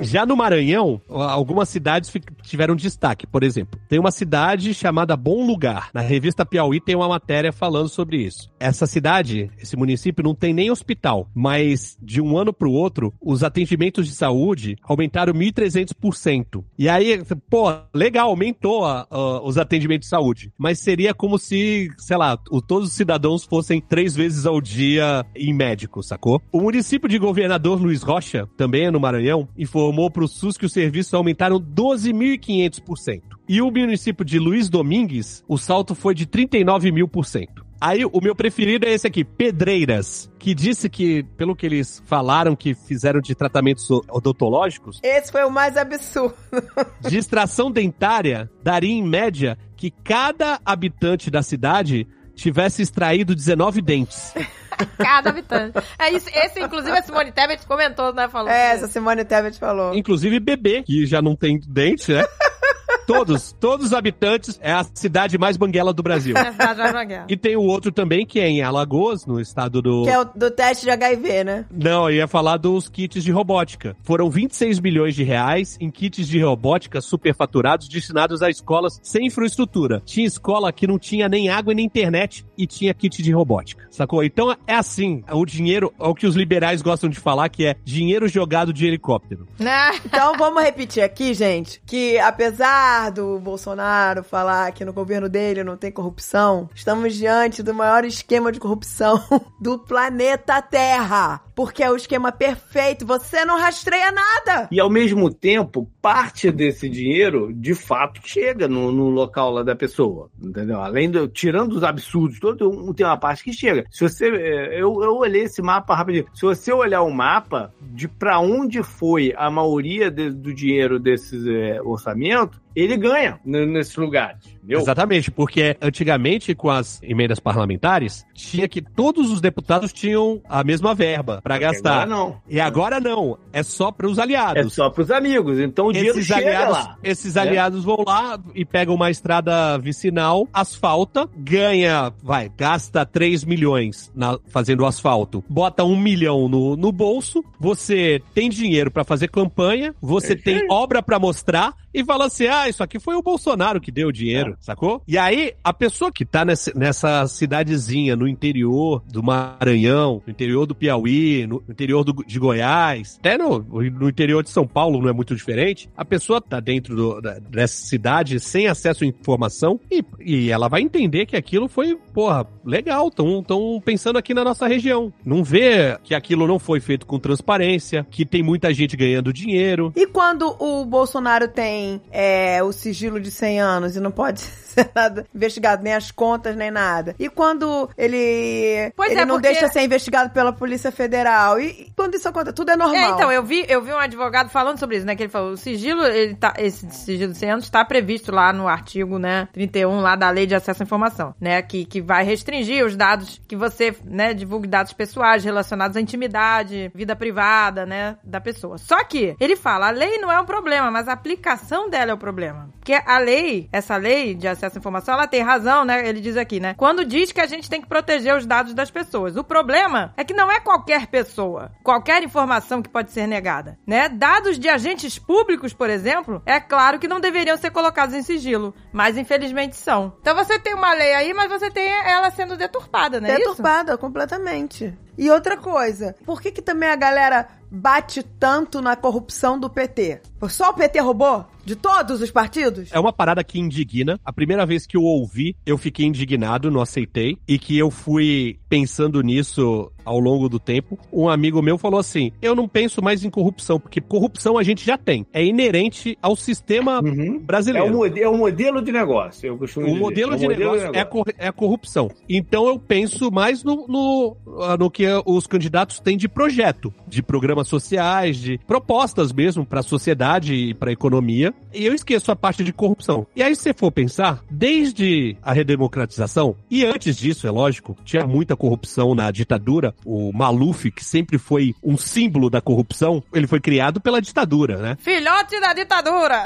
Já 0.01 0.24
no 0.26 0.36
Maranhão, 0.36 1.01
algumas 1.09 1.68
cidades 1.68 2.12
tiveram 2.43 2.74
destaque. 2.74 3.26
Por 3.26 3.43
exemplo, 3.43 3.78
tem 3.88 3.99
uma 3.99 4.11
cidade 4.11 4.72
chamada 4.74 5.16
Bom 5.16 5.47
Lugar. 5.47 5.90
Na 5.93 6.01
revista 6.01 6.45
Piauí 6.47 6.80
tem 6.80 6.95
uma 6.97 7.09
matéria 7.09 7.53
falando 7.53 7.88
sobre 7.88 8.18
isso. 8.18 8.51
Essa 8.59 8.86
cidade, 8.86 9.51
esse 9.59 9.76
município, 9.76 10.24
não 10.24 10.34
tem 10.34 10.53
nem 10.53 10.70
hospital, 10.70 11.28
mas 11.34 11.97
de 12.01 12.20
um 12.20 12.36
ano 12.36 12.53
para 12.53 12.68
o 12.68 12.72
outro, 12.72 13.12
os 13.20 13.43
atendimentos 13.43 14.07
de 14.09 14.14
saúde 14.14 14.76
aumentaram 14.82 15.32
1.300%. 15.32 16.64
E 16.78 16.88
aí, 16.88 17.22
pô, 17.51 17.72
legal, 17.95 18.28
aumentou 18.28 18.84
a- 18.84 19.07
a- 19.11 19.43
os 19.43 19.59
atendimentos 19.59 20.07
de 20.07 20.11
saúde. 20.11 20.53
Mas 20.59 20.78
seria 20.80 21.14
como 21.14 21.38
se, 21.38 21.90
sei 21.99 22.16
lá, 22.16 22.38
o- 22.51 22.61
todos 22.62 22.88
os 22.88 22.95
cidadãos 22.95 23.45
fossem 23.45 23.80
três 23.80 24.14
vezes 24.14 24.47
ao 24.47 24.61
dia 24.61 25.24
em 25.34 25.53
médico, 25.53 26.03
sacou? 26.03 26.40
O 26.53 26.61
município 26.61 27.09
de 27.09 27.18
governador 27.18 27.82
Luiz 27.83 28.03
Rocha, 28.03 28.49
também 28.57 28.87
é 28.87 28.91
no 28.91 29.01
Maranhão, 29.01 29.49
informou 29.57 30.11
para 30.11 30.24
o 30.24 30.28
SUS 30.28 30.57
que 30.57 30.66
os 30.66 30.72
serviços 30.72 31.12
aumentaram 31.14 31.61
12.500%. 31.61 33.22
E 33.49 33.61
o 33.61 33.70
município 33.70 34.24
de 34.24 34.39
Luiz 34.39 34.68
Domingues, 34.68 35.45
o 35.49 35.59
salto 35.59 35.95
foi 35.95 36.14
de 36.14 36.26
39 36.26 36.93
mil 36.93 37.09
por 37.09 37.26
cento. 37.26 37.66
Aí 37.80 38.05
o 38.05 38.20
meu 38.22 38.33
preferido 38.33 38.87
é 38.87 38.93
esse 38.93 39.09
aqui, 39.09 39.24
Pedreiras, 39.24 40.30
que 40.39 40.55
disse 40.55 40.89
que, 40.89 41.24
pelo 41.37 41.57
que 41.57 41.66
eles 41.66 42.01
falaram 42.07 42.55
que 42.55 42.74
fizeram 42.74 43.20
de 43.20 43.35
tratamentos 43.35 43.91
odontológicos, 44.09 45.01
Esse 45.03 45.33
foi 45.33 45.43
o 45.43 45.51
mais 45.51 45.76
absurdo. 45.76 46.37
de 47.09 47.18
extração 47.18 47.72
dentária 47.72 48.49
daria 48.62 48.93
em 48.93 49.03
média 49.03 49.59
que 49.76 49.91
cada 49.91 50.61
habitante 50.64 51.28
da 51.28 51.43
cidade 51.43 52.07
tivesse 52.35 52.83
extraído 52.83 53.35
19 53.35 53.80
dentes. 53.83 54.35
Cada 54.99 55.30
habitante. 55.30 55.78
É 55.99 56.11
isso, 56.11 56.28
esse, 56.35 56.61
inclusive, 56.61 56.97
a 56.97 57.03
Simone 57.03 57.30
Tebet 57.30 57.66
comentou, 57.66 58.12
né? 58.12 58.28
Falou. 58.28 58.51
É, 58.51 58.72
essa 58.72 58.89
Simone 58.89 59.24
Tebet 59.24 59.59
falou. 59.59 59.95
Inclusive 59.95 60.41
bebê, 60.41 60.83
que 60.83 61.07
já 61.07 61.20
não 61.20 61.37
tem 61.37 61.61
dente, 61.66 62.12
né? 62.12 62.24
Todos, 63.07 63.53
todos 63.53 63.86
os 63.86 63.93
habitantes, 63.93 64.59
é 64.62 64.72
a 64.72 64.84
cidade 64.95 65.36
mais 65.36 65.57
banguela 65.57 65.93
do 65.93 66.03
Brasil. 66.03 66.36
É 66.36 66.49
a 66.49 66.53
cidade 66.53 66.78
mais 66.78 66.93
banguela. 66.93 67.26
E 67.28 67.36
tem 67.36 67.57
o 67.57 67.62
outro 67.62 67.90
também, 67.90 68.24
que 68.24 68.40
é 68.40 68.49
em 68.49 68.62
Alagoas, 68.62 69.26
no 69.26 69.40
estado 69.40 69.82
do... 69.82 70.05
Que 70.05 70.11
é 70.11 70.20
o 70.20 70.24
do 70.24 70.51
teste 70.51 70.84
de 70.84 70.90
HIV, 70.90 71.45
né? 71.45 71.64
Não, 71.70 72.09
eu 72.09 72.16
ia 72.16 72.28
falar 72.28 72.57
dos 72.57 72.88
kits 72.88 73.22
de 73.22 73.30
robótica. 73.30 73.97
Foram 74.03 74.30
26 74.30 74.80
milhões 74.80 75.14
de 75.14 75.24
reais 75.24 75.76
em 75.80 75.90
kits 75.90 76.26
de 76.26 76.40
robótica 76.40 77.01
superfaturados 77.01 77.88
destinados 77.88 78.43
a 78.43 78.51
escolas 78.51 79.01
sem 79.03 79.26
infraestrutura. 79.26 80.03
Tinha 80.05 80.26
escola 80.26 80.72
que 80.72 80.86
não 80.86 80.99
tinha 80.99 81.28
nem 81.28 81.49
água 81.49 81.72
e 81.72 81.76
nem 81.76 81.86
internet 81.86 82.45
e 82.57 82.66
tinha 82.66 82.95
kit 82.95 83.22
de 83.22 83.32
robótica, 83.32 83.86
sacou? 83.90 84.22
Então 84.24 84.57
é 84.66 84.74
assim, 84.74 85.22
o 85.30 85.45
dinheiro, 85.45 85.93
é 85.99 86.07
o 86.07 86.14
que 86.14 86.26
os 86.26 86.36
liberais 86.36 86.82
gostam 86.82 87.11
de 87.11 87.18
falar, 87.18 87.49
que 87.49 87.66
é 87.66 87.76
dinheiro 87.84 88.28
jogado 88.28 88.72
de 88.72 88.86
helicóptero. 88.86 89.47
Né? 89.59 89.93
Então 90.12 90.36
vamos 90.36 90.62
repetir 90.62 91.03
aqui, 91.03 91.32
gente, 91.32 91.80
que 91.86 92.18
apesar 92.18 92.82
do 93.12 93.39
Bolsonaro 93.39 94.22
falar 94.22 94.72
que 94.72 94.85
no 94.85 94.93
governo 94.93 95.28
dele 95.28 95.62
não 95.62 95.76
tem 95.76 95.91
corrupção, 95.91 96.68
estamos 96.74 97.14
diante 97.14 97.62
do 97.62 97.72
maior 97.72 98.05
esquema 98.05 98.51
de 98.51 98.59
corrupção 98.59 99.22
do 99.61 99.78
planeta 99.78 100.61
Terra. 100.61 101.41
Porque 101.55 101.82
é 101.82 101.90
o 101.90 101.96
esquema 101.96 102.32
perfeito, 102.32 103.07
você 103.07 103.44
não 103.44 103.59
rastreia 103.59 104.11
nada. 104.11 104.68
E 104.70 104.80
ao 104.80 104.88
mesmo 104.88 105.32
tempo, 105.32 105.88
parte 106.00 106.50
desse 106.50 106.88
dinheiro, 106.88 107.53
de 107.53 107.74
fato, 107.74 108.20
chega 108.24 108.66
no, 108.66 108.90
no 108.90 109.11
local 109.11 109.50
lá 109.50 109.62
da 109.62 109.74
pessoa. 109.76 110.30
Entendeu? 110.42 110.80
Além 110.80 111.11
do. 111.11 111.28
Tirando 111.28 111.72
os 111.74 111.82
absurdos, 111.84 112.40
todo 112.40 112.94
tem 112.94 113.05
uma 113.07 113.16
parte 113.16 113.44
que 113.44 113.53
chega. 113.53 113.84
Se 113.90 114.09
você. 114.09 114.28
é, 114.28 114.80
Eu, 114.80 115.03
eu 115.03 115.14
olhei 115.16 115.42
esse 115.42 115.61
mapa 115.62 115.94
rapidinho. 115.94 116.26
Se 116.34 116.42
você 116.42 116.72
olhar 116.72 117.03
o 117.03 117.11
mapa 117.11 117.72
de 117.80 118.09
pra 118.09 118.38
onde 118.40 118.82
foi 118.82 119.32
a 119.36 119.50
maioria 119.50 120.11
de- 120.11 120.30
do 120.30 120.53
dinheiro 120.55 120.98
desses 120.98 121.46
é, 121.46 121.80
orçamentos, 121.82 122.59
ele 122.74 122.96
ganha 122.96 123.38
nesses 123.44 123.96
lugares. 123.96 124.38
Entendeu? 124.63 124.81
Exatamente, 124.81 125.31
porque 125.31 125.77
antigamente 125.83 126.55
com 126.55 126.71
as 126.71 127.01
emendas 127.03 127.41
parlamentares, 127.41 128.25
tinha 128.33 128.69
que 128.69 128.81
todos 128.81 129.31
os 129.31 129.41
deputados 129.41 129.93
tinham 129.93 130.41
a 130.49 130.63
mesma 130.63 130.95
verba 130.95 131.41
para 131.43 131.59
gastar. 131.59 132.03
Agora 132.03 132.07
não. 132.07 132.37
E 132.49 132.61
agora 132.61 133.01
não, 133.01 133.39
é 133.53 133.63
só 133.65 133.91
para 133.91 134.07
os 134.07 134.19
É 134.19 134.23
aliados. 134.23 134.73
só 134.75 134.89
pros 134.89 135.11
amigos. 135.11 135.59
Então 135.59 135.87
o 135.87 135.93
dinheiro 135.93 136.17
Esses 136.19 136.27
chega 136.29 136.47
aliados, 136.49 136.77
lá. 136.77 136.97
esses 137.03 137.35
É. 137.37 137.41
aliados 137.41 137.83
vão 137.85 138.05
lá 138.07 138.39
e 138.55 138.65
pegam 138.65 138.95
uma 138.95 139.11
estrada 139.11 139.77
vicinal, 139.79 140.47
asfalta, 140.53 141.29
ganha, 141.37 142.13
vai, 142.23 142.51
gasta 142.57 143.05
3 143.05 143.45
milhões 143.45 144.11
na- 144.15 144.39
fazendo 144.49 144.87
asfalto, 144.87 145.43
bota 145.49 145.83
um 145.85 145.97
milhão 145.99 146.49
no, 146.49 146.77
no 146.77 146.93
bolso, 146.93 147.45
você 147.59 148.23
tem 148.35 148.49
dinheiro 148.49 148.91
pra 148.91 149.03
fazer 149.05 149.29
campanha, 149.29 149.95
você 150.01 150.33
É 150.35 150.37
tem 150.37 150.67
obra 150.71 151.03
pra 151.03 151.19
mostrar 151.19 151.75
e 151.95 152.05
fala 152.05 152.26
assim: 152.26 152.47
ah, 152.47 152.68
isso 152.68 152.82
aqui 152.82 152.99
foi 152.99 153.14
o 153.16 153.22
Bolsonaro 153.22 153.80
que 153.80 153.90
deu 153.90 154.09
o 154.09 154.12
dinheiro, 154.12 154.57
sacou? 154.61 155.03
E 155.07 155.16
aí, 155.18 155.53
a 155.62 155.72
pessoa 155.72 156.11
que 156.12 156.24
tá 156.24 156.45
nessa, 156.45 156.72
nessa 156.74 157.26
cidadezinha 157.26 158.16
no 158.16 158.26
interior 158.28 159.03
do 159.11 159.22
Maranhão, 159.22 160.22
no 160.26 160.30
interior 160.30 160.66
do 160.66 160.74
Piauí, 160.74 161.47
no 161.47 161.62
interior 161.68 162.05
do- 162.05 162.24
de 162.26 162.38
Goiás, 162.38 163.16
até 163.18 163.36
no, 163.38 163.59
no 163.61 164.09
interior 164.09 164.43
de 164.43 164.51
São 164.51 164.66
Paulo 164.66 165.01
não 165.01 165.09
é 165.09 165.12
muito 165.12 165.34
diferente, 165.34 165.88
a 165.97 166.05
pessoa 166.05 166.40
tá 166.40 166.61
dentro 166.61 166.95
do- 166.97 167.20
da- 167.20 167.38
dessa 167.38 167.86
cidade 167.86 168.38
sem 168.40 168.66
acesso 168.66 169.05
à 169.05 169.07
informação 169.07 169.78
e, 169.90 170.05
e 170.20 170.51
ela 170.51 170.68
vai 170.68 170.80
entender 170.82 171.26
que 171.26 171.36
aquilo 171.36 171.68
foi, 171.68 171.97
porra, 172.14 172.47
legal, 172.64 173.11
tão, 173.11 173.43
tão 173.43 173.80
pensando 173.84 174.18
aqui 174.18 174.32
na 174.34 174.45
nossa 174.45 174.66
região. 174.66 175.12
Não 175.24 175.43
vê 175.45 175.97
que 176.03 176.14
aquilo 176.14 176.47
não 176.47 176.59
foi 176.59 176.80
feito 176.80 177.07
com 177.07 177.18
transparência, 177.18 178.07
que 178.11 178.24
tem 178.24 178.43
muita 178.43 178.72
gente 178.72 178.97
ganhando 178.97 179.32
dinheiro. 179.32 179.93
E 179.97 180.07
quando 180.07 180.57
o 180.59 180.84
Bolsonaro 180.84 181.49
tem 181.49 181.82
é, 182.11 182.62
o 182.62 182.72
sigilo 182.72 183.20
de 183.20 183.30
100 183.30 183.61
anos 183.61 183.97
e 183.97 184.01
não 184.01 184.11
pode 184.11 184.43
ser 184.73 184.91
nada 184.95 185.27
investigado, 185.35 185.83
nem 185.83 185.95
as 185.95 186.11
contas, 186.11 186.57
nem 186.57 186.70
nada? 186.70 187.14
E 187.18 187.29
quando 187.29 187.89
ele, 187.97 188.93
Pois 188.97 189.11
ele 189.12 189.20
é, 189.20 189.25
não 189.25 189.37
porque- 189.37 189.49
deixa 189.49 189.68
ser 189.68 189.83
investigado 189.83 190.31
pela 190.31 190.53
Polícia 190.53 190.91
Federal? 190.93 191.59
E, 191.61 191.66
e 191.68 191.93
quando 191.97 192.14
isso 192.14 192.29
acontece? 192.29 192.55
Tudo 192.55 192.70
é 192.70 192.77
normal. 192.77 192.97
É, 192.97 193.09
então, 193.11 193.33
eu 193.33 193.43
vi, 193.43 193.64
eu 193.68 193.83
vi 193.83 193.93
um 193.93 193.99
advogado 193.99 194.49
falando 194.51 194.79
sobre 194.79 194.97
isso, 194.97 195.07
né? 195.07 195.14
Que 195.16 195.25
ele 195.25 195.31
falou, 195.33 195.53
o 195.53 195.57
sigilo, 195.57 196.05
ele 196.05 196.35
tá, 196.35 196.55
esse 196.59 196.89
sigilo 196.91 197.33
de 197.33 197.39
100 197.39 197.51
anos 197.51 197.64
está 197.64 197.85
previsto 197.85 198.33
lá 198.33 198.53
no 198.53 198.68
artigo, 198.68 199.18
né, 199.18 199.49
31 199.53 200.01
lá 200.01 200.16
da 200.16 200.31
Lei 200.31 200.47
de 200.47 200.55
Acesso 200.55 200.83
à 200.83 200.85
Informação, 200.85 201.35
né? 201.41 201.61
Que, 201.62 201.85
que 201.85 202.01
vai 202.01 202.25
restringir 202.25 202.85
os 202.85 202.97
dados 202.97 203.41
que 203.47 203.57
você, 203.57 203.95
né, 204.05 204.35
divulgue 204.35 204.66
dados 204.68 204.93
pessoais 204.93 205.45
relacionados 205.45 205.97
à 205.97 206.01
intimidade, 206.01 206.91
vida 206.95 207.14
privada, 207.16 207.85
né, 207.87 208.16
da 208.23 208.41
pessoa. 208.41 208.79
Só 208.79 209.03
que, 209.05 209.37
ele 209.41 209.57
fala, 209.57 209.89
a 209.89 209.91
lei 209.91 210.18
não 210.18 210.31
é 210.31 210.41
um 210.41 210.45
problema, 210.45 210.91
mas 210.91 211.09
a 211.09 211.12
aplicação 211.12 211.89
dela 211.91 212.11
é 212.11 212.14
o 212.14 212.18
problema. 212.18 212.68
Porque 212.79 212.95
a 212.95 213.18
lei, 213.18 213.68
essa 213.73 213.97
lei 213.97 214.35
de 214.35 214.49
acesso 214.49 214.62
à 214.65 214.79
informação, 214.79 215.15
ela 215.15 215.27
tem 215.27 215.43
razão, 215.43 215.85
né? 215.85 216.09
Ele 216.09 216.21
diz 216.21 216.37
aqui, 216.37 216.61
né? 216.61 216.75
Quando 216.77 217.05
diz 217.05 217.33
que 217.33 217.41
a 217.41 217.47
gente 217.47 217.69
tem 217.69 217.81
que 217.81 217.89
proteger 217.89 218.37
os 218.37 218.47
dados 218.47 218.75
das 218.75 218.91
pessoas. 218.91 219.37
O 219.37 219.45
problema 219.45 220.13
é 220.17 220.25
que 220.25 220.35
não 220.35 220.51
é 220.51 220.61
qualquer 220.61 221.07
pessoa, 221.07 221.73
qualquer 221.83 222.23
informação 222.23 222.83
que 222.83 222.89
pode 222.89 223.11
ser 223.11 223.27
negada, 223.27 223.79
né? 223.87 224.09
Dados 224.09 224.59
de 224.59 224.69
agentes 224.69 225.19
públicos, 225.19 225.73
por 225.73 225.91
exemplo, 225.91 226.43
é 226.47 226.61
claro 226.61 226.99
que 226.99 227.09
não 227.09 227.21
deveriam 227.21 227.57
ser 227.57 227.71
colocados 227.71 228.15
em 228.15 228.23
sigilo, 228.23 228.75
mas 228.93 229.17
infelizmente 229.17 229.77
são. 229.77 230.17
Então 230.21 230.35
você 230.35 230.59
tem 230.59 230.75
uma 230.75 230.93
lei 230.95 231.15
aí, 231.15 231.35
mas 231.35 231.49
você 231.49 231.71
tem 231.71 231.89
ela 231.89 232.31
sendo 232.31 232.57
deturpada, 232.57 233.21
né? 233.21 233.37
Deturpada 233.37 233.97
completamente. 233.97 234.97
E 235.17 235.31
outra 235.31 235.57
coisa, 235.57 236.15
por 236.25 236.41
que 236.41 236.51
que 236.51 236.63
também 236.63 236.89
a 236.89 236.97
galera 236.97 237.49
bate 237.71 238.23
tanto 238.23 238.81
na 238.83 238.95
corrupção 238.97 239.59
do 239.59 239.69
PT? 239.69 240.21
Só 240.49 240.71
o 240.71 240.75
PT 240.75 241.01
roubou? 241.01 241.47
De 241.65 241.77
todos 241.77 242.21
os 242.21 242.31
partidos? 242.31 242.91
É 242.93 242.99
uma 242.99 243.13
parada 243.13 243.45
que 243.45 243.59
indigna. 243.59 244.19
A 244.25 244.33
primeira 244.33 244.67
vez 244.67 244.85
que 244.85 244.97
eu 244.97 245.03
ouvi, 245.03 245.57
eu 245.65 245.79
fiquei 245.79 246.05
indignado, 246.05 246.71
não 246.71 246.81
aceitei. 246.81 247.39
E 247.47 247.59
que 247.59 247.79
eu 247.79 247.91
fui 247.91 248.59
pensando 248.77 249.20
nisso 249.20 249.93
ao 250.03 250.18
longo 250.18 250.49
do 250.49 250.59
tempo. 250.59 250.99
Um 251.12 251.29
amigo 251.29 251.61
meu 251.61 251.77
falou 251.77 252.01
assim: 252.01 252.33
Eu 252.41 252.55
não 252.55 252.66
penso 252.66 253.03
mais 253.03 253.23
em 253.23 253.29
corrupção, 253.29 253.79
porque 253.79 254.01
corrupção 254.01 254.57
a 254.57 254.62
gente 254.62 254.83
já 254.83 254.97
tem. 254.97 255.27
É 255.31 255.45
inerente 255.45 256.16
ao 256.23 256.35
sistema 256.35 257.03
Uhum. 257.05 257.39
brasileiro. 257.39 257.87
É 257.89 257.91
o, 257.93 258.07
é 258.18 258.29
o 258.31 258.39
modelo 258.39 258.81
de 258.81 258.91
negócio, 258.91 259.47
eu 259.47 259.59
costumo 259.59 259.85
O 259.85 259.89
dizer. 259.91 260.01
modelo 260.01 260.33
É 260.33 260.37
o 260.37 260.39
de 260.39 260.45
modelo 260.49 260.73
negócio 260.73 260.97
é 260.97 261.01
a, 261.01 261.05
cor- 261.05 261.35
é 261.37 261.49
a 261.49 261.53
corrupção. 261.53 262.11
Então 262.27 262.66
eu 262.66 262.79
penso 262.79 263.31
mais 263.31 263.62
no, 263.62 263.87
no, 263.87 264.37
no 264.79 264.91
que 264.91 265.05
os 265.27 265.47
candidatos 265.47 266.01
têm 266.01 266.16
de 266.16 266.27
projeto, 266.27 266.93
de 267.07 267.23
programas 267.23 267.68
sociais, 267.68 268.39
de 268.39 268.57
propostas 268.66 269.35
mesmo 269.35 269.66
para 269.66 269.81
a 269.81 269.83
sociedade 269.83 270.55
e 270.55 270.73
para 270.73 270.89
a 270.89 270.93
economia. 270.95 271.53
E 271.75 271.85
eu 271.85 271.93
esqueço 271.93 272.33
a 272.33 272.37
parte 272.37 272.64
de 272.64 272.73
corrupção. 272.73 273.27
E 273.37 273.43
aí, 273.43 273.55
se 273.55 273.62
você 273.64 273.75
for 273.75 273.93
pensar, 273.93 274.43
desde 274.51 275.37
a 275.43 275.53
redemocratização, 275.53 276.57
e 276.70 276.85
antes 276.87 277.16
disso, 277.18 277.47
é 277.47 277.51
lógico, 277.51 277.95
tinha 278.05 278.27
muita 278.27 278.57
corrupção 278.63 279.13
na 279.13 279.29
ditadura. 279.33 279.93
O 280.05 280.33
Maluf, 280.33 280.89
que 280.93 281.05
sempre 281.05 281.37
foi 281.37 281.75
um 281.83 281.97
símbolo 281.97 282.49
da 282.49 282.61
corrupção, 282.61 283.21
ele 283.35 283.49
foi 283.49 283.59
criado 283.59 284.01
pela 284.01 284.23
ditadura, 284.23 284.77
né? 284.77 284.97
Filhote 285.01 285.61
da 285.61 285.75
ditadura! 285.75 286.45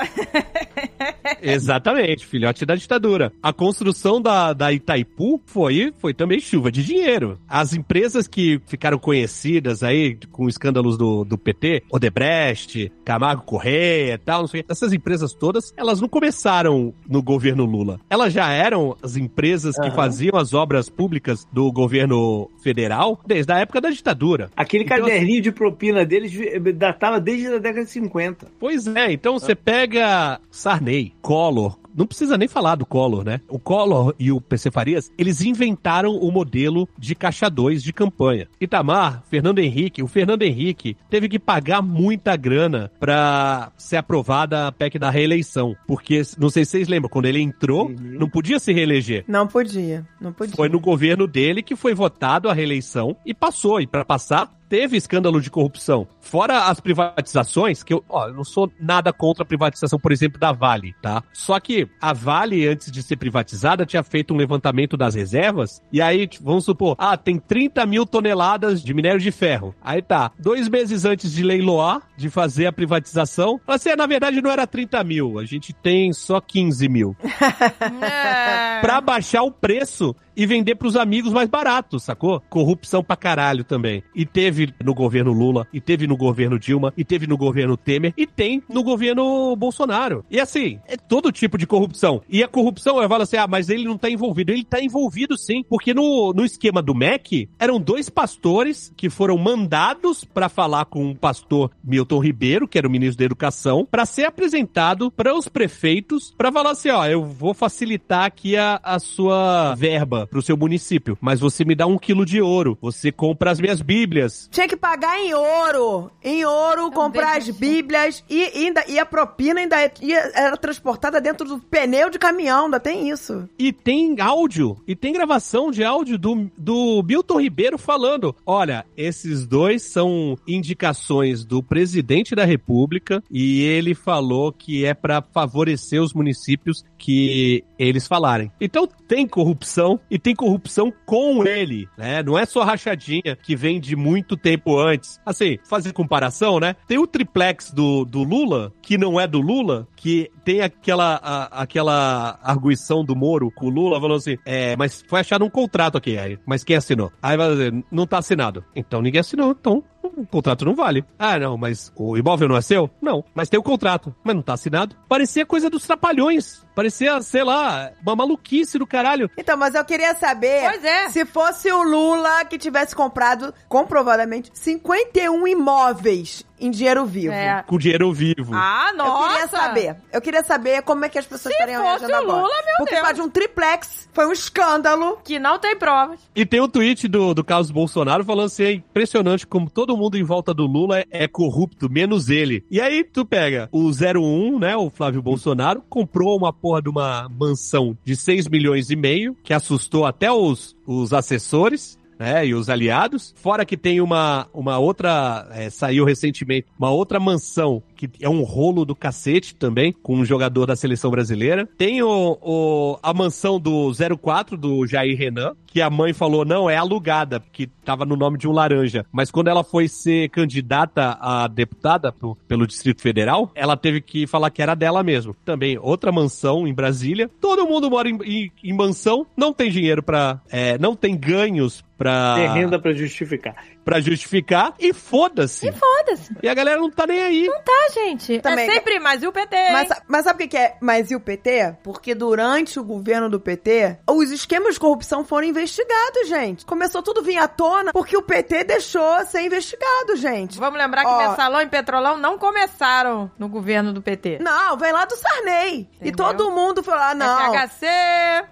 Exatamente, 1.43 2.25
filhote 2.25 2.65
da 2.65 2.75
ditadura. 2.75 3.31
A 3.43 3.53
construção 3.53 4.19
da, 4.23 4.55
da 4.55 4.73
Itaipu 4.73 5.43
foi, 5.45 5.93
foi 5.99 6.15
também 6.15 6.41
chuva 6.41 6.73
de 6.73 6.83
dinheiro. 6.83 7.39
As 7.47 7.75
empresas 7.75 8.27
que 8.27 8.63
ficaram 8.67 8.99
conhecidas 8.99 9.83
aí 9.83 10.19
com 10.33 10.49
escândalos 10.49 10.97
do, 10.97 11.23
do 11.23 11.37
PT, 11.37 11.83
Odebrecht, 11.91 12.91
Camargo 13.05 13.43
Correia 13.43 14.15
e 14.15 14.19
tal, 14.19 14.41
não 14.41 14.49
sei, 14.49 14.65
essas 14.67 14.95
empresas 14.95 15.35
todas, 15.35 15.71
elas 15.77 16.01
não 16.01 16.09
começaram 16.09 16.95
no 17.07 17.23
governo 17.23 17.67
Lula. 17.67 18.01
Elas 18.09 18.33
já 18.33 18.51
eram 18.51 18.97
as 19.03 19.17
empresas 19.17 19.77
que 19.77 19.89
Aham. 19.89 19.95
faziam 19.95 20.39
as 20.39 20.55
obras 20.55 20.89
públicas 20.89 21.47
do 21.53 21.71
governo 22.07 22.51
federal 22.63 23.21
desde 23.27 23.53
a 23.53 23.59
época 23.59 23.81
da 23.81 23.91
ditadura. 23.91 24.51
Aquele 24.57 24.85
Então, 24.85 24.99
caderninho 24.99 25.43
de 25.43 25.53
propina 25.53 26.05
deles 26.05 26.33
datava 26.75 27.21
desde 27.21 27.49
a 27.49 27.59
década 27.59 27.85
de 27.85 27.91
50. 27.91 28.49
Pois 28.59 28.87
é, 28.87 29.13
então 29.13 29.39
você 29.39 29.55
pega 29.55 30.41
Sarney, 30.51 31.13
Collor, 31.21 31.79
não 31.97 32.07
precisa 32.07 32.37
nem 32.37 32.47
falar 32.49 32.75
do 32.77 32.85
Collor, 32.87 33.25
né? 33.25 33.41
O 33.49 33.59
Collor 33.59 34.15
e 34.19 34.31
o 34.31 34.41
PC 34.41 34.71
Farias, 34.71 35.11
eles 35.19 35.41
inventaram 35.41 36.15
o 36.17 36.31
modelo 36.31 36.89
de 36.99 37.15
caixa 37.15 37.49
2 37.49 37.83
de 37.83 37.93
campanha. 37.93 38.47
Itamar, 38.61 39.23
Fernando 39.31 39.59
Henrique, 39.59 40.03
o 40.03 40.07
Fernando 40.07 40.43
Henrique 40.43 40.97
teve 41.09 41.29
que 41.29 41.39
pagar 41.39 41.81
muita 41.83 42.37
grana 42.37 42.91
pra 43.01 43.73
ser 43.77 43.97
aprovada 43.97 44.67
a 44.67 44.73
PEC 44.73 44.99
da 44.99 45.11
reeleição. 45.11 45.75
Porque, 45.87 46.23
não 46.39 46.51
sei 46.51 46.65
se 46.65 46.73
vocês 46.73 46.89
lembram, 46.89 47.09
quando 47.09 47.27
ele 47.27 47.41
entrou, 47.41 47.87
Uhum. 47.87 47.97
não 48.19 48.29
podia 48.29 48.59
se 48.59 48.73
reeleger. 48.73 49.25
Não 49.29 49.47
podia, 49.47 50.07
não 50.21 50.33
podia. 50.33 50.55
Foi 50.55 50.69
no 50.69 50.81
governo 50.81 51.27
dele 51.27 51.63
que 51.63 51.77
foi 51.77 51.95
votado 51.95 52.49
a 52.49 52.53
reeleição 52.55 53.17
e 53.25 53.33
passou. 53.33 53.81
E 53.81 53.87
para 53.87 54.05
passar, 54.05 54.53
teve 54.69 54.97
escândalo 54.97 55.41
de 55.41 55.51
corrupção. 55.51 56.07
Fora 56.21 56.65
as 56.65 56.81
privatizações, 56.81 57.83
que 57.83 57.95
eu, 57.95 58.05
ó, 58.09 58.29
eu 58.29 58.35
não 58.35 58.45
sou 58.45 58.71
nada 58.81 59.13
contra 59.13 59.43
a 59.43 59.47
privatização, 59.47 59.99
por 59.99 60.13
exemplo, 60.13 60.39
da 60.39 60.53
Vale, 60.53 60.95
tá? 61.01 61.23
Só 61.33 61.59
que 61.61 61.89
a 62.01 62.13
Vale, 62.13 62.67
antes 62.67 62.91
de 62.91 63.03
ser 63.03 63.17
privatizada, 63.17 63.87
tinha 63.87 64.03
feito 64.03 64.35
um 64.35 64.37
levantamento 64.37 64.97
das 64.97 65.15
reservas. 65.15 65.83
E 65.93 66.01
aí, 66.01 66.29
vamos 66.41 66.65
supor, 66.65 66.97
ah, 66.99 67.17
tem 67.17 67.39
30 67.39 67.87
mil 67.87 68.07
toneladas 68.07 68.83
de 68.83 68.93
minério 68.95 69.21
de 69.21 69.31
ferro. 69.31 69.75
Aí 69.83 70.03
tá, 70.03 70.31
dois 70.39 70.69
meses 70.69 71.05
antes 71.05 71.33
de 71.33 71.43
leiloar, 71.43 72.03
de 72.17 72.31
fazer 72.31 72.67
a 72.67 72.73
privatização, 72.73 73.61
fala 73.65 73.77
assim, 73.77 73.91
"É, 73.91 73.97
na 73.97 74.07
verdade 74.07 74.41
não 74.43 74.51
era 74.51 74.67
30 74.67 75.03
mil, 75.05 75.39
a 75.39 75.45
gente 75.45 75.73
tem 75.73 76.13
só 76.13 76.41
15 76.41 76.89
mil 76.89 77.17
pra 78.81 79.01
baixar 79.01 79.43
o 79.43 79.51
preço 79.51 80.15
e 80.37 80.47
vender 80.47 80.75
pros 80.75 80.97
amigos 80.97 81.33
mais 81.33 81.49
baratos, 81.49 82.03
sacou? 82.03 82.43
Corrupção 82.51 83.03
pra 83.03 83.17
caralho 83.17 83.65
também. 83.65 84.03
E 84.15 84.27
teve 84.27 84.73
no 84.85 84.95
governo 84.95 85.33
Lula, 85.33 85.67
e 85.73 85.81
teve 85.81 86.07
no 86.07 86.17
governo 86.17 86.59
Dilma, 86.59 86.93
e 86.97 87.05
teve 87.05 87.27
no 87.27 87.37
governo 87.37 87.77
Temer, 87.77 88.13
e 88.17 88.27
tem 88.27 88.63
no 88.69 88.83
governo 88.83 89.57
Bolsonaro. 89.57 90.25
E 90.31 90.39
assim, 90.39 90.79
é 90.87 90.97
todo 90.97 91.33
tipo 91.33 91.57
de 91.57 91.67
corrupção. 91.67 92.21
E 92.29 92.43
a 92.43 92.49
corrupção, 92.49 93.01
eu 93.01 93.09
falo 93.09 93.23
assim, 93.23 93.37
ah, 93.37 93.47
mas 93.47 93.71
ele 93.71 93.85
não 93.85 93.97
tá 93.97 94.11
envolvido. 94.11 94.53
Ele 94.53 94.65
tá 94.65 94.81
envolvido 94.81 95.39
sim, 95.39 95.65
porque 95.69 95.95
no, 95.95 96.33
no 96.35 96.45
esquema 96.45 96.83
do 96.83 96.95
MEC, 96.95 97.49
eram 97.59 97.81
dois 97.81 98.11
pastores 98.11 98.93
que 98.97 99.09
foram 99.09 99.39
mandados 99.39 100.25
pra 100.25 100.49
falar 100.49 100.85
com 100.87 101.11
o 101.11 101.17
pastor 101.17 101.71
Milton 101.83 102.19
Ribeiro, 102.19 102.69
que 102.69 102.77
era 102.77 102.87
o 102.87 102.91
ministro 102.91 103.19
da 103.19 103.25
Educação, 103.25 103.87
pra 103.91 104.05
ser 104.05 104.25
apresentado 104.25 105.11
para 105.11 105.35
os 105.35 105.49
prefeitos, 105.49 106.35
pra 106.37 106.53
falar 106.53 106.73
assim, 106.73 106.91
ó, 106.91 107.07
eu 107.07 107.25
vou 107.25 107.55
facilitar 107.55 108.25
aqui 108.25 108.57
a, 108.57 108.81
a 108.83 108.99
sua 108.99 109.75
verba 109.75 110.26
pro 110.27 110.43
seu 110.43 110.57
município, 110.57 111.17
mas 111.21 111.41
você 111.41 111.65
me 111.65 111.75
dá 111.75 111.87
um 111.87 111.99
quilo 111.99 112.25
de 112.27 112.41
ouro, 112.41 112.77
você 112.81 113.11
compra 113.13 113.51
as 113.51 113.61
minhas 113.61 113.81
bíblias. 113.81 114.49
Tinha 114.51 114.69
que 114.69 114.77
pagar 114.77 115.19
em 115.21 115.33
ouro. 115.35 116.11
Em 116.23 116.45
ouro, 116.45 116.91
comprar 116.91 117.37
as 117.39 117.45
assim. 117.49 117.53
bíblias 117.59 118.25
e, 118.29 118.45
ainda, 118.45 118.85
e 118.89 118.99
a 118.99 119.07
propina 119.07 119.61
ainda 119.61 119.77
ia- 120.03 120.31
era 120.35 120.57
transportada 120.57 121.21
dentro 121.21 121.47
do 121.47 121.59
pneu 121.59 122.11
de 122.11 122.19
caminhão, 122.19 122.67
ainda 122.67 122.81
tem 122.81 123.09
isso. 123.09 123.49
E 123.59 123.73
tem 123.73 124.21
áudio, 124.21 124.77
e 124.87 124.95
tem 124.97 125.13
gravação 125.13 125.71
de 125.71 125.85
áudio 125.85 126.19
do, 126.19 126.51
do 126.57 127.03
Milton 127.07 127.41
Ribeiro 127.41 127.79
falando: 127.79 128.35
olha, 128.45 128.85
esses 128.97 129.47
dois 129.47 129.83
são 129.83 130.37
indicações 130.47 131.45
do 131.45 131.63
presidente 131.63 132.35
da 132.35 132.45
República 132.45 133.23
e 133.31 133.63
ele 133.63 133.95
falou 133.95 134.53
que 134.53 134.85
é 134.85 134.95
pra 134.95 135.23
favorecer 135.23 136.03
os 136.03 136.13
municípios 136.13 136.85
que 136.99 137.65
eles 137.79 138.07
falarem. 138.07 138.51
Então 138.61 138.87
tem 139.07 139.27
corrupção 139.27 140.01
e 140.11 140.16
tem 140.19 140.35
corrupção 140.35 140.93
com 141.05 141.45
ele, 141.47 141.89
né? 141.97 142.23
Não 142.23 142.39
é 142.39 142.45
só 142.47 142.63
rachadinha 142.63 143.37
que 143.43 143.55
vem 143.57 143.81
de 143.81 143.95
muito 143.97 144.37
tempo 144.37 144.79
antes. 144.79 145.21
Assim, 145.25 145.59
fazer 145.69 145.93
comparação, 145.93 146.59
né? 146.61 146.75
Tem 146.87 146.99
o 146.99 147.07
triplex 147.07 147.73
do, 147.73 148.05
do 148.05 148.23
Lula, 148.23 148.73
que 148.83 148.97
não 148.99 149.21
é 149.21 149.27
do 149.27 149.41
Lula, 149.41 149.87
que 149.97 150.31
tem 150.45 150.61
aquela, 150.61 151.21
a- 151.23 151.63
aquela 151.63 152.39
arguição 152.43 153.05
do 153.05 153.15
Moro 153.17 153.51
com 153.51 153.67
o 153.67 153.71
Lula, 153.71 154.01
falando 154.01 154.19
assim, 154.19 154.37
é, 154.45 154.77
mas 154.77 155.05
foi 155.09 155.21
achado 155.21 155.45
um 155.45 155.51
contrato 155.51 155.97
aqui, 155.99 156.19
aí, 156.19 156.39
mas 156.47 156.65
quem 156.65 156.77
assinou? 156.77 157.13
Aí 157.23 157.37
vai 157.37 157.49
dizer, 157.51 157.75
não 157.91 158.07
tá 158.07 158.19
assinado. 158.19 158.65
Então 158.75 159.01
ninguém 159.03 159.21
assinou, 159.21 159.51
então 159.59 159.83
o 160.07 160.27
contrato 160.27 160.65
não 160.65 160.75
vale. 160.75 161.05
Ah, 161.19 161.39
não, 161.39 161.57
mas 161.57 161.93
o 161.97 162.17
imóvel 162.17 162.49
não 162.49 162.57
é 162.57 162.61
seu? 162.61 162.91
Não, 163.01 163.25
mas 163.35 163.49
tem 163.49 163.59
o 163.59 163.63
contrato, 163.63 164.15
mas 164.25 164.35
não 164.35 164.43
tá 164.43 164.55
assinado. 164.55 164.97
Parecia 165.09 165.47
coisa 165.47 165.71
dos 165.71 165.85
trapalhões. 165.87 166.65
Parecia, 166.75 167.21
sei 167.23 167.43
lá, 167.43 167.91
uma 168.03 168.17
maluquice 168.17 168.79
do 168.79 168.87
caralho. 168.87 169.31
Então, 169.37 169.57
mas 169.57 169.75
eu 169.75 169.85
queria 169.85 170.15
saber 170.15 170.61
Pois 170.63 170.85
é. 170.85 171.09
se 171.09 171.25
fosse 171.25 171.73
o 171.73 171.83
Lula 171.83 172.45
que 172.45 172.59
tivesse 172.59 172.95
comprado, 172.95 173.53
comprovadamente, 173.69 174.51
51 174.53 175.47
imóveis 175.49 176.45
em 176.61 176.71
dinheiro 176.71 177.05
vivo. 177.07 177.33
É. 177.33 177.63
Com 177.67 177.79
dinheiro 177.79 178.13
vivo. 178.13 178.53
Ah, 178.55 178.89
Eu 178.91 178.97
nossa! 178.97 179.29
queria 179.29 179.49
saber. 179.49 179.97
Eu 180.13 180.21
queria 180.21 180.45
saber 180.45 180.83
como 180.83 181.05
é 181.05 181.09
que 181.09 181.19
as 181.19 181.27
pessoas 181.27 181.55
Se 181.55 181.61
estariam 181.61 181.83
fosse 181.83 182.07
reagindo 182.07 182.13
o 182.13 182.17
agora. 182.23 182.43
Lula, 182.43 182.55
meu 182.65 182.75
Porque 182.79 182.95
Deus. 182.95 183.07
faz 183.07 183.19
um 183.19 183.29
triplex, 183.29 184.09
foi 184.13 184.27
um 184.27 184.33
escândalo. 184.33 185.19
Que 185.25 185.39
não 185.39 185.59
tem 185.59 185.77
provas. 185.77 186.19
E 186.35 186.45
tem 186.47 186.61
o 186.61 186.69
tweet 186.69 187.09
do, 187.09 187.35
do 187.35 187.45
Carlos 187.45 187.71
Bolsonaro 187.71 188.25
falando 188.25 188.47
assim: 188.47 188.63
é 188.65 188.73
impressionante 188.73 189.47
como 189.47 189.69
todo 189.71 189.97
mundo 189.97 190.17
em 190.17 190.23
volta 190.25 190.53
do 190.55 190.67
Lula 190.67 191.01
é, 191.01 191.05
é 191.11 191.29
corrupto, 191.29 191.91
menos 191.91 192.29
ele. 192.29 192.65
E 192.71 192.81
aí 192.81 193.05
tu 193.05 193.25
pega 193.25 193.69
o 193.73 193.91
01, 193.91 194.59
né? 194.59 194.77
O 194.77 194.91
Flávio 194.91 195.21
Bolsonaro, 195.23 195.83
comprou 195.89 196.37
uma 196.37 196.53
porra 196.53 196.81
de 196.83 196.89
uma 196.89 197.29
mansão 197.29 197.97
de 198.05 198.17
6 198.17 198.49
milhões 198.49 198.91
e 198.91 198.97
meio, 198.97 199.37
que 199.43 199.53
assustou 199.53 200.05
até 200.07 200.31
os, 200.33 200.75
os 200.87 201.13
assessores. 201.13 201.99
Né, 202.19 202.47
e 202.47 202.55
os 202.55 202.69
aliados. 202.69 203.35
Fora 203.37 203.65
que 203.65 203.77
tem 203.77 204.01
uma, 204.01 204.47
uma 204.53 204.79
outra, 204.79 205.47
é, 205.53 205.71
saiu 205.71 206.05
recentemente, 206.05 206.67
uma 206.79 206.91
outra 206.91 207.19
mansão 207.21 207.83
que 207.97 208.09
é 208.21 208.29
um 208.29 208.43
rolo 208.43 208.85
do 208.85 208.95
cacete 208.95 209.55
também, 209.55 209.93
com 209.93 210.17
um 210.17 210.25
jogador 210.25 210.67
da 210.67 210.77
seleção 210.77 211.11
brasileira. 211.11 211.67
Tem 211.79 212.03
o, 212.03 212.39
o- 212.43 212.99
a 213.03 213.15
mansão 213.15 213.59
do 213.59 213.91
04, 214.21 214.57
do 214.57 214.87
Jair 214.87 215.17
Renan, 215.17 215.53
que 215.77 215.83
a 215.83 215.91
mãe 215.91 216.15
falou, 216.15 216.43
não, 216.43 216.71
é 216.71 216.77
alugada, 216.79 217.39
porque 217.39 217.69
tava 217.85 218.07
no 218.07 218.17
nome 218.17 218.39
de 218.39 218.49
um 218.49 218.51
laranja. 218.53 219.05
Mas 219.13 219.31
quando 219.31 219.49
ela 219.49 219.63
foi 219.63 219.89
ser 219.89 220.31
candidata 220.31 221.19
a 221.21 221.47
deputada 221.49 222.11
pro- 222.11 222.35
pelo 222.49 222.67
Distrito 222.67 223.03
Federal, 223.03 223.51
ela 223.55 223.77
teve 223.77 224.01
que 224.01 224.27
falar 224.27 224.49
que 224.49 224.63
era 224.63 224.75
dela 224.75 225.03
mesmo. 225.03 225.37
Também, 225.45 225.77
outra 225.79 226.11
mansão 226.11 226.67
em 226.67 226.73
Brasília. 226.73 227.29
Todo 227.43 227.67
mundo 227.67 227.91
mora 227.91 228.09
em, 228.09 228.17
em- 228.25 228.51
em 228.65 228.73
mansão, 228.73 229.27
não 229.37 229.53
tem 229.53 229.71
dinheiro 229.71 230.03
pra... 230.03 230.41
é, 230.51 230.79
não 230.79 230.97
tem 230.97 231.15
ganhos 231.15 231.85
pra, 231.99 232.37
Tem 232.37 232.49
renda 232.49 232.79
pra 232.79 232.95
justificar. 232.95 233.55
Pra 233.87 234.01
justificar 234.01 234.75
e 234.81 234.93
foda-se. 234.93 235.71
Foda-se. 235.71 236.35
E 236.43 236.49
a 236.49 236.55
galera 236.55 236.81
não 236.81 236.91
tá 236.91 237.07
nem 237.07 237.23
aí. 237.23 237.49
Tá, 237.65 237.89
gente. 237.95 238.41
Também. 238.41 238.69
É 238.69 238.73
sempre 238.73 238.99
mais 238.99 239.23
e 239.23 239.29
o 239.29 239.33
PT. 239.33 239.57
Mas, 239.71 239.89
mas 240.09 240.25
sabe 240.25 240.45
o 240.45 240.49
que 240.49 240.57
é 240.57 240.77
mais 240.81 241.09
e 241.13 241.15
o 241.15 241.21
PT? 241.21 241.77
Porque 241.85 242.13
durante 242.13 242.81
o 242.81 242.85
governo 242.85 243.31
do 243.31 243.39
PT, 243.39 243.99
os 244.11 244.33
esquemas 244.33 244.75
de 244.75 244.81
corrupção 244.81 245.25
foram 245.25 245.47
investigado, 245.47 246.25
gente. 246.27 246.67
Começou 246.67 247.01
tudo 247.01 247.23
vir 247.23 247.39
à 247.39 247.47
tona 247.47 247.93
porque 247.93 248.17
o 248.17 248.23
PT 248.23 248.65
deixou 248.65 249.25
ser 249.27 249.43
investigado, 249.43 250.17
gente. 250.17 250.59
Vamos 250.59 250.81
lembrar 250.81 251.03
que 251.03 251.09
Ó. 251.09 251.29
Mensalão 251.29 251.61
e 251.61 251.69
Petrolão 251.69 252.17
não 252.17 252.37
começaram 252.37 253.31
no 253.39 253.49
governo 253.49 253.93
do 253.93 254.03
PT. 254.03 254.39
Não, 254.41 254.77
vem 254.77 254.91
lá 254.91 255.05
do 255.05 255.17
Sarney. 255.17 255.89
E 256.01 256.09
Entendeu? 256.09 256.27
todo 256.27 256.51
mundo 256.51 256.83
falou, 256.83 257.03
ah, 257.03 257.15
não. 257.15 257.55
FHC, 257.55 257.87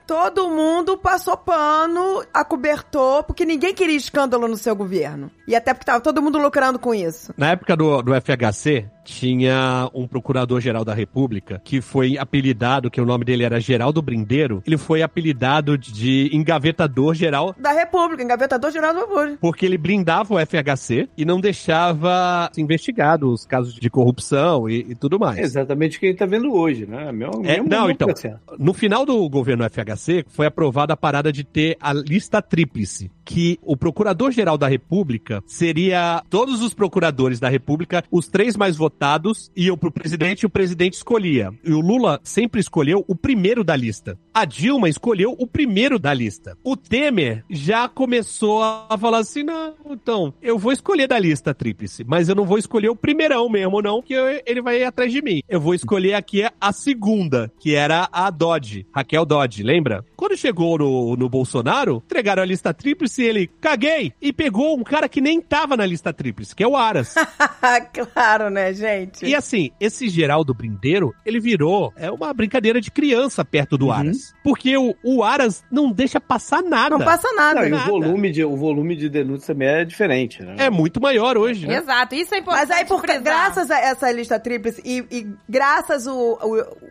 Todo 0.06 0.48
mundo 0.48 0.96
passou 0.96 1.36
pano, 1.36 2.24
acobertou, 2.32 3.24
porque 3.24 3.44
ninguém 3.44 3.74
queria 3.74 3.96
escândalo 3.96 4.46
no 4.46 4.56
seu 4.56 4.76
governo. 4.76 5.23
E 5.46 5.54
até 5.54 5.72
porque 5.74 5.86
tava 5.86 6.00
todo 6.00 6.22
mundo 6.22 6.38
lucrando 6.38 6.78
com 6.78 6.94
isso. 6.94 7.32
Na 7.36 7.50
época 7.50 7.76
do, 7.76 8.00
do 8.02 8.12
FHC, 8.14 8.86
tinha 9.04 9.90
um 9.94 10.06
procurador-geral 10.06 10.84
da 10.84 10.94
República 10.94 11.60
que 11.62 11.80
foi 11.82 12.16
apelidado, 12.16 12.90
que 12.90 13.00
o 13.00 13.04
nome 13.04 13.24
dele 13.24 13.44
era 13.44 13.60
Geraldo 13.60 14.00
Brindeiro, 14.00 14.62
ele 14.66 14.78
foi 14.78 15.02
apelidado 15.02 15.76
de 15.76 16.30
engavetador-geral 16.78 17.54
Da 17.58 17.72
República, 17.72 18.22
engavetador 18.22 18.70
geral 18.70 18.94
do 18.94 19.00
República. 19.00 19.38
porque 19.40 19.66
ele 19.66 19.78
blindava 19.78 20.34
o 20.34 20.38
FHC 20.38 21.08
e 21.16 21.24
não 21.24 21.40
deixava 21.40 22.50
investigado 22.56 23.30
os 23.30 23.44
casos 23.44 23.74
de 23.74 23.90
corrupção 23.90 24.68
e, 24.68 24.80
e 24.90 24.94
tudo 24.94 25.18
mais. 25.18 25.38
É 25.38 25.42
exatamente 25.42 25.96
o 25.96 26.00
que 26.00 26.06
a 26.06 26.08
gente 26.10 26.18
tá 26.18 26.26
vendo 26.26 26.52
hoje, 26.52 26.86
né? 26.86 27.12
Meu, 27.12 27.30
É, 27.44 27.56
mesmo- 27.58 27.68
não, 27.68 27.90
então, 27.90 28.08
processo. 28.08 28.38
no 28.58 28.72
final 28.72 29.04
do 29.04 29.28
governo 29.28 29.64
FHC, 29.64 30.24
foi 30.28 30.46
aprovada 30.46 30.92
a 30.94 30.96
parada 30.96 31.32
de 31.32 31.44
ter 31.44 31.76
a 31.80 31.92
lista 31.92 32.40
tríplice, 32.42 33.10
que 33.24 33.58
o 33.62 33.76
procurador-geral 33.76 34.58
da 34.58 34.68
República 34.68 35.42
seria 35.46 36.22
todos 36.28 36.60
os 36.62 36.74
procuradores 36.74 37.40
da 37.40 37.48
República, 37.48 38.04
os 38.10 38.28
três 38.28 38.56
mais 38.56 38.76
votados 38.76 39.50
iam 39.56 39.76
pro 39.76 39.90
presidente 39.90 40.42
e 40.42 40.46
o 40.46 40.50
presidente 40.50 40.94
escolhia. 40.94 41.50
E 41.64 41.72
o 41.72 41.80
Lula 41.80 42.20
sempre 42.22 42.60
escolheu 42.60 43.04
o 43.08 43.14
primeiro 43.14 43.64
da 43.64 43.74
lista. 43.74 44.18
A 44.32 44.44
Dilma 44.44 44.88
escolheu 44.88 45.34
o 45.38 45.46
primeiro 45.46 45.98
da 45.98 46.12
lista. 46.12 46.56
O 46.62 46.76
Temer 46.76 47.44
já 47.48 47.88
começou 47.88 48.62
a 48.62 48.96
falar 48.98 49.18
assim, 49.18 49.42
não, 49.42 49.74
então, 49.90 50.34
eu 50.42 50.58
vou 50.58 50.72
escolher 50.72 51.06
da 51.06 51.18
lista 51.18 51.54
tríplice, 51.54 52.04
mas 52.04 52.28
eu 52.28 52.34
não 52.34 52.44
vou 52.44 52.58
escolher 52.58 52.88
o 52.88 52.96
primeirão 52.96 53.48
mesmo, 53.48 53.80
não, 53.80 54.02
que 54.02 54.14
ele 54.46 54.60
vai 54.60 54.82
atrás 54.82 55.12
de 55.12 55.22
mim. 55.22 55.40
Eu 55.48 55.60
vou 55.60 55.74
escolher 55.74 56.14
aqui 56.14 56.42
a 56.60 56.72
segunda, 56.72 57.50
que 57.60 57.74
era 57.74 58.08
a 58.12 58.30
Dodge, 58.30 58.86
Raquel 58.94 59.24
Dodge, 59.24 59.62
lembra? 59.62 60.04
Quando 60.16 60.36
chegou 60.36 60.78
no, 60.78 61.16
no 61.16 61.28
Bolsonaro, 61.28 62.02
entregaram 62.04 62.42
a 62.42 62.46
lista 62.46 62.74
tríplice 62.74 63.13
e 63.22 63.26
ele, 63.26 63.50
caguei, 63.60 64.12
e 64.20 64.32
pegou 64.32 64.78
um 64.78 64.84
cara 64.84 65.08
que 65.08 65.20
nem 65.20 65.40
tava 65.40 65.76
na 65.76 65.86
lista 65.86 66.12
tríplice, 66.12 66.54
que 66.54 66.62
é 66.62 66.68
o 66.68 66.76
Aras. 66.76 67.14
claro, 68.12 68.50
né, 68.50 68.72
gente? 68.72 69.24
E 69.24 69.34
assim, 69.34 69.70
esse 69.80 70.08
Geraldo 70.08 70.54
Brindeiro, 70.54 71.14
ele 71.24 71.40
virou 71.40 71.92
é 71.96 72.10
uma 72.10 72.32
brincadeira 72.32 72.80
de 72.80 72.90
criança 72.90 73.44
perto 73.44 73.76
do 73.76 73.90
Aras. 73.90 74.34
Porque 74.42 74.76
o, 74.76 74.94
o 75.04 75.22
Aras 75.22 75.64
não 75.70 75.90
deixa 75.90 76.20
passar 76.20 76.62
nada. 76.62 76.96
Não 76.96 77.04
passa 77.04 77.32
nada. 77.32 77.60
Não, 77.60 77.68
e 77.68 77.72
o 77.72 77.76
nada. 77.76 77.90
volume, 77.90 78.30
de, 78.30 78.44
o 78.44 78.56
volume 78.56 78.96
de 78.96 79.08
denúncia 79.08 79.54
também 79.54 79.68
é 79.68 79.84
diferente, 79.84 80.42
né? 80.42 80.56
É 80.58 80.70
muito 80.70 81.00
maior 81.00 81.36
hoje, 81.36 81.66
né? 81.66 81.78
exato, 81.78 82.14
isso 82.14 82.34
é 82.34 82.38
importante 82.38 82.68
Mas 82.68 82.78
aí, 82.78 82.84
por, 82.84 83.02
graças 83.02 83.70
a 83.70 83.78
essa 83.78 84.10
lista 84.10 84.38
tríplice 84.38 84.82
e, 84.84 85.04
e 85.10 85.26
graças 85.48 86.06
o, 86.06 86.38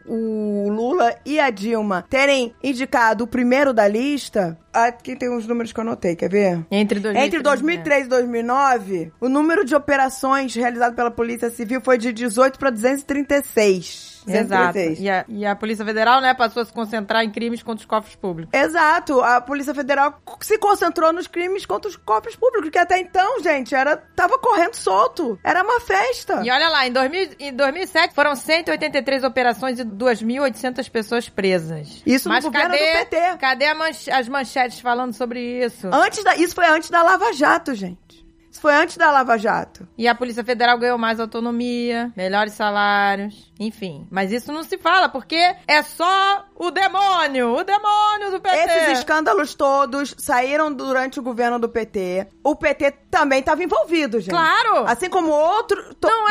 o, 0.06 0.66
o 0.66 0.70
Lula 0.70 1.16
e 1.26 1.40
a 1.40 1.50
Dilma 1.50 2.06
terem 2.10 2.54
indicado 2.64 3.24
o 3.24 3.28
primeiro 3.28 3.74
da 3.74 3.88
lista, 3.88 4.58
aqui 4.72 5.16
tem 5.16 5.36
os 5.36 5.48
números 5.48 5.72
que 5.72 5.80
eu 5.80 5.84
anotei, 5.84 6.12
quer 6.16 6.30
ver? 6.30 6.66
Entre 6.72 6.99
2003, 6.99 7.28
Entre 7.28 7.41
2003 7.41 8.05
e 8.05 8.09
2009, 8.09 9.11
o 9.20 9.30
número 9.30 9.66
de 9.66 9.76
operações 9.76 10.53
realizadas 10.55 10.95
pela 10.95 11.11
Polícia 11.11 11.49
Civil 11.49 11.82
foi 11.82 11.97
de 11.97 12.11
18 12.14 12.57
para 12.59 12.70
236. 12.70 14.12
Exato. 14.28 14.74
236. 14.74 15.00
E 15.00 15.10
a, 15.10 15.26
e 15.28 15.46
a 15.46 15.56
Polícia 15.56 15.86
Federal, 15.86 16.22
né, 16.22 16.34
passou 16.34 16.62
a 16.62 16.66
se 16.66 16.74
concentrar 16.74 17.24
em 17.24 17.32
crimes 17.32 17.62
contra 17.64 17.80
os 17.82 17.86
cofres 17.86 18.16
públicos. 18.16 18.54
Exato, 18.58 19.22
a 19.22 19.42
Polícia 19.42 19.74
Federal 19.74 20.20
se 20.42 20.58
concentrou 20.58 21.12
nos 21.14 21.28
crimes 21.28 21.66
contra 21.66 21.90
os 21.90 21.96
cofres 21.98 22.36
públicos, 22.36 22.70
que 22.70 22.78
até 22.78 23.00
então, 23.00 23.42
gente, 23.42 23.74
era 23.76 23.98
tava 23.98 24.38
correndo 24.40 24.76
solto. 24.76 25.40
Era 25.44 25.64
uma 25.64 25.80
festa. 25.80 26.42
E 26.46 26.52
olha 26.52 26.70
lá, 26.70 26.88
em, 26.88 26.92
2000, 26.92 27.30
em 27.40 27.54
2007 27.54 28.14
foram 28.14 28.36
183 28.36 29.24
operações 29.24 29.80
e 29.80 29.84
2.800 29.86 30.90
pessoas 30.90 31.30
presas. 31.30 32.02
Isso 32.06 32.28
no 32.28 32.36
Mas 32.36 32.44
governo 32.46 32.70
cadê, 32.72 32.86
do 32.92 33.10
PT. 33.10 33.38
Cadê 33.38 33.66
a 33.66 33.76
manche- 33.76 34.12
as 34.12 34.28
manchetes 34.28 34.80
falando 34.80 35.14
sobre 35.14 35.40
isso? 35.66 35.88
Antes 35.92 36.24
da, 36.24 36.36
isso 36.36 36.56
foi 36.56 36.66
antes 36.68 36.90
da 36.90 37.02
Lava 37.04 37.32
Jato, 37.34 37.74
gente. 37.76 38.23
Isso 38.54 38.62
foi 38.62 38.76
antes 38.76 38.97
da 38.97 39.10
Lava 39.10 39.36
Jato. 39.36 39.88
E 39.97 40.08
a 40.08 40.14
Polícia 40.14 40.43
Federal 40.43 40.78
ganhou 40.78 40.95
mais 40.95 41.20
autonomia, 41.20 42.14
melhores 42.16 42.54
salários, 42.54 43.51
enfim. 43.60 44.08
Mas 44.12 44.32
isso 44.32 44.54
não 44.54 44.64
se 44.64 44.78
fala, 44.78 45.10
porque 45.10 45.56
é 45.68 45.82
só 45.82 46.45
o 46.56 46.70
demônio, 46.70 47.56
o 47.56 47.64
demônio 47.64 48.30
do 48.30 48.39
PT. 48.39 48.58
Esses 48.58 48.99
escândalos 48.99 49.56
todos 49.56 50.14
saíram 50.20 50.72
durante 50.72 51.20
o 51.20 51.24
governo 51.24 51.58
do 51.58 51.68
PT. 51.68 52.28
O 52.43 52.56
PT 52.56 52.91
também 53.10 53.39
estava 53.39 53.64
envolvido, 53.64 54.20
gente. 54.20 54.30
Claro! 54.30 54.86
Assim 54.86 55.10
como 55.10 55.32
outro, 55.32 55.84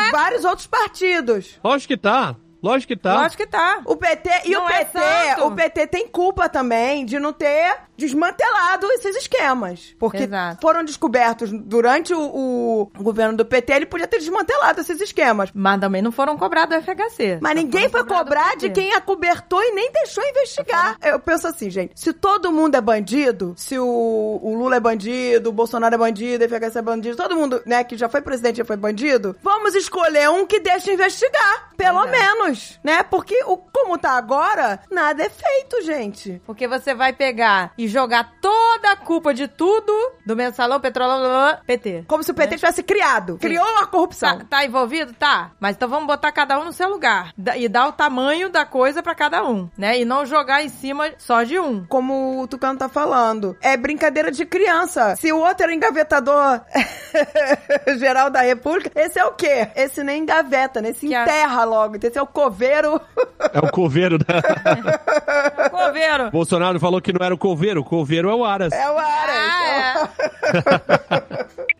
é? 0.07 0.11
vários 0.11 0.45
outros 0.45 0.65
partidos. 0.65 1.59
Lógico 1.61 1.93
que 1.93 1.97
tá. 1.97 2.37
Lógico 2.63 2.93
que 2.93 2.99
tá. 2.99 3.15
Lógico 3.15 3.43
que 3.43 3.49
tá. 3.49 3.81
O 3.83 3.97
PT 3.97 4.29
e 4.45 4.51
Não 4.51 4.63
o 4.63 4.69
é 4.69 4.85
PT, 4.85 4.97
santo. 4.97 5.47
o 5.47 5.51
PT 5.51 5.87
tem 5.87 6.07
culpa 6.07 6.47
também 6.47 7.05
de 7.05 7.19
não 7.19 7.33
ter 7.33 7.75
desmantelado 7.97 8.87
esses 8.91 9.15
esquemas. 9.15 9.95
Porque 9.99 10.23
Exato. 10.23 10.61
foram 10.61 10.83
descobertos 10.83 11.51
durante 11.51 12.13
o, 12.13 12.89
o 12.93 13.03
governo 13.03 13.37
do 13.37 13.45
PT, 13.45 13.73
ele 13.73 13.85
podia 13.85 14.07
ter 14.07 14.19
desmantelado 14.19 14.81
esses 14.81 14.99
esquemas. 14.99 15.49
Mas 15.53 15.79
também 15.79 16.01
não 16.01 16.11
foram 16.11 16.37
cobrados 16.37 16.77
do 16.77 16.83
FHC. 16.83 17.39
Mas 17.41 17.55
ninguém 17.55 17.89
foi 17.89 18.03
cobrar 18.05 18.55
de 18.55 18.69
quem 18.69 18.93
acobertou 18.93 19.61
e 19.61 19.71
nem 19.71 19.91
deixou 19.91 20.23
investigar. 20.23 20.97
Eu 21.01 21.19
penso 21.19 21.47
assim, 21.47 21.69
gente, 21.69 21.93
se 21.95 22.13
todo 22.13 22.51
mundo 22.51 22.75
é 22.75 22.81
bandido, 22.81 23.53
se 23.57 23.77
o, 23.77 24.39
o 24.41 24.55
Lula 24.55 24.77
é 24.77 24.79
bandido, 24.79 25.49
o 25.49 25.53
Bolsonaro 25.53 25.95
é 25.95 25.97
bandido, 25.97 26.45
o 26.45 26.49
FHC 26.49 26.79
é 26.79 26.81
bandido, 26.81 27.17
todo 27.17 27.35
mundo, 27.35 27.61
né, 27.65 27.83
que 27.83 27.97
já 27.97 28.09
foi 28.09 28.21
presidente 28.21 28.57
já 28.57 28.65
foi 28.65 28.77
bandido, 28.77 29.35
vamos 29.41 29.75
escolher 29.75 30.29
um 30.29 30.45
que 30.45 30.59
deixe 30.59 30.91
investigar, 30.93 31.71
pelo 31.75 32.05
menos, 32.07 32.79
né? 32.83 33.03
Porque 33.03 33.43
o, 33.45 33.57
como 33.57 33.97
tá 33.97 34.11
agora, 34.11 34.79
nada 34.89 35.23
é 35.23 35.29
feito, 35.29 35.81
gente. 35.83 36.41
Porque 36.45 36.67
você 36.67 36.93
vai 36.93 37.13
pegar 37.13 37.73
e 37.77 37.82
jogar 37.87 38.33
toda 38.41 38.91
a 38.91 38.95
culpa 38.95 39.33
de 39.33 39.47
tudo 39.47 39.91
do 40.25 40.35
mensalão, 40.35 40.79
petrolão, 40.79 41.19
blá, 41.19 41.29
blá, 41.29 41.59
PT. 41.65 42.05
Como 42.07 42.23
se 42.23 42.31
o 42.31 42.33
PT 42.33 42.55
tivesse 42.55 42.83
criado, 42.83 43.37
criou 43.37 43.65
a 43.81 43.85
corrupção. 43.87 44.39
Tá, 44.39 44.45
tá 44.49 44.65
envolvido? 44.65 45.13
Tá. 45.13 45.51
Mas 45.59 45.75
então 45.75 45.87
vamos 45.89 46.07
botar 46.07 46.31
cada 46.31 46.59
um 46.59 46.65
no 46.65 46.73
seu 46.73 46.89
lugar. 46.89 47.31
E 47.57 47.67
dar 47.67 47.87
o 47.87 47.91
tamanho 47.91 48.49
da 48.49 48.65
coisa 48.65 49.01
pra 49.03 49.15
cada 49.15 49.43
um, 49.43 49.69
né? 49.77 49.99
E 49.99 50.05
não 50.05 50.25
jogar 50.25 50.63
em 50.63 50.69
cima 50.69 51.11
só 51.17 51.43
de 51.43 51.59
um. 51.59 51.85
Como 51.85 52.41
o 52.41 52.47
Tucano 52.47 52.77
tá 52.79 52.87
falando. 52.89 53.55
É 53.61 53.75
brincadeira 53.77 54.31
de 54.31 54.45
criança. 54.45 55.15
Se 55.15 55.31
o 55.31 55.37
outro 55.39 55.63
era 55.63 55.73
engavetador 55.73 56.61
geral 57.97 58.29
da 58.29 58.41
República, 58.41 58.91
esse 58.99 59.19
é 59.19 59.25
o 59.25 59.31
quê? 59.33 59.67
Esse 59.75 60.03
nem 60.03 60.21
engaveta, 60.23 60.81
né? 60.81 60.89
Esse 60.89 61.07
Que 61.07 61.15
a- 61.15 61.23
enterra 61.23 61.63
logo. 61.63 61.97
Esse 62.01 62.17
é 62.17 62.21
o 62.21 62.27
coveiro. 62.27 62.99
É 63.53 63.59
o 63.59 63.71
coveiro 63.71 64.17
da. 64.17 64.41
Coveiro. 65.69 66.31
Bolsonaro 66.31 66.79
falou 66.79 67.01
que 67.01 67.11
não 67.13 67.25
era 67.25 67.33
o 67.33 67.37
coveiro, 67.37 67.72
o 67.79 67.83
coveiro 67.83 68.29
é 68.29 68.35
o 68.35 68.43
Aras. 68.45 68.71
É 68.73 68.89
o 68.89 68.97
Aras. 68.97 70.09
Ah, 70.45 71.23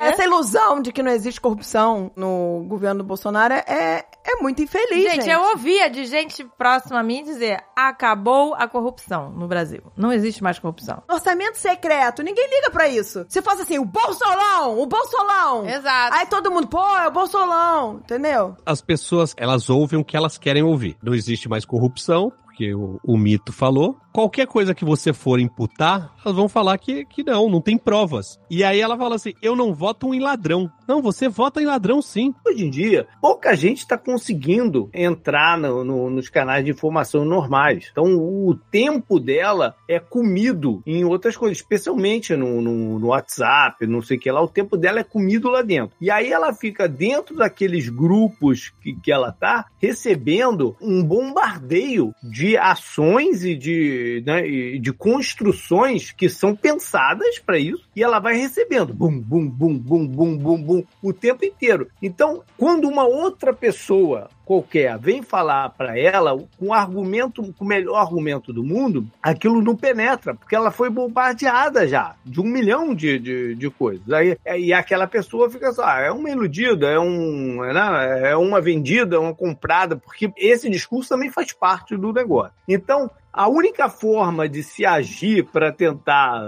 Essa 0.00 0.22
ilusão 0.22 0.80
de 0.80 0.92
que 0.92 1.02
não 1.02 1.10
existe 1.10 1.40
corrupção 1.40 2.12
no 2.14 2.64
governo 2.68 3.02
do 3.02 3.04
Bolsonaro 3.06 3.52
é, 3.52 4.04
é 4.24 4.36
muito 4.40 4.62
infeliz, 4.62 5.02
Gente, 5.10 5.22
gente. 5.24 5.30
eu 5.30 5.42
ouvia 5.50 5.90
de 5.90 6.04
gente 6.04 6.44
próxima 6.56 7.00
a 7.00 7.02
mim 7.02 7.24
dizer: 7.24 7.60
acabou 7.74 8.54
a 8.54 8.68
corrupção 8.68 9.30
no 9.32 9.48
Brasil. 9.48 9.82
Não 9.96 10.12
existe 10.12 10.40
mais 10.40 10.56
corrupção. 10.56 11.02
Orçamento 11.10 11.58
secreto, 11.58 12.22
ninguém 12.22 12.48
liga 12.48 12.70
pra 12.70 12.88
isso. 12.88 13.26
Se 13.28 13.42
fosse 13.42 13.62
assim, 13.62 13.80
o 13.80 13.84
Bolsolão, 13.84 14.78
o 14.78 14.86
Bolsolão. 14.86 15.68
Exato. 15.68 16.14
Aí 16.16 16.26
todo 16.26 16.48
mundo, 16.50 16.68
pô, 16.68 16.96
é 16.96 17.08
o 17.08 17.10
Bolsolão, 17.10 17.94
entendeu? 17.96 18.56
As 18.64 18.80
pessoas, 18.80 19.34
elas 19.36 19.68
ouvem 19.68 19.98
o 19.98 20.04
que 20.04 20.16
elas 20.16 20.38
querem 20.38 20.62
ouvir. 20.62 20.96
Não 21.02 21.12
existe 21.12 21.48
mais 21.48 21.64
corrupção, 21.64 22.32
porque 22.58 22.74
o, 22.74 22.98
o 23.04 23.16
mito 23.16 23.52
falou. 23.52 24.00
Qualquer 24.18 24.48
coisa 24.48 24.74
que 24.74 24.84
você 24.84 25.12
for 25.12 25.38
imputar, 25.38 26.12
elas 26.24 26.34
vão 26.36 26.48
falar 26.48 26.76
que, 26.78 27.04
que 27.04 27.22
não, 27.22 27.48
não 27.48 27.60
tem 27.60 27.78
provas. 27.78 28.36
E 28.50 28.64
aí 28.64 28.80
ela 28.80 28.96
fala 28.98 29.14
assim: 29.14 29.32
eu 29.40 29.54
não 29.54 29.72
voto 29.72 30.12
em 30.12 30.18
ladrão. 30.18 30.68
Não, 30.88 31.00
você 31.00 31.28
vota 31.28 31.62
em 31.62 31.66
ladrão 31.66 32.02
sim. 32.02 32.34
Hoje 32.44 32.64
em 32.66 32.70
dia, 32.70 33.06
pouca 33.20 33.54
gente 33.54 33.78
está 33.78 33.96
conseguindo 33.96 34.90
entrar 34.92 35.56
no- 35.56 35.84
no- 35.84 36.10
nos 36.10 36.28
canais 36.28 36.64
de 36.64 36.70
informação 36.72 37.24
normais. 37.24 37.88
Então, 37.92 38.06
o 38.16 38.54
tempo 38.72 39.20
dela 39.20 39.76
é 39.88 40.00
comido 40.00 40.82
em 40.84 41.04
outras 41.04 41.36
coisas, 41.36 41.58
especialmente 41.58 42.34
no, 42.34 42.60
no- 42.60 42.98
no 42.98 43.06
WhatsApp, 43.08 43.86
não 43.86 44.02
sei 44.02 44.16
o 44.16 44.20
que 44.20 44.30
lá. 44.32 44.42
O 44.42 44.48
tempo 44.48 44.76
dela 44.76 44.98
é 44.98 45.04
comido 45.04 45.48
lá 45.48 45.62
dentro. 45.62 45.94
E 46.00 46.10
aí 46.10 46.32
ela 46.32 46.52
fica 46.52 46.88
dentro 46.88 47.36
daqueles 47.36 47.88
grupos 47.88 48.72
que, 48.82 48.94
que 48.94 49.12
ela 49.12 49.30
tá 49.30 49.66
recebendo 49.80 50.74
um 50.82 51.04
bombardeio 51.04 52.12
de 52.22 52.56
ações 52.56 53.44
e 53.44 53.54
de, 53.54 54.07
né, 54.24 54.42
de 54.78 54.92
construções 54.92 56.12
que 56.12 56.28
são 56.28 56.54
pensadas 56.54 57.38
para 57.38 57.58
isso. 57.58 57.88
E 57.94 58.02
ela 58.02 58.18
vai 58.18 58.36
recebendo 58.36 58.92
bum, 58.92 59.20
bum, 59.20 59.48
bum, 59.48 59.78
bum, 59.78 60.06
bum, 60.06 60.36
bum, 60.36 60.62
bum, 60.62 60.84
o 61.02 61.12
tempo 61.12 61.44
inteiro. 61.44 61.88
Então, 62.02 62.42
quando 62.56 62.88
uma 62.88 63.04
outra 63.06 63.52
pessoa 63.52 64.28
qualquer 64.48 64.98
vem 64.98 65.20
falar 65.20 65.68
para 65.68 65.98
ela 65.98 66.34
com 66.58 66.72
argumento, 66.72 67.52
com 67.52 67.64
o 67.66 67.68
melhor 67.68 67.96
argumento 67.96 68.50
do 68.50 68.64
mundo, 68.64 69.06
aquilo 69.22 69.60
não 69.60 69.76
penetra, 69.76 70.34
porque 70.34 70.56
ela 70.56 70.70
foi 70.70 70.88
bombardeada 70.88 71.86
já 71.86 72.14
de 72.24 72.40
um 72.40 72.44
milhão 72.44 72.94
de, 72.94 73.18
de, 73.18 73.54
de 73.54 73.70
coisas. 73.70 74.10
Aí, 74.10 74.38
e 74.56 74.72
aquela 74.72 75.06
pessoa 75.06 75.50
fica 75.50 75.70
só, 75.70 75.84
ah, 75.84 76.00
é 76.00 76.10
uma 76.10 76.30
iludida, 76.30 76.86
é, 76.88 76.98
um, 76.98 77.60
né, 77.60 78.30
é 78.30 78.36
uma 78.36 78.58
vendida, 78.58 79.16
é 79.16 79.18
uma 79.18 79.34
comprada, 79.34 79.96
porque 79.96 80.32
esse 80.38 80.70
discurso 80.70 81.10
também 81.10 81.30
faz 81.30 81.52
parte 81.52 81.94
do 81.94 82.10
negócio. 82.10 82.54
Então, 82.66 83.10
a 83.30 83.46
única 83.46 83.90
forma 83.90 84.48
de 84.48 84.62
se 84.62 84.86
agir 84.86 85.44
para 85.44 85.70
tentar 85.70 86.40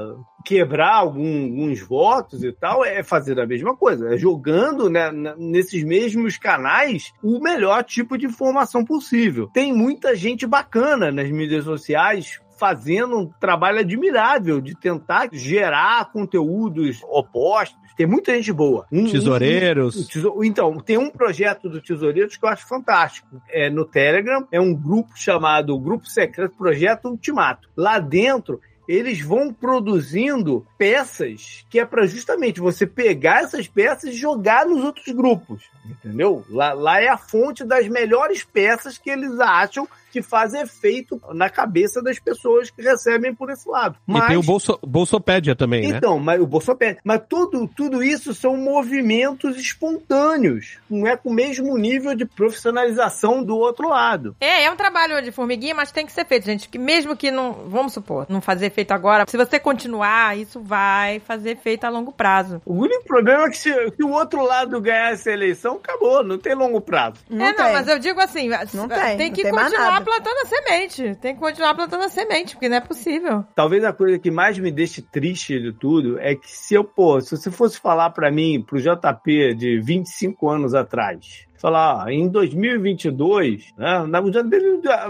quebrar 0.44 0.94
algum, 0.94 1.44
alguns 1.44 1.80
votos 1.80 2.42
e 2.42 2.52
tal 2.52 2.84
é 2.84 3.02
fazer 3.02 3.38
a 3.40 3.46
mesma 3.46 3.76
coisa, 3.76 4.14
é 4.14 4.18
jogando 4.18 4.88
né, 4.88 5.10
nesses 5.36 5.84
mesmos 5.84 6.36
canais 6.36 7.12
o 7.22 7.40
melhor 7.40 7.84
tipo 7.84 8.16
de 8.16 8.26
informação 8.26 8.84
possível. 8.84 9.48
Tem 9.52 9.72
muita 9.72 10.14
gente 10.14 10.46
bacana 10.46 11.10
nas 11.10 11.30
mídias 11.30 11.64
sociais 11.64 12.40
fazendo 12.60 13.18
um 13.18 13.26
trabalho 13.26 13.80
admirável 13.80 14.60
de 14.60 14.78
tentar 14.78 15.30
gerar 15.32 16.12
conteúdos 16.12 17.02
opostos. 17.04 17.80
Tem 17.96 18.06
muita 18.06 18.34
gente 18.34 18.52
boa. 18.52 18.86
Um, 18.92 19.10
Tesoureiros. 19.10 20.14
Um, 20.14 20.38
um, 20.38 20.44
então, 20.44 20.78
tem 20.78 20.98
um 20.98 21.10
projeto 21.10 21.70
do 21.70 21.80
Tesoureiros 21.80 22.36
que 22.36 22.44
eu 22.44 22.50
acho 22.50 22.68
fantástico. 22.68 23.28
É 23.48 23.70
no 23.70 23.86
Telegram, 23.86 24.46
é 24.52 24.60
um 24.60 24.74
grupo 24.74 25.12
chamado 25.16 25.78
Grupo 25.78 26.06
Secreto 26.06 26.54
Projeto 26.56 27.08
Ultimato. 27.08 27.68
Lá 27.74 27.98
dentro, 27.98 28.60
eles 28.92 29.20
vão 29.20 29.52
produzindo 29.52 30.66
peças 30.76 31.64
que 31.70 31.78
é 31.78 31.86
para 31.86 32.06
justamente 32.06 32.58
você 32.58 32.84
pegar 32.84 33.44
essas 33.44 33.68
peças 33.68 34.10
e 34.10 34.16
jogar 34.16 34.66
nos 34.66 34.82
outros 34.82 35.06
grupos, 35.14 35.70
entendeu? 35.88 36.44
Lá, 36.50 36.72
lá 36.72 37.00
é 37.00 37.06
a 37.06 37.16
fonte 37.16 37.64
das 37.64 37.86
melhores 37.86 38.42
peças 38.42 38.98
que 38.98 39.08
eles 39.08 39.38
acham 39.38 39.88
que 40.10 40.22
faz 40.22 40.54
efeito 40.54 41.20
na 41.32 41.48
cabeça 41.48 42.02
das 42.02 42.18
pessoas 42.18 42.70
que 42.70 42.82
recebem 42.82 43.34
por 43.34 43.50
esse 43.50 43.68
lado. 43.68 43.96
Mas, 44.06 44.24
e 44.24 44.26
tem 44.28 44.36
o 44.36 44.42
Bolso, 44.42 44.78
Bolsopédia 44.82 45.54
também, 45.54 45.80
então, 45.80 45.92
né? 45.92 45.98
Então, 45.98 46.18
mas 46.18 46.40
o 46.40 46.46
Bolsopédia. 46.46 47.00
Mas 47.04 47.22
tudo, 47.28 47.68
tudo 47.68 48.02
isso 48.02 48.34
são 48.34 48.56
movimentos 48.56 49.56
espontâneos. 49.56 50.78
Não 50.88 51.06
é 51.06 51.16
com 51.16 51.30
o 51.30 51.34
mesmo 51.34 51.76
nível 51.76 52.14
de 52.14 52.24
profissionalização 52.24 53.42
do 53.42 53.56
outro 53.56 53.88
lado. 53.88 54.36
É, 54.40 54.64
é 54.64 54.70
um 54.70 54.76
trabalho 54.76 55.22
de 55.22 55.30
formiguinha, 55.30 55.74
mas 55.74 55.92
tem 55.92 56.06
que 56.06 56.12
ser 56.12 56.26
feito, 56.26 56.46
gente. 56.46 56.68
Que 56.68 56.78
mesmo 56.78 57.16
que 57.16 57.30
não, 57.30 57.52
vamos 57.52 57.92
supor, 57.92 58.26
não 58.28 58.40
fazer 58.40 58.66
efeito 58.66 58.92
agora, 58.92 59.24
se 59.28 59.36
você 59.36 59.58
continuar, 59.58 60.36
isso 60.36 60.60
vai 60.60 61.20
fazer 61.20 61.50
efeito 61.50 61.84
a 61.84 61.88
longo 61.88 62.12
prazo. 62.12 62.60
O 62.64 62.74
único 62.74 63.04
problema 63.04 63.44
é 63.44 63.50
que 63.50 63.58
se, 63.58 63.72
se 63.72 64.02
o 64.02 64.10
outro 64.10 64.44
lado 64.44 64.80
ganhar 64.80 65.12
essa 65.12 65.30
eleição, 65.30 65.76
acabou, 65.76 66.24
não 66.24 66.38
tem 66.38 66.54
longo 66.54 66.80
prazo. 66.80 67.16
Não 67.28 67.46
é, 67.46 67.52
tem. 67.52 67.64
não, 67.64 67.72
mas 67.72 67.88
eu 67.88 67.98
digo 67.98 68.20
assim, 68.20 68.48
não 68.74 68.88
tem, 68.88 69.16
tem 69.16 69.32
que 69.32 69.48
continuar 69.50 69.99
continuar 70.04 70.20
plantando 70.20 70.38
a 70.42 70.46
semente. 70.46 71.14
Tem 71.16 71.34
que 71.34 71.40
continuar 71.40 71.74
plantando 71.74 72.04
a 72.04 72.08
semente, 72.08 72.54
porque 72.54 72.68
não 72.68 72.76
é 72.76 72.80
possível. 72.80 73.44
Talvez 73.54 73.84
a 73.84 73.92
coisa 73.92 74.18
que 74.18 74.30
mais 74.30 74.58
me 74.58 74.70
deixe 74.70 75.02
triste 75.02 75.60
de 75.60 75.72
tudo 75.72 76.18
é 76.18 76.34
que 76.34 76.50
se 76.50 76.74
eu, 76.74 76.84
pô, 76.84 77.20
se 77.20 77.36
você 77.36 77.50
fosse 77.50 77.78
falar 77.78 78.10
para 78.10 78.30
mim, 78.30 78.62
pro 78.62 78.80
JP 78.80 79.54
de 79.54 79.80
25 79.80 80.48
anos 80.48 80.74
atrás, 80.74 81.46
falar, 81.60 82.10
em 82.10 82.26
2022, 82.26 83.74
né, 83.76 84.04
na 84.06 84.20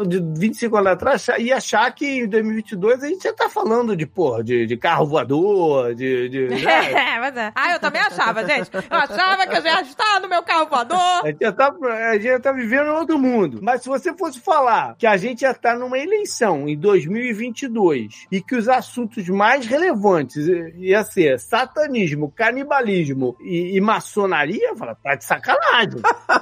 de 0.04 0.20
25 0.36 0.76
anos 0.76 0.92
atrás, 0.92 1.28
ia 1.38 1.56
achar 1.56 1.90
que 1.94 2.22
em 2.22 2.28
2022 2.28 3.04
a 3.04 3.08
gente 3.08 3.22
já 3.22 3.32
tá 3.32 3.48
falando 3.48 3.96
de, 3.96 4.04
porra, 4.04 4.42
de, 4.42 4.66
de 4.66 4.76
carro 4.76 5.06
voador, 5.06 5.94
de... 5.94 6.28
de 6.28 6.48
né? 6.64 6.92
é, 6.92 7.20
mas 7.20 7.36
é. 7.36 7.52
Ah, 7.54 7.72
eu 7.72 7.78
também 7.80 8.00
achava, 8.00 8.44
gente. 8.44 8.70
Eu 8.74 8.96
achava 8.96 9.46
que 9.46 9.56
eu 9.56 9.62
já 9.62 9.82
estava 9.82 10.20
no 10.20 10.28
meu 10.28 10.42
carro 10.42 10.68
voador. 10.68 10.98
A 11.22 11.26
gente 11.26 11.40
já 11.40 11.52
tá, 11.52 11.72
a 12.10 12.14
gente 12.14 12.24
já 12.24 12.40
tá 12.40 12.52
vivendo 12.52 12.86
em 12.86 12.98
outro 12.98 13.18
mundo. 13.18 13.60
Mas 13.62 13.82
se 13.82 13.88
você 13.88 14.12
fosse 14.14 14.40
falar 14.40 14.96
que 14.98 15.06
a 15.06 15.16
gente 15.16 15.42
já 15.42 15.54
tá 15.54 15.76
numa 15.76 15.98
eleição 15.98 16.68
em 16.68 16.76
2022 16.76 18.26
e 18.32 18.40
que 18.40 18.56
os 18.56 18.68
assuntos 18.68 19.28
mais 19.28 19.66
relevantes 19.66 20.46
ia 20.78 21.04
ser 21.04 21.38
satanismo, 21.38 22.30
canibalismo 22.30 23.36
e, 23.40 23.76
e 23.76 23.80
maçonaria, 23.80 24.74
fala, 24.76 24.96
tá 24.96 25.14
de 25.14 25.24
sacanagem. 25.24 26.00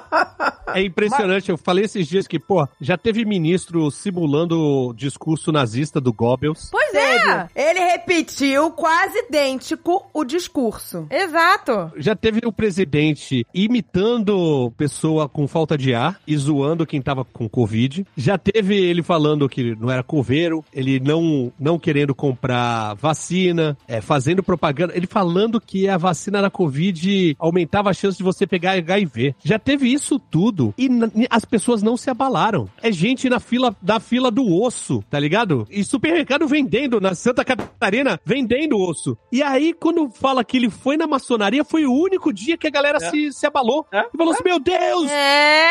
É 0.74 0.82
impressionante. 0.82 1.44
Mas... 1.44 1.48
Eu 1.48 1.56
falei 1.56 1.84
esses 1.84 2.06
dias 2.06 2.26
que, 2.26 2.38
pô, 2.38 2.66
já 2.80 2.96
teve 2.96 3.24
ministro 3.24 3.90
simulando 3.90 4.58
o 4.58 4.92
discurso 4.92 5.50
nazista 5.50 6.00
do 6.00 6.12
Goebbels. 6.12 6.68
Pois 6.70 6.94
é! 6.94 7.48
Ele 7.54 7.80
repetiu 7.80 8.70
quase 8.72 9.18
idêntico 9.18 10.08
o 10.12 10.24
discurso. 10.24 11.06
Exato. 11.10 11.92
Já 11.96 12.14
teve 12.14 12.40
o 12.44 12.52
presidente 12.52 13.46
imitando 13.52 14.72
pessoa 14.76 15.28
com 15.28 15.46
falta 15.48 15.76
de 15.76 15.94
ar 15.94 16.20
e 16.26 16.36
zoando 16.36 16.86
quem 16.86 17.00
tava 17.00 17.24
com 17.24 17.48
Covid. 17.48 18.06
Já 18.16 18.38
teve 18.38 18.76
ele 18.76 19.02
falando 19.02 19.48
que 19.48 19.74
não 19.76 19.90
era 19.90 20.02
coveiro, 20.02 20.64
ele 20.72 21.00
não, 21.00 21.52
não 21.58 21.78
querendo 21.78 22.14
comprar 22.14 22.94
vacina, 22.94 23.76
é, 23.86 24.00
fazendo 24.00 24.42
propaganda. 24.42 24.96
Ele 24.96 25.06
falando 25.06 25.60
que 25.60 25.88
a 25.88 25.96
vacina 25.96 26.42
da 26.42 26.50
Covid 26.50 27.36
aumentava 27.38 27.90
a 27.90 27.94
chance 27.94 28.18
de 28.18 28.24
você 28.24 28.46
pegar 28.46 28.72
HIV. 28.72 29.34
Já 29.42 29.58
teve 29.58 29.87
isso 29.92 30.18
tudo 30.18 30.74
e 30.76 30.88
as 31.30 31.44
pessoas 31.44 31.82
não 31.82 31.96
se 31.96 32.10
abalaram. 32.10 32.68
É 32.82 32.92
gente 32.92 33.28
na 33.28 33.40
fila 33.40 33.74
da 33.80 34.00
fila 34.00 34.30
do 34.30 34.46
osso, 34.62 35.02
tá 35.10 35.18
ligado? 35.18 35.66
E 35.70 35.82
supermercado 35.84 36.46
vendendo 36.46 37.00
na 37.00 37.14
Santa 37.14 37.44
Catarina, 37.44 38.20
vendendo 38.24 38.78
osso. 38.78 39.16
E 39.32 39.42
aí, 39.42 39.72
quando 39.72 40.10
fala 40.10 40.44
que 40.44 40.56
ele 40.56 40.70
foi 40.70 40.96
na 40.96 41.06
maçonaria, 41.06 41.64
foi 41.64 41.86
o 41.86 41.92
único 41.92 42.32
dia 42.32 42.56
que 42.56 42.66
a 42.66 42.70
galera 42.70 42.98
é. 42.98 43.10
se, 43.10 43.32
se 43.32 43.46
abalou. 43.46 43.86
É. 43.92 44.06
E 44.12 44.16
falou 44.16 44.32
assim: 44.32 44.44
Meu 44.44 44.58
Deus! 44.60 45.10
É! 45.10 45.70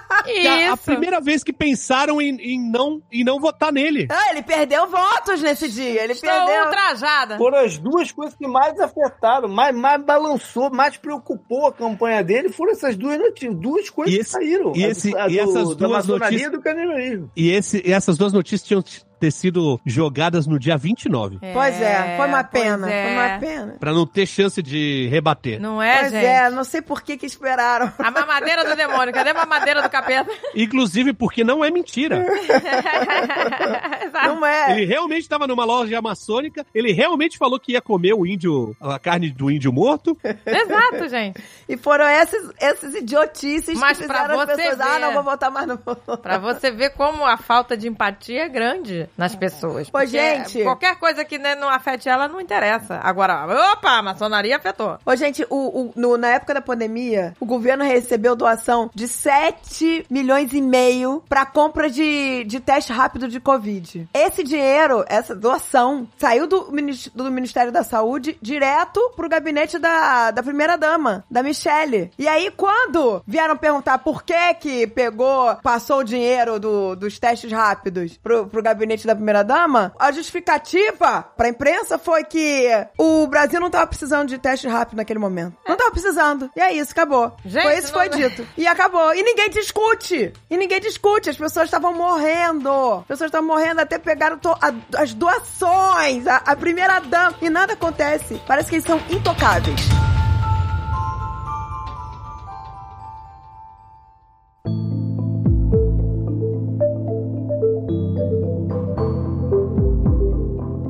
Isso. 0.38 0.70
A, 0.70 0.72
a, 0.72 0.76
primeira 0.76 1.20
vez 1.20 1.42
que 1.42 1.52
pensaram 1.52 2.20
em, 2.20 2.36
em, 2.36 2.70
não, 2.70 3.02
em 3.10 3.24
não 3.24 3.38
votar 3.38 3.72
nele. 3.72 4.06
Ah, 4.10 4.30
ele 4.30 4.42
perdeu 4.42 4.86
votos 4.88 5.40
nesse 5.40 5.68
dia. 5.68 6.02
Ele 6.04 6.12
Estou 6.12 6.30
perdeu. 6.30 6.64
ultrajada. 6.64 7.38
Foram 7.38 7.58
as 7.58 7.78
duas 7.78 8.12
coisas 8.12 8.36
que 8.36 8.46
mais 8.46 8.78
afetaram, 8.78 9.48
mais, 9.48 9.74
mais 9.74 10.02
balançou, 10.02 10.70
mais 10.70 10.96
preocupou 10.96 11.66
a 11.66 11.72
campanha 11.72 12.22
dele. 12.22 12.50
Foram 12.50 12.72
essas 12.72 12.96
duas 12.96 13.18
notícias, 13.18 13.54
duas 13.54 13.90
coisas 13.90 14.14
esse, 14.14 14.24
que 14.24 14.30
saíram. 14.30 14.72
E, 14.74 14.84
esse, 14.84 15.16
a, 15.16 15.24
a 15.24 15.28
e 15.28 15.34
do, 15.34 15.40
essas 15.40 15.76
duas 15.76 16.06
notícias. 16.06 16.52
do 16.52 17.30
E, 17.36 17.50
esse, 17.50 17.82
e 17.84 17.92
essas 17.92 18.16
duas 18.16 18.32
notícias 18.32 18.62
tinham 18.62 18.82
ter 19.20 19.30
sido 19.30 19.78
jogadas 19.84 20.46
no 20.46 20.58
dia 20.58 20.78
29. 20.78 21.38
É, 21.42 21.52
pois 21.52 21.78
é, 21.80 22.16
foi 22.16 22.26
uma 22.26 22.42
pena, 22.42 22.90
é. 22.90 23.04
foi 23.04 23.12
uma 23.12 23.38
pena. 23.38 23.76
Pra 23.78 23.92
não 23.92 24.06
ter 24.06 24.24
chance 24.26 24.62
de 24.62 25.06
rebater. 25.08 25.60
Não 25.60 25.82
é, 25.82 26.00
pois 26.00 26.12
gente? 26.12 26.24
é, 26.24 26.50
não 26.50 26.64
sei 26.64 26.80
por 26.80 27.02
que 27.02 27.18
que 27.18 27.26
esperaram. 27.26 27.92
A 27.98 28.10
mamadeira 28.10 28.64
do 28.64 28.74
demônio, 28.74 29.12
cadê 29.12 29.28
a 29.30 29.34
mamadeira 29.34 29.82
do 29.82 29.90
capeta? 29.90 30.30
Inclusive 30.56 31.12
porque 31.12 31.44
não 31.44 31.62
é 31.62 31.70
mentira. 31.70 32.24
não 34.24 34.44
é. 34.44 34.72
Ele 34.72 34.86
realmente 34.86 35.22
estava 35.22 35.46
numa 35.46 35.66
loja 35.66 36.00
maçônica, 36.00 36.64
ele 36.74 36.92
realmente 36.92 37.36
falou 37.36 37.60
que 37.60 37.72
ia 37.72 37.82
comer 37.82 38.14
o 38.14 38.26
índio, 38.26 38.74
a 38.80 38.98
carne 38.98 39.30
do 39.30 39.50
índio 39.50 39.70
morto. 39.70 40.16
Exato, 40.24 41.08
gente. 41.10 41.42
E 41.68 41.76
foram 41.76 42.06
esses, 42.06 42.50
esses 42.58 42.94
idiotices 42.94 43.78
Mas 43.78 43.98
que 43.98 44.04
fizeram 44.04 44.40
as 44.40 44.46
pessoas, 44.46 44.78
ver, 44.78 44.82
ah, 44.82 44.98
não 44.98 45.12
vou 45.12 45.22
votar 45.22 45.50
mais 45.50 45.66
no 45.66 45.76
Pra 45.76 46.38
você 46.38 46.70
ver 46.70 46.90
como 46.90 47.26
a 47.26 47.36
falta 47.36 47.76
de 47.76 47.86
empatia 47.86 48.44
é 48.44 48.48
grande 48.48 49.09
nas 49.16 49.34
pessoas. 49.34 49.88
Ô, 49.92 50.04
gente. 50.04 50.62
Qualquer 50.62 50.96
coisa 50.96 51.24
que 51.24 51.38
né, 51.38 51.54
não 51.54 51.68
afete 51.68 52.08
ela 52.08 52.28
não 52.28 52.40
interessa. 52.40 53.00
Agora, 53.02 53.72
opa, 53.72 53.98
a 53.98 54.02
maçonaria 54.02 54.56
afetou. 54.56 54.98
Ô, 55.04 55.14
gente, 55.16 55.46
o, 55.50 55.56
o 55.56 55.92
no, 55.96 56.16
na 56.16 56.28
época 56.28 56.54
da 56.54 56.60
pandemia, 56.60 57.34
o 57.40 57.46
governo 57.46 57.84
recebeu 57.84 58.34
doação 58.34 58.90
de 58.94 59.06
7 59.06 60.06
milhões 60.10 60.52
e 60.52 60.60
meio 60.60 61.22
pra 61.28 61.46
compra 61.46 61.90
de, 61.90 62.44
de 62.44 62.60
teste 62.60 62.92
rápido 62.92 63.28
de 63.28 63.40
Covid. 63.40 64.08
Esse 64.12 64.42
dinheiro, 64.42 65.04
essa 65.08 65.34
doação, 65.34 66.08
saiu 66.18 66.46
do, 66.46 66.70
do 67.14 67.30
Ministério 67.30 67.72
da 67.72 67.82
Saúde 67.82 68.38
direto 68.40 69.00
pro 69.16 69.28
gabinete 69.28 69.78
da, 69.78 70.30
da 70.30 70.42
primeira-dama, 70.42 71.24
da 71.30 71.42
Michelle. 71.42 72.10
E 72.18 72.26
aí, 72.28 72.50
quando 72.56 73.22
vieram 73.26 73.56
perguntar 73.56 73.98
por 73.98 74.22
que 74.22 74.54
que 74.54 74.86
pegou, 74.86 75.56
passou 75.56 75.98
o 75.98 76.04
dinheiro 76.04 76.58
do, 76.58 76.94
dos 76.96 77.18
testes 77.18 77.50
rápidos 77.50 78.16
pro, 78.16 78.46
pro 78.46 78.62
gabinete 78.62 78.99
da 79.06 79.14
primeira-dama, 79.14 79.92
a 79.98 80.12
justificativa 80.12 81.22
pra 81.36 81.48
imprensa 81.48 81.98
foi 81.98 82.24
que 82.24 82.68
o 82.98 83.26
Brasil 83.26 83.60
não 83.60 83.70
tava 83.70 83.86
precisando 83.86 84.28
de 84.28 84.38
teste 84.38 84.68
rápido 84.68 84.96
naquele 84.96 85.18
momento. 85.18 85.56
Não 85.66 85.76
tava 85.76 85.90
precisando. 85.90 86.50
E 86.56 86.60
é 86.60 86.72
isso, 86.72 86.92
acabou. 86.92 87.34
Gente, 87.44 87.62
foi 87.62 87.78
isso 87.78 87.86
que 87.86 87.92
foi 87.92 88.08
dito. 88.08 88.46
E 88.56 88.66
acabou. 88.66 89.14
E 89.14 89.22
ninguém 89.22 89.50
discute. 89.50 90.32
E 90.48 90.56
ninguém 90.56 90.80
discute. 90.80 91.30
As 91.30 91.36
pessoas 91.36 91.66
estavam 91.66 91.92
morrendo. 91.94 92.70
As 93.00 93.06
pessoas 93.06 93.28
estavam 93.28 93.48
morrendo 93.48 93.80
até 93.80 93.98
pegaram 93.98 94.38
a, 94.60 95.00
as 95.00 95.14
doações, 95.14 96.26
a, 96.26 96.36
a 96.36 96.56
primeira-dama. 96.56 97.36
E 97.40 97.50
nada 97.50 97.74
acontece. 97.74 98.40
Parece 98.46 98.68
que 98.68 98.76
eles 98.76 98.86
são 98.86 99.00
intocáveis. 99.10 99.80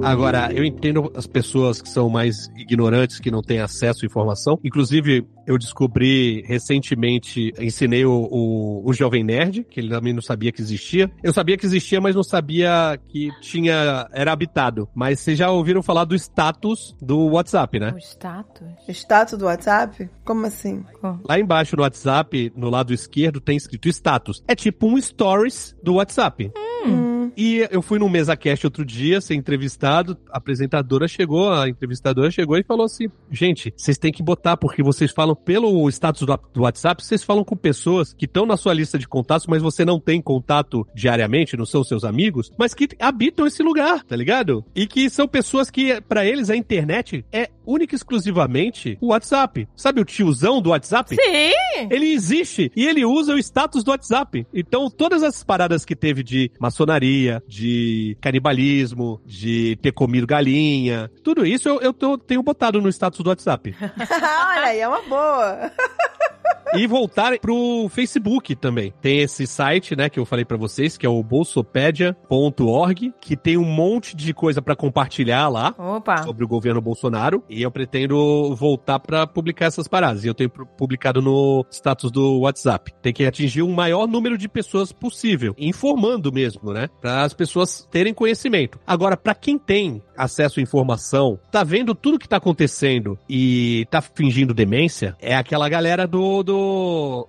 Agora, 0.02 0.52
eu 0.52 0.64
entendo 0.64 1.12
as 1.14 1.26
pessoas 1.26 1.80
que 1.80 1.88
são 1.88 2.08
mais 2.08 2.48
ignorantes, 2.56 3.18
que 3.18 3.30
não 3.30 3.42
têm 3.42 3.60
acesso 3.60 4.04
à 4.04 4.06
informação. 4.06 4.58
Inclusive, 4.64 5.26
eu 5.46 5.58
descobri 5.58 6.42
recentemente, 6.46 7.52
ensinei 7.58 8.04
o, 8.04 8.28
o, 8.30 8.88
o, 8.88 8.92
Jovem 8.92 9.24
Nerd, 9.24 9.64
que 9.64 9.80
ele 9.80 9.90
também 9.90 10.12
não 10.12 10.22
sabia 10.22 10.52
que 10.52 10.60
existia. 10.60 11.10
Eu 11.22 11.32
sabia 11.32 11.56
que 11.56 11.66
existia, 11.66 12.00
mas 12.00 12.14
não 12.14 12.22
sabia 12.22 12.98
que 13.08 13.30
tinha, 13.40 14.08
era 14.12 14.32
habitado. 14.32 14.88
Mas 14.94 15.20
vocês 15.20 15.38
já 15.38 15.50
ouviram 15.50 15.82
falar 15.82 16.04
do 16.04 16.14
status 16.14 16.96
do 17.00 17.30
WhatsApp, 17.30 17.80
né? 17.80 17.92
O 17.94 17.98
status? 17.98 18.68
Status 18.88 19.38
do 19.38 19.46
WhatsApp? 19.46 20.08
Como 20.30 20.46
assim? 20.46 20.84
Lá 21.28 21.40
embaixo 21.40 21.74
no 21.74 21.82
WhatsApp, 21.82 22.52
no 22.54 22.70
lado 22.70 22.94
esquerdo, 22.94 23.40
tem 23.40 23.56
escrito 23.56 23.88
status. 23.88 24.44
É 24.46 24.54
tipo 24.54 24.86
um 24.86 24.96
stories 24.96 25.74
do 25.82 25.94
WhatsApp. 25.94 26.52
Hum. 26.86 27.10
E 27.36 27.66
eu 27.70 27.82
fui 27.82 27.98
num 27.98 28.08
mesa 28.08 28.36
cast 28.36 28.66
outro 28.66 28.84
dia, 28.84 29.20
ser 29.20 29.34
entrevistado, 29.34 30.16
a 30.30 30.38
apresentadora 30.38 31.06
chegou, 31.06 31.52
a 31.52 31.68
entrevistadora 31.68 32.30
chegou 32.30 32.56
e 32.56 32.62
falou 32.62 32.86
assim: 32.86 33.08
gente, 33.30 33.72
vocês 33.76 33.98
têm 33.98 34.12
que 34.12 34.22
botar, 34.22 34.56
porque 34.56 34.82
vocês 34.82 35.10
falam 35.10 35.34
pelo 35.34 35.88
status 35.88 36.22
do, 36.22 36.40
do 36.52 36.62
WhatsApp, 36.62 37.04
vocês 37.04 37.22
falam 37.22 37.44
com 37.44 37.56
pessoas 37.56 38.12
que 38.12 38.24
estão 38.24 38.46
na 38.46 38.56
sua 38.56 38.74
lista 38.74 38.98
de 38.98 39.08
contatos, 39.08 39.46
mas 39.46 39.62
você 39.62 39.84
não 39.84 40.00
tem 40.00 40.20
contato 40.20 40.86
diariamente, 40.94 41.56
não 41.56 41.66
são 41.66 41.84
seus 41.84 42.04
amigos, 42.04 42.50
mas 42.58 42.74
que 42.74 42.88
habitam 42.98 43.46
esse 43.46 43.62
lugar, 43.62 44.04
tá 44.04 44.16
ligado? 44.16 44.64
E 44.74 44.86
que 44.86 45.08
são 45.08 45.28
pessoas 45.28 45.70
que, 45.70 46.00
para 46.02 46.24
eles, 46.24 46.50
a 46.50 46.56
internet 46.56 47.24
é 47.32 47.50
única 47.64 47.94
e 47.94 47.96
exclusivamente 47.96 48.98
o 49.00 49.08
WhatsApp. 49.08 49.68
Sabe 49.76 50.00
o 50.00 50.04
tiozão 50.20 50.60
do 50.60 50.70
WhatsApp? 50.70 51.14
Sim! 51.14 51.88
Ele 51.90 52.12
existe 52.12 52.70
e 52.76 52.86
ele 52.86 53.04
usa 53.04 53.34
o 53.34 53.38
status 53.38 53.82
do 53.82 53.90
WhatsApp. 53.90 54.46
Então, 54.52 54.90
todas 54.90 55.22
as 55.22 55.42
paradas 55.42 55.84
que 55.84 55.96
teve 55.96 56.22
de 56.22 56.50
maçonaria, 56.60 57.42
de 57.48 58.16
canibalismo, 58.20 59.20
de 59.24 59.76
ter 59.80 59.92
comido 59.92 60.26
galinha, 60.26 61.10
tudo 61.24 61.46
isso 61.46 61.68
eu, 61.68 61.80
eu 61.80 61.94
tô, 61.94 62.18
tenho 62.18 62.42
botado 62.42 62.80
no 62.82 62.88
status 62.90 63.20
do 63.20 63.30
WhatsApp. 63.30 63.74
Olha 63.80 64.66
aí, 64.66 64.80
é 64.80 64.88
uma 64.88 65.02
boa. 65.02 65.72
e 66.74 66.86
voltar 66.86 67.38
pro 67.38 67.88
Facebook 67.90 68.54
também. 68.54 68.92
Tem 69.00 69.20
esse 69.20 69.46
site, 69.46 69.96
né, 69.96 70.08
que 70.08 70.18
eu 70.18 70.24
falei 70.24 70.44
para 70.44 70.56
vocês, 70.56 70.96
que 70.96 71.06
é 71.06 71.08
o 71.08 71.22
bolsopedia.org, 71.22 73.14
que 73.20 73.36
tem 73.36 73.56
um 73.56 73.64
monte 73.64 74.16
de 74.16 74.32
coisa 74.32 74.62
para 74.62 74.76
compartilhar 74.76 75.48
lá 75.48 75.74
Opa. 75.78 76.22
sobre 76.22 76.44
o 76.44 76.48
governo 76.48 76.80
Bolsonaro. 76.80 77.42
E 77.48 77.62
eu 77.62 77.70
pretendo 77.70 78.54
voltar 78.54 78.98
para 78.98 79.26
publicar 79.26 79.66
essas 79.66 79.88
paradas. 79.88 80.24
E 80.24 80.28
eu 80.28 80.34
tenho 80.34 80.50
publicado 80.50 81.20
no 81.20 81.64
status 81.70 82.10
do 82.10 82.40
WhatsApp. 82.40 82.92
Tem 83.02 83.12
que 83.12 83.24
atingir 83.24 83.62
o 83.62 83.68
um 83.68 83.74
maior 83.74 84.06
número 84.06 84.36
de 84.36 84.48
pessoas 84.48 84.92
possível, 84.92 85.54
informando 85.58 86.32
mesmo, 86.32 86.72
né, 86.72 86.88
para 87.00 87.22
as 87.22 87.34
pessoas 87.34 87.88
terem 87.90 88.14
conhecimento. 88.14 88.78
Agora, 88.86 89.16
para 89.16 89.34
quem 89.34 89.58
tem 89.58 90.02
acesso 90.16 90.60
à 90.60 90.62
informação, 90.62 91.38
tá 91.50 91.64
vendo 91.64 91.94
tudo 91.94 92.18
que 92.18 92.28
tá 92.28 92.36
acontecendo 92.36 93.18
e 93.28 93.86
tá 93.90 94.00
fingindo 94.00 94.52
demência, 94.52 95.16
é 95.20 95.34
aquela 95.34 95.68
galera 95.68 96.06
do, 96.06 96.42
do, 96.42 96.59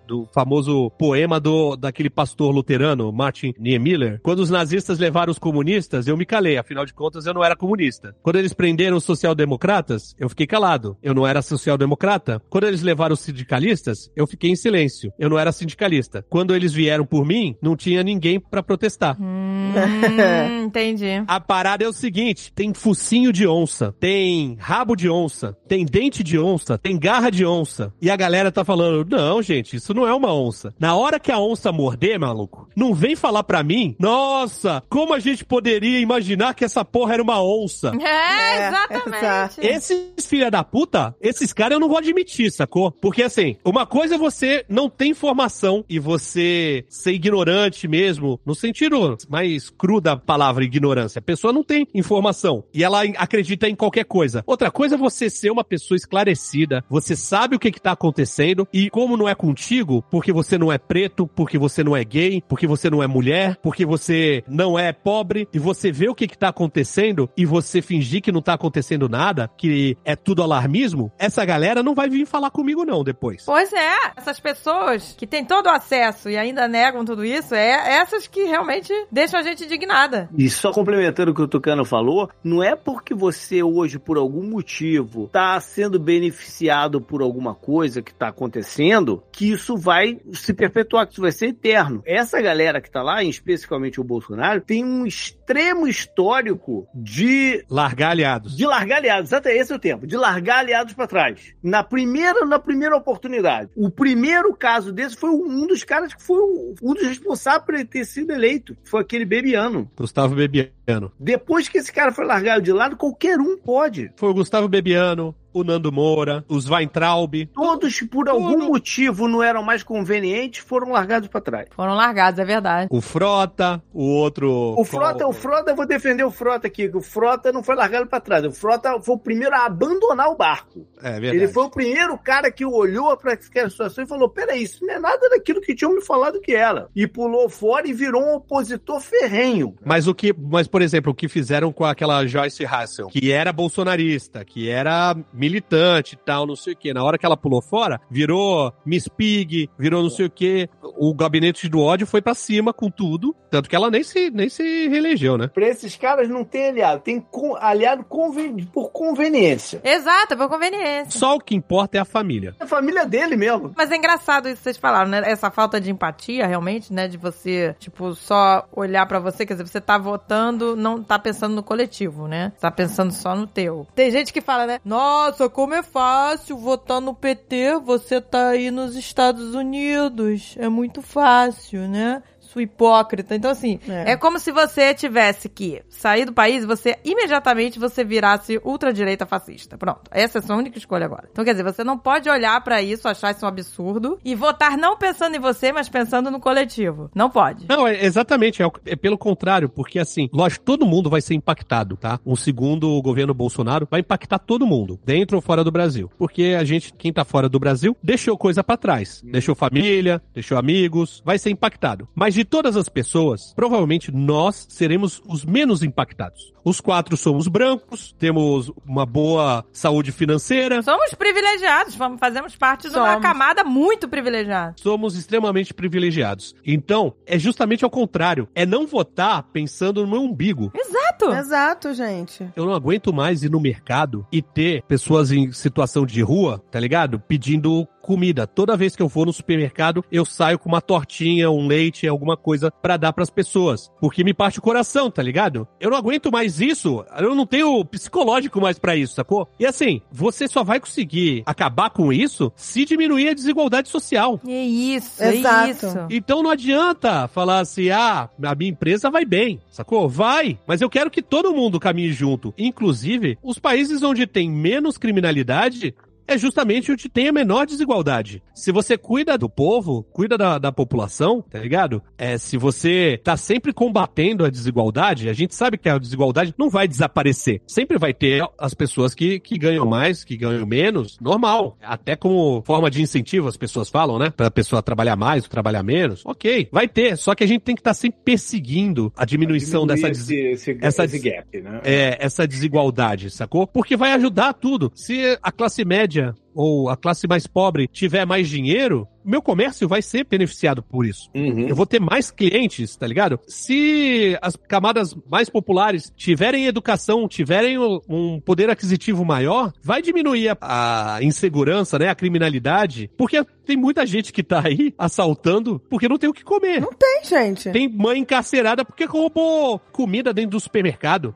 do 0.08 0.28
famoso 0.34 0.90
poema 0.92 1.40
do, 1.40 1.76
daquele 1.76 2.10
pastor 2.10 2.54
luterano, 2.54 3.12
Martin 3.12 3.54
Niemöller. 3.58 4.20
Quando 4.22 4.40
os 4.40 4.50
nazistas 4.50 5.00
levaram 5.00 5.32
os 5.32 5.40
comunistas, 5.40 6.08
eu 6.08 6.18
me 6.18 6.26
calei, 6.26 6.58
afinal 6.58 6.86
de 6.86 6.94
contas 6.94 7.26
eu 7.26 7.34
não 7.34 7.44
era 7.44 7.56
comunista. 7.56 8.16
Quando 8.22 8.38
eles 8.38 8.54
prenderam 8.54 8.98
os 8.98 9.04
social-democratas, 9.04 10.16
eu 10.20 10.30
fiquei 10.30 10.48
calado, 10.48 10.98
eu 11.02 11.14
não 11.14 11.26
era 11.26 11.42
social-democrata. 11.42 12.42
Quando 12.50 12.68
eles 12.68 12.82
levaram 12.82 13.14
os 13.14 13.22
sindicalistas, 13.22 14.12
eu 14.16 14.28
fiquei 14.28 14.50
em 14.50 14.56
silêncio, 14.56 15.12
eu 15.18 15.30
não 15.30 15.40
era 15.40 15.52
sindicalista. 15.52 16.26
Quando 16.30 16.56
eles 16.56 16.74
vieram 16.74 17.06
por 17.06 17.26
mim, 17.26 17.56
não 17.62 17.76
tinha 17.76 18.04
ninguém 18.04 18.40
para 18.40 18.64
protestar. 18.64 19.18
Hum, 19.22 19.74
entendi. 20.66 21.24
A 21.28 21.40
parada 21.40 21.84
é 21.84 21.88
o 21.88 21.94
seguinte, 21.94 22.52
tem 22.54 22.74
focinho 22.74 23.32
de 23.32 23.48
onça, 23.48 23.94
tem 24.00 24.56
rabo 24.60 24.96
de 24.96 25.10
onça, 25.10 25.56
tem 25.68 25.86
dente 25.86 26.24
de 26.24 26.38
onça, 26.38 26.78
tem 26.78 26.98
garra 26.98 27.30
de 27.30 27.46
onça. 27.46 27.94
E 28.02 28.10
a 28.10 28.16
galera 28.16 28.52
tá 28.52 28.64
falando, 28.64 29.08
não, 29.10 29.21
gente, 29.42 29.76
isso 29.76 29.94
não 29.94 30.08
é 30.08 30.14
uma 30.14 30.34
onça. 30.34 30.74
Na 30.80 30.96
hora 30.96 31.20
que 31.20 31.32
a 31.32 31.40
onça 31.40 31.72
morder, 31.72 32.20
maluco, 32.20 32.68
não 32.76 32.94
vem 32.94 33.16
falar 33.16 33.44
pra 33.44 33.64
mim, 33.64 33.96
nossa, 34.00 34.84
como 34.90 35.14
a 35.14 35.20
gente 35.20 35.46
poderia 35.46 36.00
imaginar 36.00 36.54
que 36.54 36.66
essa 36.66 36.84
porra 36.84 37.14
era 37.14 37.24
uma 37.24 37.44
onça? 37.44 37.92
É, 38.02 38.68
exatamente. 38.68 39.62
Esses 39.62 40.26
filha 40.26 40.50
da 40.50 40.64
puta, 40.64 41.16
esses 41.22 41.52
caras 41.52 41.74
eu 41.74 41.80
não 41.80 41.90
vou 41.90 41.98
admitir, 41.98 42.52
sacou? 42.52 42.92
Porque 42.92 43.24
assim, 43.24 43.58
uma 43.66 43.86
coisa 43.86 44.16
é 44.16 44.18
você 44.18 44.66
não 44.70 44.90
ter 44.90 45.08
informação 45.08 45.84
e 45.90 46.00
você 46.00 46.86
ser 46.90 47.12
ignorante 47.12 47.88
mesmo, 47.88 48.40
no 48.46 48.56
sentido 48.56 49.18
mais 49.30 49.70
cru 49.70 50.00
da 50.00 50.16
palavra 50.16 50.64
ignorância. 50.64 51.20
A 51.20 51.22
pessoa 51.22 51.52
não 51.52 51.64
tem 51.64 51.88
informação 51.94 52.64
e 52.74 52.84
ela 52.84 53.02
acredita 53.18 53.68
em 53.68 53.76
qualquer 53.76 54.06
coisa. 54.06 54.44
Outra 54.46 54.72
coisa 54.72 54.96
é 54.96 54.98
você 54.98 55.30
ser 55.30 55.52
uma 55.52 55.64
pessoa 55.64 55.96
esclarecida, 55.96 56.84
você 56.90 57.16
sabe 57.16 57.56
o 57.56 57.60
que 57.60 57.72
que 57.72 57.82
tá 57.82 57.92
acontecendo 57.92 58.68
e 58.72 58.90
como 58.90 59.11
não 59.18 59.28
é 59.28 59.36
contigo, 59.36 60.04
porque 60.10 60.32
você 60.32 60.58
não 60.58 60.72
é 60.72 60.78
preto, 60.78 61.28
porque 61.28 61.58
você 61.58 61.84
não 61.84 61.96
é 61.96 62.04
gay, 62.04 62.44
porque 62.48 62.68
você 62.68 62.90
não 62.90 63.02
é 63.02 63.08
mulher, 63.08 63.58
porque 63.62 63.86
você 63.86 64.44
não 64.48 64.78
é 64.78 64.92
pobre 64.92 65.48
e 65.54 65.60
você 65.60 65.92
vê 65.92 66.10
o 66.10 66.16
que 66.16 66.28
que 66.28 66.38
tá 66.38 66.50
acontecendo 66.50 67.30
e 67.36 67.46
você 67.46 67.82
fingir 67.82 68.22
que 68.22 68.32
não 68.32 68.42
tá 68.42 68.54
acontecendo 68.54 69.10
nada, 69.10 69.50
que 69.58 69.98
é 70.06 70.16
tudo 70.16 70.44
alarmismo, 70.44 71.12
essa 71.18 71.44
galera 71.46 71.84
não 71.84 71.96
vai 71.96 72.10
vir 72.10 72.26
falar 72.26 72.52
comigo 72.52 72.86
não 72.86 73.04
depois. 73.04 73.44
Pois 73.46 73.72
é, 73.74 73.96
essas 74.16 74.40
pessoas 74.40 75.16
que 75.18 75.28
têm 75.28 75.46
todo 75.46 75.68
o 75.68 75.70
acesso 75.70 76.30
e 76.30 76.38
ainda 76.38 76.68
negam 76.68 77.06
tudo 77.06 77.24
isso, 77.24 77.56
é 77.56 77.96
essas 77.96 78.28
que 78.28 78.44
realmente 78.44 78.94
deixam 79.12 79.40
a 79.40 79.44
gente 79.44 79.64
indignada. 79.66 80.30
E 80.38 80.50
só 80.50 80.72
complementando 80.72 81.32
o 81.32 81.36
que 81.36 81.42
o 81.42 81.48
Tucano 81.48 81.86
falou, 81.86 82.30
não 82.44 82.64
é 82.64 82.76
porque 82.76 83.14
você 83.14 83.64
hoje, 83.64 83.98
por 84.00 84.18
algum 84.18 84.44
motivo, 84.44 85.30
tá 85.32 85.60
sendo 85.60 86.00
beneficiado 86.00 87.02
por 87.02 87.22
alguma 87.22 87.56
coisa 87.56 88.02
que 88.02 88.14
tá 88.14 88.28
acontecendo, 88.28 89.01
que 89.32 89.52
isso 89.52 89.78
vai 89.78 90.20
se 90.34 90.54
perpetuar, 90.54 91.06
que 91.06 91.14
isso 91.14 91.22
vai 91.22 91.32
ser 91.32 91.48
eterno. 91.48 92.02
Essa 92.06 92.42
galera 92.42 92.82
que 92.82 92.90
tá 92.90 93.02
lá, 93.02 93.24
especificamente 93.24 94.00
o 94.00 94.04
Bolsonaro, 94.04 94.62
tem 94.62 94.84
um 94.84 95.06
extremo 95.06 95.88
histórico 95.88 96.88
de 96.94 97.64
largar 97.70 98.12
aliados. 98.12 98.56
De 98.56 98.66
largar 98.66 98.98
aliados, 98.98 99.34
até 99.34 99.56
esse 99.56 99.72
é 99.72 99.76
o 99.76 99.80
tempo, 99.80 100.06
de 100.06 100.18
largar 100.18 100.60
aliados 100.60 100.94
para 100.94 101.08
trás. 101.08 101.54
Na 101.64 101.84
primeira, 101.84 102.46
na 102.46 102.60
primeira 102.60 102.96
oportunidade. 102.96 103.72
O 103.76 103.90
primeiro 103.90 104.54
caso 104.56 104.92
desse 104.92 105.16
foi 105.16 105.30
um 105.30 105.68
dos 105.68 105.84
caras 105.84 106.14
que 106.14 106.22
foi 106.22 106.42
um 106.82 106.94
dos 106.94 107.08
responsáveis 107.08 107.66
por 107.66 107.76
ele 107.76 107.86
ter 107.86 108.06
sido 108.06 108.32
eleito. 108.32 108.76
Foi 108.84 109.02
aquele 109.02 109.26
Bebiano. 109.26 109.90
Gustavo 109.96 110.36
Bebiano. 110.36 111.12
Depois 111.20 111.68
que 111.70 111.78
esse 111.78 111.92
cara 111.92 112.12
foi 112.12 112.26
largado 112.26 112.62
de 112.62 112.72
lado, 112.72 112.98
qualquer 112.98 113.40
um 113.40 113.58
pode. 113.58 114.12
Foi 114.16 114.30
o 114.30 114.34
Gustavo 114.34 114.68
Bebiano, 114.68 115.36
o 115.54 115.64
Nando 115.64 115.92
Moura, 115.92 116.44
os 116.48 116.70
Weintraub. 116.70 117.46
Todos, 117.54 118.02
por 118.02 118.30
algum 118.30 118.68
motivo, 118.68 119.28
não 119.28 119.44
eram 119.44 119.64
mais 119.64 119.84
convenientes, 119.84 120.64
foram 120.64 120.92
largados 120.92 121.28
para 121.28 121.42
trás. 121.42 121.68
Foram 121.72 121.94
largados, 121.94 122.40
é 122.40 122.46
verdade. 122.46 122.88
O 122.90 123.02
Frota, 123.02 123.82
o 123.94 124.04
outro. 124.04 124.76
O 124.78 124.86
Frota, 124.86 125.28
o 125.28 125.34
Frota, 125.34 125.72
eu 125.72 125.76
vou 125.76 125.86
defender 125.86 126.24
o 126.24 126.32
Frota 126.32 126.68
aqui, 126.68 126.90
que 126.90 126.98
o 126.98 127.02
Frota 127.02 127.52
não 127.52 127.64
foi 127.64 127.76
largado 127.76 128.08
para 128.08 128.20
trás. 128.20 128.46
O 128.46 128.52
Frota 128.52 129.00
foi 129.02 129.16
o 129.16 129.20
primeiro 129.20 129.56
a 129.56 129.66
abandonar 129.66 130.28
o 130.30 130.36
barco. 130.36 130.88
É 131.02 131.12
verdade. 131.14 131.38
Ele 131.38 131.48
foi 131.48 131.64
o 131.64 131.70
primeiro 131.70 132.18
cara 132.18 132.52
que 132.52 132.66
olhou 132.66 133.16
para 133.18 133.34
aquela 133.34 133.70
situação 133.70 134.04
e 134.04 134.08
falou: 134.08 134.30
peraí, 134.30 134.64
isso 134.64 134.86
não 134.86 134.94
é 134.94 135.00
nada 135.00 135.30
daquilo 135.30 135.62
que 135.62 135.76
tinham 135.76 135.94
me 135.94 136.02
falado 136.02 136.40
que 136.40 136.54
era. 136.54 136.88
E 136.96 137.08
pulou 137.08 137.50
fora 137.50 137.88
e 137.88 137.94
virou 137.94 138.22
um 138.22 138.36
opositor 138.36 139.00
ferrenho. 139.00 139.76
Mas 139.84 140.08
o 140.08 140.14
que, 140.14 140.34
mas 140.34 140.68
por 140.68 140.82
exemplo, 140.82 141.12
o 141.12 141.16
que 141.16 141.28
fizeram 141.28 141.72
com 141.72 141.86
aquela 141.86 142.26
Joyce 142.26 142.64
Russell, 142.64 143.08
que 143.08 143.32
era 143.32 143.52
bolsonarista, 143.52 144.44
que 144.46 144.70
era 144.70 145.16
militante 145.42 146.14
e 146.14 146.18
tal, 146.18 146.46
não 146.46 146.56
sei 146.56 146.74
o 146.74 146.78
que. 146.78 146.94
Na 146.94 147.04
hora 147.04 147.18
que 147.18 147.26
ela 147.26 147.36
pulou 147.36 147.64
fora, 147.64 148.00
virou 148.12 148.72
Miss 148.86 149.08
Pig, 149.08 149.68
virou 149.78 150.04
não 150.04 150.10
sei 150.10 150.28
o 150.28 150.30
que. 150.30 150.70
O 151.04 151.16
gabinete 151.16 151.68
do 151.68 151.80
ódio 151.82 152.06
foi 152.06 152.22
para 152.22 152.36
cima 152.36 152.72
com 152.72 152.88
tudo. 152.88 153.36
Tanto 153.50 153.68
que 153.68 153.76
ela 153.76 153.90
nem 153.90 154.04
se, 154.04 154.30
nem 154.30 154.48
se 154.48 154.88
reelegeu, 154.88 155.36
né? 155.36 155.48
Pra 155.48 155.68
esses 155.68 155.96
caras 155.96 156.30
não 156.30 156.44
tem 156.44 156.70
aliado, 156.70 157.02
tem 157.02 157.26
aliado 157.60 158.04
conven, 158.04 158.66
por 158.72 158.92
conveniência. 158.92 159.82
Exato, 159.84 160.38
por 160.38 160.48
conveniência. 160.48 161.20
Só 161.20 161.38
o 161.38 161.40
que 161.40 161.56
importa 161.56 161.98
é 161.98 162.02
a 162.02 162.06
família. 162.06 162.56
É 162.60 162.66
a 162.66 162.68
família 162.68 163.04
dele 163.04 163.36
mesmo. 163.36 163.74
Mas 163.76 163.90
é 163.90 163.96
engraçado 163.96 164.48
isso 164.48 164.58
que 164.58 164.64
vocês 164.64 164.78
falaram, 164.78 165.10
né? 165.10 165.24
Essa 165.26 165.50
falta 165.50 165.82
de 165.82 165.90
empatia, 165.90 166.46
realmente, 166.46 166.94
né? 166.94 167.08
De 167.08 167.18
você, 167.18 167.76
tipo, 167.80 168.14
só 168.14 168.68
olhar 168.72 169.08
para 169.08 169.20
você, 169.20 169.44
quer 169.44 169.56
dizer, 169.56 169.68
você 169.68 169.82
tá 169.82 169.98
votando, 169.98 170.76
não 170.76 171.02
tá 171.02 171.18
pensando 171.18 171.56
no 171.56 171.64
coletivo, 171.64 172.28
né? 172.28 172.54
Tá 172.60 172.70
pensando 172.70 173.12
só 173.12 173.36
no 173.36 173.48
teu. 173.48 173.88
Tem 173.96 174.12
gente 174.12 174.32
que 174.32 174.40
fala, 174.40 174.68
né? 174.68 174.80
Nossa, 174.86 175.50
como 175.50 175.74
é 175.74 175.82
fácil 175.82 176.58
votar 176.58 177.02
no 177.02 177.16
PT, 177.16 177.80
você 177.84 178.22
tá 178.22 178.50
aí 178.50 178.70
nos 178.70 178.96
Estados 178.96 179.56
Unidos. 179.56 180.56
É 180.60 180.70
muito 180.70 180.91
fácil, 181.00 181.88
né? 181.88 182.24
Sua 182.52 182.64
hipócrita. 182.64 183.36
Então, 183.36 183.52
assim, 183.52 183.80
é. 183.88 184.12
É. 184.12 184.18
como 184.18 184.38
se 184.40 184.52
você 184.52 184.94
tivesse 184.94 185.48
que 185.48 185.82
sair 185.90 186.26
do 186.26 186.34
país 186.34 186.66
você, 186.66 186.98
imediatamente, 187.04 187.80
você 187.80 188.04
virasse 188.04 188.60
ultradireita 188.64 189.26
fascista. 189.26 189.78
Pronto. 189.78 190.02
Essa 190.12 190.38
é 190.38 190.40
a 190.40 190.42
sua 190.42 190.58
única 190.58 190.78
escolha 190.78 191.06
agora. 191.06 191.30
Então, 191.32 191.46
quer 191.46 191.52
dizer, 191.52 191.64
você 191.64 191.84
não 191.84 191.98
pode 191.98 192.30
olhar 192.30 192.62
pra 192.62 192.82
isso, 192.82 193.08
achar 193.08 193.32
isso 193.32 193.46
um 193.46 193.48
absurdo 193.48 194.20
e 194.24 194.36
votar 194.36 194.78
não 194.78 194.98
pensando 194.98 195.36
em 195.36 195.40
você, 195.40 195.72
mas 195.72 195.88
pensando 195.88 196.30
no 196.30 196.40
coletivo. 196.40 197.10
Não 197.16 197.30
pode. 197.30 197.66
Não, 197.70 197.88
é 197.88 198.04
exatamente, 198.04 198.62
é, 198.62 198.70
é 198.86 198.96
pelo 198.96 199.18
contrário, 199.18 199.70
porque 199.70 199.98
assim, 200.00 200.30
lógico, 200.34 200.66
todo 200.66 200.86
mundo 200.86 201.10
vai 201.10 201.22
ser 201.22 201.36
impactado, 201.36 201.96
tá? 201.96 202.20
Um 202.26 202.36
segundo 202.36 203.02
governo 203.02 203.34
Bolsonaro 203.34 203.88
vai 203.90 204.02
impactar 204.02 204.40
todo 204.40 204.66
mundo, 204.66 205.00
dentro 205.06 205.38
ou 205.38 205.42
fora 205.42 205.64
do 205.64 205.72
Brasil. 205.72 206.12
Porque 206.18 206.56
a 206.60 206.64
gente, 206.64 206.94
quem 206.94 207.14
tá 207.14 207.24
fora 207.24 207.48
do 207.48 207.60
Brasil, 207.60 207.96
deixou 208.04 208.38
coisa 208.38 208.64
pra 208.64 208.76
trás. 208.76 209.22
Deixou 209.24 209.56
família, 209.56 210.22
deixou 210.34 210.58
amigos, 210.58 211.22
vai 211.26 211.38
ser 211.38 211.50
impactado. 211.50 212.08
Mas 212.14 212.34
de 212.34 212.41
todas 212.46 212.76
as 212.78 212.90
pessoas, 212.90 213.54
provavelmente 213.56 214.12
nós 214.12 214.66
seremos 214.70 215.22
os 215.28 215.44
menos 215.46 215.84
impactados. 215.84 216.52
Os 216.64 216.80
quatro 216.80 217.18
somos 217.18 217.48
brancos, 217.48 218.14
temos 218.20 218.72
uma 218.86 219.06
boa 219.06 219.66
saúde 219.74 220.12
financeira, 220.12 220.82
Somos 220.84 221.14
privilegiados, 221.16 221.96
fazemos 222.20 222.56
parte 222.56 222.90
de 222.90 222.96
uma 222.96 223.14
Somos. 223.14 223.22
camada 223.22 223.64
muito 223.64 224.08
privilegiada. 224.08 224.76
somos 224.78 225.16
extremamente 225.16 225.74
privilegiados. 225.74 226.56
Então, 226.66 227.14
é 227.26 227.40
justamente 227.40 227.84
ao 227.84 227.90
contrário. 227.90 228.48
É 228.54 228.66
não 228.66 228.86
votar 228.86 229.44
pensando 229.52 230.02
no 230.06 230.12
meu 230.12 230.22
umbigo. 230.22 230.72
Exato. 230.76 231.32
Exato, 231.34 231.94
gente. 231.94 232.48
Eu 232.56 232.66
não 232.66 232.74
aguento 232.74 233.12
mais 233.14 233.44
ir 233.44 233.50
no 233.50 233.60
mercado 233.60 234.26
e 234.32 234.42
ter 234.42 234.84
pessoas 234.84 235.32
em 235.32 235.52
situação 235.52 236.06
de 236.06 236.22
rua, 236.22 236.64
tá 236.72 236.80
ligado? 236.80 237.20
Pedindo 237.20 237.88
comida. 238.02 238.46
Toda 238.48 238.76
vez 238.76 238.96
que 238.96 239.02
eu 239.02 239.10
for 239.10 239.26
no 239.26 239.34
supermercado, 239.34 240.04
eu 240.12 240.26
saio 240.26 240.60
com 240.60 240.68
uma 240.68 240.82
tortinha, 240.82 241.50
um 241.50 241.68
leite, 241.68 242.08
alguma 242.08 242.36
coisa 242.36 242.72
pra 242.72 242.98
dar 242.98 243.14
pras 243.14 243.30
pessoas, 243.30 243.92
porque 244.00 244.24
me 244.24 244.34
parte 244.34 244.60
o 244.60 244.62
coração, 244.62 245.10
tá 245.10 245.22
ligado? 245.22 245.68
Eu 245.80 245.90
não 245.92 245.98
aguento 245.98 246.32
mais 246.32 246.60
isso. 246.60 247.06
Eu 247.18 247.36
não 247.36 247.46
tenho 247.46 247.84
psicológico 247.86 248.60
mais 248.60 248.78
pra 248.80 248.96
isso, 248.96 249.14
sacou? 249.14 249.48
E 249.60 249.66
assim, 249.66 250.02
você 250.12 250.48
só 250.48 250.64
vai 250.64 250.80
conseguir 250.80 251.44
acabar 251.46 251.90
com 251.90 252.12
isso 252.12 252.52
se 252.56 252.86
diminuir 252.86 253.30
a 253.30 253.34
desigualdade 253.34 253.90
social. 253.90 254.40
É 254.48 254.64
isso, 254.64 255.24
Exato. 255.24 255.68
é 255.68 255.72
isso. 255.72 255.88
Então 256.10 256.44
não 256.44 256.50
adianta 256.50 257.28
falar 257.28 257.60
assim, 257.60 257.90
ah, 257.90 258.30
a 258.44 258.56
minha 258.56 258.72
empresa 258.72 259.10
vai 259.10 259.26
bem, 259.26 259.62
sacou? 259.70 260.10
Vai, 260.10 260.58
mas 260.68 260.82
eu 260.82 260.90
quero 260.90 261.12
que 261.12 261.22
todo 261.22 261.54
mundo 261.54 261.80
caminhe 261.80 262.12
junto. 262.12 262.54
Inclusive, 262.58 263.38
os 263.44 263.60
países 263.60 264.04
onde 264.04 264.26
tem 264.26 264.50
menos 264.50 264.98
criminalidade 264.98 265.94
é 266.34 266.38
justamente 266.38 266.92
onde 266.92 267.10
tem 267.10 267.28
a 267.28 267.32
menor 267.32 267.66
desigualdade. 267.66 268.42
Se 268.54 268.72
você 268.72 268.98
cuida 268.98 269.38
do 269.38 269.50
povo, 269.50 270.04
cuida 270.12 270.38
da, 270.38 270.58
da 270.58 270.72
população, 270.72 271.42
tá 271.42 271.60
ligado? 271.60 272.02
É, 272.18 272.38
se 272.38 272.58
você 272.58 273.20
tá 273.24 273.36
sempre 273.38 273.74
combatendo 273.74 274.46
a 274.46 274.50
desigualdade, 274.50 275.30
a 275.30 275.34
gente 275.34 275.56
sabe 275.56 275.78
que 275.78 275.90
a 275.90 275.98
desigualdade 275.98 276.54
não 276.58 276.70
vai 276.70 276.88
desaparecer. 276.88 277.62
Sempre 277.68 277.98
vai 277.98 278.14
ter 278.14 278.44
as 278.60 278.74
pessoas 278.74 279.14
que, 279.16 279.40
que 279.40 279.58
ganham 279.58 279.86
mais, 279.86 280.24
que 280.24 280.38
ganham 280.38 280.66
menos, 280.66 281.18
normal. 281.20 281.78
Até 281.82 282.16
como 282.16 282.62
forma 282.66 282.90
de 282.90 283.02
incentivo, 283.02 283.48
as 283.48 283.58
pessoas 283.58 283.90
falam, 283.90 284.18
né? 284.20 284.30
Pra 284.30 284.52
pessoa 284.52 284.82
trabalhar 284.82 285.16
mais 285.16 285.44
ou 285.44 285.50
trabalhar 285.50 285.84
menos. 285.84 286.22
Ok, 286.26 286.70
vai 286.72 286.88
ter. 286.88 287.18
Só 287.18 287.34
que 287.36 287.44
a 287.44 287.48
gente 287.48 287.62
tem 287.62 287.76
que 287.76 287.82
estar 287.82 287.94
sempre 287.94 288.20
perseguindo 288.24 289.12
a 289.16 289.26
diminuição 289.26 289.86
dessa 289.88 290.08
des- 290.10 290.22
esse, 290.22 290.36
esse, 290.36 290.78
essa 290.82 291.06
esse 291.06 291.20
gap, 291.20 291.62
né? 291.62 291.82
é, 291.84 292.18
essa 292.20 292.48
desigualdade, 292.48 293.30
sacou? 293.30 293.66
Porque 293.66 293.96
vai 293.98 294.12
ajudar 294.14 294.54
tudo. 294.54 294.92
Se 294.96 295.38
a 295.42 295.52
classe 295.52 295.84
média 295.86 296.21
ou 296.54 296.90
a 296.90 296.98
classe 296.98 297.28
mais 297.28 297.48
pobre 297.48 297.88
tiver 297.88 298.26
mais 298.26 298.50
dinheiro, 298.50 299.08
meu 299.24 299.42
comércio 299.42 299.88
vai 299.88 300.02
ser 300.02 300.26
beneficiado 300.26 300.84
por 300.84 301.06
isso. 301.06 301.30
Uhum. 301.34 301.68
Eu 301.68 301.76
vou 301.76 301.86
ter 301.86 302.00
mais 302.00 302.30
clientes, 302.30 302.96
tá 302.96 303.08
ligado? 303.08 303.40
Se 303.48 304.38
as 304.42 304.56
camadas 304.56 305.16
mais 305.30 305.50
populares 305.50 306.12
tiverem 306.16 306.66
educação, 306.66 307.28
tiverem 307.28 307.78
o- 307.78 308.02
um 308.10 308.40
poder 308.40 308.70
aquisitivo 308.70 309.24
maior, 309.24 309.72
vai 309.82 310.02
diminuir 310.02 310.50
a, 310.60 311.16
a 311.16 311.24
insegurança, 311.24 311.98
né? 311.98 312.10
A 312.10 312.16
criminalidade. 312.16 313.10
Porque 313.18 313.42
tem 313.66 313.78
muita 313.78 314.06
gente 314.06 314.34
que 314.34 314.44
tá 314.44 314.62
aí 314.66 314.94
assaltando 314.98 315.80
porque 315.90 316.10
não 316.10 316.18
tem 316.18 316.30
o 316.30 316.34
que 316.34 316.44
comer. 316.44 316.86
Tem, 317.00 317.24
gente. 317.24 317.70
Tem 317.72 317.88
mãe 317.88 318.20
encarcerada 318.20 318.84
porque 318.84 319.06
roubou 319.06 319.80
comida 319.92 320.34
dentro 320.34 320.52
do 320.52 320.60
supermercado. 320.60 321.34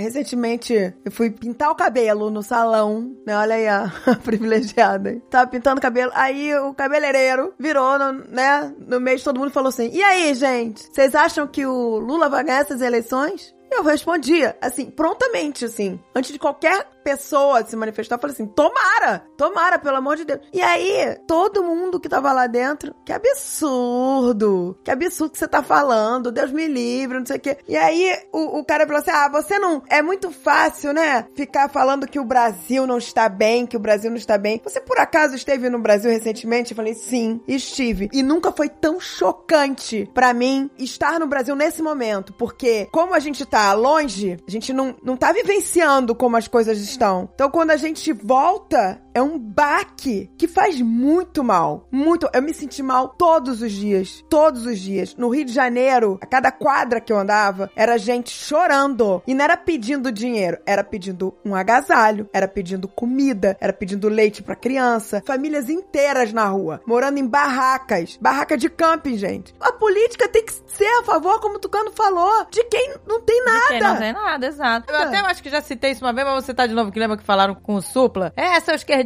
Recentemente, 0.00 0.94
eu 1.04 1.12
fui 1.12 1.30
pintar 1.30 1.70
o 1.70 1.74
cabelo 1.74 2.30
no 2.30 2.42
salão, 2.42 3.16
né? 3.26 3.36
Olha 3.36 3.54
aí 3.54 3.68
a 3.68 3.92
privilegiada. 4.24 5.20
Tava 5.30 5.50
pintando 5.50 5.78
o 5.78 5.82
cabelo, 5.82 6.10
aí 6.14 6.54
o 6.56 6.74
cabeleireiro 6.74 7.54
virou, 7.58 7.98
no, 7.98 8.12
né? 8.12 8.72
No 8.78 9.00
meio 9.00 9.18
de 9.18 9.24
todo 9.24 9.38
mundo 9.38 9.50
falou 9.50 9.68
assim: 9.68 9.90
E 9.92 10.02
aí, 10.02 10.34
gente? 10.34 10.84
Vocês 10.92 11.14
acham 11.14 11.46
que 11.46 11.64
o 11.66 11.98
Lula 11.98 12.28
vai 12.28 12.44
ganhar 12.44 12.60
essas 12.60 12.80
eleições? 12.80 13.54
Eu 13.70 13.84
respondia, 13.84 14.56
assim, 14.60 14.86
prontamente, 14.90 15.64
assim. 15.64 16.00
Antes 16.14 16.32
de 16.32 16.40
qualquer 16.40 16.88
pessoa 17.10 17.64
se 17.64 17.76
manifestar, 17.76 18.16
eu 18.16 18.20
falei 18.20 18.34
assim: 18.34 18.46
tomara! 18.46 19.24
Tomara, 19.36 19.78
pelo 19.78 19.96
amor 19.96 20.16
de 20.16 20.24
Deus. 20.24 20.40
E 20.52 20.60
aí, 20.60 21.16
todo 21.26 21.64
mundo 21.64 21.98
que 21.98 22.08
tava 22.08 22.32
lá 22.32 22.46
dentro, 22.46 22.94
que 23.04 23.12
absurdo! 23.12 24.78
Que 24.84 24.90
absurdo 24.90 25.32
que 25.32 25.38
você 25.38 25.48
tá 25.48 25.62
falando, 25.62 26.30
Deus 26.30 26.52
me 26.52 26.66
livre, 26.66 27.18
não 27.18 27.26
sei 27.26 27.36
o 27.36 27.40
quê. 27.40 27.58
E 27.66 27.76
aí, 27.76 28.16
o, 28.32 28.58
o 28.58 28.64
cara 28.64 28.86
falou 28.86 29.00
assim: 29.00 29.10
ah, 29.10 29.28
você 29.28 29.58
não. 29.58 29.82
É 29.88 30.02
muito 30.02 30.30
fácil, 30.30 30.92
né? 30.92 31.26
Ficar 31.34 31.68
falando 31.68 32.06
que 32.06 32.20
o 32.20 32.24
Brasil 32.24 32.86
não 32.86 32.98
está 32.98 33.28
bem, 33.28 33.66
que 33.66 33.76
o 33.76 33.80
Brasil 33.80 34.10
não 34.10 34.16
está 34.16 34.38
bem. 34.38 34.60
Você 34.62 34.80
por 34.80 34.98
acaso 34.98 35.34
esteve 35.34 35.68
no 35.68 35.78
Brasil 35.78 36.10
recentemente? 36.10 36.72
Eu 36.72 36.76
falei: 36.76 36.94
sim, 36.94 37.40
estive. 37.48 38.08
E 38.12 38.22
nunca 38.22 38.52
foi 38.52 38.68
tão 38.68 39.00
chocante 39.00 40.08
pra 40.14 40.32
mim 40.32 40.70
estar 40.78 41.18
no 41.18 41.26
Brasil 41.26 41.56
nesse 41.56 41.82
momento, 41.82 42.32
porque 42.34 42.88
como 42.92 43.14
a 43.14 43.18
gente 43.18 43.44
tá 43.44 43.72
longe, 43.72 44.38
a 44.46 44.50
gente 44.50 44.72
não, 44.72 44.94
não 45.02 45.16
tá 45.16 45.32
vivenciando 45.32 46.14
como 46.14 46.36
as 46.36 46.46
coisas 46.46 46.78
estão. 47.00 47.30
Então, 47.34 47.50
quando 47.50 47.70
a 47.70 47.76
gente 47.76 48.12
volta, 48.12 49.00
é 49.14 49.22
um 49.22 49.38
baque 49.38 50.30
que 50.36 50.46
faz 50.46 50.80
muito 50.80 51.42
mal. 51.42 51.86
Muito. 51.90 52.28
Eu 52.32 52.42
me 52.42 52.54
senti 52.54 52.82
mal 52.82 53.08
todos 53.08 53.62
os 53.62 53.72
dias. 53.72 54.24
Todos 54.28 54.66
os 54.66 54.78
dias. 54.78 55.14
No 55.16 55.28
Rio 55.28 55.44
de 55.44 55.52
Janeiro, 55.52 56.18
a 56.20 56.26
cada 56.26 56.50
quadra 56.50 57.00
que 57.00 57.12
eu 57.12 57.18
andava, 57.18 57.70
era 57.74 57.98
gente 57.98 58.30
chorando. 58.30 59.22
E 59.26 59.34
não 59.34 59.44
era 59.44 59.56
pedindo 59.56 60.12
dinheiro, 60.12 60.58
era 60.66 60.84
pedindo 60.84 61.34
um 61.44 61.54
agasalho, 61.54 62.28
era 62.32 62.48
pedindo 62.48 62.88
comida, 62.88 63.56
era 63.60 63.72
pedindo 63.72 64.08
leite 64.08 64.42
pra 64.42 64.56
criança. 64.56 65.22
Famílias 65.26 65.68
inteiras 65.68 66.32
na 66.32 66.46
rua, 66.46 66.80
morando 66.86 67.18
em 67.18 67.26
barracas. 67.26 68.18
Barraca 68.20 68.56
de 68.56 68.68
camping, 68.68 69.16
gente. 69.16 69.54
A 69.60 69.72
política 69.72 70.28
tem 70.28 70.44
que 70.44 70.52
ser 70.52 71.00
a 71.00 71.04
favor, 71.04 71.40
como 71.40 71.56
o 71.56 71.58
Tucano 71.58 71.92
falou, 71.92 72.46
de 72.50 72.62
quem 72.64 72.94
não 73.06 73.20
tem 73.20 73.44
nada. 73.44 73.68
Quem 73.68 73.80
não 73.80 73.96
tem 73.96 74.12
nada, 74.12 74.46
exato. 74.46 74.92
Eu 74.92 74.98
até 74.98 75.18
acho 75.18 75.42
que 75.42 75.50
já 75.50 75.60
citei 75.60 75.92
isso 75.92 76.04
uma 76.04 76.12
vez, 76.12 76.26
mas 76.26 76.44
você 76.44 76.54
tá 76.54 76.66
de 76.66 76.74
novo, 76.74 76.90
que 76.90 76.98
lembra 76.98 77.16
que 77.16 77.24
falaram 77.24 77.54
com 77.54 77.74
o 77.74 77.82
Supla? 77.82 78.32
É, 78.36 78.58
seu 78.60 78.74
esquerdista, 78.74 79.00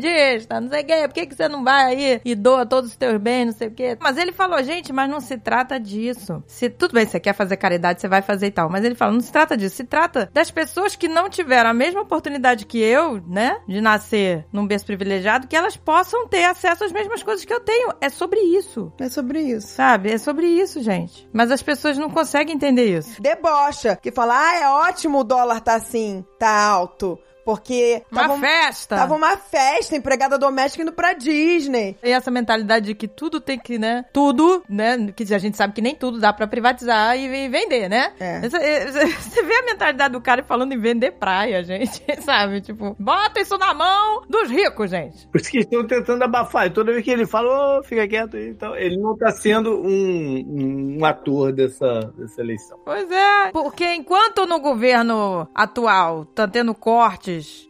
não 0.60 0.68
sei 0.68 0.82
o 0.82 0.86
quê, 0.86 1.08
por 1.08 1.14
que, 1.14 1.26
que 1.26 1.34
você 1.34 1.48
não 1.48 1.64
vai 1.64 1.84
aí 1.84 2.20
e 2.24 2.34
doa 2.34 2.66
todos 2.66 2.90
os 2.90 2.96
teus 2.96 3.18
bens, 3.18 3.46
não 3.46 3.52
sei 3.52 3.68
o 3.68 3.70
quê? 3.70 3.96
Mas 4.00 4.16
ele 4.16 4.32
falou, 4.32 4.62
gente, 4.62 4.92
mas 4.92 5.10
não 5.10 5.20
se 5.20 5.38
trata 5.38 5.78
disso. 5.78 6.42
Se 6.46 6.68
tudo 6.68 6.94
bem, 6.94 7.06
você 7.06 7.20
quer 7.20 7.34
fazer 7.34 7.56
caridade, 7.56 8.00
você 8.00 8.08
vai 8.08 8.22
fazer 8.22 8.46
e 8.46 8.50
tal. 8.50 8.68
Mas 8.68 8.84
ele 8.84 8.94
fala, 8.94 9.12
não 9.12 9.20
se 9.20 9.32
trata 9.32 9.56
disso, 9.56 9.76
se 9.76 9.84
trata 9.84 10.30
das 10.32 10.50
pessoas 10.50 10.96
que 10.96 11.08
não 11.08 11.28
tiveram 11.28 11.70
a 11.70 11.74
mesma 11.74 12.02
oportunidade 12.02 12.66
que 12.66 12.78
eu, 12.78 13.22
né? 13.26 13.58
De 13.66 13.80
nascer 13.80 14.46
num 14.52 14.66
berço 14.66 14.86
privilegiado, 14.86 15.46
que 15.46 15.56
elas 15.56 15.76
possam 15.76 16.26
ter 16.28 16.44
acesso 16.44 16.84
às 16.84 16.92
mesmas 16.92 17.22
coisas 17.22 17.44
que 17.44 17.52
eu 17.52 17.60
tenho. 17.60 17.92
É 18.00 18.08
sobre 18.08 18.40
isso. 18.40 18.92
É 18.98 19.08
sobre 19.08 19.40
isso. 19.40 19.68
Sabe? 19.68 20.10
É 20.10 20.18
sobre 20.18 20.46
isso, 20.46 20.82
gente. 20.82 21.28
Mas 21.32 21.50
as 21.50 21.62
pessoas 21.62 21.98
não 21.98 22.10
conseguem 22.10 22.54
entender 22.54 22.98
isso. 22.98 23.20
debocha, 23.20 23.96
que 23.96 24.12
fala, 24.12 24.38
ah, 24.38 24.56
é 24.56 24.68
ótimo 24.68 25.20
o 25.20 25.24
dólar 25.24 25.60
tá 25.60 25.74
assim, 25.74 26.24
tá 26.38 26.66
alto, 26.66 27.18
porque 27.44 28.02
Uma 28.10 28.22
tava, 28.22 28.38
festa! 28.38 28.96
tava 28.96 29.14
uma 29.14 29.36
festa, 29.36 29.96
empregada 29.96 30.38
doméstica 30.38 30.82
indo 30.82 30.92
pra 30.92 31.12
Disney. 31.12 31.96
E 32.02 32.10
essa 32.10 32.30
mentalidade 32.30 32.86
de 32.86 32.94
que 32.94 33.08
tudo 33.08 33.40
tem 33.40 33.58
que, 33.58 33.78
né? 33.78 34.04
Tudo, 34.12 34.62
né? 34.68 35.12
Que 35.14 35.34
a 35.34 35.38
gente 35.38 35.56
sabe 35.56 35.72
que 35.74 35.82
nem 35.82 35.94
tudo 35.94 36.20
dá 36.20 36.32
pra 36.32 36.46
privatizar 36.46 37.16
e 37.18 37.24
e 37.34 37.48
vender, 37.48 37.88
né? 37.88 38.12
É. 38.20 38.40
É, 38.46 38.86
Você 39.20 39.42
vê 39.42 39.54
a 39.54 39.64
mentalidade 39.64 40.12
do 40.12 40.20
cara 40.20 40.42
falando 40.42 40.72
em 40.72 40.78
vender 40.78 41.12
praia, 41.12 41.62
gente. 41.62 42.02
Sabe? 42.22 42.60
Tipo, 42.60 42.96
bota 42.98 43.40
isso 43.40 43.56
na 43.58 43.74
mão 43.74 44.22
dos 44.28 44.50
ricos, 44.50 44.90
gente. 44.90 45.26
Por 45.28 45.40
isso 45.40 45.50
que 45.50 45.58
estão 45.58 45.86
tentando 45.86 46.22
abafar. 46.22 46.66
E 46.66 46.70
toda 46.70 46.92
vez 46.92 47.04
que 47.04 47.10
ele 47.10 47.26
fala, 47.26 47.78
ô, 47.78 47.82
fica 47.82 48.06
quieto. 48.06 48.36
aí. 48.36 48.48
Então, 48.48 48.74
ele 48.76 48.96
não 48.96 49.16
tá 49.16 49.30
sendo 49.30 49.80
um, 49.80 50.96
um 50.98 51.04
ator 51.04 51.52
dessa, 51.52 52.12
dessa 52.16 52.40
eleição. 52.40 52.78
Pois 52.84 53.10
é. 53.10 53.50
Porque 53.50 53.94
enquanto 53.94 54.46
no 54.46 54.60
governo 54.60 55.48
atual 55.54 56.24
tá 56.26 56.46
tendo 56.46 56.74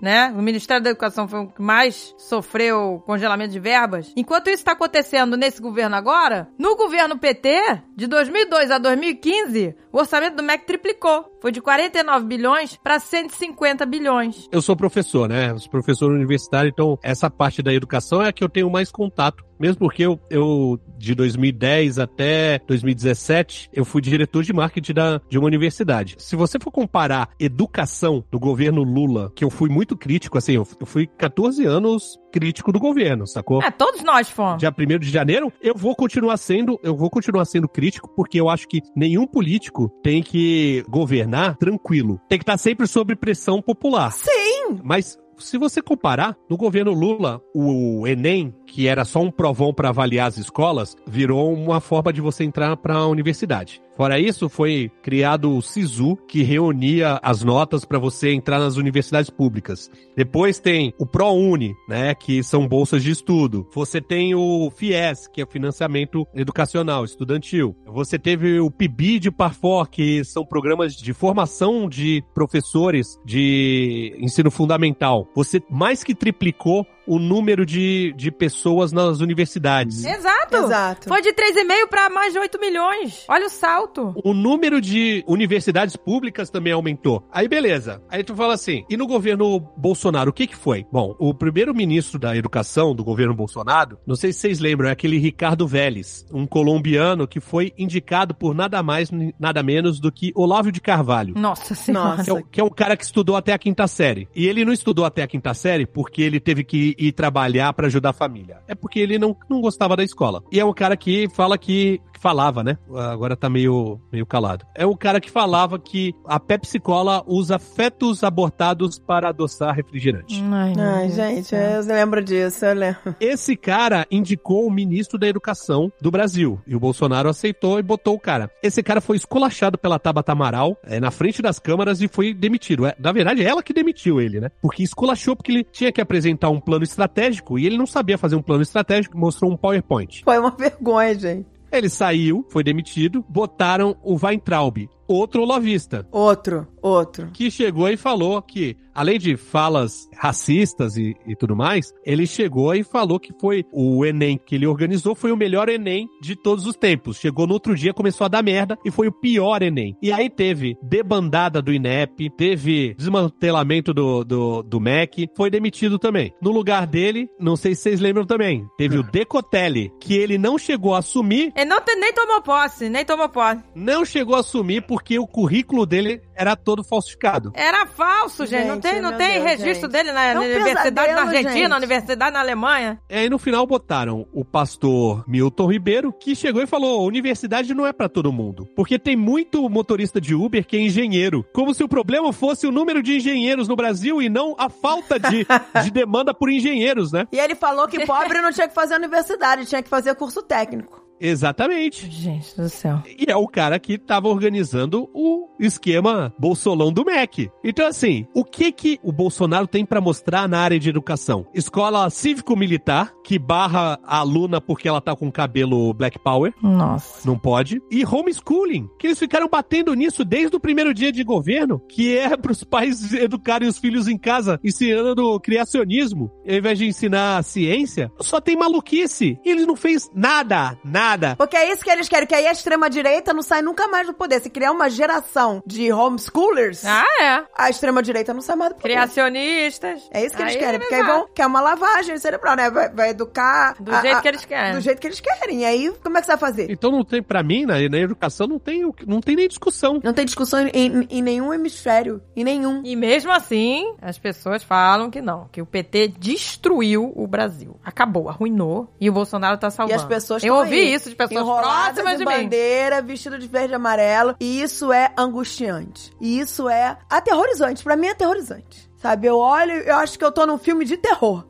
né? 0.01 0.33
O 0.37 0.43
Ministério 0.43 0.83
da 0.83 0.91
Educação 0.91 1.29
foi 1.29 1.41
o 1.41 1.49
que 1.49 1.63
mais 1.63 2.15
sofreu 2.19 3.03
congelamento 3.07 3.53
de 3.53 3.61
verbas. 3.61 4.13
Enquanto 4.17 4.49
isso 4.49 4.65
tá 4.65 4.73
acontecendo 4.73 5.37
nesse 5.37 5.61
governo 5.61 5.97
agora, 5.97 6.49
no 6.59 6.77
governo 6.77 7.19
PT, 7.19 7.83
de 7.97 8.07
2002 8.07 8.71
a 8.71 8.79
2015, 8.79 9.75
o 9.95 9.99
orçamento 9.99 10.35
do 10.35 10.43
MEC 10.43 10.67
triplicou. 10.67 11.25
Foi 11.41 11.53
de 11.53 11.61
49 11.61 12.27
bilhões 12.27 12.77
para 12.83 12.99
150 12.99 13.87
bilhões. 13.87 14.49
Eu 14.51 14.61
sou 14.61 14.75
professor, 14.75 15.29
né? 15.29 15.53
Eu 15.53 15.59
sou 15.61 15.71
professor 15.71 16.11
universitário, 16.11 16.69
então 16.69 16.99
essa 17.01 17.31
parte 17.31 17.63
da 17.63 17.73
educação 17.73 18.21
é 18.21 18.29
a 18.29 18.33
que 18.33 18.43
eu 18.43 18.49
tenho 18.49 18.69
mais 18.69 18.91
contato. 18.91 19.45
Mesmo 19.59 19.79
porque 19.79 20.03
eu, 20.03 20.19
eu 20.29 20.81
de 20.99 21.15
2010 21.15 22.01
até 22.01 22.59
2017, 22.67 23.71
eu 23.73 23.85
fui 23.85 24.03
diretor 24.03 24.43
de 24.43 24.53
marketing 24.53 24.93
da, 24.93 25.21
de 25.29 25.39
uma 25.39 25.47
universidade. 25.47 26.17
Se 26.19 26.35
você 26.35 26.59
for 26.59 26.73
comparar 26.73 27.31
educação 27.39 28.25
do 28.33 28.39
governo 28.41 28.83
Lula, 28.83 29.31
que 29.37 29.45
eu 29.45 29.51
fui 29.51 29.69
muito 29.69 29.97
crítico, 29.97 30.37
assim, 30.37 30.55
eu, 30.55 30.67
eu 30.81 30.87
fui 30.87 31.07
14 31.07 31.65
anos 31.65 32.19
crítico 32.35 32.73
do 32.73 32.81
governo, 32.81 33.29
sacou? 33.29 33.63
É, 33.63 33.71
todos 33.71 34.03
nós 34.03 34.29
fomos. 34.29 34.59
Dia 34.59 34.75
1 34.77 34.99
de 34.99 35.09
janeiro, 35.09 35.53
eu 35.63 35.73
vou 35.77 35.95
continuar 35.95 36.37
sendo, 36.37 36.81
eu 36.83 36.97
vou 36.97 37.09
continuar 37.09 37.45
sendo 37.45 37.69
crítico, 37.69 38.13
porque 38.17 38.41
eu 38.41 38.49
acho 38.49 38.67
que 38.67 38.83
nenhum 38.97 39.25
político 39.25 39.89
tem 40.03 40.21
que 40.21 40.85
governar 40.89 41.57
tranquilo. 41.59 42.21
Tem 42.29 42.37
que 42.37 42.43
estar 42.43 42.59
sempre 42.59 42.89
sob 42.89 43.15
pressão 43.15 43.63
popular. 43.63 44.11
Sim! 44.11 44.81
Mas 44.83 45.17
se 45.39 45.57
você 45.57 45.81
comparar, 45.81 46.37
no 46.51 46.57
governo 46.57 46.93
Lula, 46.93 47.41
o 47.55 48.05
Enem, 48.05 48.53
que 48.75 48.89
era 48.89 49.05
só 49.05 49.21
um 49.21 49.31
provão 49.31 49.73
para 49.73 49.91
avaliar 49.91 50.27
as 50.27 50.37
escolas, 50.37 50.97
virou 51.07 51.55
uma 51.55 51.81
forma 51.81 52.13
de 52.13 52.21
você 52.21 52.43
entrar 52.43 52.77
para 52.77 52.97
a 52.97 53.07
universidade. 53.07 53.81
Fora 53.97 54.19
isso, 54.19 54.49
foi 54.49 54.91
criado 55.01 55.57
o 55.57 55.63
SISU, 55.63 56.17
que 56.27 56.43
reunia 56.43 57.21
as 57.23 57.45
notas 57.45 57.85
para 57.85 57.97
você 57.97 58.33
entrar 58.33 58.59
nas 58.59 58.77
universidades 58.77 59.31
públicas. 59.31 59.89
Depois 60.17 60.59
tem 60.59 60.93
o 60.99 61.07
ProUni, 61.07 61.73
né, 61.89 62.13
que 62.17 62.43
são 62.43 62.67
bolsas 62.67 63.05
de 63.05 63.13
estudo. 63.13 63.65
Você 63.73 64.01
tem 64.01 64.35
o 64.35 64.69
FIES, 64.75 65.29
que 65.29 65.41
é 65.41 65.47
financiamento 65.47 66.27
educacional, 66.35 67.05
estudantil. 67.05 67.77
Você 67.87 68.19
teve 68.19 68.59
o 68.59 68.69
PIB 68.69 69.21
de 69.21 69.31
Parfor, 69.31 69.89
que 69.89 70.25
são 70.25 70.45
programas 70.45 70.97
de 70.97 71.13
formação 71.13 71.89
de 71.89 72.25
professores 72.35 73.17
de 73.25 74.17
ensino 74.19 74.51
fundamental. 74.51 75.29
Você 75.37 75.63
mais 75.71 76.03
que 76.03 76.17
triplicou 76.17 76.85
o 77.07 77.19
número 77.19 77.65
de, 77.67 78.13
de 78.17 78.31
pessoas 78.31 78.93
nas 78.93 79.21
universidades. 79.21 80.05
Exato. 80.05 80.57
Exato. 80.57 81.09
Foi 81.09 81.21
de 81.23 81.31
3,5 81.33 81.89
para 81.89 82.09
mais 82.11 82.33
de 82.33 82.39
8 82.39 82.61
milhões. 82.61 83.25
Olha 83.29 83.47
o 83.47 83.51
salto. 83.51 84.15
O 84.25 84.33
número 84.33 84.81
de 84.81 85.25
universidades 85.27 85.97
públicas 85.97 86.51
também 86.51 86.73
aumentou. 86.73 87.27
Aí 87.33 87.49
beleza. 87.49 88.03
Aí 88.09 88.23
tu 88.23 88.35
fala 88.35 88.55
assim, 88.55 88.85
e 88.89 88.97
no 88.97 89.07
governo 89.07 89.61
Bolsonaro, 89.77 90.31
o 90.31 90.33
que 90.33 90.47
que 90.47 90.57
foi? 90.57 90.85
Bom, 90.93 91.15
o 91.19 91.35
primeiro 91.35 91.75
ministro 91.75 92.19
da 92.19 92.37
educação 92.37 92.95
do 92.95 93.05
governo 93.05 93.35
Bolsonaro, 93.35 93.99
não 94.07 94.15
sei 94.17 94.33
se 94.33 94.41
vocês 94.41 94.61
lembram, 94.61 94.89
é 94.89 94.93
aquele 94.93 95.19
Ricardo 95.19 95.67
Vélez, 95.67 96.25
um 96.33 96.47
colombiano 96.47 97.27
que 97.27 97.41
foi 97.41 97.73
indicado 97.79 98.35
por 98.35 98.55
nada 98.55 98.83
mais, 98.83 99.11
nada 99.39 99.63
menos 99.63 100.01
do 100.01 100.11
que 100.13 100.33
Olávio 100.35 100.71
de 100.73 100.81
Carvalho. 100.81 101.35
Nossa 101.37 101.75
senhora. 101.75 102.17
Nossa. 102.19 102.25
Que 102.25 102.31
é, 102.31 102.35
o- 102.35 102.45
que 102.45 102.61
é 102.61 102.65
um 102.65 102.71
cara 102.71 102.97
que 102.97 103.05
estudou 103.05 103.37
até 103.37 103.53
a 103.53 103.59
quinta 103.59 103.87
série. 103.87 104.29
E 104.35 104.47
ele 104.47 104.65
não 104.65 104.73
estudou 104.73 105.05
até 105.05 105.23
a 105.23 105.27
quinta 105.27 105.53
série 105.55 105.87
porque 105.87 106.23
ele 106.23 106.39
teve 106.41 106.65
que 106.65 106.94
ir 106.99 107.13
trabalhar 107.13 107.73
pra 107.73 107.87
ajudar 107.87 108.11
a 108.11 108.15
família. 108.15 108.59
É 108.67 108.75
porque 108.75 108.99
ele 108.99 109.19
não, 109.19 109.37
não 109.49 109.61
gostava 109.61 109.97
da 109.97 110.05
escola. 110.05 110.43
E 110.51 110.61
é 110.61 110.65
um 110.65 110.73
cara 110.73 110.97
que 110.97 111.29
fala 111.35 111.57
que. 111.59 112.01
Falava, 112.25 112.65
né? 112.65 112.79
Agora 112.91 113.37
tá 113.37 113.51
meio, 113.51 114.01
meio 114.11 114.25
calado. 114.25 114.65
É 114.75 114.87
um 114.87 114.97
cara 114.97 115.21
que 115.21 115.31
falava 115.31 115.79
que 115.79 116.15
a 116.25 116.41
Pepsi 116.41 116.81
Cola 116.81 117.23
usa 117.27 117.59
fetos 117.59 118.25
abortados 118.25 118.99
para 118.99 119.29
adoçar 119.29 119.75
refrigerante. 119.75 120.43
Ai, 120.51 120.73
Ai, 120.79 121.11
gente, 121.11 121.55
eu 121.55 121.85
lembro 121.85 122.25
disso, 122.25 122.65
eu 122.65 122.75
lembro. 122.75 123.15
Esse 123.21 123.55
cara 123.55 124.07
indicou 124.11 124.67
o 124.67 124.71
ministro 124.71 125.19
da 125.19 125.29
Educação 125.29 125.93
do 126.01 126.11
Brasil. 126.11 126.59
E 126.67 126.75
o 126.75 126.81
Bolsonaro 126.81 127.29
aceitou 127.29 127.79
e 127.79 127.83
botou 127.83 128.15
o 128.15 128.21
cara. 128.21 128.51
Esse 128.63 128.83
cara 128.83 129.03
foi 129.03 129.19
esculachado 129.19 129.77
pela 129.77 129.99
Tabata 129.99 130.33
Amaral 130.33 130.79
é, 130.83 130.99
na 130.99 131.11
frente 131.11 131.43
das 131.43 131.59
câmaras 131.59 132.01
e 132.01 132.09
foi 132.09 132.33
demitido. 132.33 132.87
É, 132.87 132.97
na 132.99 133.13
verdade, 133.13 133.43
é 133.43 133.47
ela 133.47 133.63
que 133.63 133.75
demitiu 133.75 134.19
ele, 134.19 134.41
né? 134.41 134.51
Porque 134.63 134.83
esculachou 134.83 135.37
porque 135.37 135.53
ele 135.53 135.65
tinha 135.65 135.93
que 135.93 136.01
apresentar 136.01 136.49
um 136.49 136.59
plano 136.59 136.85
estratégico 136.85 137.59
e 137.59 137.67
ele 137.67 137.77
não 137.77 137.87
sabia 137.87 138.17
fazer 138.17 138.35
um 138.35 138.43
plano 138.43 138.63
estratégico, 138.63 139.19
mostrou 139.19 139.53
um 139.53 139.59
PowerPoint. 139.59 140.23
Foi 140.25 140.39
uma 140.39 140.51
vergonha, 140.51 141.15
gente. 141.19 141.54
Ele 141.77 141.89
saiu, 141.91 142.47
foi 142.49 142.63
demitido, 142.63 143.25
botaram 143.29 143.97
o 144.01 144.17
Weintraub, 144.17 144.89
outro 145.09 145.43
olavista, 145.43 146.07
Outro, 146.11 146.67
outro. 146.83 147.29
que 147.33 147.51
chegou 147.51 147.89
e 147.89 147.97
falou 147.97 148.41
que, 148.43 148.77
além 148.95 149.19
de 149.19 149.37
falas 149.37 150.09
racistas 150.17 150.97
e, 150.97 151.15
e 151.27 151.35
tudo 151.37 151.55
mais, 151.57 151.93
ele 152.05 152.27
chegou 152.27 152.75
e 152.75 152.83
falou 152.85 153.19
que 153.21 153.33
foi 153.41 153.65
o 153.73 154.05
Enem 154.05 154.39
que 154.45 154.55
ele 154.55 154.67
organizou, 154.67 155.15
foi 155.15 155.33
o 155.33 155.37
melhor 155.37 155.69
Enem 155.69 156.09
de 156.23 156.35
todos 156.37 156.67
os 156.67 156.77
tempos. 156.77 157.19
Chegou 157.19 157.47
no 157.47 157.55
outro 157.55 157.75
dia, 157.75 157.93
começou 157.95 158.25
a 158.25 158.29
dar 158.29 158.43
merda 158.43 158.79
e 158.85 158.91
foi 158.91 159.09
o 159.09 159.13
pior 159.13 159.63
Enem. 159.63 159.97
E 160.03 160.13
aí 160.13 160.29
teve 160.31 160.77
debandada 160.83 161.61
do 161.63 161.73
INEP, 161.73 162.31
teve 162.31 162.95
desmantelamento 162.95 163.93
do, 163.93 164.25
do, 164.25 164.63
do 164.63 164.81
MEC, 164.81 165.29
foi 165.37 165.51
demitido 165.51 165.99
também. 165.99 166.33
No 166.41 166.51
lugar 166.51 166.87
dele, 166.87 167.29
não 167.39 167.57
sei 167.57 167.75
se 167.75 167.83
vocês 167.83 168.01
lembram 168.01 168.25
também, 168.25 168.67
teve 168.77 168.99
o 168.99 169.03
Decotelli, 169.11 169.93
que 170.01 170.15
ele 170.15 170.39
não 170.39 170.59
chegou 170.59 170.95
a 170.95 170.99
assumir 170.99 171.53
Ele 171.57 171.65
não 171.69 171.81
tem- 171.81 171.99
nem 171.99 172.13
tomou 172.13 172.43
posse, 172.43 172.89
nem 172.89 173.05
tomou 173.05 173.29
posse. 173.29 173.61
não 173.75 174.05
chegou 174.05 174.35
a 174.37 174.41
assumir 174.41 174.83
porque 174.95 175.19
o 175.19 175.27
currículo 175.27 175.85
dele 175.85 176.23
era 176.37 176.55
todo 176.55 176.85
falsificado. 176.85 177.51
Era 177.53 177.85
falso, 177.85 178.47
gente. 178.47 178.65
não 178.69 178.75
Gente, 178.77 178.83
tem, 178.83 179.01
não 179.01 179.17
tem 179.17 179.33
Deus, 179.33 179.45
registro 179.45 179.91
gente. 179.91 179.91
dele 179.91 180.13
na, 180.13 180.25
É 180.25 180.31
um 180.31 180.35
na 180.35 180.41
universidade 180.43 180.77
na 180.77 180.93
pesadelo, 180.93 181.19
Argentina, 181.21 181.53
gente. 181.53 181.69
na 181.69 181.77
universidade 181.77 182.33
na 182.33 182.39
Alemanha. 182.41 183.01
E 183.11 183.15
aí 183.17 183.29
no 183.29 183.37
final 183.41 183.67
botaram 183.67 184.25
o 184.33 184.45
pastor 184.45 185.25
Milton 185.27 185.67
Ribeiro, 185.67 186.13
que 186.13 186.37
chegou 186.37 186.63
e 186.63 186.67
falou: 186.67 187.01
"A 187.01 187.03
universidade 187.03 187.75
não 187.75 187.85
é 187.85 187.93
pra 187.93 188.09
todo 188.09 188.33
mundo, 188.33 188.69
porque 188.77 189.01
tem 189.01 189.17
muito 189.17 189.69
motorista 189.69 190.21
de 190.21 190.33
Uber 190.33 190.65
que 190.65 190.77
é 190.77 190.81
engenheiro. 190.81 191.45
Como 191.53 191.75
se 191.75 191.83
o 191.83 191.89
problema 191.89 192.33
fosse 192.33 192.65
o 192.65 192.71
número 192.71 193.03
de 193.03 193.17
engenheiros 193.17 193.67
no 193.67 193.75
Brasil 193.75 194.23
e 194.23 194.29
não 194.29 194.55
a 194.57 194.69
falta 194.69 195.19
de, 195.19 195.45
de 195.83 195.91
demanda 195.91 196.33
por 196.33 196.49
engenheiros, 196.49 197.11
né? 197.11 197.27
E 197.33 197.39
ele 197.41 197.57
falou 197.57 197.89
que 197.89 197.99
pobre 198.07 198.41
não 198.41 198.53
tinha 198.53 198.69
que 198.69 198.75
fazer 198.75 198.95
universidade, 198.95 199.67
tinha 199.67 199.83
que 199.83 199.89
fazer 199.89 200.15
curso 200.15 200.41
técnico. 200.41 201.04
Exatamente. 201.21 202.11
Gente 202.11 202.57
do 202.57 202.69
céu. 202.69 203.03
E 203.07 203.31
é 203.31 203.37
o 203.37 203.49
cara 203.49 203.79
que 203.79 203.99
tava 203.99 204.29
organizando 204.29 205.09
o 205.15 205.49
esquema 205.59 206.33
Bolsolão 206.39 206.93
do 206.93 207.05
MEC. 207.05 207.51
Então, 207.63 207.87
assim, 207.87 208.27
o 208.35 208.45
que 208.45 208.73
que 208.73 208.99
o 209.03 209.13
Bolsonaro 209.13 209.67
tem 209.67 209.85
pra 209.85 210.01
mostrar 210.01 210.49
na 210.49 210.59
área 210.59 210.79
de 210.79 210.89
educação? 210.89 211.47
Escola 211.55 212.11
cívico-militar, 212.11 213.13
que 213.25 213.39
barra 213.39 213.99
a 214.05 214.19
aluna 214.19 214.61
porque 214.61 214.89
ela 214.89 215.01
tá 215.01 215.15
com 215.15 215.31
cabelo 215.31 215.93
Black 215.95 216.19
Power. 216.19 216.53
Nossa. 216.63 217.27
Não 217.27 217.39
pode. 217.39 217.81
E 217.91 218.05
homeschooling, 218.05 218.89
que 218.99 219.07
eles 219.07 219.19
ficaram 219.19 219.49
batendo 219.49 219.95
nisso 219.95 220.25
desde 220.25 220.57
o 220.57 220.61
primeiro 220.61 220.93
dia 220.93 221.13
de 221.13 221.23
governo, 221.25 221.81
que 221.89 222.17
é 222.17 222.37
pros 222.37 222.65
pais 222.65 223.13
educarem 223.13 223.69
os 223.69 223.79
filhos 223.79 224.09
em 224.09 224.19
casa, 224.19 224.59
ensinando 224.63 225.41
criacionismo, 225.41 226.31
ao 226.47 226.55
invés 226.55 226.79
de 226.79 226.87
ensinar 226.87 227.43
ciência. 227.45 228.11
Só 228.21 228.41
tem 228.41 228.57
maluquice. 228.57 229.39
E 229.45 229.51
eles 229.51 229.67
não 229.67 229.77
fez 229.77 230.11
nada, 230.15 230.77
nada. 230.85 231.14
Porque 231.37 231.57
é 231.57 231.73
isso 231.73 231.83
que 231.85 231.91
eles 231.91 232.09
querem, 232.09 232.27
que 232.27 232.35
aí 232.35 232.47
a 232.47 232.53
extrema-direita 232.53 233.33
não 233.33 233.43
sai 233.43 233.63
nunca 233.63 233.87
mais 233.89 234.07
do 234.07 234.15
poder. 234.15 234.41
Se 234.41 234.51
criar 234.51 234.73
uma 234.73 234.89
geração 234.91 235.63
de 235.67 235.93
homeschoolers, 235.93 236.85
Ah, 236.85 237.05
é. 237.21 237.43
a 237.57 237.71
extrema-direita 237.71 238.33
não 238.35 238.41
sai 238.41 238.57
mais 238.57 238.71
do 238.73 238.77
poder. 238.77 238.95
Criacionistas. 238.95 240.09
É 240.11 240.25
isso 240.25 240.37
que 240.37 240.43
eles 240.43 240.55
Aí 240.55 240.59
querem, 240.59 240.75
eles 240.77 240.89
porque 240.89 240.95
aí 240.95 241.03
vão, 241.07 241.29
que 241.35 241.43
é 241.43 241.47
uma 241.47 241.61
lavagem 241.61 242.17
cerebral, 242.19 242.57
né? 242.57 242.71
Vai, 242.71 242.89
vai 242.91 243.11
educar... 243.11 243.75
Do 243.81 243.95
a- 243.95 244.01
jeito 244.01 244.17
a- 244.17 244.21
que 244.23 244.29
eles 244.29 244.45
querem. 244.45 244.73
Do 244.75 244.81
jeito 244.81 245.01
que 245.01 245.07
eles 245.07 245.21
querem. 245.21 245.61
E 245.61 245.65
aí, 245.65 245.93
como 246.03 246.17
é 246.19 246.21
que 246.21 246.27
você 246.27 246.33
vai 246.33 246.39
fazer? 246.41 246.71
Então 246.71 246.91
não 246.91 247.05
tem, 247.05 247.23
pra 247.23 247.43
mim, 247.43 247.65
na, 247.67 247.75
na 247.89 247.99
educação, 247.99 248.47
não 248.47 248.59
tem, 248.59 248.83
não 249.07 249.21
tem 249.21 249.37
nem 249.37 249.49
discussão. 249.49 250.01
Não 250.03 250.13
tem 250.13 250.25
discussão 250.25 250.61
em, 250.61 250.71
em- 250.75 251.07
em 251.11 251.23
nenhum 251.23 251.53
hemisfério. 251.53 252.23
Em 252.37 252.45
nenhum. 252.45 252.83
E 252.85 252.95
mesmo 252.97 253.33
assim, 253.33 253.95
as 254.01 254.19
pessoas 254.19 254.63
falam 254.63 255.11
que 255.11 255.21
não, 255.21 255.49
que 255.51 255.61
o 255.63 255.67
PT 255.67 256.09
destruiu 256.19 257.13
o 257.15 257.27
Brasil. 257.27 257.79
Acabou, 257.85 258.29
arruinou. 258.29 258.89
E 259.01 259.09
o 259.09 259.13
Bolsonaro 259.13 259.59
tá 259.59 259.69
E 259.69 259.71
salvando. 259.71 260.01
as 260.01 260.05
pessoas 260.07 260.43
Eu 260.45 260.55
ouvi 260.55 260.81
aí, 260.81 260.94
isso 260.95 261.11
de 261.11 261.17
pessoas 261.17 261.41
enroladas 261.41 262.03
próximas 262.03 262.19
de 262.19 262.25
mim. 262.25 262.43
bandeira, 262.45 263.03
vestido 263.03 263.39
de 263.39 263.47
verde 263.47 263.73
e 263.73 263.77
amarelo. 263.77 264.37
E 264.41 264.63
isso 264.63 264.93
é 264.93 265.13
angustiante. 265.17 266.13
E 266.21 266.39
isso 266.39 266.69
é 266.69 266.97
aterrorizante. 267.11 267.83
Pra 267.83 267.97
mim 267.97 268.07
é 268.07 268.11
aterrorizante. 268.11 268.91
Sabe, 268.97 269.27
eu 269.27 269.37
olho 269.37 269.73
e 269.73 269.89
eu 269.89 269.97
acho 269.97 270.19
que 270.19 270.25
eu 270.25 270.33
tô 270.33 270.47
num 270.47 270.59
filme 270.59 270.85
de 270.85 270.97
terror. 270.97 271.45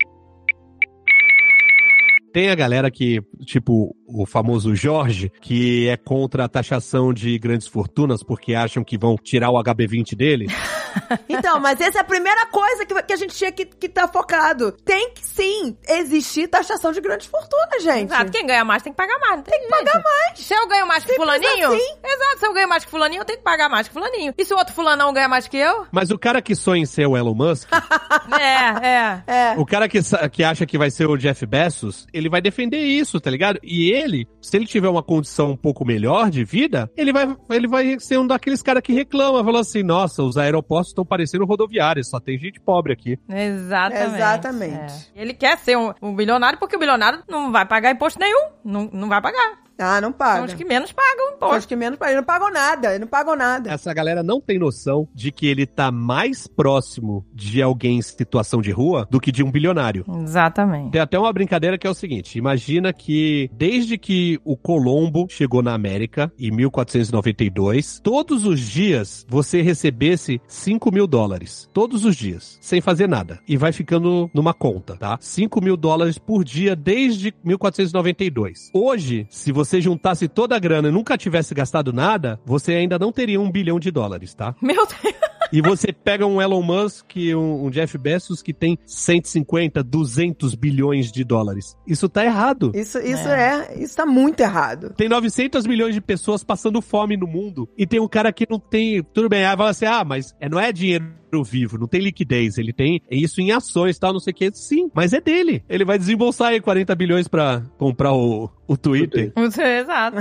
Tem 2.32 2.50
a 2.50 2.54
galera 2.56 2.90
que, 2.90 3.20
tipo, 3.46 3.94
o 4.08 4.26
famoso 4.26 4.74
Jorge, 4.74 5.30
que 5.40 5.88
é 5.88 5.96
contra 5.96 6.44
a 6.44 6.48
taxação 6.48 7.14
de 7.14 7.38
grandes 7.38 7.68
fortunas 7.68 8.24
porque 8.24 8.54
acham 8.54 8.82
que 8.82 8.98
vão 8.98 9.14
tirar 9.16 9.50
o 9.50 9.62
HB20 9.62 10.16
dele. 10.16 10.46
Então, 11.28 11.60
mas 11.60 11.80
essa 11.80 11.98
é 11.98 12.00
a 12.00 12.04
primeira 12.04 12.46
coisa 12.46 12.86
que, 12.86 13.02
que 13.02 13.12
a 13.12 13.16
gente 13.16 13.34
tinha 13.34 13.52
que 13.52 13.62
estar 13.62 13.76
que 13.78 13.88
tá 13.88 14.08
focado. 14.08 14.72
Tem 14.84 15.10
que 15.10 15.24
sim 15.24 15.76
existir 15.88 16.48
taxação 16.48 16.92
de 16.92 17.00
grandes 17.00 17.26
fortunas, 17.26 17.82
gente. 17.82 18.12
Exato. 18.12 18.30
Quem 18.30 18.46
ganha 18.46 18.64
mais 18.64 18.82
tem 18.82 18.92
que 18.92 18.96
pagar 18.96 19.18
mais. 19.18 19.42
Tem 19.42 19.60
que 19.60 19.68
pagar 19.68 20.02
mais. 20.02 20.38
Se 20.38 20.54
eu 20.54 20.66
ganho 20.68 20.86
mais 20.86 21.04
que 21.04 21.14
fulaninho... 21.14 21.72
assim. 21.72 21.96
Exato. 22.04 22.38
Se 22.38 22.46
eu 22.46 22.52
ganho 22.52 22.68
mais 22.68 22.84
que 22.84 22.90
fulaninho, 22.90 23.20
eu 23.20 23.24
tenho 23.24 23.38
que 23.38 23.44
pagar 23.44 23.68
mais 23.68 23.88
que 23.88 23.94
fulaninho. 23.94 24.34
E 24.36 24.44
se 24.44 24.54
o 24.54 24.56
outro 24.56 24.74
fulanão 24.74 25.12
ganha 25.12 25.28
mais 25.28 25.48
que 25.48 25.56
eu? 25.56 25.86
Mas 25.90 26.10
o 26.10 26.18
cara 26.18 26.40
que 26.40 26.54
sonha 26.54 26.82
em 26.82 26.86
ser 26.86 27.06
o 27.06 27.16
Elon 27.16 27.34
Musk, 27.34 27.68
é, 28.38 28.86
é. 28.86 29.22
É. 29.26 29.54
o 29.56 29.64
cara 29.64 29.88
que, 29.88 29.98
que 30.30 30.44
acha 30.44 30.66
que 30.66 30.78
vai 30.78 30.90
ser 30.90 31.06
o 31.06 31.16
Jeff 31.16 31.44
Bezos, 31.46 32.06
ele 32.12 32.28
vai 32.28 32.40
defender 32.40 32.78
isso, 32.78 33.20
tá 33.20 33.30
ligado? 33.30 33.58
E 33.62 33.90
ele, 33.90 34.26
se 34.40 34.56
ele 34.56 34.66
tiver 34.66 34.88
uma 34.88 35.02
condição 35.02 35.50
um 35.50 35.56
pouco 35.56 35.84
melhor 35.84 36.30
de 36.30 36.44
vida, 36.44 36.90
ele 36.96 37.12
vai, 37.12 37.36
ele 37.50 37.68
vai 37.68 37.98
ser 37.98 38.18
um 38.18 38.26
daqueles 38.26 38.62
caras 38.62 38.82
que 38.82 38.92
reclama, 38.92 39.44
falando 39.44 39.60
assim, 39.60 39.82
nossa, 39.82 40.22
os 40.22 40.36
aeroportos 40.36 40.83
estão 40.88 41.04
parecendo 41.04 41.44
rodoviários, 41.44 42.08
só 42.08 42.20
tem 42.20 42.38
gente 42.38 42.60
pobre 42.60 42.92
aqui. 42.92 43.18
Exatamente. 43.28 44.14
Exatamente. 44.14 45.12
É. 45.14 45.22
Ele 45.22 45.34
quer 45.34 45.58
ser 45.58 45.76
um, 45.76 45.92
um 46.02 46.14
bilionário 46.14 46.58
porque 46.58 46.76
o 46.76 46.78
bilionário 46.78 47.22
não 47.28 47.50
vai 47.52 47.66
pagar 47.66 47.90
imposto 47.90 48.18
nenhum. 48.18 48.50
Não, 48.64 48.90
não 48.92 49.08
vai 49.08 49.20
pagar. 49.20 49.63
Ah, 49.78 50.00
não 50.00 50.10
São 50.10 50.18
paga. 50.18 50.44
os 50.44 50.54
que 50.54 50.64
menos 50.64 50.92
pagam 50.92 51.16
São 51.18 51.28
os 51.30 51.34
imposto. 51.36 51.68
que 51.68 51.76
menos 51.76 51.98
pagam. 51.98 52.12
Eles 52.14 52.20
não 52.22 52.26
pagam 52.26 52.50
nada. 52.52 52.88
Eles 52.88 53.00
não 53.00 53.06
pagam 53.08 53.36
nada. 53.36 53.70
Essa 53.72 53.92
galera 53.92 54.22
não 54.22 54.40
tem 54.40 54.58
noção 54.58 55.08
de 55.14 55.32
que 55.32 55.46
ele 55.46 55.66
tá 55.66 55.90
mais 55.90 56.46
próximo 56.46 57.26
de 57.34 57.60
alguém 57.60 57.98
em 57.98 58.02
situação 58.02 58.60
de 58.60 58.70
rua 58.70 59.06
do 59.10 59.20
que 59.20 59.32
de 59.32 59.42
um 59.42 59.50
bilionário. 59.50 60.04
Exatamente. 60.22 60.92
Tem 60.92 61.00
até 61.00 61.18
uma 61.18 61.32
brincadeira 61.32 61.76
que 61.76 61.86
é 61.86 61.90
o 61.90 61.94
seguinte: 61.94 62.38
imagina 62.38 62.92
que 62.92 63.50
desde 63.52 63.98
que 63.98 64.38
o 64.44 64.56
Colombo 64.56 65.26
chegou 65.28 65.62
na 65.62 65.74
América, 65.74 66.32
em 66.38 66.50
1492, 66.50 68.00
todos 68.02 68.44
os 68.46 68.60
dias 68.60 69.26
você 69.28 69.60
recebesse 69.62 70.40
5 70.46 70.92
mil 70.92 71.06
dólares. 71.06 71.68
Todos 71.72 72.04
os 72.04 72.14
dias, 72.16 72.58
sem 72.60 72.80
fazer 72.80 73.08
nada. 73.08 73.40
E 73.48 73.56
vai 73.56 73.72
ficando 73.72 74.30
numa 74.32 74.54
conta, 74.54 74.96
tá? 74.96 75.18
5 75.20 75.60
mil 75.62 75.76
dólares 75.76 76.18
por 76.18 76.44
dia 76.44 76.76
desde 76.76 77.34
1492. 77.44 78.70
Hoje, 78.72 79.26
se 79.30 79.50
você 79.52 79.63
juntasse 79.80 80.28
toda 80.28 80.56
a 80.56 80.58
grana 80.58 80.88
e 80.88 80.92
nunca 80.92 81.16
tivesse 81.16 81.54
gastado 81.54 81.92
nada, 81.92 82.40
você 82.44 82.74
ainda 82.74 82.98
não 82.98 83.12
teria 83.12 83.40
um 83.40 83.50
bilhão 83.50 83.78
de 83.78 83.90
dólares, 83.90 84.34
tá? 84.34 84.54
Meu 84.60 84.86
Deus. 84.86 85.14
E 85.52 85.60
você 85.62 85.92
pega 85.92 86.26
um 86.26 86.42
Elon 86.42 86.62
Musk, 86.62 87.12
um, 87.36 87.66
um 87.66 87.70
Jeff 87.70 87.96
Bezos 87.96 88.42
que 88.42 88.52
tem 88.52 88.76
150, 88.84 89.84
200 89.84 90.54
bilhões 90.56 91.12
de 91.12 91.22
dólares. 91.22 91.76
Isso 91.86 92.08
tá 92.08 92.24
errado. 92.24 92.72
Isso, 92.74 92.98
isso 92.98 93.28
é. 93.28 93.72
Isso 93.78 93.96
tá 93.96 94.04
muito 94.04 94.40
errado. 94.40 94.92
Tem 94.96 95.08
900 95.08 95.64
milhões 95.64 95.94
de 95.94 96.00
pessoas 96.00 96.42
passando 96.42 96.82
fome 96.82 97.16
no 97.16 97.28
mundo 97.28 97.68
e 97.78 97.86
tem 97.86 98.00
um 98.00 98.08
cara 98.08 98.32
que 98.32 98.46
não 98.50 98.58
tem. 98.58 99.00
Tudo 99.02 99.28
bem, 99.28 99.44
aí 99.44 99.56
fala 99.56 99.70
assim: 99.70 99.86
ah, 99.86 100.02
mas 100.04 100.34
é, 100.40 100.48
não 100.48 100.58
é 100.58 100.72
dinheiro 100.72 101.04
vivo, 101.42 101.78
não 101.78 101.86
tem 101.88 102.00
liquidez, 102.00 102.58
ele 102.58 102.72
tem 102.72 103.00
isso 103.10 103.40
em 103.40 103.50
ações, 103.50 103.98
tal, 103.98 104.12
não 104.12 104.20
sei 104.20 104.32
o 104.32 104.36
que. 104.36 104.50
Sim, 104.54 104.90
mas 104.94 105.12
é 105.12 105.20
dele. 105.20 105.64
Ele 105.68 105.84
vai 105.84 105.98
desembolsar 105.98 106.48
aí 106.48 106.60
40 106.60 106.94
bilhões 106.94 107.26
pra 107.26 107.62
comprar 107.78 108.12
o, 108.12 108.50
o 108.66 108.76
Twitter. 108.76 109.32
Exato. 109.36 110.16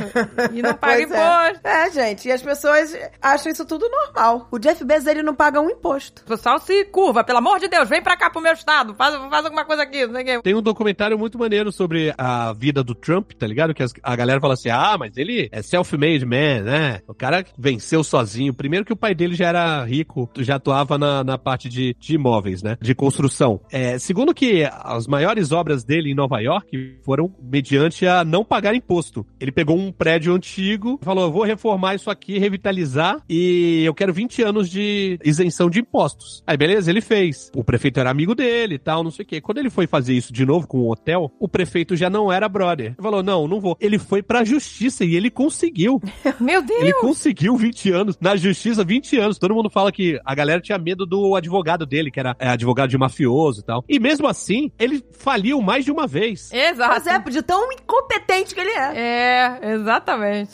E 0.54 0.62
não 0.62 0.74
paga 0.74 0.96
Pois 1.08 1.12
é. 1.12 1.50
imposto. 1.50 1.68
É, 1.68 1.92
gente. 1.92 2.28
E 2.28 2.32
as 2.32 2.42
pessoas 2.42 2.98
acham 3.22 3.52
isso 3.52 3.66
tudo 3.66 3.88
normal. 3.90 4.48
O 4.52 4.58
Jeff 4.60 4.84
Bezos, 4.84 5.08
ele 5.08 5.24
não 5.24 5.36
paga 5.36 5.60
um 5.62 5.70
imposto. 5.70 6.22
O 6.24 6.26
pessoal 6.26 6.60
se 6.60 6.86
curva, 6.86 7.24
pelo 7.24 7.40
amor 7.40 7.60
de 7.60 7.68
Deus, 7.68 7.90
vem 7.90 8.02
pra 8.02 8.18
cá 8.18 8.30
pro 8.30 8.42
meu 8.42 8.54
estado, 8.54 8.94
faz, 8.96 9.16
faz 9.30 9.46
alguma 9.46 9.66
coisa 9.66 9.84
aqui, 9.84 10.06
não 10.06 10.14
sei 10.16 10.24
quê. 10.24 10.42
Tem 10.42 10.56
um 10.56 10.62
documentário 10.62 11.18
muito 11.18 11.38
maneiro 11.38 11.72
sobre 11.72 12.14
a 12.18 12.54
vida 12.54 12.84
do 12.84 12.96
Trump, 12.96 13.32
tá 13.34 13.46
ligado? 13.48 13.74
Que 13.74 13.84
as- 13.84 13.94
a 14.02 14.16
galera 14.16 14.40
fala 14.40 14.54
assim: 14.54 14.70
ah, 14.70 14.96
mas 14.98 15.18
ele 15.18 15.50
é 15.52 15.62
self-made 15.62 16.26
man, 16.26 16.62
né? 16.64 17.02
O 17.08 17.14
cara 17.14 17.46
venceu 17.58 18.04
sozinho. 18.04 18.54
Primeiro 18.54 18.86
que 18.86 18.94
o 18.94 18.98
pai 18.98 19.14
dele 19.16 19.36
já 19.36 19.48
era 19.48 19.84
rico, 19.84 20.30
já 20.40 20.56
atuava 20.56 20.98
na, 21.04 21.24
na 21.24 21.38
parte 21.38 21.68
de, 21.68 21.96
de 22.00 22.16
imóveis, 22.16 22.64
né? 22.64 22.78
De 22.82 22.96
construção. 22.96 23.60
É, 23.72 24.00
segundo 24.00 24.34
que 24.34 24.64
as 24.64 25.08
maiores 25.08 25.52
obras 25.52 25.84
dele 25.84 26.12
em 26.12 26.16
Nova 26.16 26.40
York 26.40 27.00
foram 27.04 27.34
mediante 27.42 28.08
a 28.08 28.24
não 28.24 28.46
pagar 28.46 28.74
imposto. 28.74 29.26
Ele 29.40 29.52
pegou 29.52 29.78
um 29.78 29.92
prédio 29.92 30.34
antigo, 30.34 31.00
falou: 31.02 31.26
eu 31.26 31.32
vou 31.32 31.44
reformar 31.44 31.96
isso 31.96 32.10
aqui, 32.10 32.38
revitalizar 32.38 33.22
e 33.30 33.84
eu 33.84 33.94
quero 33.94 34.14
20 34.14 34.42
anos 34.44 34.70
de 34.70 35.20
isenção 35.24 35.70
de 35.70 35.80
impostos. 35.80 36.44
Aí, 36.48 36.56
beleza, 36.56 36.90
ele 36.90 37.02
fez. 37.02 37.52
O 37.56 37.64
prefeito 37.64 38.00
era 38.00 38.10
amigo 38.10 38.34
dele 38.34 38.76
e 38.76 38.80
tal, 38.80 39.04
não 39.04 39.12
sei 39.12 39.24
o 39.24 39.28
quê. 39.28 39.42
Quando 39.42 39.58
ele 39.58 39.70
foi 39.70 39.88
fazer 39.88 40.14
isso 40.14 40.32
de 40.32 40.46
novo 40.46 40.68
com 40.68 40.80
o 40.80 40.92
hotel, 40.92 41.32
o 41.40 41.48
prefeito 41.48 41.96
já 41.96 42.10
não 42.10 42.32
era 42.32 42.48
brother. 42.48 42.88
Ele 42.88 43.02
falou: 43.02 43.24
não, 43.24 43.48
não 43.48 43.60
vou. 43.60 43.76
Ele 43.80 44.00
foi 44.00 44.22
pra 44.22 44.44
justiça 44.44 45.04
e 45.04 45.16
ele 45.16 45.30
conseguiu. 45.30 46.02
Meu 46.40 46.62
Deus. 46.62 46.82
Ele 46.82 46.94
conseguiu 46.94 47.58
20 47.58 47.92
anos. 47.92 48.18
Na 48.22 48.36
justiça, 48.36 48.84
20 48.84 49.18
anos. 49.18 49.38
Todo 49.38 49.56
mundo 49.56 49.70
fala 49.70 49.92
que 49.92 50.20
a 50.24 50.36
galera 50.36 50.62
tinha 50.62 50.78
medo 50.78 50.93
do 50.96 51.36
advogado 51.36 51.86
dele, 51.86 52.12
que 52.12 52.20
era 52.20 52.36
é, 52.40 52.50
advogado 52.50 52.90
de 52.90 52.98
mafioso 52.98 53.62
e 53.62 53.64
tal. 53.64 53.84
E 53.88 54.00
mesmo 54.00 54.28
assim, 54.28 54.72
ele 54.80 55.04
faliu 55.12 55.62
mais 55.62 55.86
de 55.86 55.92
uma 55.92 56.08
vez. 56.08 56.52
Exato. 56.52 56.90
Mas 56.90 57.08
é, 57.08 57.20
de 57.20 57.42
tão 57.42 57.72
incompetente 57.72 58.54
que 58.54 58.62
ele 58.62 58.72
é. 58.72 58.94
É, 58.96 59.74
exatamente. 59.74 60.52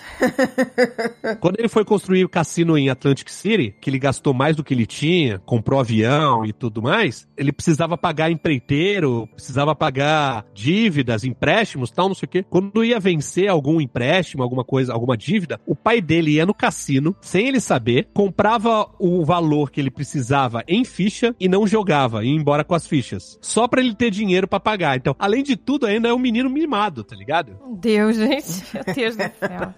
Quando 1.40 1.60
ele 1.60 1.68
foi 1.68 1.84
construir 1.84 2.24
o 2.24 2.30
cassino 2.30 2.78
em 2.78 2.90
Atlantic 2.90 3.30
City, 3.30 3.76
que 3.82 3.90
ele 3.90 4.00
gastou 4.00 4.34
mais 4.34 4.56
do 4.56 4.64
que 4.64 4.74
ele 4.74 4.86
tinha, 4.86 5.40
comprou 5.40 5.80
avião 5.80 6.46
e 6.46 6.54
tudo 6.54 6.82
mais, 6.82 7.28
ele 7.36 7.52
precisava 7.52 7.98
pagar 7.98 8.32
empreiteiro, 8.32 9.28
precisava 9.34 9.76
pagar 9.76 10.46
dívidas, 10.54 11.24
empréstimos, 11.24 11.92
tal, 11.92 12.08
não 12.08 12.16
sei 12.16 12.26
o 12.26 12.30
quê. 12.30 12.46
Quando 12.50 12.84
ia 12.84 13.00
vencer 13.00 13.50
algum 13.50 13.82
empréstimo, 13.82 14.44
alguma 14.44 14.64
coisa, 14.64 14.94
alguma 14.94 15.18
dívida, 15.18 15.60
o 15.66 15.76
pai 15.76 16.02
dele 16.02 16.32
ia 16.32 16.46
no 16.46 16.54
cassino, 16.54 17.16
sem 17.22 17.48
ele 17.48 17.60
saber, 17.60 18.10
comprava 18.14 18.90
o 19.00 19.26
valor 19.26 19.72
que 19.72 19.80
ele 19.80 19.92
precisava 19.92 20.19
em 20.68 20.84
ficha 20.84 21.36
e 21.40 21.48
não 21.48 21.66
jogava, 21.68 22.24
ia 22.24 22.32
embora 22.36 22.64
com 22.64 22.76
as 22.76 22.86
fichas. 22.88 23.38
Só 23.42 23.68
pra 23.68 23.82
ele 23.82 23.94
ter 23.96 24.12
dinheiro 24.12 24.48
pra 24.48 24.60
pagar. 24.60 24.98
Então, 24.98 25.16
além 25.20 25.44
de 25.44 25.56
tudo, 25.56 25.86
ainda 25.86 26.10
é 26.10 26.14
um 26.14 26.20
menino 26.20 26.50
mimado, 26.50 27.04
tá 27.04 27.16
ligado? 27.16 27.58
Meu 27.66 27.76
Deus, 27.76 28.16
gente. 28.16 28.64
Meu 28.74 28.96
Deus 28.96 29.16
do 29.16 29.24
céu. 29.40 29.74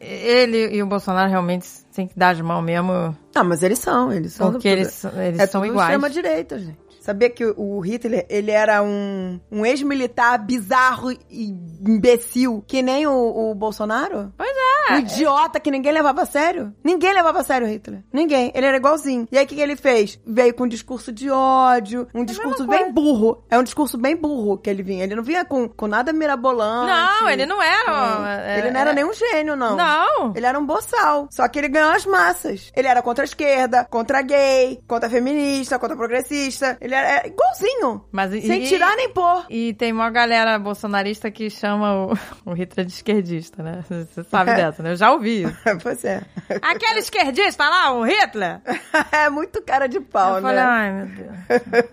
Ele 0.00 0.76
e 0.76 0.82
o 0.82 0.86
Bolsonaro 0.86 1.30
realmente 1.30 1.66
têm 1.94 2.06
que 2.06 2.18
dar 2.18 2.30
as 2.30 2.40
mãos 2.40 2.62
mesmo, 2.62 3.16
Não, 3.34 3.44
mas 3.44 3.62
eles 3.62 3.78
são, 3.78 4.12
eles 4.12 4.32
são. 4.32 4.52
porque 4.52 4.68
eles, 4.68 4.92
são- 4.92 5.10
eles 5.22 5.38
é 5.40 5.46
são 5.46 5.60
tudo 5.62 5.70
iguais. 5.72 5.88
extrema 5.90 6.10
direita, 6.10 6.58
gente. 6.58 6.78
Sabia 7.00 7.30
que 7.30 7.44
o- 7.44 7.80
Hitler, 7.80 8.26
ele 8.28 8.50
era 8.50 8.82
um, 8.82 9.40
um 9.50 9.64
ex-militar 9.64 10.38
bizarro 10.44 11.10
e 11.30 11.54
imbecil, 11.86 12.62
que 12.66 12.82
nem 12.82 13.06
o, 13.06 13.50
o 13.50 13.54
Bolsonaro? 13.54 14.32
Pois 14.36 14.48
é. 14.50 14.94
Um 14.94 14.98
idiota 15.00 15.60
que 15.60 15.70
ninguém 15.70 15.92
levava 15.92 16.22
a 16.22 16.26
sério. 16.26 16.72
Ninguém 16.82 17.12
levava 17.12 17.40
a 17.40 17.44
sério 17.44 17.66
o 17.66 17.70
Hitler. 17.70 18.02
Ninguém. 18.12 18.50
Ele 18.54 18.66
era 18.66 18.76
igualzinho. 18.76 19.28
E 19.30 19.36
aí, 19.38 19.44
o 19.44 19.46
que, 19.46 19.54
que 19.54 19.60
ele 19.60 19.76
fez? 19.76 20.18
Veio 20.26 20.54
com 20.54 20.64
um 20.64 20.68
discurso 20.68 21.12
de 21.12 21.30
ódio, 21.30 22.06
um 22.14 22.24
discurso 22.24 22.66
mesma 22.66 22.84
bem 22.84 22.92
burro. 22.92 23.44
É 23.50 23.58
um 23.58 23.62
discurso 23.62 23.98
bem 23.98 24.16
burro 24.16 24.56
que 24.58 24.68
ele 24.70 24.82
vinha. 24.82 25.04
Ele 25.04 25.14
não 25.14 25.22
vinha 25.22 25.44
com, 25.44 25.68
com 25.68 25.86
nada 25.86 26.12
mirabolante. 26.12 26.90
Não, 26.90 27.28
ele 27.28 27.44
não 27.44 27.62
era. 27.62 28.42
É. 28.46 28.58
Ele 28.60 28.70
não 28.70 28.80
era 28.80 28.92
nenhum 28.94 29.12
gênio, 29.12 29.56
não. 29.56 29.76
Não. 29.76 30.32
Ele 30.34 30.46
era 30.46 30.58
um 30.58 30.64
boçal. 30.64 31.28
Só 31.30 31.46
que 31.48 31.58
ele 31.58 31.68
ganhou 31.68 31.90
as 31.90 32.06
massas. 32.06 32.72
Ele 32.74 32.88
era 32.88 33.02
contra 33.02 33.24
a 33.24 33.26
esquerda, 33.26 33.84
contra 33.90 34.22
gay, 34.22 34.80
contra 34.88 35.10
feminista, 35.10 35.78
contra 35.78 35.96
progressista. 35.96 36.78
Ele 36.80 36.94
era 36.98 37.26
é, 37.26 37.26
igualzinho. 37.28 38.04
Mas 38.12 38.30
Sem 38.30 38.64
e- 38.64 38.66
tirar 38.68 38.96
nem 38.96 39.08
pôr. 39.10 39.44
E 39.48 39.72
tem 39.74 39.92
uma 39.92 40.10
galera 40.10 40.58
bolsonarista 40.58 41.30
que 41.30 41.48
chama 41.50 42.06
o, 42.06 42.12
o 42.50 42.52
Hitler 42.54 42.86
de 42.86 42.92
esquerdista, 42.92 43.62
né? 43.62 43.84
Você 43.88 44.24
sabe 44.24 44.54
dessa, 44.54 44.82
né? 44.82 44.92
Eu 44.92 44.96
já 44.96 45.12
ouvi 45.12 45.44
pois 45.82 46.04
é. 46.04 46.22
Aquele 46.62 47.00
esquerdista 47.00 47.68
lá, 47.68 47.92
o 47.92 48.02
Hitler? 48.04 48.60
é 49.12 49.28
muito 49.30 49.62
cara 49.62 49.86
de 49.86 50.00
pau, 50.00 50.36
eu 50.36 50.40
né? 50.40 50.40
falei, 50.42 50.58
ai, 50.64 50.92
meu 50.92 51.06
Deus. 51.06 51.38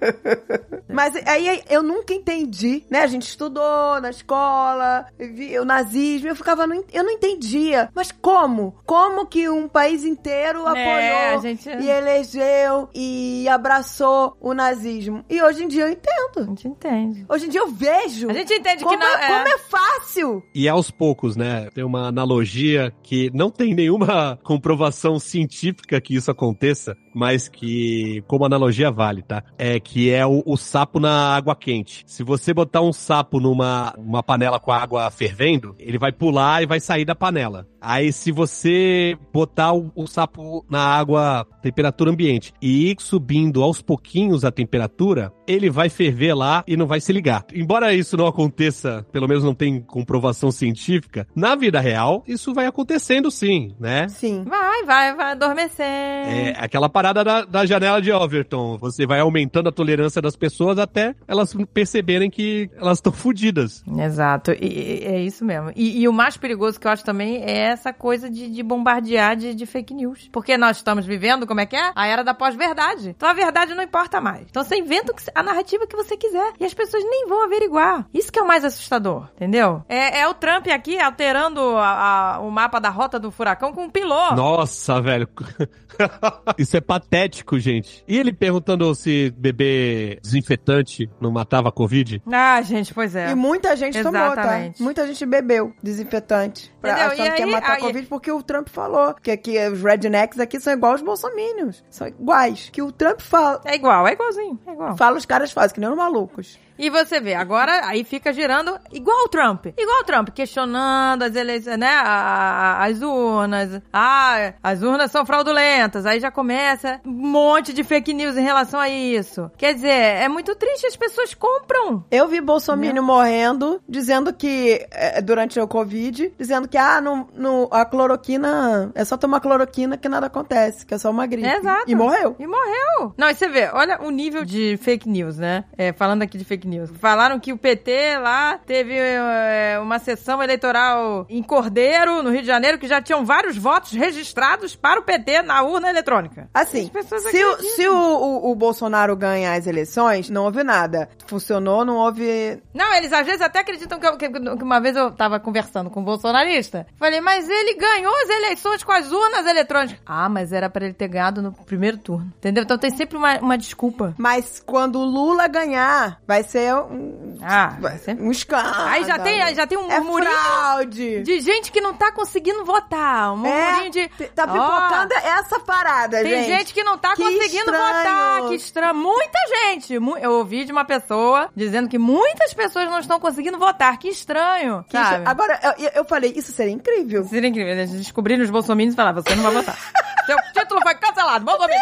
Mas 0.90 1.15
aí 1.27 1.61
eu 1.69 1.84
nunca 1.84 2.14
entendi, 2.14 2.84
né? 2.90 3.02
A 3.02 3.07
gente 3.07 3.23
estudou 3.27 3.99
na 4.02 4.10
escola, 4.10 5.06
vi 5.19 5.57
o 5.60 5.65
nazismo, 5.65 6.30
eu 6.30 6.36
ficava, 6.36 6.65
en- 6.73 6.84
eu 6.94 7.03
não 7.03 7.11
entendia. 7.11 7.90
Mas 7.94 8.11
como? 8.11 8.76
Como 8.86 9.26
que 9.26 9.49
um 9.49 9.68
país 9.68 10.03
inteiro 10.06 10.61
apoiou 10.65 10.84
É, 10.86 11.40
gente- 11.41 11.69
e 11.69 11.90
elegeu 11.90 12.90
e 12.94 13.48
abraçou 13.49 14.38
o 14.40 14.53
nazismo? 14.53 14.84
E 15.29 15.41
hoje 15.41 15.63
em 15.63 15.67
dia 15.67 15.83
eu 15.83 15.87
A 15.87 15.91
entendo. 15.91 16.45
gente 16.49 16.67
entende. 16.67 17.25
Hoje 17.29 17.45
em 17.45 17.49
dia 17.49 17.61
eu 17.61 17.67
vejo. 17.71 18.29
A 18.29 18.33
gente 18.33 18.53
entende 18.53 18.83
como, 18.83 18.97
que 18.97 19.03
não 19.03 19.13
é, 19.17 19.27
como 19.27 19.47
é 19.47 19.57
fácil. 19.57 20.43
E 20.53 20.67
aos 20.67 20.91
poucos, 20.91 21.35
né? 21.35 21.69
Tem 21.73 21.83
uma 21.83 22.07
analogia 22.07 22.93
que 23.03 23.31
não 23.33 23.49
tem 23.49 23.73
nenhuma 23.73 24.37
comprovação 24.43 25.19
científica 25.19 25.99
que 25.99 26.15
isso 26.15 26.29
aconteça, 26.29 26.95
mas 27.15 27.47
que, 27.47 28.21
como 28.27 28.43
analogia, 28.43 28.91
vale, 28.91 29.21
tá? 29.21 29.41
É 29.57 29.79
que 29.79 30.11
é 30.11 30.25
o, 30.25 30.43
o 30.45 30.57
sapo 30.57 30.99
na 30.99 31.33
água 31.33 31.55
quente. 31.55 32.03
Se 32.05 32.23
você 32.23 32.53
botar 32.53 32.81
um 32.81 32.91
sapo 32.91 33.39
numa 33.39 33.93
uma 33.97 34.21
panela 34.21 34.59
com 34.59 34.69
a 34.69 34.77
água 34.77 35.09
fervendo, 35.09 35.73
ele 35.79 35.97
vai 35.97 36.11
pular 36.11 36.61
e 36.61 36.65
vai 36.65 36.81
sair 36.81 37.05
da 37.05 37.15
panela. 37.15 37.65
Aí, 37.79 38.11
se 38.11 38.33
você 38.33 39.17
botar 39.31 39.71
o, 39.71 39.91
o 39.95 40.05
sapo 40.07 40.65
na 40.69 40.81
água, 40.81 41.47
temperatura 41.61 42.11
ambiente, 42.11 42.51
e 42.61 42.91
ir 42.91 42.97
subindo 42.99 43.63
aos 43.63 43.81
pouquinhos 43.81 44.43
a 44.43 44.51
temperatura, 44.51 45.31
ele 45.47 45.69
vai 45.69 45.89
ferver 45.89 46.34
lá 46.34 46.63
e 46.67 46.76
não 46.77 46.88
vai 46.88 46.99
se 46.99 47.11
ligar. 47.13 47.45
Embora 47.53 47.93
isso 47.93 48.17
não 48.17 48.27
aconteça, 48.27 49.05
pelo 49.11 49.27
menos 49.27 49.43
não 49.43 49.53
tem 49.53 49.81
comprovação 49.81 50.51
científica, 50.51 51.27
na 51.35 51.55
vida 51.55 51.80
real, 51.80 52.23
isso 52.27 52.53
vai 52.53 52.65
acontecendo 52.65 53.30
sim, 53.31 53.76
né? 53.80 54.07
Sim. 54.09 54.43
Vai, 54.43 54.84
vai, 54.84 55.15
vai 55.15 55.31
adormecer. 55.31 55.85
É 55.85 56.55
aquela 56.57 56.89
parada 56.89 57.23
da, 57.23 57.45
da 57.45 57.65
janela 57.65 58.01
de 58.01 58.11
Overton. 58.11 58.77
Você 58.80 59.05
vai 59.05 59.19
aumentando 59.19 59.69
a 59.69 59.72
tolerância 59.72 60.22
das 60.22 60.35
pessoas 60.35 60.77
até 60.80 61.15
elas 61.27 61.53
perceberem 61.73 62.30
que 62.30 62.69
elas 62.77 62.97
estão 62.97 63.11
fodidas. 63.11 63.84
Exato, 63.99 64.51
e, 64.51 65.01
é 65.03 65.22
isso 65.22 65.43
mesmo. 65.45 65.72
E, 65.76 66.01
e 66.01 66.07
o 66.07 66.13
mais 66.13 66.38
perigoso 66.38 66.80
que 66.80 66.88
eu 66.88 66.91
acho 66.91 67.03
também 67.03 67.43
é 67.43 67.59
essa 67.67 67.93
coisa 67.93 68.30
de, 68.30 68.49
de 68.49 68.63
bombardear 68.63 69.35
de, 69.35 69.53
de 69.53 69.65
fake 69.65 69.93
news. 69.93 70.30
Porque 70.31 70.57
nós 70.57 70.77
estamos 70.77 71.05
vivendo, 71.05 71.45
como 71.47 71.59
é 71.61 71.65
que 71.65 71.76
é? 71.76 71.91
A 71.95 72.07
era 72.07 72.23
da 72.23 72.34
pós-verdade. 72.34 73.09
Então 73.09 73.30
a 73.30 73.34
verdade 73.34 73.73
não 73.73 73.84
importa 73.84 74.19
mais. 74.22 74.45
Então 74.49 74.63
você 74.63 74.77
inventa 74.77 75.11
o 75.11 75.15
que- 75.15 75.23
a 75.35 75.43
narrativa 75.43 75.85
que 75.85 75.95
você 75.95 76.15
quiser. 76.17 76.53
E 76.59 76.65
as 76.65 76.73
pessoas 76.73 77.03
nem 77.03 77.27
vão 77.27 77.43
averiguar. 77.43 78.07
Isso 78.13 78.31
que 78.31 78.39
é 78.39 78.41
o 78.41 78.47
mais 78.47 78.63
assustador, 78.65 79.27
entendeu? 79.35 79.83
É, 79.89 80.19
é 80.21 80.27
o 80.27 80.33
Trump 80.33 80.67
aqui 80.67 80.97
alterando 80.99 81.59
a- 81.77 82.35
a- 82.35 82.39
o 82.39 82.49
mapa 82.49 82.79
da 82.79 82.89
rota 82.89 83.19
do 83.19 83.29
furacão 83.31 83.71
com 83.73 83.83
um 83.83 83.89
piloto. 83.89 84.35
Nossa, 84.35 85.01
velho. 85.01 85.27
Isso 86.57 86.75
é 86.77 86.81
patético, 86.81 87.57
gente. 87.59 88.03
E 88.07 88.17
ele 88.17 88.33
perguntando 88.33 88.93
se 88.95 89.31
beber 89.37 90.19
desinfetante 90.21 91.09
não 91.19 91.31
matava 91.31 91.69
a 91.69 91.71
Covid? 91.71 92.21
Ah, 92.31 92.61
gente, 92.61 92.93
pois 92.93 93.15
é. 93.15 93.31
E 93.31 93.35
muita 93.35 93.75
gente 93.75 93.97
tomou, 94.01 94.11
tá? 94.13 94.31
Exatamente. 94.33 94.81
Muita 94.83 95.07
gente 95.07 95.25
bebeu 95.25 95.73
desinfetante. 95.81 96.73
Pra, 96.81 96.91
Entendeu? 96.91 97.11
achando 97.13 97.27
E 97.27 97.31
que 97.31 97.39
ia 97.41 97.45
aí- 97.45 97.51
matar 97.51 97.71
aí- 97.73 97.77
a 97.77 97.81
Covid, 97.81 98.07
porque 98.07 98.31
o 98.31 98.43
Trump 98.43 98.67
falou 98.69 99.13
que 99.13 99.31
aqui 99.31 99.57
os 99.69 99.81
rednecks 99.81 100.39
aqui 100.39 100.59
são 100.59 100.73
igual 100.73 100.93
os 100.95 101.01
bolsominions. 101.01 101.83
São 101.89 102.07
iguais. 102.07 102.69
Que 102.71 102.81
o 102.81 102.91
Trump 102.91 103.21
fala. 103.21 103.61
É 103.65 103.75
igual, 103.75 104.07
é 104.07 104.13
igualzinho, 104.13 104.59
é 104.67 104.71
igual. 104.73 104.97
Fala, 104.97 105.17
os 105.17 105.24
caras 105.26 105.52
fazem, 105.52 105.76
que 105.76 105.80
nem 105.80 105.89
os 105.89 105.95
malucos. 105.95 106.60
E 106.77 106.89
você 106.89 107.19
vê, 107.19 107.34
agora 107.35 107.81
aí 107.88 108.03
fica 108.03 108.34
girando 108.34 108.77
igual 108.91 109.26
o 109.26 109.30
Trump. 109.30 109.68
Igual 109.77 110.02
o 110.02 110.03
Trump, 110.03 110.30
questionando 110.30 111.23
as 111.23 111.35
eleições, 111.35 111.77
né? 111.77 111.88
a- 111.88 112.80
a- 112.81 112.85
as 112.85 113.02
urnas. 113.02 113.81
Ah, 113.93 114.53
as 114.61 114.81
urnas 114.81 115.11
são 115.11 115.26
fraudulentas. 115.26 116.06
Aí 116.06 116.19
já 116.19 116.30
começa 116.31 116.99
um 117.06 117.11
monte 117.11 117.73
de 117.73 117.84
fake 117.84 118.14
news 118.14 118.35
em 118.38 118.43
relação 118.43 118.80
a 118.80 118.89
isso. 118.89 119.49
Quer 119.57 119.73
dizer, 119.73 119.89
é 119.89 120.27
muito 120.27 120.53
triste, 120.56 120.88
as 120.88 120.95
pessoas 120.95 121.34
compram. 121.34 122.03
Eu 122.11 122.27
vi 122.27 122.41
Bolsonaro 122.41 123.03
morrendo, 123.03 123.81
dizendo 123.88 124.34
que, 124.34 124.85
é, 124.91 125.22
durante 125.22 125.60
o 125.60 125.68
Covid, 125.68 126.34
dizendo 126.38 126.68
que, 126.68 126.77
ah, 126.77 126.99
no, 127.02 127.27
no- 127.34 127.68
a 127.72 127.85
cloroquina, 127.85 128.91
é 128.95 129.03
só 129.06 129.18
tomar 129.18 129.39
cloroquina 129.39 129.97
que 129.97 130.10
nada 130.10 130.27
acontece, 130.27 130.85
que 130.85 130.93
é 130.93 130.97
só 130.97 131.10
uma 131.11 131.26
gripe. 131.26 131.47
Exato. 131.47 131.84
E 131.89 131.95
morreu. 131.95 132.35
E 132.39 132.47
morreu. 132.47 133.14
Não, 133.18 133.30
e 133.30 133.35
você 133.35 133.47
vê, 133.47 133.69
olha 133.73 133.99
o 134.02 134.10
nível 134.10 134.43
de 134.43 134.77
fake 134.77 135.07
news, 135.07 135.38
né? 135.38 135.64
É, 135.77 135.93
falando 135.93 136.22
aqui 136.22 136.38
de 136.38 136.45
fake 136.45 136.64
news. 136.65 136.89
Falaram 136.99 137.39
que 137.39 137.53
o 137.53 137.57
PT 137.57 138.17
lá 138.19 138.57
teve 138.65 138.93
é, 138.97 139.77
uma 139.81 139.99
sessão 139.99 140.41
eleitoral 140.41 141.25
em 141.29 141.41
Cordeiro, 141.43 142.21
no 142.23 142.31
Rio 142.31 142.41
de 142.41 142.47
Janeiro, 142.47 142.77
que 142.77 142.87
já 142.87 143.01
tinham 143.01 143.25
vários 143.25 143.57
votos 143.57 143.91
registrados 143.91 144.75
para 144.75 144.99
o 144.99 145.03
PT 145.03 145.41
na 145.41 145.61
urna 145.63 145.89
eletrônica. 145.89 146.49
Assim, 146.53 146.91
se, 147.31 147.43
o, 147.45 147.57
se 147.61 147.87
o, 147.87 147.95
o- 147.95 148.51
o 148.51 148.55
Bolsonaro 148.55 149.15
ganhar 149.15 149.53
as 149.53 149.67
eleições, 149.67 150.29
não 150.29 150.45
houve 150.45 150.63
nada. 150.63 151.09
Funcionou, 151.27 151.83
não 151.85 151.95
houve 151.97 152.61
Não, 152.73 152.93
eles 152.93 153.11
às 153.13 153.25
vezes 153.25 153.41
até 153.41 153.59
acreditam 153.59 153.99
que, 153.99 154.07
eu- 154.07 154.17
que- 154.17 154.29
que 154.29 154.63
uma 154.63 154.79
vez 154.79 154.95
eu 154.95 155.11
tava 155.11 155.39
conversando 155.39 155.89
com 155.89 155.99
um 156.01 156.03
bolsonarista. 156.03 156.85
Falei, 156.97 157.21
mas 157.21 157.47
ele 157.49 157.75
ganhou 157.75 158.13
as 158.23 158.29
eleições 158.29 158.83
com 158.83 158.91
as 158.91 159.11
urnas 159.11 159.45
eletrônicas. 159.45 159.99
Ah, 160.05 160.29
mas 160.29 160.51
era 160.51 160.69
pra 160.69 160.85
ele 160.85 160.93
ter 160.93 161.07
ganhado 161.07 161.41
no 161.41 161.51
primeiro 161.51 161.97
turno. 161.97 162.31
Entendeu? 162.37 162.63
Então 162.63 162.77
tem 162.77 162.91
sempre 162.91 163.17
uma, 163.17 163.37
uma 163.39 163.57
desculpa. 163.57 164.13
Mas 164.17 164.61
quando 164.65 164.99
o 164.99 165.05
Lula 165.05 165.47
ganhar, 165.47 166.19
vai 166.27 166.43
ser 166.43 166.55
um, 166.73 167.38
Ah, 167.41 167.76
vai 167.80 167.98
ser- 167.98 168.18
um 168.19 168.32
escândalo. 168.32 168.86
Aí 168.88 169.03
já 169.06 169.19
tem, 169.19 169.56
já 169.56 169.68
tem 169.68 169.77
um 169.77 169.91
é 169.91 169.99
murmurinho 169.99 170.32
fraude. 170.32 171.22
de 171.23 171.40
gente 171.41 171.72
que 171.72 171.82
não 171.82 171.94
tá 171.94 172.11
conseguindo 172.11 172.64
votar. 172.65 173.34
Um 173.34 173.38
murmurinho 173.38 173.88
é, 173.88 173.90
de. 173.90 174.07
tá 174.30 174.48
pipocando 174.48 175.14
essa 175.15 175.60
parada, 175.60 176.22
Tem 176.22 176.30
gente. 176.32 176.48
gente. 176.48 176.73
que 176.73 176.84
não 176.84 176.98
tá 176.98 177.15
Que 177.15 177.23
conseguindo 177.23 177.72
estranho. 177.72 177.84
votar. 177.84 178.41
Que 178.49 178.56
estranho. 178.56 178.95
Muita 178.95 179.40
gente. 179.49 179.94
Eu 179.94 180.32
ouvi 180.32 180.65
de 180.65 180.72
uma 180.72 180.86
pessoa 180.86 181.49
dizendo 181.56 181.88
que 181.90 181.98
muitas 181.98 182.53
pessoas 182.53 182.86
não 182.90 182.99
estão 182.99 183.19
conseguindo 183.19 183.57
votar. 183.57 183.98
Que 183.98 184.07
estranho. 184.10 184.84
Que 184.88 184.98
sabe? 184.98 185.23
Agora, 185.27 185.60
eu, 185.77 185.90
eu 185.95 186.06
falei, 186.06 186.34
isso 186.36 186.52
seria 186.52 186.73
incrível. 186.73 187.23
Seria 187.26 187.49
incrível. 187.49 187.72
Eles 187.73 187.91
descobriram 187.91 188.44
os 188.44 188.49
bolsominions 188.49 188.94
e 188.94 188.95
falaram, 188.98 189.22
você 189.22 189.36
não 189.36 189.44
vai 189.44 189.53
votar. 189.53 189.77
Seu 190.26 190.38
título 190.53 190.81
foi 190.81 190.95
cancelado. 190.95 191.45
Bolsominion. 191.45 191.80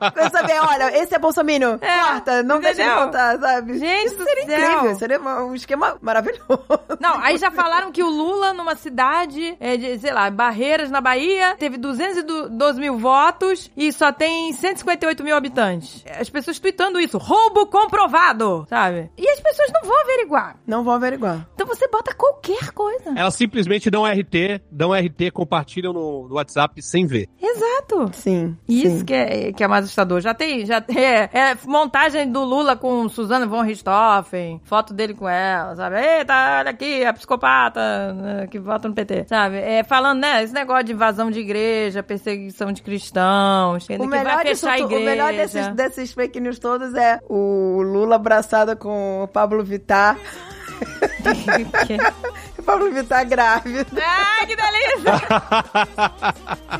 É, 0.00 0.10
pra 0.10 0.30
saber, 0.30 0.60
olha, 0.60 0.96
esse 0.98 1.14
é 1.14 1.18
Bolsonaro, 1.18 1.38
É, 1.80 1.98
corta, 2.00 2.42
não 2.42 2.60
deixa 2.60 2.82
ele 2.82 2.90
entendeu? 2.90 3.06
votar, 3.06 3.38
sabe? 3.38 3.78
Gente 3.78 4.06
Isso 4.06 4.24
seria 4.24 4.46
céu. 4.46 4.70
incrível, 4.72 4.96
seria 4.98 5.20
um 5.20 5.54
esquema 5.54 5.96
maravilhoso. 6.00 6.64
Não, 7.00 7.20
aí 7.22 7.36
já 7.38 7.50
falaram 7.50 7.92
que 7.92 8.02
o 8.02 8.08
Lula, 8.08 8.52
numa 8.52 8.74
cidade, 8.74 9.56
é, 9.60 9.76
de, 9.76 9.98
sei 9.98 10.12
lá, 10.12 10.28
Barreiras, 10.30 10.90
na 10.90 11.00
Bahia, 11.00 11.54
teve 11.58 11.76
212 11.76 12.80
mil 12.80 12.98
votos 12.98 13.70
e 13.76 13.92
só 13.92 14.12
tem 14.12 14.52
158 14.52 15.22
mil 15.22 15.36
habitantes. 15.36 16.04
As 16.18 16.28
pessoas 16.28 16.58
tweetando 16.58 17.00
isso. 17.00 17.18
Roubo 17.18 17.66
comprovado, 17.66 18.66
sabe? 18.68 19.10
E 19.16 19.28
as 19.30 19.40
pessoas 19.40 19.70
não 19.72 19.82
vão 19.82 20.00
averiguar. 20.02 20.56
Não 20.66 20.82
vou 20.84 20.92
averiguar. 20.94 21.46
Então 21.54 21.66
você 21.66 21.86
bota 21.88 22.14
qualquer 22.14 22.72
coisa. 22.72 23.12
Elas 23.16 23.34
simplesmente 23.34 23.90
dão 23.90 24.04
RT, 24.04 24.60
dão 24.70 24.92
RT, 24.92 25.30
compartilham 25.32 25.92
no, 25.92 26.28
no 26.28 26.34
WhatsApp 26.34 26.82
sem 26.82 27.06
ver. 27.06 27.28
Exato. 27.40 27.77
Sim. 28.12 28.56
Isso 28.68 28.98
sim. 28.98 29.04
que 29.04 29.14
é, 29.14 29.52
que 29.52 29.64
é 29.64 29.68
mais 29.68 29.84
assustador. 29.84 30.20
Já 30.20 30.34
tem, 30.34 30.66
já 30.66 30.80
tem, 30.80 30.98
é, 30.98 31.30
é 31.32 31.56
montagem 31.64 32.30
do 32.30 32.44
Lula 32.44 32.76
com 32.76 33.08
Suzana 33.08 33.46
von 33.46 33.62
Richthofen, 33.62 34.60
foto 34.64 34.92
dele 34.92 35.14
com 35.14 35.28
ela, 35.28 35.74
sabe? 35.76 35.96
Eita, 35.96 36.58
olha 36.60 36.70
aqui, 36.70 37.04
a 37.04 37.12
psicopata 37.12 38.12
né, 38.12 38.46
que 38.46 38.58
vota 38.58 38.88
no 38.88 38.94
PT, 38.94 39.26
sabe? 39.28 39.56
É, 39.56 39.82
falando, 39.84 40.20
né, 40.20 40.42
esse 40.42 40.52
negócio 40.52 40.84
de 40.84 40.92
invasão 40.92 41.30
de 41.30 41.40
igreja, 41.40 42.02
perseguição 42.02 42.72
de 42.72 42.82
cristãos, 42.82 43.86
O 43.98 44.06
melhor, 44.06 44.44
disso 44.44 44.66
o 44.66 44.88
melhor 44.88 45.32
desses, 45.32 45.68
desses 45.68 46.12
fake 46.12 46.40
news 46.40 46.58
todos 46.58 46.94
é 46.94 47.20
o 47.28 47.82
Lula 47.82 48.16
abraçado 48.16 48.76
com 48.76 49.22
o 49.22 49.28
Pablo 49.28 49.64
Vittar. 49.64 50.18
O 52.68 52.70
Pablo 52.70 52.92
Vittar 52.92 53.24
grávida. 53.26 53.86
ah, 54.04 54.44
que 54.46 54.54
delícia! 54.54 55.12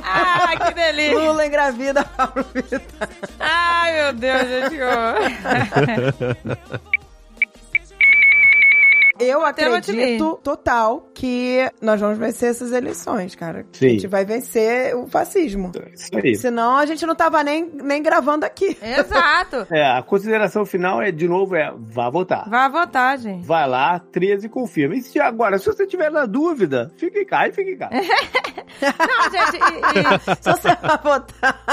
ah, 0.05 0.53
que 0.67 0.75
delícia! 0.75 1.19
Lula 1.19 1.47
engravida 1.47 2.05
Pablo 2.05 2.45
Vittar. 2.53 3.09
Ai, 3.41 3.93
meu 3.95 4.13
Deus, 4.13 4.49
gente. 4.49 4.77
Eu 9.21 9.45
acredito 9.45 10.39
total 10.43 11.09
que 11.15 11.69
nós 11.81 12.01
vamos 12.01 12.19
vencer 12.19 12.51
essas 12.51 12.73
eleições, 12.73 13.35
cara. 13.35 13.67
Sim. 13.73 13.87
A 13.87 13.89
gente 13.91 14.07
vai 14.07 14.25
vencer 14.25 14.95
o 14.97 15.07
fascismo. 15.09 15.71
Isso 15.93 16.11
aí. 16.17 16.35
Senão 16.37 16.77
a 16.77 16.87
gente 16.87 17.05
não 17.05 17.15
tava 17.15 17.43
nem, 17.43 17.71
nem 17.75 18.03
gravando 18.03 18.45
aqui. 18.47 18.77
Exato. 18.83 19.67
É, 19.71 19.85
a 19.99 20.03
consideração 20.03 20.65
final 20.65 21.01
é, 21.03 21.11
de 21.13 21.29
novo, 21.29 21.55
é 21.57 21.73
vá 21.77 22.09
votar. 22.11 22.49
Vá 22.49 22.69
votar, 22.69 23.19
gente. 23.19 23.47
Vai 23.47 23.69
lá, 23.69 23.99
13 23.99 24.47
e 24.47 24.49
confirma. 24.49 24.95
E 24.95 25.03
se, 25.03 25.19
agora, 25.21 25.59
se 25.59 25.67
você 25.67 25.87
tiver 25.87 26.11
na 26.11 26.27
dúvida, 26.27 26.91
fique 26.97 27.19
em 27.21 27.27
casa 27.27 27.49
e 27.49 27.53
fique 27.53 27.71
em 27.73 27.77
casa. 27.77 27.95
Não, 28.81 29.31
gente, 29.31 29.57
e- 29.57 29.99
e- 29.99 30.37
Se 30.43 30.51
você 30.53 30.69
vai 30.81 30.99
votar 31.03 31.65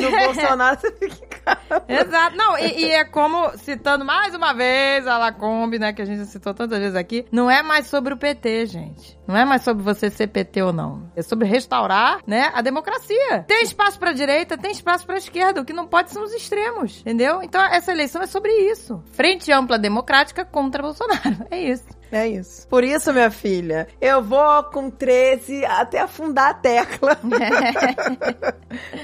no 0.00 0.10
Bolsonaro, 0.10 0.80
você 0.80 0.90
fica 0.92 1.06
em 1.06 1.08
casa. 1.10 1.25
Exato. 1.88 2.36
Não, 2.36 2.58
e, 2.58 2.84
e 2.84 2.90
é 2.92 3.04
como, 3.04 3.56
citando 3.58 4.04
mais 4.04 4.34
uma 4.34 4.52
vez 4.52 5.06
a 5.06 5.18
Lacombe, 5.18 5.78
né, 5.78 5.92
que 5.92 6.02
a 6.02 6.04
gente 6.04 6.26
citou 6.26 6.52
tantas 6.54 6.78
vezes 6.78 6.96
aqui, 6.96 7.24
não 7.30 7.50
é 7.50 7.62
mais 7.62 7.86
sobre 7.86 8.14
o 8.14 8.16
PT, 8.16 8.66
gente. 8.66 9.16
Não 9.26 9.36
é 9.36 9.44
mais 9.44 9.62
sobre 9.62 9.82
você 9.82 10.10
ser 10.10 10.28
PT 10.28 10.62
ou 10.62 10.72
não. 10.72 11.10
É 11.16 11.22
sobre 11.22 11.48
restaurar, 11.48 12.20
né, 12.26 12.50
a 12.54 12.62
democracia. 12.62 13.44
Tem 13.46 13.62
espaço 13.62 13.98
pra 13.98 14.12
direita, 14.12 14.56
tem 14.56 14.70
espaço 14.70 15.06
pra 15.06 15.16
esquerda. 15.16 15.60
O 15.60 15.64
que 15.64 15.72
não 15.72 15.86
pode 15.86 16.10
são 16.10 16.22
os 16.22 16.32
extremos, 16.32 17.00
entendeu? 17.00 17.42
Então 17.42 17.60
essa 17.62 17.92
eleição 17.92 18.22
é 18.22 18.26
sobre 18.26 18.52
isso. 18.70 19.02
Frente 19.12 19.50
ampla 19.52 19.78
democrática 19.78 20.44
contra 20.44 20.82
Bolsonaro. 20.82 21.46
É 21.50 21.60
isso. 21.60 21.86
É 22.10 22.26
isso. 22.26 22.66
Por 22.68 22.84
isso, 22.84 23.12
minha 23.12 23.30
filha, 23.30 23.88
eu 24.00 24.22
vou 24.22 24.62
com 24.64 24.90
13 24.90 25.64
até 25.64 26.00
afundar 26.00 26.50
a 26.50 26.54
tecla. 26.54 27.16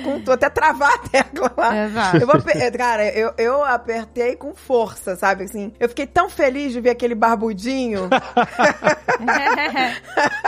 com, 0.05 0.33
até 0.33 0.49
travar 0.49 0.95
a 0.95 0.99
tecla 0.99 1.53
lá. 1.57 1.85
Exato. 1.85 2.17
Eu 2.19 2.27
vou, 2.27 2.37
aper- 2.37 2.77
cara, 2.77 3.09
eu, 3.09 3.33
eu 3.37 3.65
apertei 3.65 4.37
com 4.37 4.55
força, 4.55 5.17
sabe? 5.17 5.45
Assim, 5.45 5.73
eu 5.81 5.89
fiquei 5.89 6.07
tão 6.07 6.29
feliz 6.31 6.73
de 6.73 6.81
ver 6.81 6.91
aquele 6.91 7.15
barbudinho. 7.15 8.09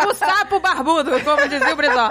o 0.08 0.14
sapo 0.14 0.60
barbudo, 0.60 1.20
como 1.22 1.48
dizia 1.48 1.72
o 1.72 1.76
Brizó. 1.76 2.08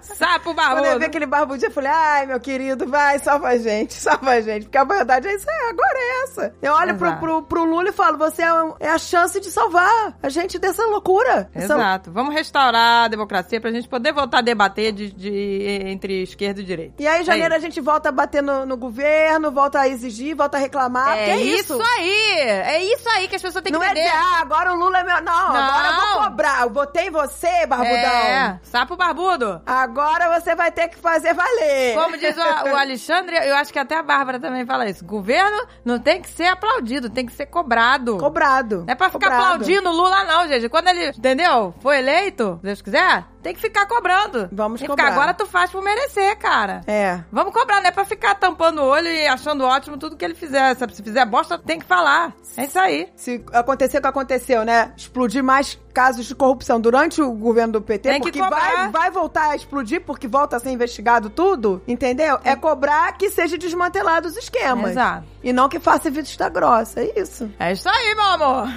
Sapo 0.00 0.54
Quando 0.54 0.60
eu 0.60 0.76
vi 0.76 0.82
barbudo. 0.84 1.04
aquele 1.04 1.26
barbudinho, 1.26 1.68
eu 1.68 1.72
falei, 1.72 1.90
ai, 1.92 2.26
meu 2.26 2.38
querido, 2.38 2.86
vai, 2.86 3.18
salva 3.18 3.48
a 3.48 3.58
gente, 3.58 3.94
salva 3.94 4.30
a 4.32 4.40
gente. 4.40 4.64
Porque 4.64 4.78
a 4.78 4.84
verdade 4.84 5.26
é 5.28 5.34
isso 5.34 5.48
aí, 5.50 5.70
agora 5.70 5.98
é 5.98 6.22
essa. 6.24 6.54
Eu 6.62 6.72
olho 6.74 6.96
pro, 6.96 7.16
pro, 7.16 7.42
pro 7.42 7.64
Lula 7.64 7.88
e 7.88 7.92
falo, 7.92 8.16
você 8.18 8.42
é, 8.42 8.46
é 8.80 8.88
a 8.88 8.98
chance 8.98 9.21
chance 9.22 9.40
de 9.40 9.50
salvar 9.50 10.14
a 10.22 10.28
gente 10.28 10.58
dessa 10.58 10.84
loucura. 10.86 11.48
Essa- 11.54 11.74
Exato. 11.74 12.10
Vamos 12.12 12.34
restaurar 12.34 13.04
a 13.04 13.08
democracia 13.08 13.60
pra 13.60 13.70
gente 13.70 13.88
poder 13.88 14.12
voltar 14.12 14.38
a 14.38 14.42
debater 14.42 14.92
de, 14.92 15.12
de- 15.12 15.62
entre 15.86 16.22
esquerda 16.22 16.60
e 16.60 16.64
direita. 16.64 17.02
E 17.02 17.06
aí, 17.06 17.22
em 17.22 17.24
janeiro, 17.24 17.54
É 17.54 17.56
a 17.56 17.60
gente 17.60 17.80
volta 17.80 18.08
a 18.08 18.12
bater 18.12 18.42
no, 18.42 18.66
no 18.66 18.76
governo, 18.76 19.50
volta 19.50 19.80
a 19.80 19.88
exigir, 19.88 20.34
volta 20.36 20.56
a 20.56 20.60
reclamar. 20.60 21.16
É 21.16 21.30
é 21.30 21.36
isso 21.40 21.78
aí! 21.98 22.38
É 22.40 22.84
isso 22.84 23.08
aí 23.10 23.28
que 23.28 23.36
as 23.36 23.42
pessoas 23.42 23.62
têm 23.62 23.72
que 23.72 23.78
Não 23.78 23.84
é 23.84 23.90
entender. 23.90 24.04
dizer, 24.06 24.16
ah, 24.16 24.40
agora 24.40 24.72
o 24.72 24.76
Lula 24.76 24.98
é 24.98 25.04
meu. 25.04 25.22
Não, 25.22 25.32
agora 25.56 25.88
eu 25.88 25.94
vou 26.14 26.22
cobrar. 26.24 26.62
Eu 26.62 26.70
votei 26.70 27.06
em 27.06 27.10
você, 27.10 27.66
barbudão. 27.66 27.92
É, 27.92 28.60
sapo 28.62 28.96
barbudo. 28.96 29.60
Agora 29.66 30.40
você 30.40 30.54
vai 30.54 30.70
ter 30.72 30.88
que 30.88 30.98
fazer 30.98 31.34
valer. 31.34 31.94
Como 31.94 32.16
diz 32.18 32.36
o, 32.36 32.40
o 32.40 32.76
Alexandre, 32.76 33.36
eu 33.36 33.54
acho 33.56 33.72
que 33.72 33.78
até 33.78 33.96
a 33.96 34.02
Bárbara 34.02 34.40
também 34.40 34.64
fala 34.66 34.88
isso. 34.88 35.04
Governo 35.04 35.66
não 35.84 35.98
tem 35.98 36.20
que 36.20 36.30
ser 36.30 36.46
aplaudido, 36.46 37.08
tem 37.10 37.26
que 37.26 37.32
ser 37.32 37.46
cobrado. 37.46 38.18
Cobrado. 38.18 38.84
Não 38.86 38.92
é 38.92 38.94
pra 38.94 39.10
ficar 39.12 39.32
aplaudindo 39.32 39.88
o 39.88 39.92
Lula, 39.92 40.24
não, 40.24 40.48
gente. 40.48 40.68
Quando 40.68 40.88
ele, 40.88 41.08
entendeu? 41.08 41.74
Foi 41.80 41.98
eleito, 41.98 42.56
se 42.60 42.66
Deus 42.66 42.82
quiser, 42.82 43.24
tem 43.42 43.54
que 43.54 43.60
ficar 43.60 43.86
cobrando. 43.86 44.48
Vamos 44.52 44.80
tem 44.80 44.88
cobrar. 44.88 45.08
Agora 45.08 45.34
tu 45.34 45.46
faz 45.46 45.70
por 45.70 45.82
merecer, 45.82 46.38
cara. 46.38 46.82
É. 46.86 47.20
Vamos 47.30 47.52
cobrar, 47.52 47.80
não 47.80 47.88
é 47.88 47.90
pra 47.90 48.04
ficar 48.04 48.34
tampando 48.36 48.80
o 48.80 48.84
olho 48.84 49.08
e 49.08 49.26
achando 49.26 49.64
ótimo 49.64 49.98
tudo 49.98 50.16
que 50.16 50.24
ele 50.24 50.34
fizer. 50.34 50.74
Se 50.76 50.92
se 50.92 51.02
fizer 51.02 51.24
bosta, 51.26 51.58
tem 51.58 51.78
que 51.78 51.84
falar. 51.86 52.32
É 52.56 52.64
isso 52.64 52.78
aí. 52.78 53.08
Se 53.16 53.44
acontecer 53.52 53.98
o 53.98 54.00
que 54.02 54.06
aconteceu, 54.06 54.64
né? 54.64 54.92
Explodir 54.96 55.42
mais 55.42 55.78
casos 55.92 56.26
de 56.26 56.34
corrupção 56.34 56.80
durante 56.80 57.20
o 57.20 57.32
governo 57.32 57.74
do 57.74 57.82
PT, 57.82 58.08
Tem 58.08 58.20
que 58.20 58.32
porque 58.32 58.40
vai, 58.40 58.88
vai 58.88 59.10
voltar 59.10 59.50
a 59.50 59.56
explodir, 59.56 60.00
porque 60.02 60.26
volta 60.26 60.56
a 60.56 60.60
ser 60.60 60.70
investigado 60.70 61.30
tudo, 61.30 61.82
entendeu? 61.86 62.38
É 62.44 62.56
cobrar 62.56 63.12
que 63.12 63.30
seja 63.30 63.58
desmantelado 63.58 64.26
os 64.28 64.36
esquemas. 64.36 64.92
Exato. 64.92 65.26
E 65.42 65.52
não 65.52 65.68
que 65.68 65.78
faça 65.78 66.10
vista 66.10 66.48
grossa, 66.48 67.00
é 67.00 67.20
isso. 67.20 67.50
É 67.58 67.72
isso 67.72 67.88
aí, 67.88 68.14
meu 68.14 68.24
amor. 68.24 68.68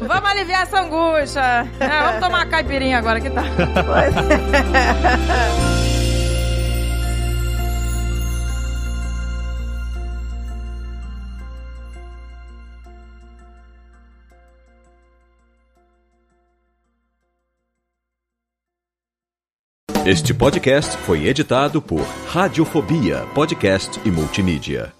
vamos 0.08 0.30
aliviar 0.30 0.62
essa 0.62 0.80
angústia. 0.80 1.68
É, 1.78 2.02
vamos 2.04 2.20
tomar 2.22 2.38
uma 2.38 2.46
caipirinha 2.46 2.98
agora, 2.98 3.20
que 3.20 3.28
tá. 3.28 3.42
É. 20.06 20.10
Este 20.10 20.34
podcast 20.34 20.96
foi 20.98 21.26
editado 21.26 21.80
por 21.80 22.04
Radiofobia, 22.26 23.24
podcast 23.34 24.00
e 24.04 24.10
multimídia. 24.10 24.92